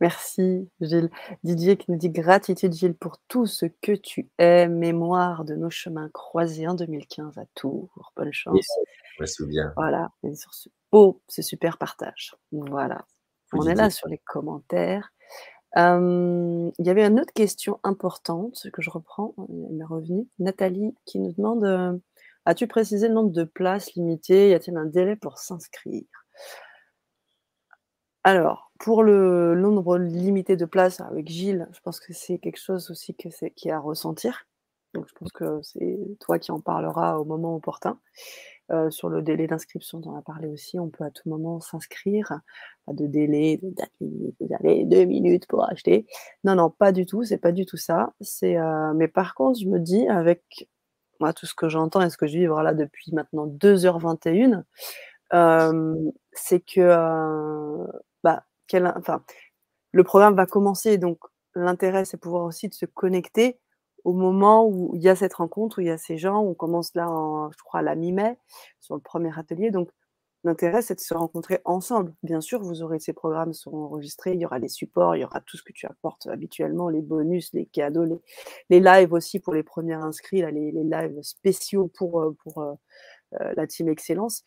[0.00, 1.10] Merci Gilles.
[1.44, 5.68] Didier qui nous dit gratitude Gilles pour tout ce que tu es, mémoire de nos
[5.68, 8.12] chemins croisés en 2015 à Tours.
[8.16, 8.66] Bonne chance.
[9.18, 9.74] je me souviens.
[9.76, 12.34] Voilà, et sur ce beau, ce super partage.
[12.50, 13.04] Voilà.
[13.52, 15.12] On est là sur les commentaires.
[15.76, 20.26] Il y avait une autre question importante que je reprends, elle m'est revenue.
[20.38, 22.00] Nathalie qui nous demande
[22.46, 24.50] As-tu précisé le nombre de places limitées?
[24.50, 26.04] Y a-t-il un délai pour s'inscrire?
[28.24, 32.90] Alors, pour le nombre limité de places avec Gilles, je pense que c'est quelque chose
[32.90, 34.46] aussi qui est à ressentir.
[34.94, 37.98] Donc, je pense que c'est toi qui en parleras au moment opportun.
[38.72, 42.40] Euh, sur le délai d'inscription, on a parlé aussi, on peut à tout moment s'inscrire.
[42.86, 46.06] Pas de délai, de date vous avez deux minutes pour acheter.
[46.44, 48.12] Non, non, pas du tout, c'est pas du tout ça.
[48.20, 50.68] C'est, euh, mais par contre, je me dis, avec
[51.18, 54.62] moi, tout ce que j'entends et ce que je vis là depuis maintenant 2h21,
[55.32, 55.94] euh,
[56.32, 57.86] c'est que
[58.22, 58.44] bah,
[58.96, 59.22] enfin,
[59.92, 61.18] le programme va commencer, donc
[61.56, 63.58] l'intérêt, c'est pouvoir aussi de se connecter
[64.04, 66.54] au moment où il y a cette rencontre, où il y a ces gens, on
[66.54, 67.06] commence là,
[67.56, 68.38] je crois, à la mi-mai,
[68.80, 69.70] sur le premier atelier.
[69.70, 69.90] Donc,
[70.44, 72.14] l'intérêt, c'est de se rencontrer ensemble.
[72.22, 75.24] Bien sûr, vous aurez ces programmes seront enregistrés, il y aura les supports, il y
[75.24, 78.04] aura tout ce que tu apportes habituellement, les bonus, les cadeaux,
[78.70, 82.74] les, lives aussi pour les premiers inscrits, les, lives spéciaux pour, euh, pour euh,
[83.40, 84.44] euh, la team Excellence.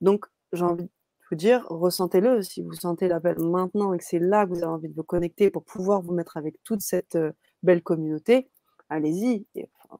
[0.00, 0.90] donc, j'ai envie de
[1.30, 4.66] vous dire, ressentez-le si vous sentez l'appel maintenant et que c'est là que vous avez
[4.66, 7.18] envie de vous connecter pour pouvoir vous mettre avec toute cette
[7.62, 8.48] belle communauté
[8.88, 9.46] allez-y.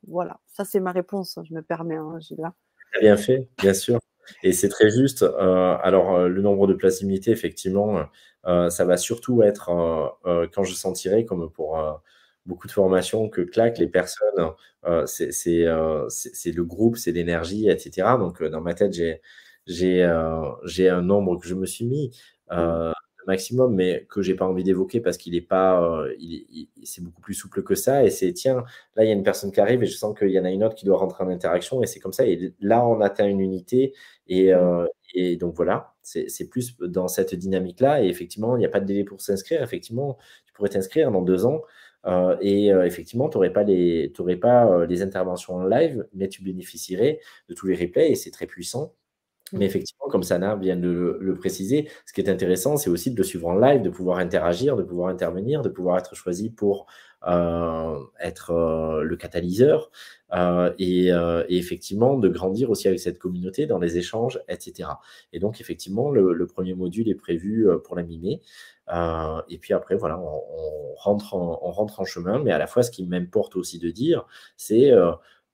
[0.06, 2.50] voilà, ça c'est ma réponse, je me permets, hein, Gilles.
[3.00, 3.98] Bien fait, bien sûr.
[4.42, 5.22] Et c'est très juste.
[5.22, 8.00] Euh, alors, euh, le nombre de places limitées, effectivement,
[8.46, 9.70] euh, ça va surtout être
[10.52, 11.78] quand je sentirai, comme pour
[12.46, 14.52] beaucoup de formations, que claque les personnes,
[15.06, 18.08] c'est le groupe, c'est l'énergie, etc.
[18.18, 18.92] Donc, dans ma tête,
[19.66, 22.10] j'ai un nombre que je me suis mis.
[23.26, 27.02] Mmh maximum, mais que j'ai pas envie d'évoquer parce qu'il est pas, euh, il, c'est
[27.02, 28.04] beaucoup plus souple que ça.
[28.04, 28.64] Et c'est tiens,
[28.94, 30.50] là il y a une personne qui arrive et je sens qu'il y en a
[30.50, 32.26] une autre qui doit rentrer en interaction et c'est comme ça.
[32.26, 33.94] Et là on atteint une unité
[34.28, 38.02] et, euh, et donc voilà, c'est plus dans cette dynamique là.
[38.02, 39.62] Et effectivement, il n'y a pas de délai pour s'inscrire.
[39.62, 41.62] Effectivement, tu pourrais t'inscrire dans deux ans.
[42.06, 47.20] Euh, et effectivement, tu n'aurais pas, les, pas les interventions en live, mais tu bénéficierais
[47.48, 48.92] de tous les replays et c'est très puissant.
[49.52, 53.16] Mais effectivement, comme Sana vient de le, préciser, ce qui est intéressant, c'est aussi de
[53.16, 56.86] le suivre en live, de pouvoir interagir, de pouvoir intervenir, de pouvoir être choisi pour
[58.20, 58.52] être
[59.02, 59.90] le catalyseur
[60.78, 61.10] et,
[61.48, 64.90] effectivement de grandir aussi avec cette communauté dans les échanges, etc.
[65.32, 68.40] Et donc effectivement, le, premier module est prévu pour la mi-mai.
[69.48, 72.90] et puis après, voilà, on, rentre on rentre en chemin, mais à la fois, ce
[72.90, 74.26] qui m'importe aussi de dire,
[74.56, 74.90] c'est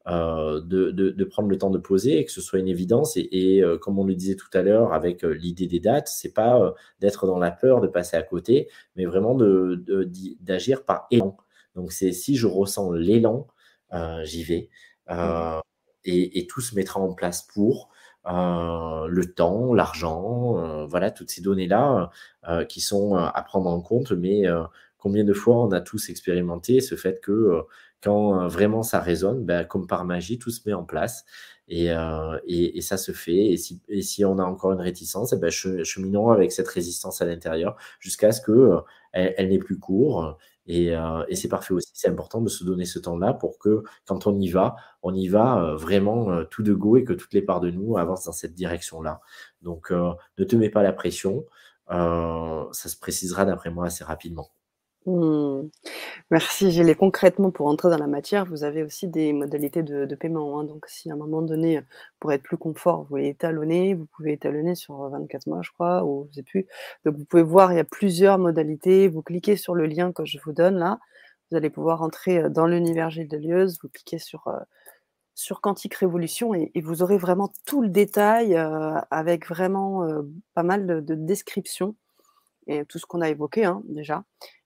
[0.08, 3.16] euh, de, prendre le temps de poser et que ce soit une évidence.
[3.16, 6.32] Et, euh, comme on le disait tout à l'heure avec euh, l'idée des dates, c'est
[6.32, 9.36] pas d'être dans la peur de passer à côté, mais vraiment
[10.40, 11.36] d'agir par élan.
[11.76, 13.46] Donc c'est si je ressens l'élan,
[14.24, 14.70] j'y vais.
[15.08, 15.60] Mmh.
[16.04, 17.90] Et, tout se mettra en place pour.
[18.24, 22.10] le temps, l'argent, voilà, toutes ces données-là
[22.68, 24.44] qui sont à prendre en compte, mais
[24.98, 27.64] combien de fois on a tous expérimenté ce fait que
[28.02, 31.24] quand euh, vraiment ça résonne, ben, comme par magie, tout se met en place
[31.68, 33.52] et, euh, et, ça se fait.
[33.52, 37.22] Et si, et si, on a encore une réticence, eh ben, cheminons avec cette résistance
[37.22, 38.80] à l'intérieur jusqu'à ce qu'elle euh,
[39.12, 40.36] elle, n'ait plus cours.
[40.66, 40.92] Et,
[41.28, 41.90] et c'est parfait aussi.
[41.94, 45.26] C'est important de se donner ce temps-là pour que quand on y va, on y
[45.28, 48.54] va vraiment tout de go et que toutes les parts de nous avancent dans cette
[48.54, 49.20] direction-là.
[49.62, 51.44] Donc, ne te mets pas la pression.
[51.88, 54.50] ça se précisera d'après moi assez rapidement.
[55.04, 55.68] Mmh.
[56.30, 56.94] Merci Gilles.
[56.96, 60.60] concrètement, pour entrer dans la matière, vous avez aussi des modalités de, paiement.
[60.60, 60.64] Hein.
[60.64, 61.80] Donc, si à un moment donné,
[62.20, 66.04] pour être plus confort, vous voulez étalonner, vous pouvez étalonner sur 24 mois, je crois,
[66.04, 66.66] ou je sais plus.
[67.04, 69.08] Donc, vous pouvez voir, il y a plusieurs modalités.
[69.08, 71.00] Vous cliquez sur le lien que je vous donne là.
[71.50, 73.78] Vous allez pouvoir entrer dans l'univers Gilles Delieuse.
[73.82, 74.48] Vous cliquez sur,
[75.34, 78.56] sur Quantique Révolution et, vous aurez vraiment tout le détail
[79.10, 80.06] avec vraiment
[80.54, 81.96] pas mal de, descriptions
[82.68, 84.24] et tout ce qu'on a évoqué hein, déjà.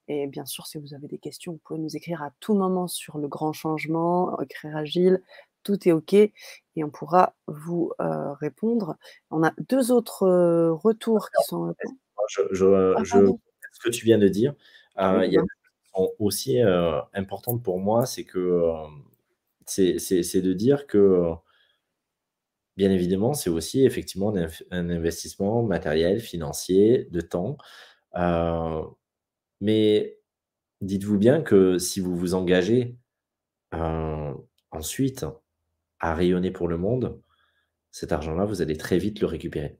[0.09, 2.86] Et bien sûr, si vous avez des questions, vous pouvez nous écrire à tout moment
[2.86, 5.23] sur le grand changement, écrire agile,
[5.62, 6.33] tout est OK et
[6.76, 8.97] on pourra vous répondre.
[9.31, 10.26] On a deux autres
[10.70, 11.75] retours qui sont.
[12.28, 14.55] Je, ah, ce que tu viens de dire,
[14.97, 15.43] il y a
[15.97, 16.60] sont aussi
[17.15, 18.73] importantes pour moi, c'est que
[19.67, 21.33] c'est de dire que
[22.76, 24.35] bien évidemment, c'est aussi effectivement
[24.70, 27.57] un, investissement matériel, financier, de temps.
[29.60, 30.18] Mais
[30.81, 32.97] dites-vous bien que si vous vous engagez
[34.70, 35.26] ensuite
[36.01, 37.20] à rayonner pour le monde,
[37.91, 39.78] cet argent-là, vous allez très vite le récupérer.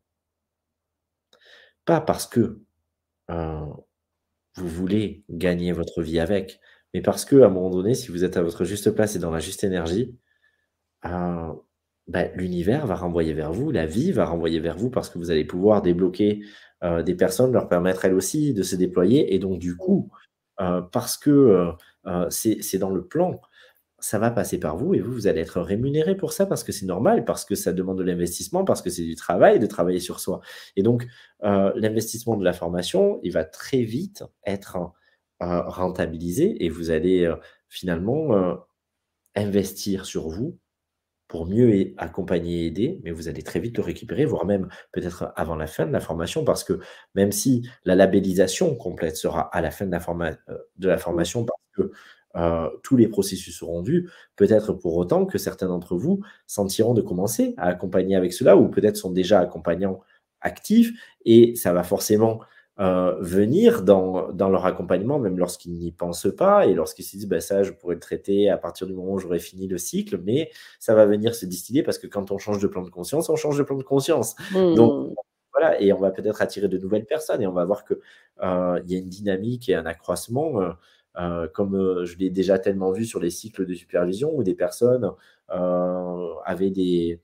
[1.85, 2.61] Pas parce que
[3.29, 6.61] vous voulez gagner votre vie avec,
[6.95, 9.19] mais parce que à un moment donné, si vous êtes à votre juste place et
[9.19, 10.17] dans la juste énergie,
[12.09, 15.31] bah, l'univers va renvoyer vers vous, la vie va renvoyer vers vous parce que vous
[15.31, 16.41] allez pouvoir débloquer
[16.85, 19.35] euh, des personnes, leur permettre elles aussi de se déployer.
[19.35, 20.11] Et donc, du coup,
[20.61, 21.75] euh, parce que
[22.07, 23.41] euh, c'est dans le plan,
[23.99, 26.71] ça va passer par vous et vous, vous allez être rémunéré pour ça parce que
[26.71, 30.01] c'est normal, parce que ça demande de l'investissement, parce que c'est du travail de travailler
[30.01, 30.41] sur soi.
[30.77, 31.07] Et donc,
[31.41, 34.79] l'investissement de la formation, il va très vite être
[35.41, 37.33] rentabilisé et vous allez
[37.69, 38.59] finalement
[39.35, 40.59] investir sur vous
[41.29, 45.33] pour mieux accompagner et aider, mais vous allez très vite le récupérer, voire même peut-être
[45.37, 46.81] avant la fin de la formation, parce que
[47.15, 50.01] même si la labellisation complète sera à la fin de la,
[50.49, 51.93] euh, de la formation, parce que
[52.37, 57.03] euh, tous les processus seront vus, peut-être pour autant que certains d'entre vous sentiront de
[57.03, 60.01] commencer à accompagner avec cela, ou peut-être sont déjà accompagnants
[60.43, 60.93] actifs,
[61.25, 62.41] et ça va forcément
[62.79, 67.27] euh, venir dans, dans, leur accompagnement, même lorsqu'ils n'y pensent pas et lorsqu'ils se disent
[67.27, 70.21] bah, ça, je pourrais le traiter à partir du moment où j'aurai fini le cycle,
[70.23, 73.31] mais ça va venir se distiller parce que quand on change de plan de conscience,
[73.31, 74.37] on change de plan de conscience.
[74.53, 75.15] Donc, mmh.
[75.53, 77.97] voilà, et on va peut-être attirer de nouvelles personnes et on va voir qu'il
[78.43, 80.61] euh, y a une dynamique et un accroissement.
[81.19, 85.11] Euh, comme je l'ai déjà tellement vu sur les cycles de supervision où des personnes
[85.49, 87.21] avaient des,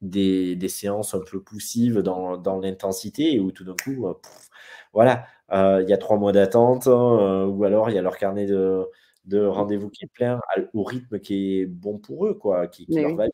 [0.00, 4.06] des, des, séances un peu poussives dans, dans l'intensité et où tout d'un coup,
[4.92, 8.02] voilà, euh, il y a trois mois d'attente, hein, euh, ou alors il y a
[8.02, 8.84] leur carnet de,
[9.24, 10.40] de rendez-vous qui est plein
[10.74, 13.26] au rythme qui est bon pour eux, quoi, qui, leur va.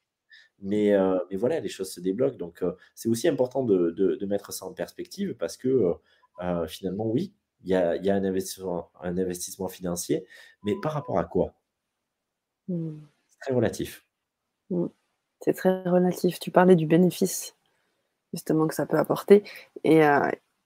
[0.61, 2.37] Mais, euh, mais, voilà, les choses se débloquent.
[2.39, 2.65] Donc,
[2.95, 5.95] c'est aussi important de, de, mettre ça en perspective parce que
[6.67, 10.25] finalement, oui, il y a, y a, un, investissement, un investissement financier,
[10.63, 11.55] mais par rapport à quoi?
[12.69, 12.99] Mmh.
[13.29, 14.07] C'est très relatif.
[14.71, 14.87] Mmh.
[15.41, 16.39] C'est très relatif.
[16.39, 17.55] Tu parlais du bénéfice
[18.33, 19.45] justement que ça peut apporter.
[19.85, 20.03] Et,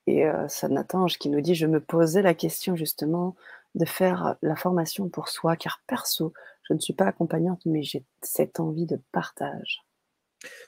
[0.06, 3.36] et euh, Sanatange qui nous dit Je me posais la question justement
[3.74, 6.32] de faire la formation pour soi, car perso,
[6.68, 9.84] je ne suis pas accompagnante, mais j'ai cette envie de partage.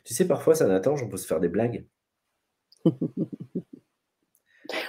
[0.04, 1.84] Tu sais, parfois, Sanatange, on peut se faire des blagues.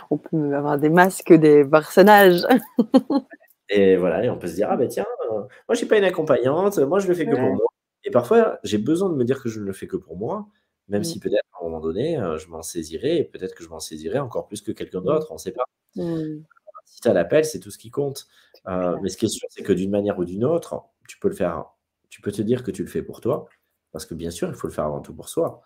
[0.09, 2.45] on peut avoir des masques, des personnages.
[3.69, 5.87] et voilà, et on peut se dire Ah ben tiens, euh, moi, je ne suis
[5.87, 7.72] pas une accompagnante, moi, je le fais que pour moi.
[8.03, 10.47] Et parfois, j'ai besoin de me dire que je ne le fais que pour moi,
[10.87, 11.05] même mmh.
[11.05, 14.19] si peut-être à un moment donné, je m'en saisirai et peut-être que je m'en saisirai
[14.19, 15.05] encore plus que quelqu'un mmh.
[15.05, 15.63] d'autre, on ne sait pas.
[15.95, 16.43] Mmh.
[16.85, 18.27] si tu as l'appel, c'est tout ce qui compte.
[18.65, 21.35] mais ce qui est sûr, c'est que d'une manière ou d'une autre, tu peux le
[21.35, 21.65] faire.
[22.09, 23.47] Tu peux te dire que tu le fais pour toi,
[23.91, 25.61] parce que bien sûr, il faut le faire avant tout pour soi.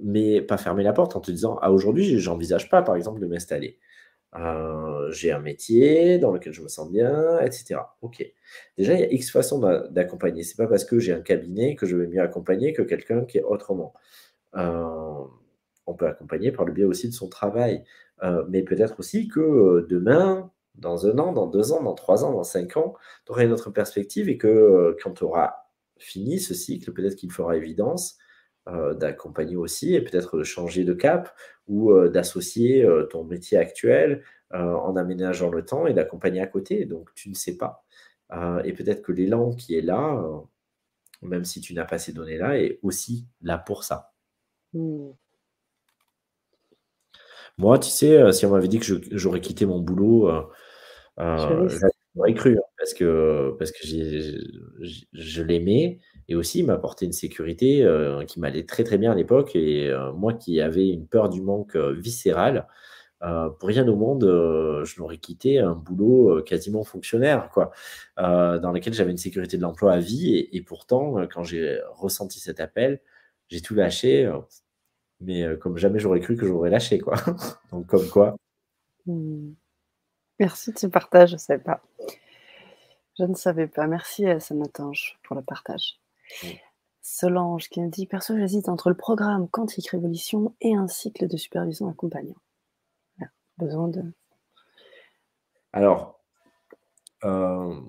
[0.00, 3.26] mais pas fermer la porte en te disant Ah, aujourd'hui, j'envisage pas, par exemple, de
[3.26, 3.78] m'installer.
[4.34, 7.80] Euh, j'ai un métier dans lequel je me sens bien, etc.
[8.00, 8.24] Ok.
[8.78, 10.42] Déjà, il y a X façons d'accompagner.
[10.42, 13.38] C'est pas parce que j'ai un cabinet que je vais mieux accompagner que quelqu'un qui
[13.38, 13.92] est autrement.
[14.56, 15.24] Euh,
[15.86, 17.84] on peut accompagner par le biais aussi de son travail.
[18.22, 22.32] Euh, mais peut-être aussi que demain, dans un an, dans deux ans, dans trois ans,
[22.32, 22.94] dans cinq ans,
[23.26, 25.56] tu auras une autre perspective et que quand tu auras
[25.98, 28.18] fini ce cycle, peut-être qu'il fera évidence
[28.66, 31.34] d'accompagner aussi et peut-être de changer de cap
[31.66, 36.84] ou d'associer ton métier actuel en aménageant le temps et d'accompagner à côté.
[36.84, 37.84] Donc, tu ne sais pas.
[38.64, 40.22] et peut-être que l'élan qui est là,
[41.22, 44.12] même si tu n'as pas ces données-là, est aussi là pour ça.
[44.74, 45.10] Mmh.
[47.58, 50.30] Moi, tu sais, si on m'avait dit que j'aurais quitté mon boulot,
[52.14, 56.00] j'aurais cru, hein, parce que, parce que je l'aimais.
[56.28, 59.56] Et aussi, il m'a apporté une sécurité euh, qui m'allait très très bien à l'époque.
[59.56, 62.68] Et euh, moi qui avais une peur du manque euh, viscéral,
[63.60, 64.24] pour rien au monde,
[64.84, 67.70] je l'aurais quitté un boulot quasiment fonctionnaire, quoi,
[68.16, 70.48] dans lequel j'avais une sécurité de l'emploi à vie.
[70.50, 73.00] Et, pourtant, quand j'ai ressenti cet appel,
[73.48, 74.28] j'ai tout lâché,
[75.20, 77.14] mais comme jamais j'aurais cru que j'aurais lâché, quoi.
[77.70, 78.34] Donc, comme quoi.
[79.06, 79.52] Mmh.
[80.42, 81.84] Merci de ce partage, je ne savais pas.
[83.16, 83.86] Je ne savais pas.
[83.86, 86.00] Merci à Sanatange pour le partage.
[87.00, 91.36] Solange qui me dit Perso, j'hésite entre le programme Quantique Révolution et un cycle de
[91.36, 92.34] supervision accompagnant.
[93.56, 94.02] besoin de.
[95.72, 96.20] Alors,
[97.22, 97.80] euh,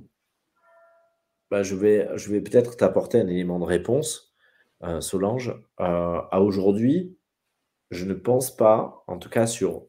[1.49, 4.35] bah, je vais, je vais peut-être t'apporter un élément de réponse,
[4.83, 5.59] euh, Solange.
[5.79, 7.17] Euh, à aujourd'hui,
[7.89, 9.87] je ne pense pas, en tout cas sur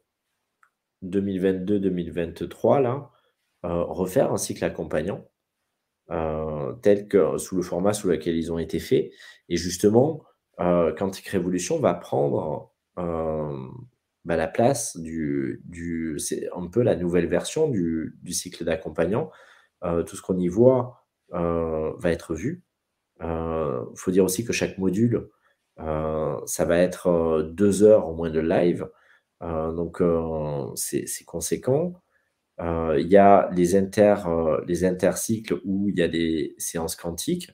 [1.04, 3.10] 2022-2023, là,
[3.62, 5.24] refaire un cycle accompagnant.
[6.10, 9.10] Euh, tel que sous le format sous lequel ils ont été faits.
[9.48, 10.22] Et justement,
[10.60, 13.56] euh, Quantic Révolution va prendre euh,
[14.24, 19.30] bah, la place du, du c'est un peu la nouvelle version du, du cycle d'accompagnant.
[20.06, 22.62] tout ce qu'on y voit va être vu.
[23.20, 25.28] Il faut dire aussi que chaque module,
[25.78, 28.88] ça va être deux heures au moins de live.
[29.44, 30.02] Donc,
[30.76, 31.94] c'est conséquent.
[32.60, 36.94] Euh, il y a les, inter, euh, les intercycles où il y a des séances
[36.94, 37.50] quantiques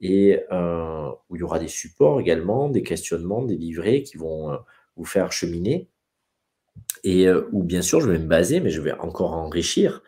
[0.00, 4.58] et euh, où il y aura des supports également, des questionnements, des livrets qui vont
[4.96, 5.88] vous faire cheminer
[7.04, 10.02] et où bien sûr je vais me baser, mais je vais encore enrichir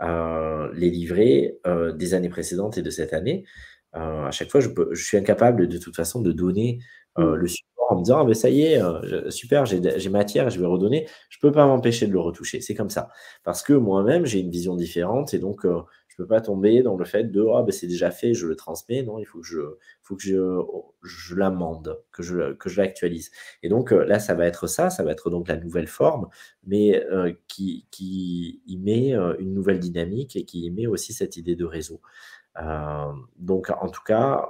[0.00, 1.58] les livrets
[1.94, 3.44] des années précédentes et de cette année.
[3.92, 6.80] à chaque fois, je, je, suis incapable de toute façon de donner
[7.16, 7.34] mmh.
[7.34, 10.60] le support en me disant, ah, ben, ça y est, euh, super, j'ai matière, je
[10.60, 11.06] vais redonner.
[11.28, 12.60] Je ne peux pas m'empêcher de le retoucher.
[12.60, 13.08] C'est comme ça.
[13.44, 16.82] Parce que moi-même, j'ai une vision différente et donc euh, je ne peux pas tomber
[16.82, 19.02] dans le fait de, ah, ben, c'est déjà fait, je le transmets.
[19.02, 19.60] Non, il faut que je,
[20.02, 20.60] faut que je,
[21.02, 23.30] je l'amende, que je, que je l'actualise.
[23.62, 26.28] Et donc euh, là, ça va être ça, ça va être donc la nouvelle forme,
[26.66, 27.04] mais
[27.48, 31.64] qui, qui y met une nouvelle dynamique et qui y met aussi cette idée de
[31.64, 32.00] réseau.
[33.38, 34.48] donc, en tout cas,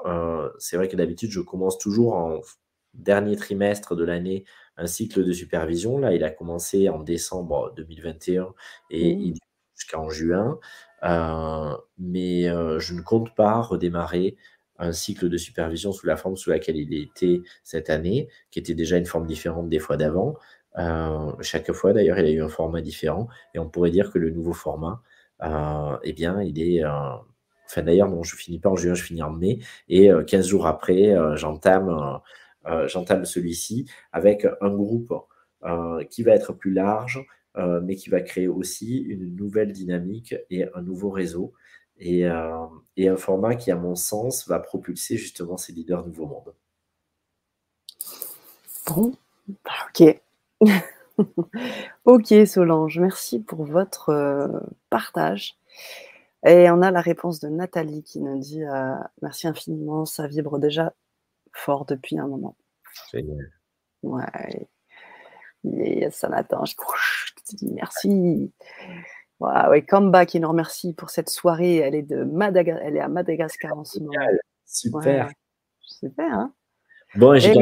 [0.58, 2.40] c'est vrai que d'habitude, je commence toujours en
[2.98, 4.44] dernier trimestre de l'année
[4.76, 5.98] un cycle de supervision.
[5.98, 8.52] Là, il a commencé en décembre 2021
[8.90, 9.20] et mmh.
[9.20, 9.34] il
[9.76, 10.58] jusqu'en juin.
[11.04, 14.36] Euh, mais euh, je ne compte pas redémarrer
[14.78, 18.74] un cycle de supervision sous la forme sous laquelle il était cette année, qui était
[18.74, 20.36] déjà une forme différente des fois d'avant.
[20.78, 23.28] Euh, chaque fois, d'ailleurs, il a eu un format différent.
[23.54, 25.02] Et on pourrait dire que le nouveau format,
[25.42, 26.84] eh bien, il est...
[27.68, 29.58] Enfin, d'ailleurs, non, je finis pas en juin, je finis en mai.
[29.88, 32.20] Et 15 jours après, j'entame
[32.86, 35.12] j'entame celui-ci avec un groupe
[35.64, 40.34] euh, qui va être plus large, euh, mais qui va créer aussi une nouvelle dynamique
[40.50, 41.54] et un nouveau réseau.
[41.98, 46.54] Et, un format qui, à mon sens, va propulser justement ces leaders Nouveau Monde.
[48.86, 49.14] Bon,
[49.88, 50.20] ok.
[52.04, 55.56] ok, Solange, merci pour votre partage.
[56.44, 58.62] Et on a la réponse de Nathalie qui nous dit
[59.22, 60.92] Merci infiniment, ça vibre déjà
[61.56, 62.56] fort depuis un moment.
[63.12, 63.50] Génial.
[64.02, 64.68] Ouais.
[65.78, 66.64] Et ça m'attend.
[66.64, 68.52] Je te dis merci.
[69.40, 71.76] Wow, ouais, Kamba qui nous remercie pour cette soirée.
[71.76, 74.12] Elle est, de Madagascar, elle est à Madagascar en ce moment.
[74.64, 75.30] Super.
[75.80, 76.52] Super, hein
[77.14, 77.54] Bon, j'ai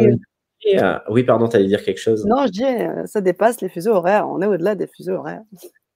[0.76, 3.68] euh, Oui, pardon, tu allais dire quelque chose Non, je dis, euh, ça dépasse les
[3.68, 4.28] fuseaux horaires.
[4.28, 5.42] On est au-delà des fuseaux horaires.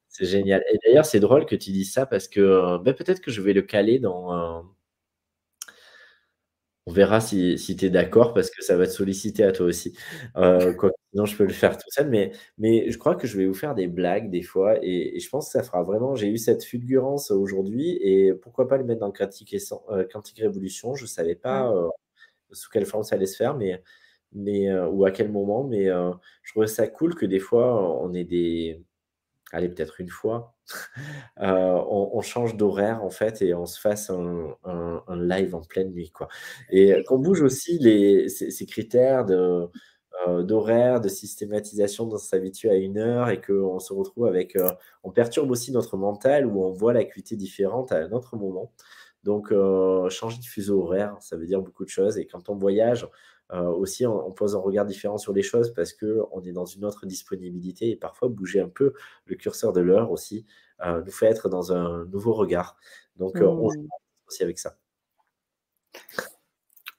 [0.08, 0.64] C'est génial.
[0.72, 3.40] Et d'ailleurs, c'est drôle que tu dises ça parce que euh, ben, peut-être que je
[3.40, 4.64] vais le caler dans,
[6.88, 9.66] On verra si si tu es d'accord parce que ça va te solliciter à toi
[9.66, 9.94] aussi.
[10.78, 13.46] Quoi sinon je peux le faire tout seul, mais mais je crois que je vais
[13.46, 16.28] vous faire des blagues des fois et et je pense que ça fera vraiment j'ai
[16.28, 20.94] eu cette fulgurance aujourd'hui et pourquoi pas le mettre dans Quantique Essen heu, Quantique Révolution.
[20.94, 21.88] Je savais pas, heu,
[22.52, 23.82] sous quelle forme ça allait se faire, mais
[24.32, 28.14] mais heu, ou à quel moment, mais je trouvais ça cool que des fois on
[28.14, 28.82] ait des
[29.52, 30.57] allez peut-être une fois,
[31.40, 35.90] heu, on on change d'horaire en fait et on se fasse un live en pleine
[35.92, 36.28] nuit quoi
[36.70, 39.68] et qu'on bouge aussi les ces critères de,
[40.28, 44.66] heu, d'horaire, de systématisation, d'on s'habitue à une heure et qu'on se retrouve avec, heu
[45.04, 48.72] on perturbe aussi notre mental où on voit l'acuité différente à un autre moment.
[49.24, 49.52] Donc
[50.10, 53.06] changer de fuseau horaire, ça veut dire beaucoup de choses et quand on voyage,
[53.50, 56.84] aussi on on pose un regard différent sur les choses parce qu'on est dans une
[56.84, 58.92] autre disponibilité et parfois bouger un peu
[59.26, 60.46] le curseur de l'heure aussi,
[60.84, 62.76] heu, nous fait être dans un nouveau regard.
[63.16, 63.88] Donc heu, on joue Mmh.
[64.28, 64.78] aussi avec ça.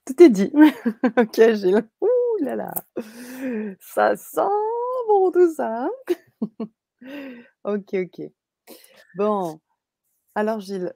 [0.06, 0.52] Tout est dit.
[1.18, 1.88] OK, Gilles.
[2.02, 2.08] Ouh
[2.44, 2.74] là là,
[3.80, 4.42] ça sent
[5.08, 5.92] bon tout ça, hein?
[7.66, 8.22] OK, OK.
[9.16, 9.62] Bon,
[10.36, 10.94] alors Gilles,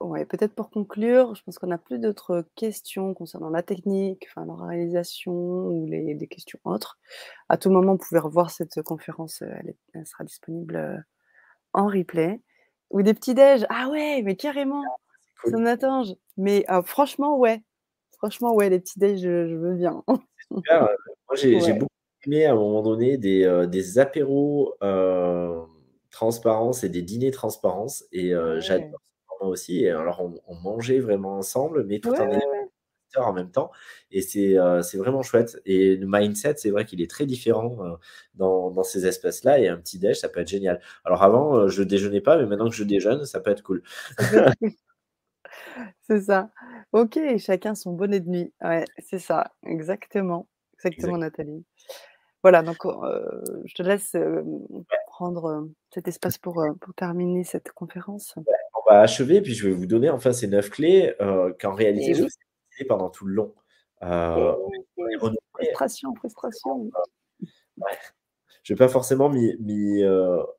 [0.00, 0.24] Ouais.
[0.26, 4.54] peut-être pour conclure, je pense qu'on n'a plus d'autres questions concernant la technique, enfin la
[4.54, 6.98] réalisation ou les des questions autres.
[7.48, 10.98] À tout moment, vous pouvez revoir cette conférence, elle est elle sera disponible, heu,
[11.74, 12.42] en replay
[12.90, 13.66] ou des petits déj.
[13.70, 14.92] Ah ouais, mais carrément!
[15.42, 15.60] C'est Ça cool.
[15.60, 17.62] m'attend, j mais ah franchement, ouais.
[18.18, 20.04] Franchement, ouais, les petits déj, je je veux bien.
[20.64, 20.82] Super,
[21.28, 21.72] moi j'ai j'ai Ouais.
[21.72, 21.90] beaucoup
[22.26, 25.66] aimé à un moment donné des, heu, des apéros, hem,
[26.10, 28.60] transparence et des dîners transparence et heu, Ouais.
[28.60, 29.00] j'adore
[29.48, 32.60] aussi et alors on on mangeait vraiment ensemble, mais Ouais, tout en ouais,
[33.32, 33.70] même temps
[34.12, 37.96] et c'est, c'est vraiment chouette et le mindset, c'est vrai qu'il est très différent, heu,
[38.34, 40.80] dans dans ces espaces-là et un petit déj, ça peut être génial.
[41.04, 43.82] Alors avant, heu, je déjeunais pas, mais maintenant que je déjeune, ça peut être cool.
[46.02, 46.50] C'est ça.
[46.92, 48.52] OK, chacun son bonnet de nuit.
[48.62, 51.18] Ouais, c'est ça, exactement, exactement Exact.
[51.18, 51.64] Nathalie.
[52.44, 54.16] Voilà donc heu, je te laisse,
[55.06, 58.34] prendre, cet espace pour, pour terminer cette conférence.
[58.46, 58.59] Ouais,
[58.90, 62.10] on va achever, puis je vais vous donner enfin ces 9 clés, heu, qu'en réalité
[62.10, 62.86] Eh je oui.
[62.88, 63.54] pendant tout le long.
[64.02, 64.54] Heu,
[64.98, 65.16] Eh
[65.54, 66.90] frustration, frustration.
[67.78, 67.98] ouais,
[68.62, 70.04] je vais pas forcément m'y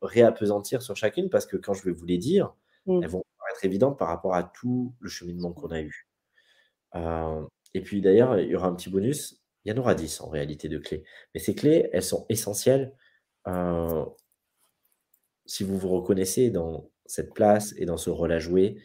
[0.01, 2.53] réappesantir sur chacune parce que quand je vais vous les dire,
[2.88, 3.06] elles Mmh.
[3.06, 6.08] vont paraître évidentes par rapport à tout le cheminement qu'on a eu.
[7.74, 10.30] Et puis d'ailleurs, il y aura un petit bonus, il y en aura 10 en
[10.30, 11.03] réalité de clés,
[11.34, 12.93] mais ces clés, elles sont essentielles,
[15.45, 18.77] si vous vous reconnaissez dans cette place et dans ce rôle à jouer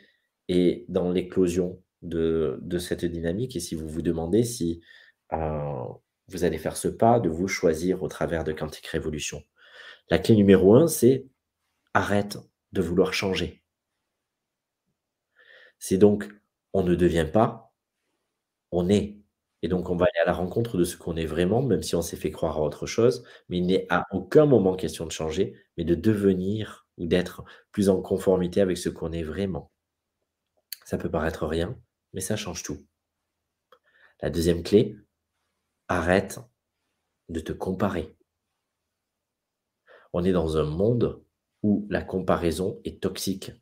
[0.49, 4.81] et dans l'éclosion de cette dynamique et si vous vous demandez si,
[5.33, 5.39] heu,
[6.29, 9.43] vous allez faire ce pas de vous choisir au travers de Quantique Révolution.
[10.11, 11.27] La clé numéro 1, c'est
[11.95, 12.39] arrête
[12.73, 13.63] de vouloir changer.
[15.79, 16.29] C'est donc
[16.73, 17.73] on ne devient pas,
[18.73, 19.19] on est
[19.63, 21.97] et donc on va aller à la rencontre de ce qu'on est vraiment, même si
[21.97, 25.13] on s'est fait croire à autre chose, mais il n'est à aucun moment question de
[25.13, 29.71] changer, mais de devenir ou d'être plus en conformité avec ce qu'on est vraiment.
[30.85, 31.79] Ça peut paraître rien,
[32.13, 32.87] mais ça change tout.
[34.23, 34.97] La deuxième clé,
[35.89, 36.41] arrête
[37.29, 38.17] de te comparer.
[40.13, 41.23] On est dans un monde
[41.63, 43.53] où la comparaison est toxique.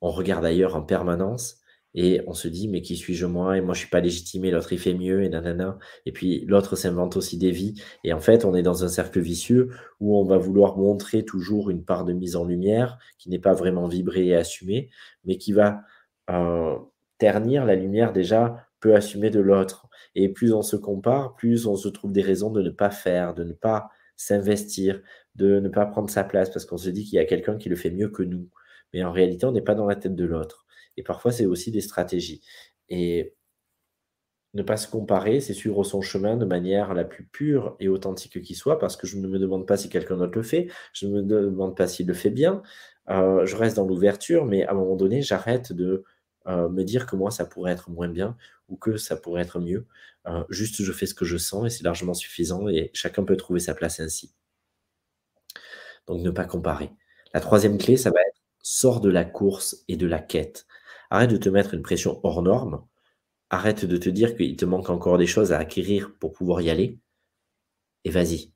[0.00, 1.60] On regarde ailleurs en permanence
[1.96, 3.56] et on se dit: «Mais qui suis-je moi?
[3.56, 6.44] Et moi je suis pas légitime et l'autre il fait mieux et nanana» et puis
[6.46, 10.16] l'autre s'invente aussi des vies et en fait, on est dans un cercle vicieux où
[10.16, 13.86] on va vouloir montrer toujours une part de mise en lumière qui n'est pas vraiment
[13.88, 14.90] vibrée et assumée,
[15.24, 15.80] mais qui va,
[16.30, 16.76] heu,
[17.18, 21.76] ternir la lumière déjà peu assumée de l'autre et plus on se compare, plus on
[21.76, 25.00] se trouve des raisons de ne pas faire, de ne pas s'investir,
[25.34, 27.68] de ne pas prendre sa place parce qu'on se dit qu'il y a quelqu'un qui
[27.68, 28.48] le fait mieux que nous.
[28.92, 30.65] Mais en réalité, on n'est pas dans la tête de l'autre
[30.96, 32.42] et parfois, c'est aussi des stratégies
[32.88, 33.34] et
[34.54, 38.40] ne pas se comparer, c'est suivre son chemin de manière la plus pure et authentique
[38.42, 41.06] qui soit, parce que je ne me demande pas si quelqu'un d'autre le fait, je
[41.06, 42.62] ne me demande pas s'il le fait bien,
[43.10, 46.04] heu, je reste dans l'ouverture, mais à un moment donné, j'arrête de,
[46.48, 48.36] heu, me dire que moi, ça pourrait être moins bien
[48.68, 49.86] ou que ça pourrait être mieux.
[50.26, 53.36] Heu, juste, je fais ce que je sens et c'est largement suffisant et chacun peut
[53.36, 54.32] trouver sa place ainsi.
[56.06, 56.90] Donc ne pas comparer.
[57.34, 60.66] La troisième clé, ça va être: sors de la course et de la quête.
[61.10, 62.84] Arrête de te mettre une pression hors norme.
[63.50, 66.70] Arrête de te dire qu'il te manque encore des choses à acquérir pour pouvoir y
[66.70, 67.00] aller
[68.04, 68.52] et vas-y.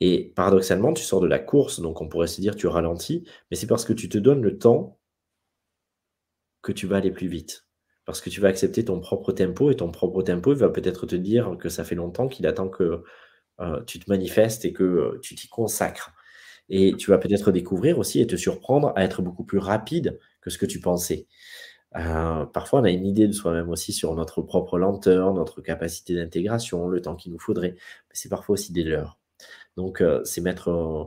[0.00, 3.56] Et paradoxalement, tu sors de la course, donc on pourrait se dire: «Tu ralentis», mais
[3.58, 4.98] c'est parce que tu te donnes le temps
[6.62, 7.66] que tu vas aller plus vite.
[8.04, 11.16] Parce que tu vas accepter ton propre tempo et ton propre tempo, va peut-être te
[11.16, 13.02] dire que ça fait longtemps qu'il attend que,
[13.60, 16.12] heu, tu te manifestes et que, heu, tu t'y consacres.
[16.70, 20.50] Et tu vas peut-être découvrir aussi et te surprendre à être beaucoup plus rapide que
[20.50, 21.26] ce que tu pensais.
[21.96, 26.14] Euh, parfois, on a une idée de soi-même aussi sur notre propre lenteur, notre capacité
[26.14, 27.72] d'intégration, le temps qu'il nous faudrait.
[27.72, 29.18] Mais c'est parfois aussi des leurs.
[29.76, 31.04] Donc, euh, c'est mettre euh,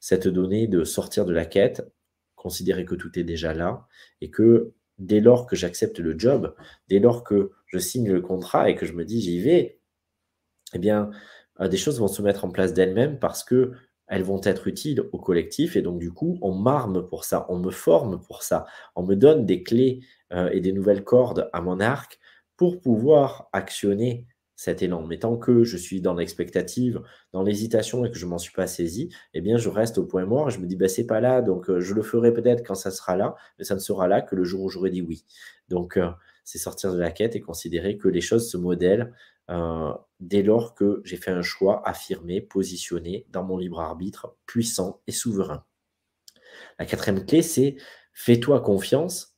[0.00, 1.90] cette donnée de sortir de la quête,
[2.36, 3.86] considérer que tout est déjà là
[4.20, 6.54] et que dès lors que j'accepte le job,
[6.88, 9.80] dès lors que je signe le contrat et que je me dis j'y vais,
[10.74, 11.10] eh bien,
[11.60, 13.72] des choses vont se mettre en place d'elles-mêmes parce que
[14.08, 17.58] elles vont être utiles au collectif et donc du coup, on m'arme pour ça, on
[17.58, 20.00] me forme pour ça, on me donne des clés
[20.32, 22.18] euh, et des nouvelles cordes à mon arc
[22.56, 24.26] pour pouvoir actionner
[24.58, 25.06] cet élan.
[25.06, 27.00] Mais tant que je suis dans l'expectative,
[27.32, 30.26] dans l'hésitation et que je m'en suis pas saisi, eh bien, je reste au point
[30.26, 32.66] mort et je me dis, bah, c'est pas là, donc euh, je le ferai peut-être
[32.66, 35.00] quand ça sera là, mais ça ne sera là que le jour où j'aurai dit
[35.00, 35.24] oui.
[35.68, 36.10] Donc, euh,
[36.48, 39.12] c'est sortir de la quête et considérer que les choses se modèlent
[39.50, 45.02] euh, dès lors que j'ai fait un choix affirmé, positionné dans mon libre arbitre, puissant
[45.06, 45.66] et souverain.
[46.78, 47.76] La quatrième clé, c'est
[48.14, 49.36] fais-toi confiance,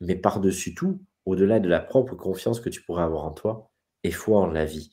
[0.00, 3.70] mais par-dessus tout, au-delà de la propre confiance que tu pourrais avoir en toi,
[4.02, 4.90] et foi en la vie.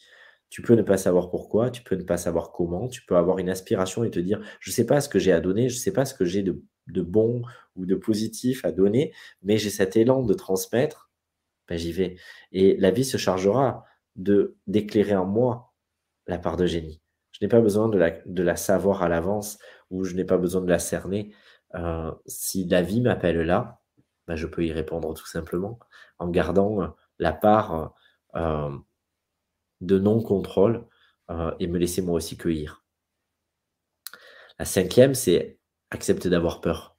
[0.51, 3.39] Tu peux ne pas savoir pourquoi, tu peux ne pas savoir comment, tu peux avoir
[3.39, 5.77] une aspiration et te dire, je ne sais pas ce que j'ai à donner, je
[5.77, 7.41] ne sais pas ce que j'ai de, de, bon
[7.75, 11.04] ou de positif à donner, mais j'ai cet élan de transmettre,
[11.67, 12.17] ben j'y vais.
[12.51, 13.85] Et la vie se chargera
[14.15, 15.73] de d'éclairer en moi
[16.27, 17.01] la part de génie.
[17.31, 19.59] Je n'ai pas besoin de la, de la savoir à l'avance
[19.91, 21.35] ou je n'ai pas besoin de la cerner.
[21.75, 23.81] Euh, si la vie m'appelle là,
[24.27, 25.79] ben je peux y répondre tout simplement
[26.17, 27.93] en gardant la part
[28.35, 28.71] euh,
[29.81, 30.87] de non-contrôle
[31.29, 32.83] euh, et me laisser moi aussi cueillir.
[34.57, 35.59] La cinquième, c'est
[35.91, 36.94] accepter d'avoir peur.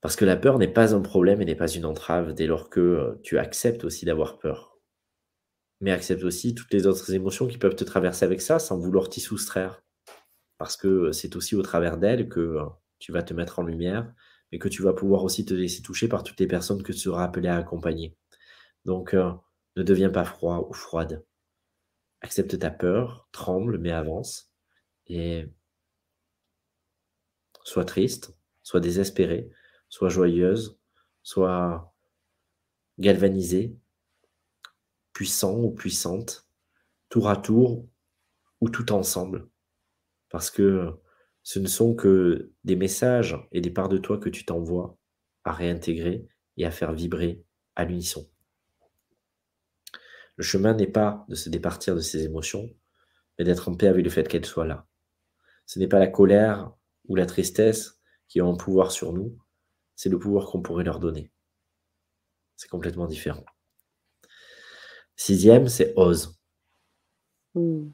[0.00, 2.70] Parce que la peur n'est pas un problème et n'est pas une entrave dès lors
[2.70, 4.78] que euh, tu acceptes aussi d'avoir peur.
[5.80, 9.08] Mais accepte aussi toutes les autres émotions qui peuvent te traverser avec ça sans vouloir
[9.08, 9.82] t'y soustraire.
[10.58, 12.64] Parce que c'est aussi au travers d'elles que euh,
[12.98, 14.12] tu vas te mettre en lumière
[14.52, 16.98] et que tu vas pouvoir aussi te laisser toucher par toutes les personnes que tu
[16.98, 18.16] seras appelé à accompagner.
[18.84, 19.32] Donc, euh,
[19.76, 21.24] ne deviens pas froid ou froide.
[22.22, 24.52] Accepte ta peur, tremble, mais avance.
[25.08, 25.46] Et
[27.64, 29.50] sois triste, sois désespéré,
[29.88, 30.78] sois joyeuse,
[31.22, 31.94] sois
[32.98, 33.76] galvanisée,
[35.12, 36.46] puissant ou puissante,
[37.08, 37.88] tour à tour
[38.60, 39.48] ou tout ensemble.
[40.28, 40.92] Parce que
[41.42, 44.98] ce ne sont que des messages et des parts de toi que tu t'envoies
[45.44, 47.44] à réintégrer et à faire vibrer
[47.76, 48.28] à l'unisson.
[50.36, 52.68] Le chemin n'est pas de se départir de ses émotions,
[53.38, 54.86] mais d'être en paix avec le fait qu'elles soient là.
[55.64, 56.72] Ce n'est pas la colère
[57.08, 59.38] ou la tristesse qui ont un pouvoir sur nous,
[59.96, 61.32] c'est le pouvoir qu'on pourrait leur donner.
[62.56, 63.44] C'est complètement différent.
[65.16, 66.38] Sixième, c'est ose.
[67.54, 67.88] Hmm.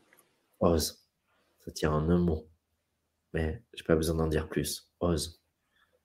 [0.61, 1.07] Ose.
[1.65, 2.49] Ça tient en un mot.
[3.33, 4.91] Mais j'ai pas besoin d'en dire plus.
[5.01, 5.41] Ose.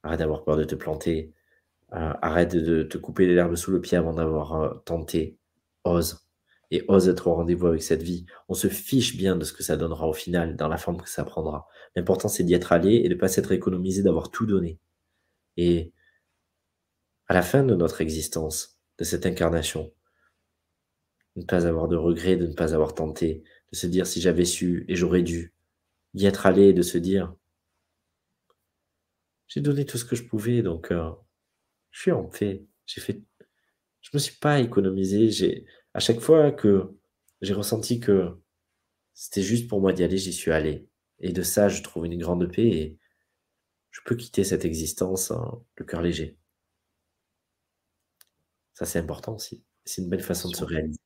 [0.03, 1.33] Arrête d'avoir peur de te planter.
[1.93, 5.37] Euh, arrête de te couper les l'herbe sous le pied avant d'avoir euh, tenté.
[5.83, 6.27] Ose
[6.71, 8.25] et ose être au rendez-vous avec cette vie.
[8.49, 11.09] On se fiche bien de ce que ça donnera au final, dans la forme que
[11.09, 11.67] ça prendra.
[11.95, 14.79] L'important, c'est d'y être allé et de ne pas s'être économisé, d'avoir tout donné.
[15.57, 15.91] Et
[17.27, 19.91] à la fin de notre existence, de cette incarnation,
[21.35, 24.21] de ne pas avoir de regrets, de ne pas avoir tenté, de se dire si
[24.21, 25.53] j'avais su et j'aurais dû,
[26.13, 27.35] d'y être allé de se dire
[29.47, 31.09] j'ai donné tout ce que je pouvais, donc euh,
[31.91, 32.65] je suis en paix.
[32.85, 33.21] J'ai fait,
[34.01, 35.31] je me suis pas économisé.
[35.31, 36.89] J'ai, à chaque fois que
[37.41, 38.37] j'ai ressenti que
[39.13, 40.87] c'était juste pour moi d'y aller, j'y suis allé.
[41.19, 42.97] Et de ça, je trouve une grande paix
[43.97, 46.37] je peux quitter cette existence hein, le cœur léger.
[48.73, 49.63] Ça, c'est important aussi.
[49.85, 50.99] C'est une belle façon de se réaliser.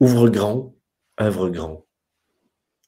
[0.00, 0.74] Ouvre grand,
[1.20, 1.86] œuvre grand.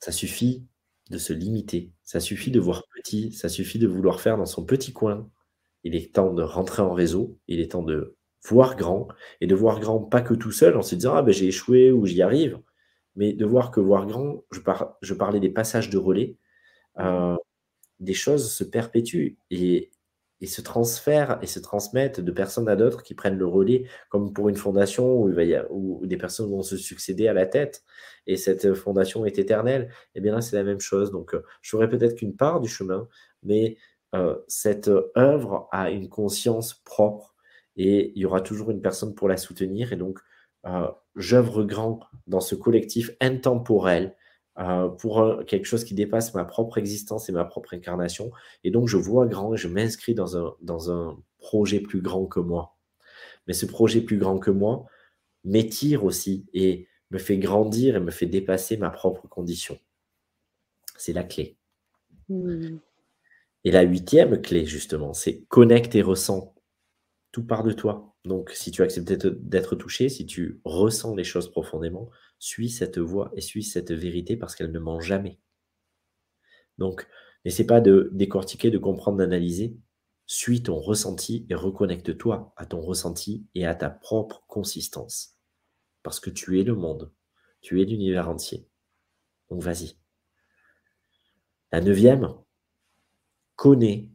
[0.01, 0.67] Ça suffit
[1.11, 1.93] de se limiter.
[2.03, 3.33] Ça suffit de voir petit.
[3.33, 5.31] Ça suffit de vouloir faire dans son petit coin.
[5.85, 7.39] Il est temps de rentrer en réseau.
[7.47, 8.17] Il est temps de
[8.49, 9.07] voir grand,
[9.41, 11.93] et de voir grand pas que tout seul en se disant ah ben j'ai échoué
[11.93, 12.59] ou j'y arrive,
[13.15, 14.61] mais de voir que voir grand, je,
[15.03, 16.37] je parlais des passages de relais,
[17.01, 17.37] euh,
[18.01, 19.91] des choses se perpétuent et,
[20.45, 24.49] se transfèrent et se transmettent de personnes à d'autres qui prennent le relais, comme pour
[24.49, 27.85] une fondation où des personnes vont se succéder à la tête,
[28.27, 31.11] et cette fondation est éternelle, et eh bien là c'est la même chose.
[31.11, 33.07] Donc euh, je ferai peut-être qu'une part du chemin,
[33.43, 33.77] mais
[34.15, 37.35] euh, cette œuvre a une conscience propre
[37.77, 39.93] et il y aura toujours une personne pour la soutenir.
[39.93, 40.19] Et donc,
[40.67, 44.17] euh, j'œuvre grand dans ce collectif intemporel
[44.61, 48.31] euh, pour quelque chose qui dépasse ma propre existence et ma propre incarnation.
[48.63, 52.27] Et donc, je vois grand et je m'inscris dans un, dans un projet plus grand
[52.27, 52.77] que moi.
[53.47, 54.87] Mais ce projet plus grand que moi
[55.45, 59.79] m'étire aussi et me fait grandir et me fait dépasser ma propre condition.
[60.97, 61.57] C'est la clé.
[62.29, 62.79] Hmm.
[63.65, 66.55] Et la huitième clé, justement, c'est connecte et ressens.
[67.33, 68.15] Tout part de toi.
[68.25, 72.11] Donc, si tu acceptes d'être touché, si tu ressens les choses profondément,
[72.41, 75.39] suis cette voix et suis cette vérité parce qu'elle ne ment jamais.
[76.79, 77.07] Donc,
[77.45, 79.77] n'essaie pas de décortiquer, de comprendre, d'analyser.
[80.27, 85.37] Suis ton ressenti et reconnecte-toi à ton ressenti et à ta propre consistance.
[86.03, 87.13] Parce que tu es le monde,
[87.61, 88.67] tu es l'univers entier.
[89.51, 89.97] Donc vas-y.
[91.73, 92.35] La neuvième,
[93.55, 94.09] connais.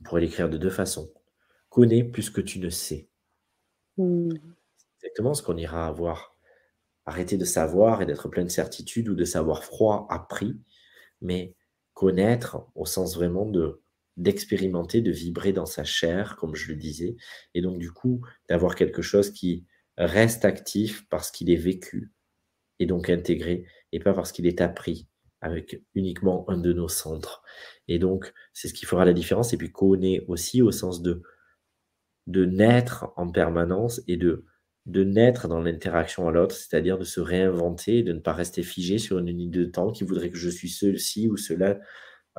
[0.00, 1.12] On pourrait l'écrire de deux façons.
[1.70, 3.08] Connais plus que tu ne sais.
[3.96, 4.30] Mmh.
[4.76, 6.35] C'est exactement ce qu'on ira avoir.
[7.06, 10.60] Arrêter de savoir et d'être plein de certitude ou de savoir froid appris,
[11.20, 11.54] mais
[11.94, 13.80] connaître au sens vraiment de
[14.16, 17.16] d'expérimenter, de vibrer dans sa chair, comme je le disais,
[17.54, 19.66] et donc du coup d'avoir quelque chose qui
[19.98, 22.12] reste actif parce qu'il est vécu
[22.78, 25.08] et donc intégré, et pas parce qu'il est appris
[25.42, 27.42] avec uniquement un de nos centres.
[27.88, 31.22] Et donc c'est ce qui fera la différence, et puis connaît aussi au sens de
[32.26, 34.44] de naître en permanence et de,
[34.86, 38.98] de naître dans l'interaction à l'autre, c'est-à-dire de se réinventer, de ne pas rester figé
[38.98, 41.78] sur une unité de temps qui voudrait que je suis ceci ou cela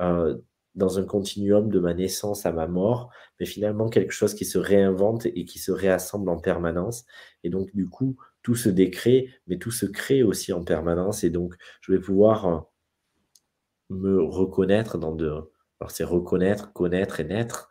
[0.00, 0.36] euh,
[0.74, 4.58] dans un continuum de ma naissance à ma mort, mais finalement quelque chose qui se
[4.58, 7.04] réinvente et qui se réassemble en permanence.
[7.44, 11.24] Et donc, du coup, tout se décrée, mais tout se crée aussi en permanence.
[11.24, 12.60] Et donc, je vais pouvoir euh,
[13.90, 15.28] me reconnaître dans de...
[15.80, 17.68] Alors, c'est reconnaître, connaître et naître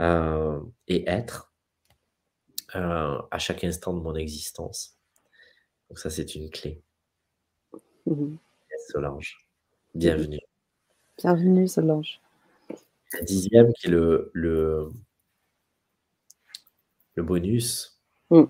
[0.00, 1.47] euh, et être
[2.76, 4.96] euh, à chaque instant de mon existence.
[5.88, 6.82] Donc ça, c'est une clé.
[8.06, 8.36] Mmh
[8.90, 9.46] Solange,
[9.94, 10.40] bienvenue.
[11.18, 12.20] Bienvenue, Solange.
[13.12, 14.90] La dixième, qui est le, le,
[17.14, 17.98] le bonus,
[18.30, 18.44] mmh.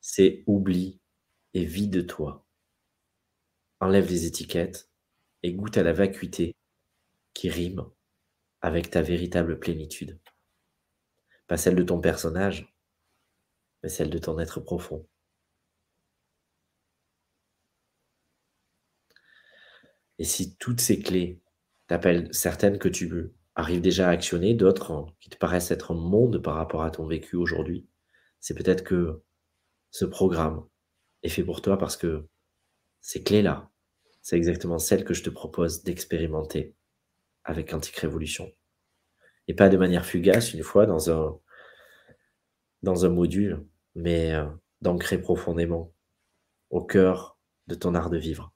[0.00, 1.00] c'est oublie
[1.54, 2.44] et vide-toi.
[3.80, 4.88] Enlève les étiquettes
[5.42, 6.54] et goûte à la vacuité
[7.32, 7.84] qui rime
[8.60, 10.18] avec ta véritable plénitude.
[11.46, 12.73] Pas celle de ton personnage,
[13.84, 15.06] mais celle de ton être profond.
[20.18, 21.42] Et si toutes ces clés
[21.86, 25.96] t'appellent certaines que tu veux, arrivent déjà à actionner, d'autres qui te paraissent être un
[25.96, 27.86] monde par rapport à ton vécu aujourd'hui,
[28.40, 29.22] c'est peut-être que
[29.90, 30.66] ce programme
[31.22, 32.26] est fait pour toi parce que
[33.02, 33.70] ces clés-là,
[34.22, 36.74] c'est exactement celles que je te propose d'expérimenter
[37.44, 38.50] avec Quantique Révolution.
[39.46, 41.38] Et pas de manière fugace, une fois dans un,
[42.82, 44.46] dans un module, mais euh,
[44.80, 45.92] d'ancrer profondément
[46.70, 48.52] au cœur de ton art de vivre.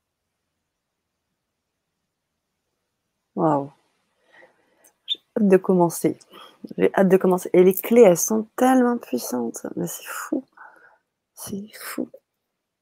[3.34, 3.70] Waouh.
[5.06, 6.18] J'ai hâte de commencer.
[6.76, 7.50] J'ai hâte de commencer.
[7.52, 9.66] Et les clés, elles sont tellement puissantes.
[9.76, 10.44] Mais c'est fou.
[11.34, 12.08] C'est fou.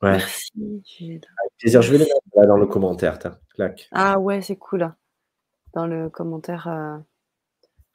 [0.02, 0.16] Ouais.
[0.16, 0.52] Merci.
[1.10, 1.82] Avec plaisir.
[1.82, 3.18] Je vais les mettre là dans le commentaire.
[3.54, 3.88] Clac.
[3.92, 4.92] Ah ouais, c'est cool.
[5.74, 6.96] Dans le commentaire euh,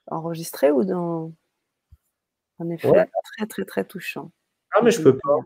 [0.08, 1.34] enregistré ou dans.
[2.60, 4.32] En effet, très, très, très touchant?
[4.72, 5.38] Ah, mais je peux pas.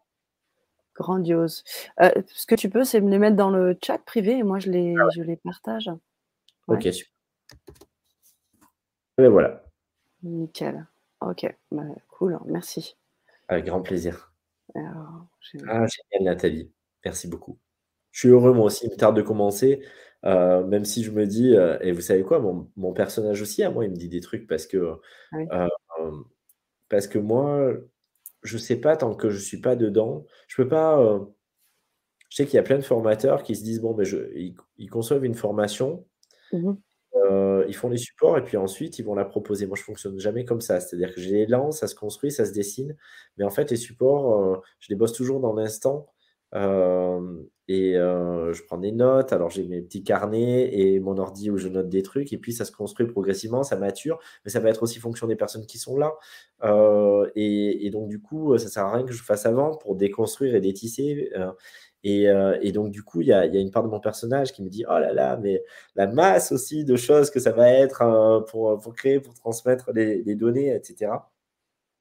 [0.95, 1.63] Grandiose.
[2.01, 4.59] Euh, ce que tu peux, c'est me les mettre dans le chat privé et moi
[4.59, 5.91] je les, ah je les partage.
[6.67, 7.11] Ok, super.
[9.17, 9.63] Et voilà.
[10.23, 10.85] Nickel.
[11.21, 12.97] Ok, bah, cool, merci.
[13.47, 14.33] Avec grand plaisir.
[14.73, 15.27] Alors,
[15.67, 16.71] ah, génial, Nathalie.
[17.03, 17.57] Merci beaucoup.
[18.11, 19.81] Je suis heureux, moi aussi, il me tarde de commencer,
[20.25, 23.63] euh, même si je me dis, euh, et vous savez quoi, mon, mon, personnage aussi,
[23.63, 24.99] à moi, il me dit des trucs parce que,
[26.89, 27.73] parce que moi,
[28.45, 30.25] je sais pas tant que je suis pas dedans.
[30.47, 30.99] Je peux pas.
[30.99, 31.19] Euh,
[32.29, 34.17] je sais qu'il y a plein de formateurs qui se disent bon, ben je,
[34.77, 36.05] ils, conçoivent une formation,
[36.51, 36.73] mmh
[37.31, 39.65] euh, ils font les supports et puis ensuite ils vont la proposer.
[39.67, 40.79] Moi, je fonctionne jamais comme ça.
[40.79, 42.95] C'est-à-dire que j'ai l'élan, ça se construit, ça se dessine,
[43.37, 46.07] mais en fait, les supports, euh, je les bosse toujours dans l'instant.
[47.67, 49.33] Et je prends des notes.
[49.33, 52.33] Alors j'ai mes petits carnets et mon ordi où je note des trucs.
[52.33, 54.19] Et puis ça se construit progressivement, ça mature.
[54.45, 56.13] Mais ça va être aussi fonction des personnes qui sont là.
[57.35, 60.61] Et, donc du coup, ça sert à rien que je fasse avant pour déconstruire et
[60.61, 61.31] détisser.
[62.03, 62.27] Et,
[62.61, 64.85] et, donc, du coup, il y a, une part de mon personnage qui me dit
[64.87, 65.63] Oh là là, mais
[65.95, 70.21] la masse aussi de choses que ça va être pour, pour, créer, pour transmettre les,
[70.21, 71.13] les données, etc.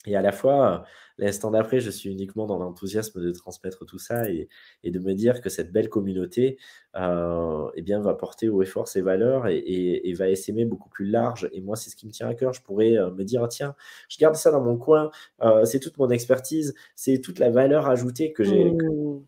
[0.07, 0.85] Et à la fois,
[1.19, 4.49] l'instant d'après, je suis uniquement dans l'enthousiasme de transmettre tout ça et,
[4.83, 6.59] et, de me dire que cette belle communauté
[6.97, 10.89] euh, eh bien, va porter haut et fort ses valeurs et, et, va essaimer beaucoup
[10.89, 11.49] plus large.
[11.53, 12.53] Et moi, c'est ce qui me tient à cœur.
[12.53, 13.75] Je pourrais euh, me dire, tiens,
[14.09, 15.11] je garde ça dans mon coin,
[15.43, 18.65] euh, c'est toute mon expertise, c'est toute la valeur ajoutée que j'ai.
[18.65, 19.23] Mmh.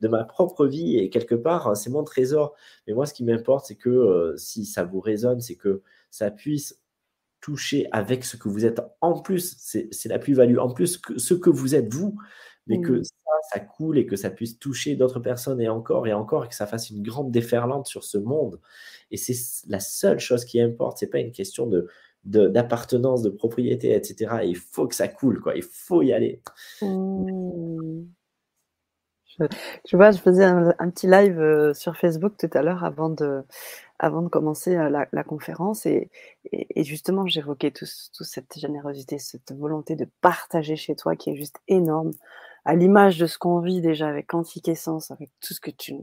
[0.00, 2.54] de ma propre vie et quelque part c'est mon trésor
[2.86, 6.78] mais moi ce qui m'importe c'est que si ça vous résonne c'est que ça puisse
[7.46, 9.56] toucher avec ce que vous êtes en plus.
[9.60, 10.58] C'est la plus-value.
[10.58, 12.18] En plus, que ce que vous êtes vous,
[12.66, 13.04] mais que mmh.
[13.04, 13.12] ça,
[13.52, 16.56] ça coule et que ça puisse toucher d'autres personnes et encore et encore, et que
[16.56, 18.60] ça fasse une grande déferlante sur ce monde.
[19.12, 19.36] Et c'est
[19.68, 20.98] la seule chose qui importe.
[20.98, 21.86] C'est pas une question de
[22.24, 24.38] d'appartenance, de, propriété, etc.
[24.42, 25.54] il faut que ça coule, quoi.
[25.54, 26.42] Il faut y aller.
[26.82, 28.06] Mmh.
[29.84, 33.44] Je, vois, je faisais un, petit live euh, sur Facebook tout à l'heure avant de,
[33.98, 36.10] avant de commencer la, conférence et,
[36.76, 42.10] justement j'évoquais toute cette générosité, cette volonté de partager chez toi qui est juste énorme,
[42.64, 45.94] à l'image de ce qu'on vit déjà avec Quantique Essence, avec tout ce que tu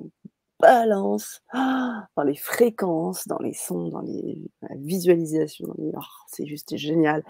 [0.60, 4.42] balances dans les fréquences, dans les sons, dans les
[4.78, 5.76] visualisations.
[5.78, 7.24] Oh, c'est juste génial.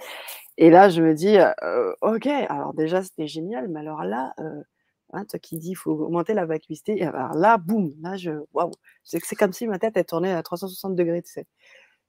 [0.57, 1.37] Et là, je me dis,
[2.01, 4.33] ok, alors déjà c'était génial, mais alors là,
[5.13, 8.71] Hein, toi qui dis il faut augmenter la vacuité, alors là, boum, là, je, waouh,
[9.03, 11.45] c'est comme si ma tête est tournée à 360 degrés, tu sais.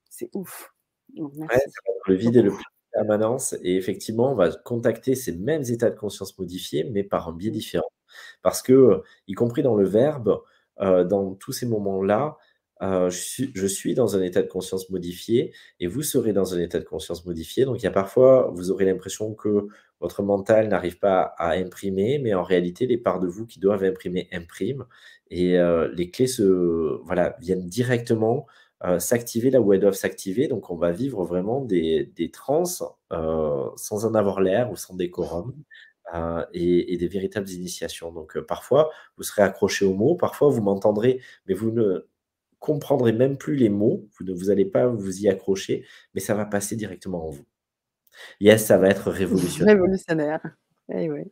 [0.08, 0.72] C'est ouf.
[1.14, 2.52] le vide et le
[2.92, 3.54] permanence.
[3.62, 7.50] Et effectivement, on va contacter ces mêmes états de conscience modifiés, mais par un biais
[7.50, 7.54] mmh.
[7.54, 7.90] différent.
[8.42, 10.42] Parce que, y compris dans le verbe,
[10.80, 12.38] euh, dans tous ces moments-là,
[12.82, 16.78] euh, je, suis, dans un état de conscience modifié et vous serez dans un état
[16.78, 17.64] de conscience modifié.
[17.64, 19.68] Donc, il y a parfois, vous aurez l'impression que
[20.00, 23.84] votre mental n'arrive pas à imprimer, mais en réalité, les parts de vous qui doivent
[23.84, 24.86] imprimer impriment
[25.30, 26.42] et euh, les clés se,
[27.04, 28.46] voilà, viennent directement
[28.84, 30.48] euh, s'activer là où elles doivent s'activer.
[30.48, 35.54] Donc, on va vivre vraiment des, trans sans en avoir l'air ou sans décorum.
[36.52, 38.12] et, et, des véritables initiations.
[38.12, 42.06] Donc parfois, vous serez accroché aux mots, parfois vous m'entendrez, mais vous ne
[42.64, 46.34] comprendrez même plus les mots, vous ne vous allez pas vous y accrocher, mais ça
[46.34, 47.44] va passer directement en vous.
[48.40, 49.74] Yes, ça va être révolutionnaire.
[49.74, 50.40] Révolutionnaire.
[50.92, 51.22] Eh oui.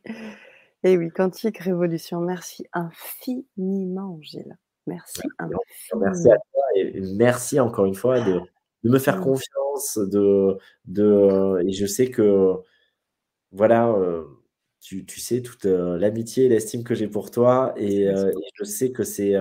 [0.83, 2.19] Eh oui, quantique révolution.
[2.19, 4.57] Merci infiniment, Gilles.
[4.85, 5.59] Merci infiniment.
[5.97, 8.41] Merci à toi et merci encore une fois de,
[8.83, 9.23] me faire mmh.
[9.23, 9.97] confiance.
[9.97, 12.55] De, de, et je sais que,
[13.51, 14.25] voilà, euh,
[14.81, 17.73] tu, sais toute euh, l'amitié et l'estime que j'ai pour toi.
[17.77, 19.35] Et, euh, et, je sais que c'est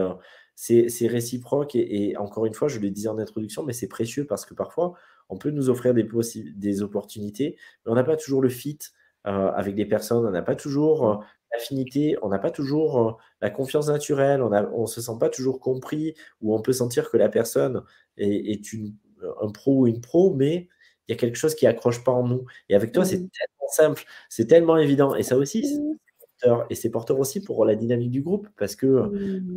[0.55, 4.47] c'est réciproque et, encore une fois, je le disais en introduction, mais c'est précieux parce
[4.47, 4.95] que parfois,
[5.29, 6.09] on peut nous offrir des,
[6.55, 8.79] des opportunités, mais on n'a pas toujours le fit
[9.27, 11.17] euh, avec des personnes, on n'a pas toujours euh,
[11.53, 15.61] l'affinité, on n'a pas toujours euh, la confiance naturelle, on ne se sent pas toujours
[15.61, 17.83] compris, ou on peut sentir que la personne
[18.17, 18.95] est, une,
[19.41, 20.69] un pro ou une pro, mais
[21.07, 22.47] il y a quelque chose qui accroche pas en nous.
[22.69, 23.31] Et avec toi, c'est mmh.
[23.31, 25.15] tellement simple, c'est tellement évident.
[25.15, 25.97] Et ça aussi, c'est mmh.
[26.41, 26.67] porteur.
[26.71, 29.57] Et c'est porteur aussi pour la dynamique du groupe, parce que mmh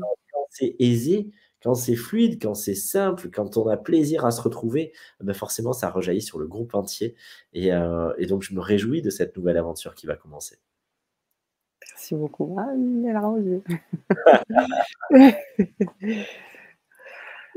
[0.55, 1.31] c'est aisé,
[1.65, 5.73] quand c'est fluide, quand c'est simple, quand on a plaisir à se retrouver, ben forcément,
[5.73, 7.15] ça rejaillit sur le groupe entier.
[7.55, 10.59] Euh, et, donc, je me réjouis de cette nouvelle aventure qui va commencer.
[11.89, 12.55] Merci beaucoup.
[12.59, 13.63] Ah, il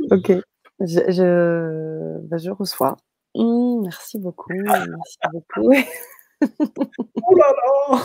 [0.11, 0.33] ok,
[0.81, 2.97] je, je, ben, je reçois.
[3.35, 4.51] Mmh, merci beaucoup.
[4.55, 5.75] Merci beaucoup.
[6.41, 7.99] oh là là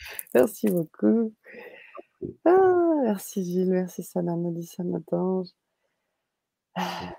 [0.34, 1.34] Merci beaucoup.
[2.44, 5.44] Ah, merci Gilles, merci Sana, ça m'attend.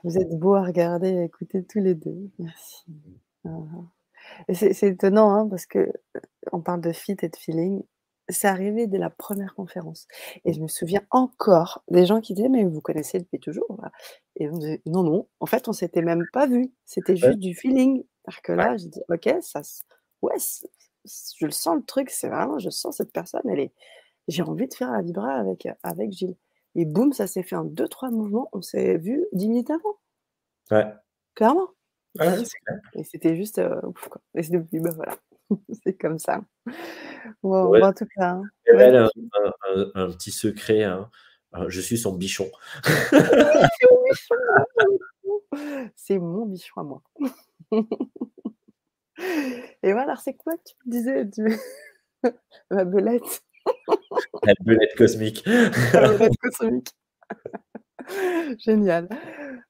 [0.03, 2.31] vous êtes beaux à regarder et à écouter tous les deux.
[2.39, 2.85] Merci.
[3.45, 3.49] Ah.
[4.47, 6.19] Et c'est étonnant hein, parce que euh,
[6.51, 7.83] on parle de fit et de feeling.
[8.29, 10.07] C'est arrivé dès la première conférence.
[10.45, 13.81] Et je me souviens encore des gens qui disaient Mais vous connaissez depuis toujours
[14.37, 16.71] Et on disait Non, non, en fait, on s'était même pas vu.
[16.85, 18.05] C'était juste du feeling.
[18.25, 19.61] Alors que là, je dis Ok, ça,
[20.21, 20.37] ouais,
[21.05, 23.73] je le sens le truc, c'est vraiment, je sens cette personne, elle est,
[24.27, 26.35] j'ai envie de faire la vibra avec, avec Gilles.
[26.75, 28.49] Et boum, ça s'est fait en deux, trois mouvements.
[28.51, 29.99] On s'est vu dix minutes avant.
[30.71, 30.91] Ouais.
[31.35, 31.69] Clairement.
[32.95, 34.21] Et c'était juste euh, ouf, quoi.
[34.35, 35.17] Et depuis, ben voilà.
[35.83, 36.41] c'est comme ça.
[37.41, 38.31] Bon, en tout cas.
[38.31, 38.43] Hein.
[38.67, 39.09] un,
[39.75, 40.83] un, un, petit secret.
[40.83, 41.09] Hein.
[41.55, 42.51] Euh, je suis son bichon.
[45.95, 47.01] c'est mon bichon à moi.
[49.83, 51.45] Et voilà, alors c'est quoi que tu me disais tu...
[52.71, 53.43] Ma belette
[54.43, 55.43] la belette cosmique.
[55.45, 56.89] La belette cosmique.
[58.59, 59.09] Génial.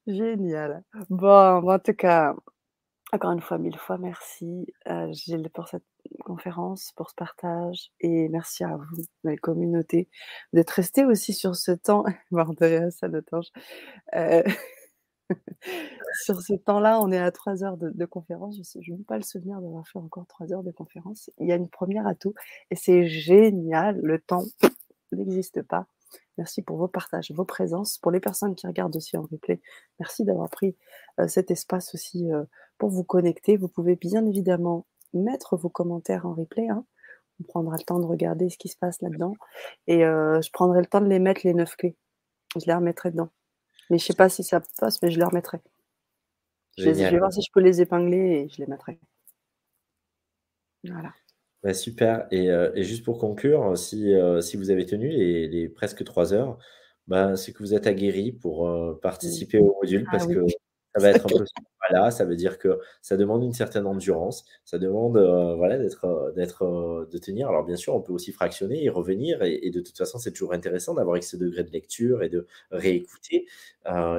[0.08, 0.84] Génial.
[1.10, 2.36] Bon, en tout cas,
[3.14, 5.12] encore une fois, mille fois merci, euh,
[5.54, 5.84] pour cette
[6.26, 7.92] conférence, pour ce partage.
[8.00, 10.10] Et merci à vous, la communauté,
[10.52, 12.04] d'être resté aussi sur ce temps.
[12.32, 13.22] Bordel, ça ne
[14.16, 14.44] euh,
[16.24, 18.58] sur ce temps-là, on est à trois heures de, conférence.
[18.80, 21.30] Je n'ai pas le souvenir d'avoir fait encore trois heures de conférence.
[21.40, 22.34] Il y a une première à tout
[22.72, 24.00] et c'est génial.
[24.02, 24.44] Le temps
[25.12, 25.88] n'existe pas.
[26.38, 27.98] Merci pour vos partages, vos présences.
[27.98, 29.62] Pour les personnes qui regardent aussi en replay,
[30.00, 30.76] merci d'avoir pris
[31.20, 32.44] euh, cet espace aussi euh,
[32.78, 33.58] pour vous connecter.
[33.58, 36.68] Vous pouvez bien évidemment mettre vos commentaires en replay.
[36.70, 36.86] Hein.
[37.40, 39.34] On prendra le temps de regarder ce qui se passe là-dedans.
[39.88, 41.96] Et euh, je prendrai le temps de les mettre, les neuf clés.
[42.56, 43.30] Je les remettrai dedans.
[43.90, 45.60] Mais je sais pas si ça passe, mais je les remettrai.
[46.78, 49.00] Je, vais voir si je peux les épingler et je les mettrai.
[50.84, 51.14] Voilà.
[51.64, 55.48] Bah, super et heu et juste pour conclure, si, heu, si vous avez tenu les
[55.48, 56.58] les presque 3 heures,
[57.08, 59.42] ben, c'est que vous êtes aguerris pour, heu, Mmh.
[59.42, 60.42] participer au module Ah parce oui, que
[60.96, 61.46] ça va être un peu
[61.90, 62.12] format-là.
[62.12, 66.34] Ça veut dire que ça demande une certaine endurance, ça demande, heu, voilà d'être, heu,
[66.36, 67.50] d'être, heu, de tenir.
[67.50, 70.32] Alors bien sûr, on peut aussi fractionner et revenir et et de toute façon, c'est
[70.32, 73.48] toujours intéressant d'avoir avec ce degré de lecture et de réécouter,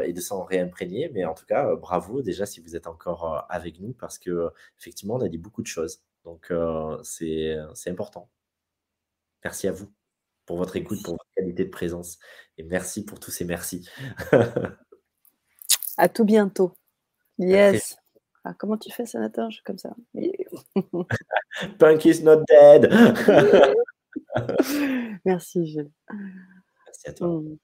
[0.05, 1.11] et de s'en réimprégner.
[1.13, 5.21] Mais en tout cas, bravo déjà si vous êtes encore, avec nous parce qu'effectivement, on
[5.21, 6.03] a dit beaucoup de choses.
[6.25, 6.53] Donc
[7.03, 8.29] c'est, c'est important.
[9.45, 9.93] Merci à vous
[10.47, 12.19] pour votre écoute, pour votre qualité de présence
[12.59, 13.89] et merci pour tous ces merci.
[15.97, 16.73] À tout bientôt.
[17.39, 17.97] Yes.
[18.45, 19.49] Ah, comment tu fais Nathan?
[19.51, 19.95] Je fais comme ça.
[21.79, 22.91] Punk is not dead.
[25.25, 25.91] Merci Gilles.
[26.87, 27.29] Merci à toi.
[27.29, 27.59] Mmh.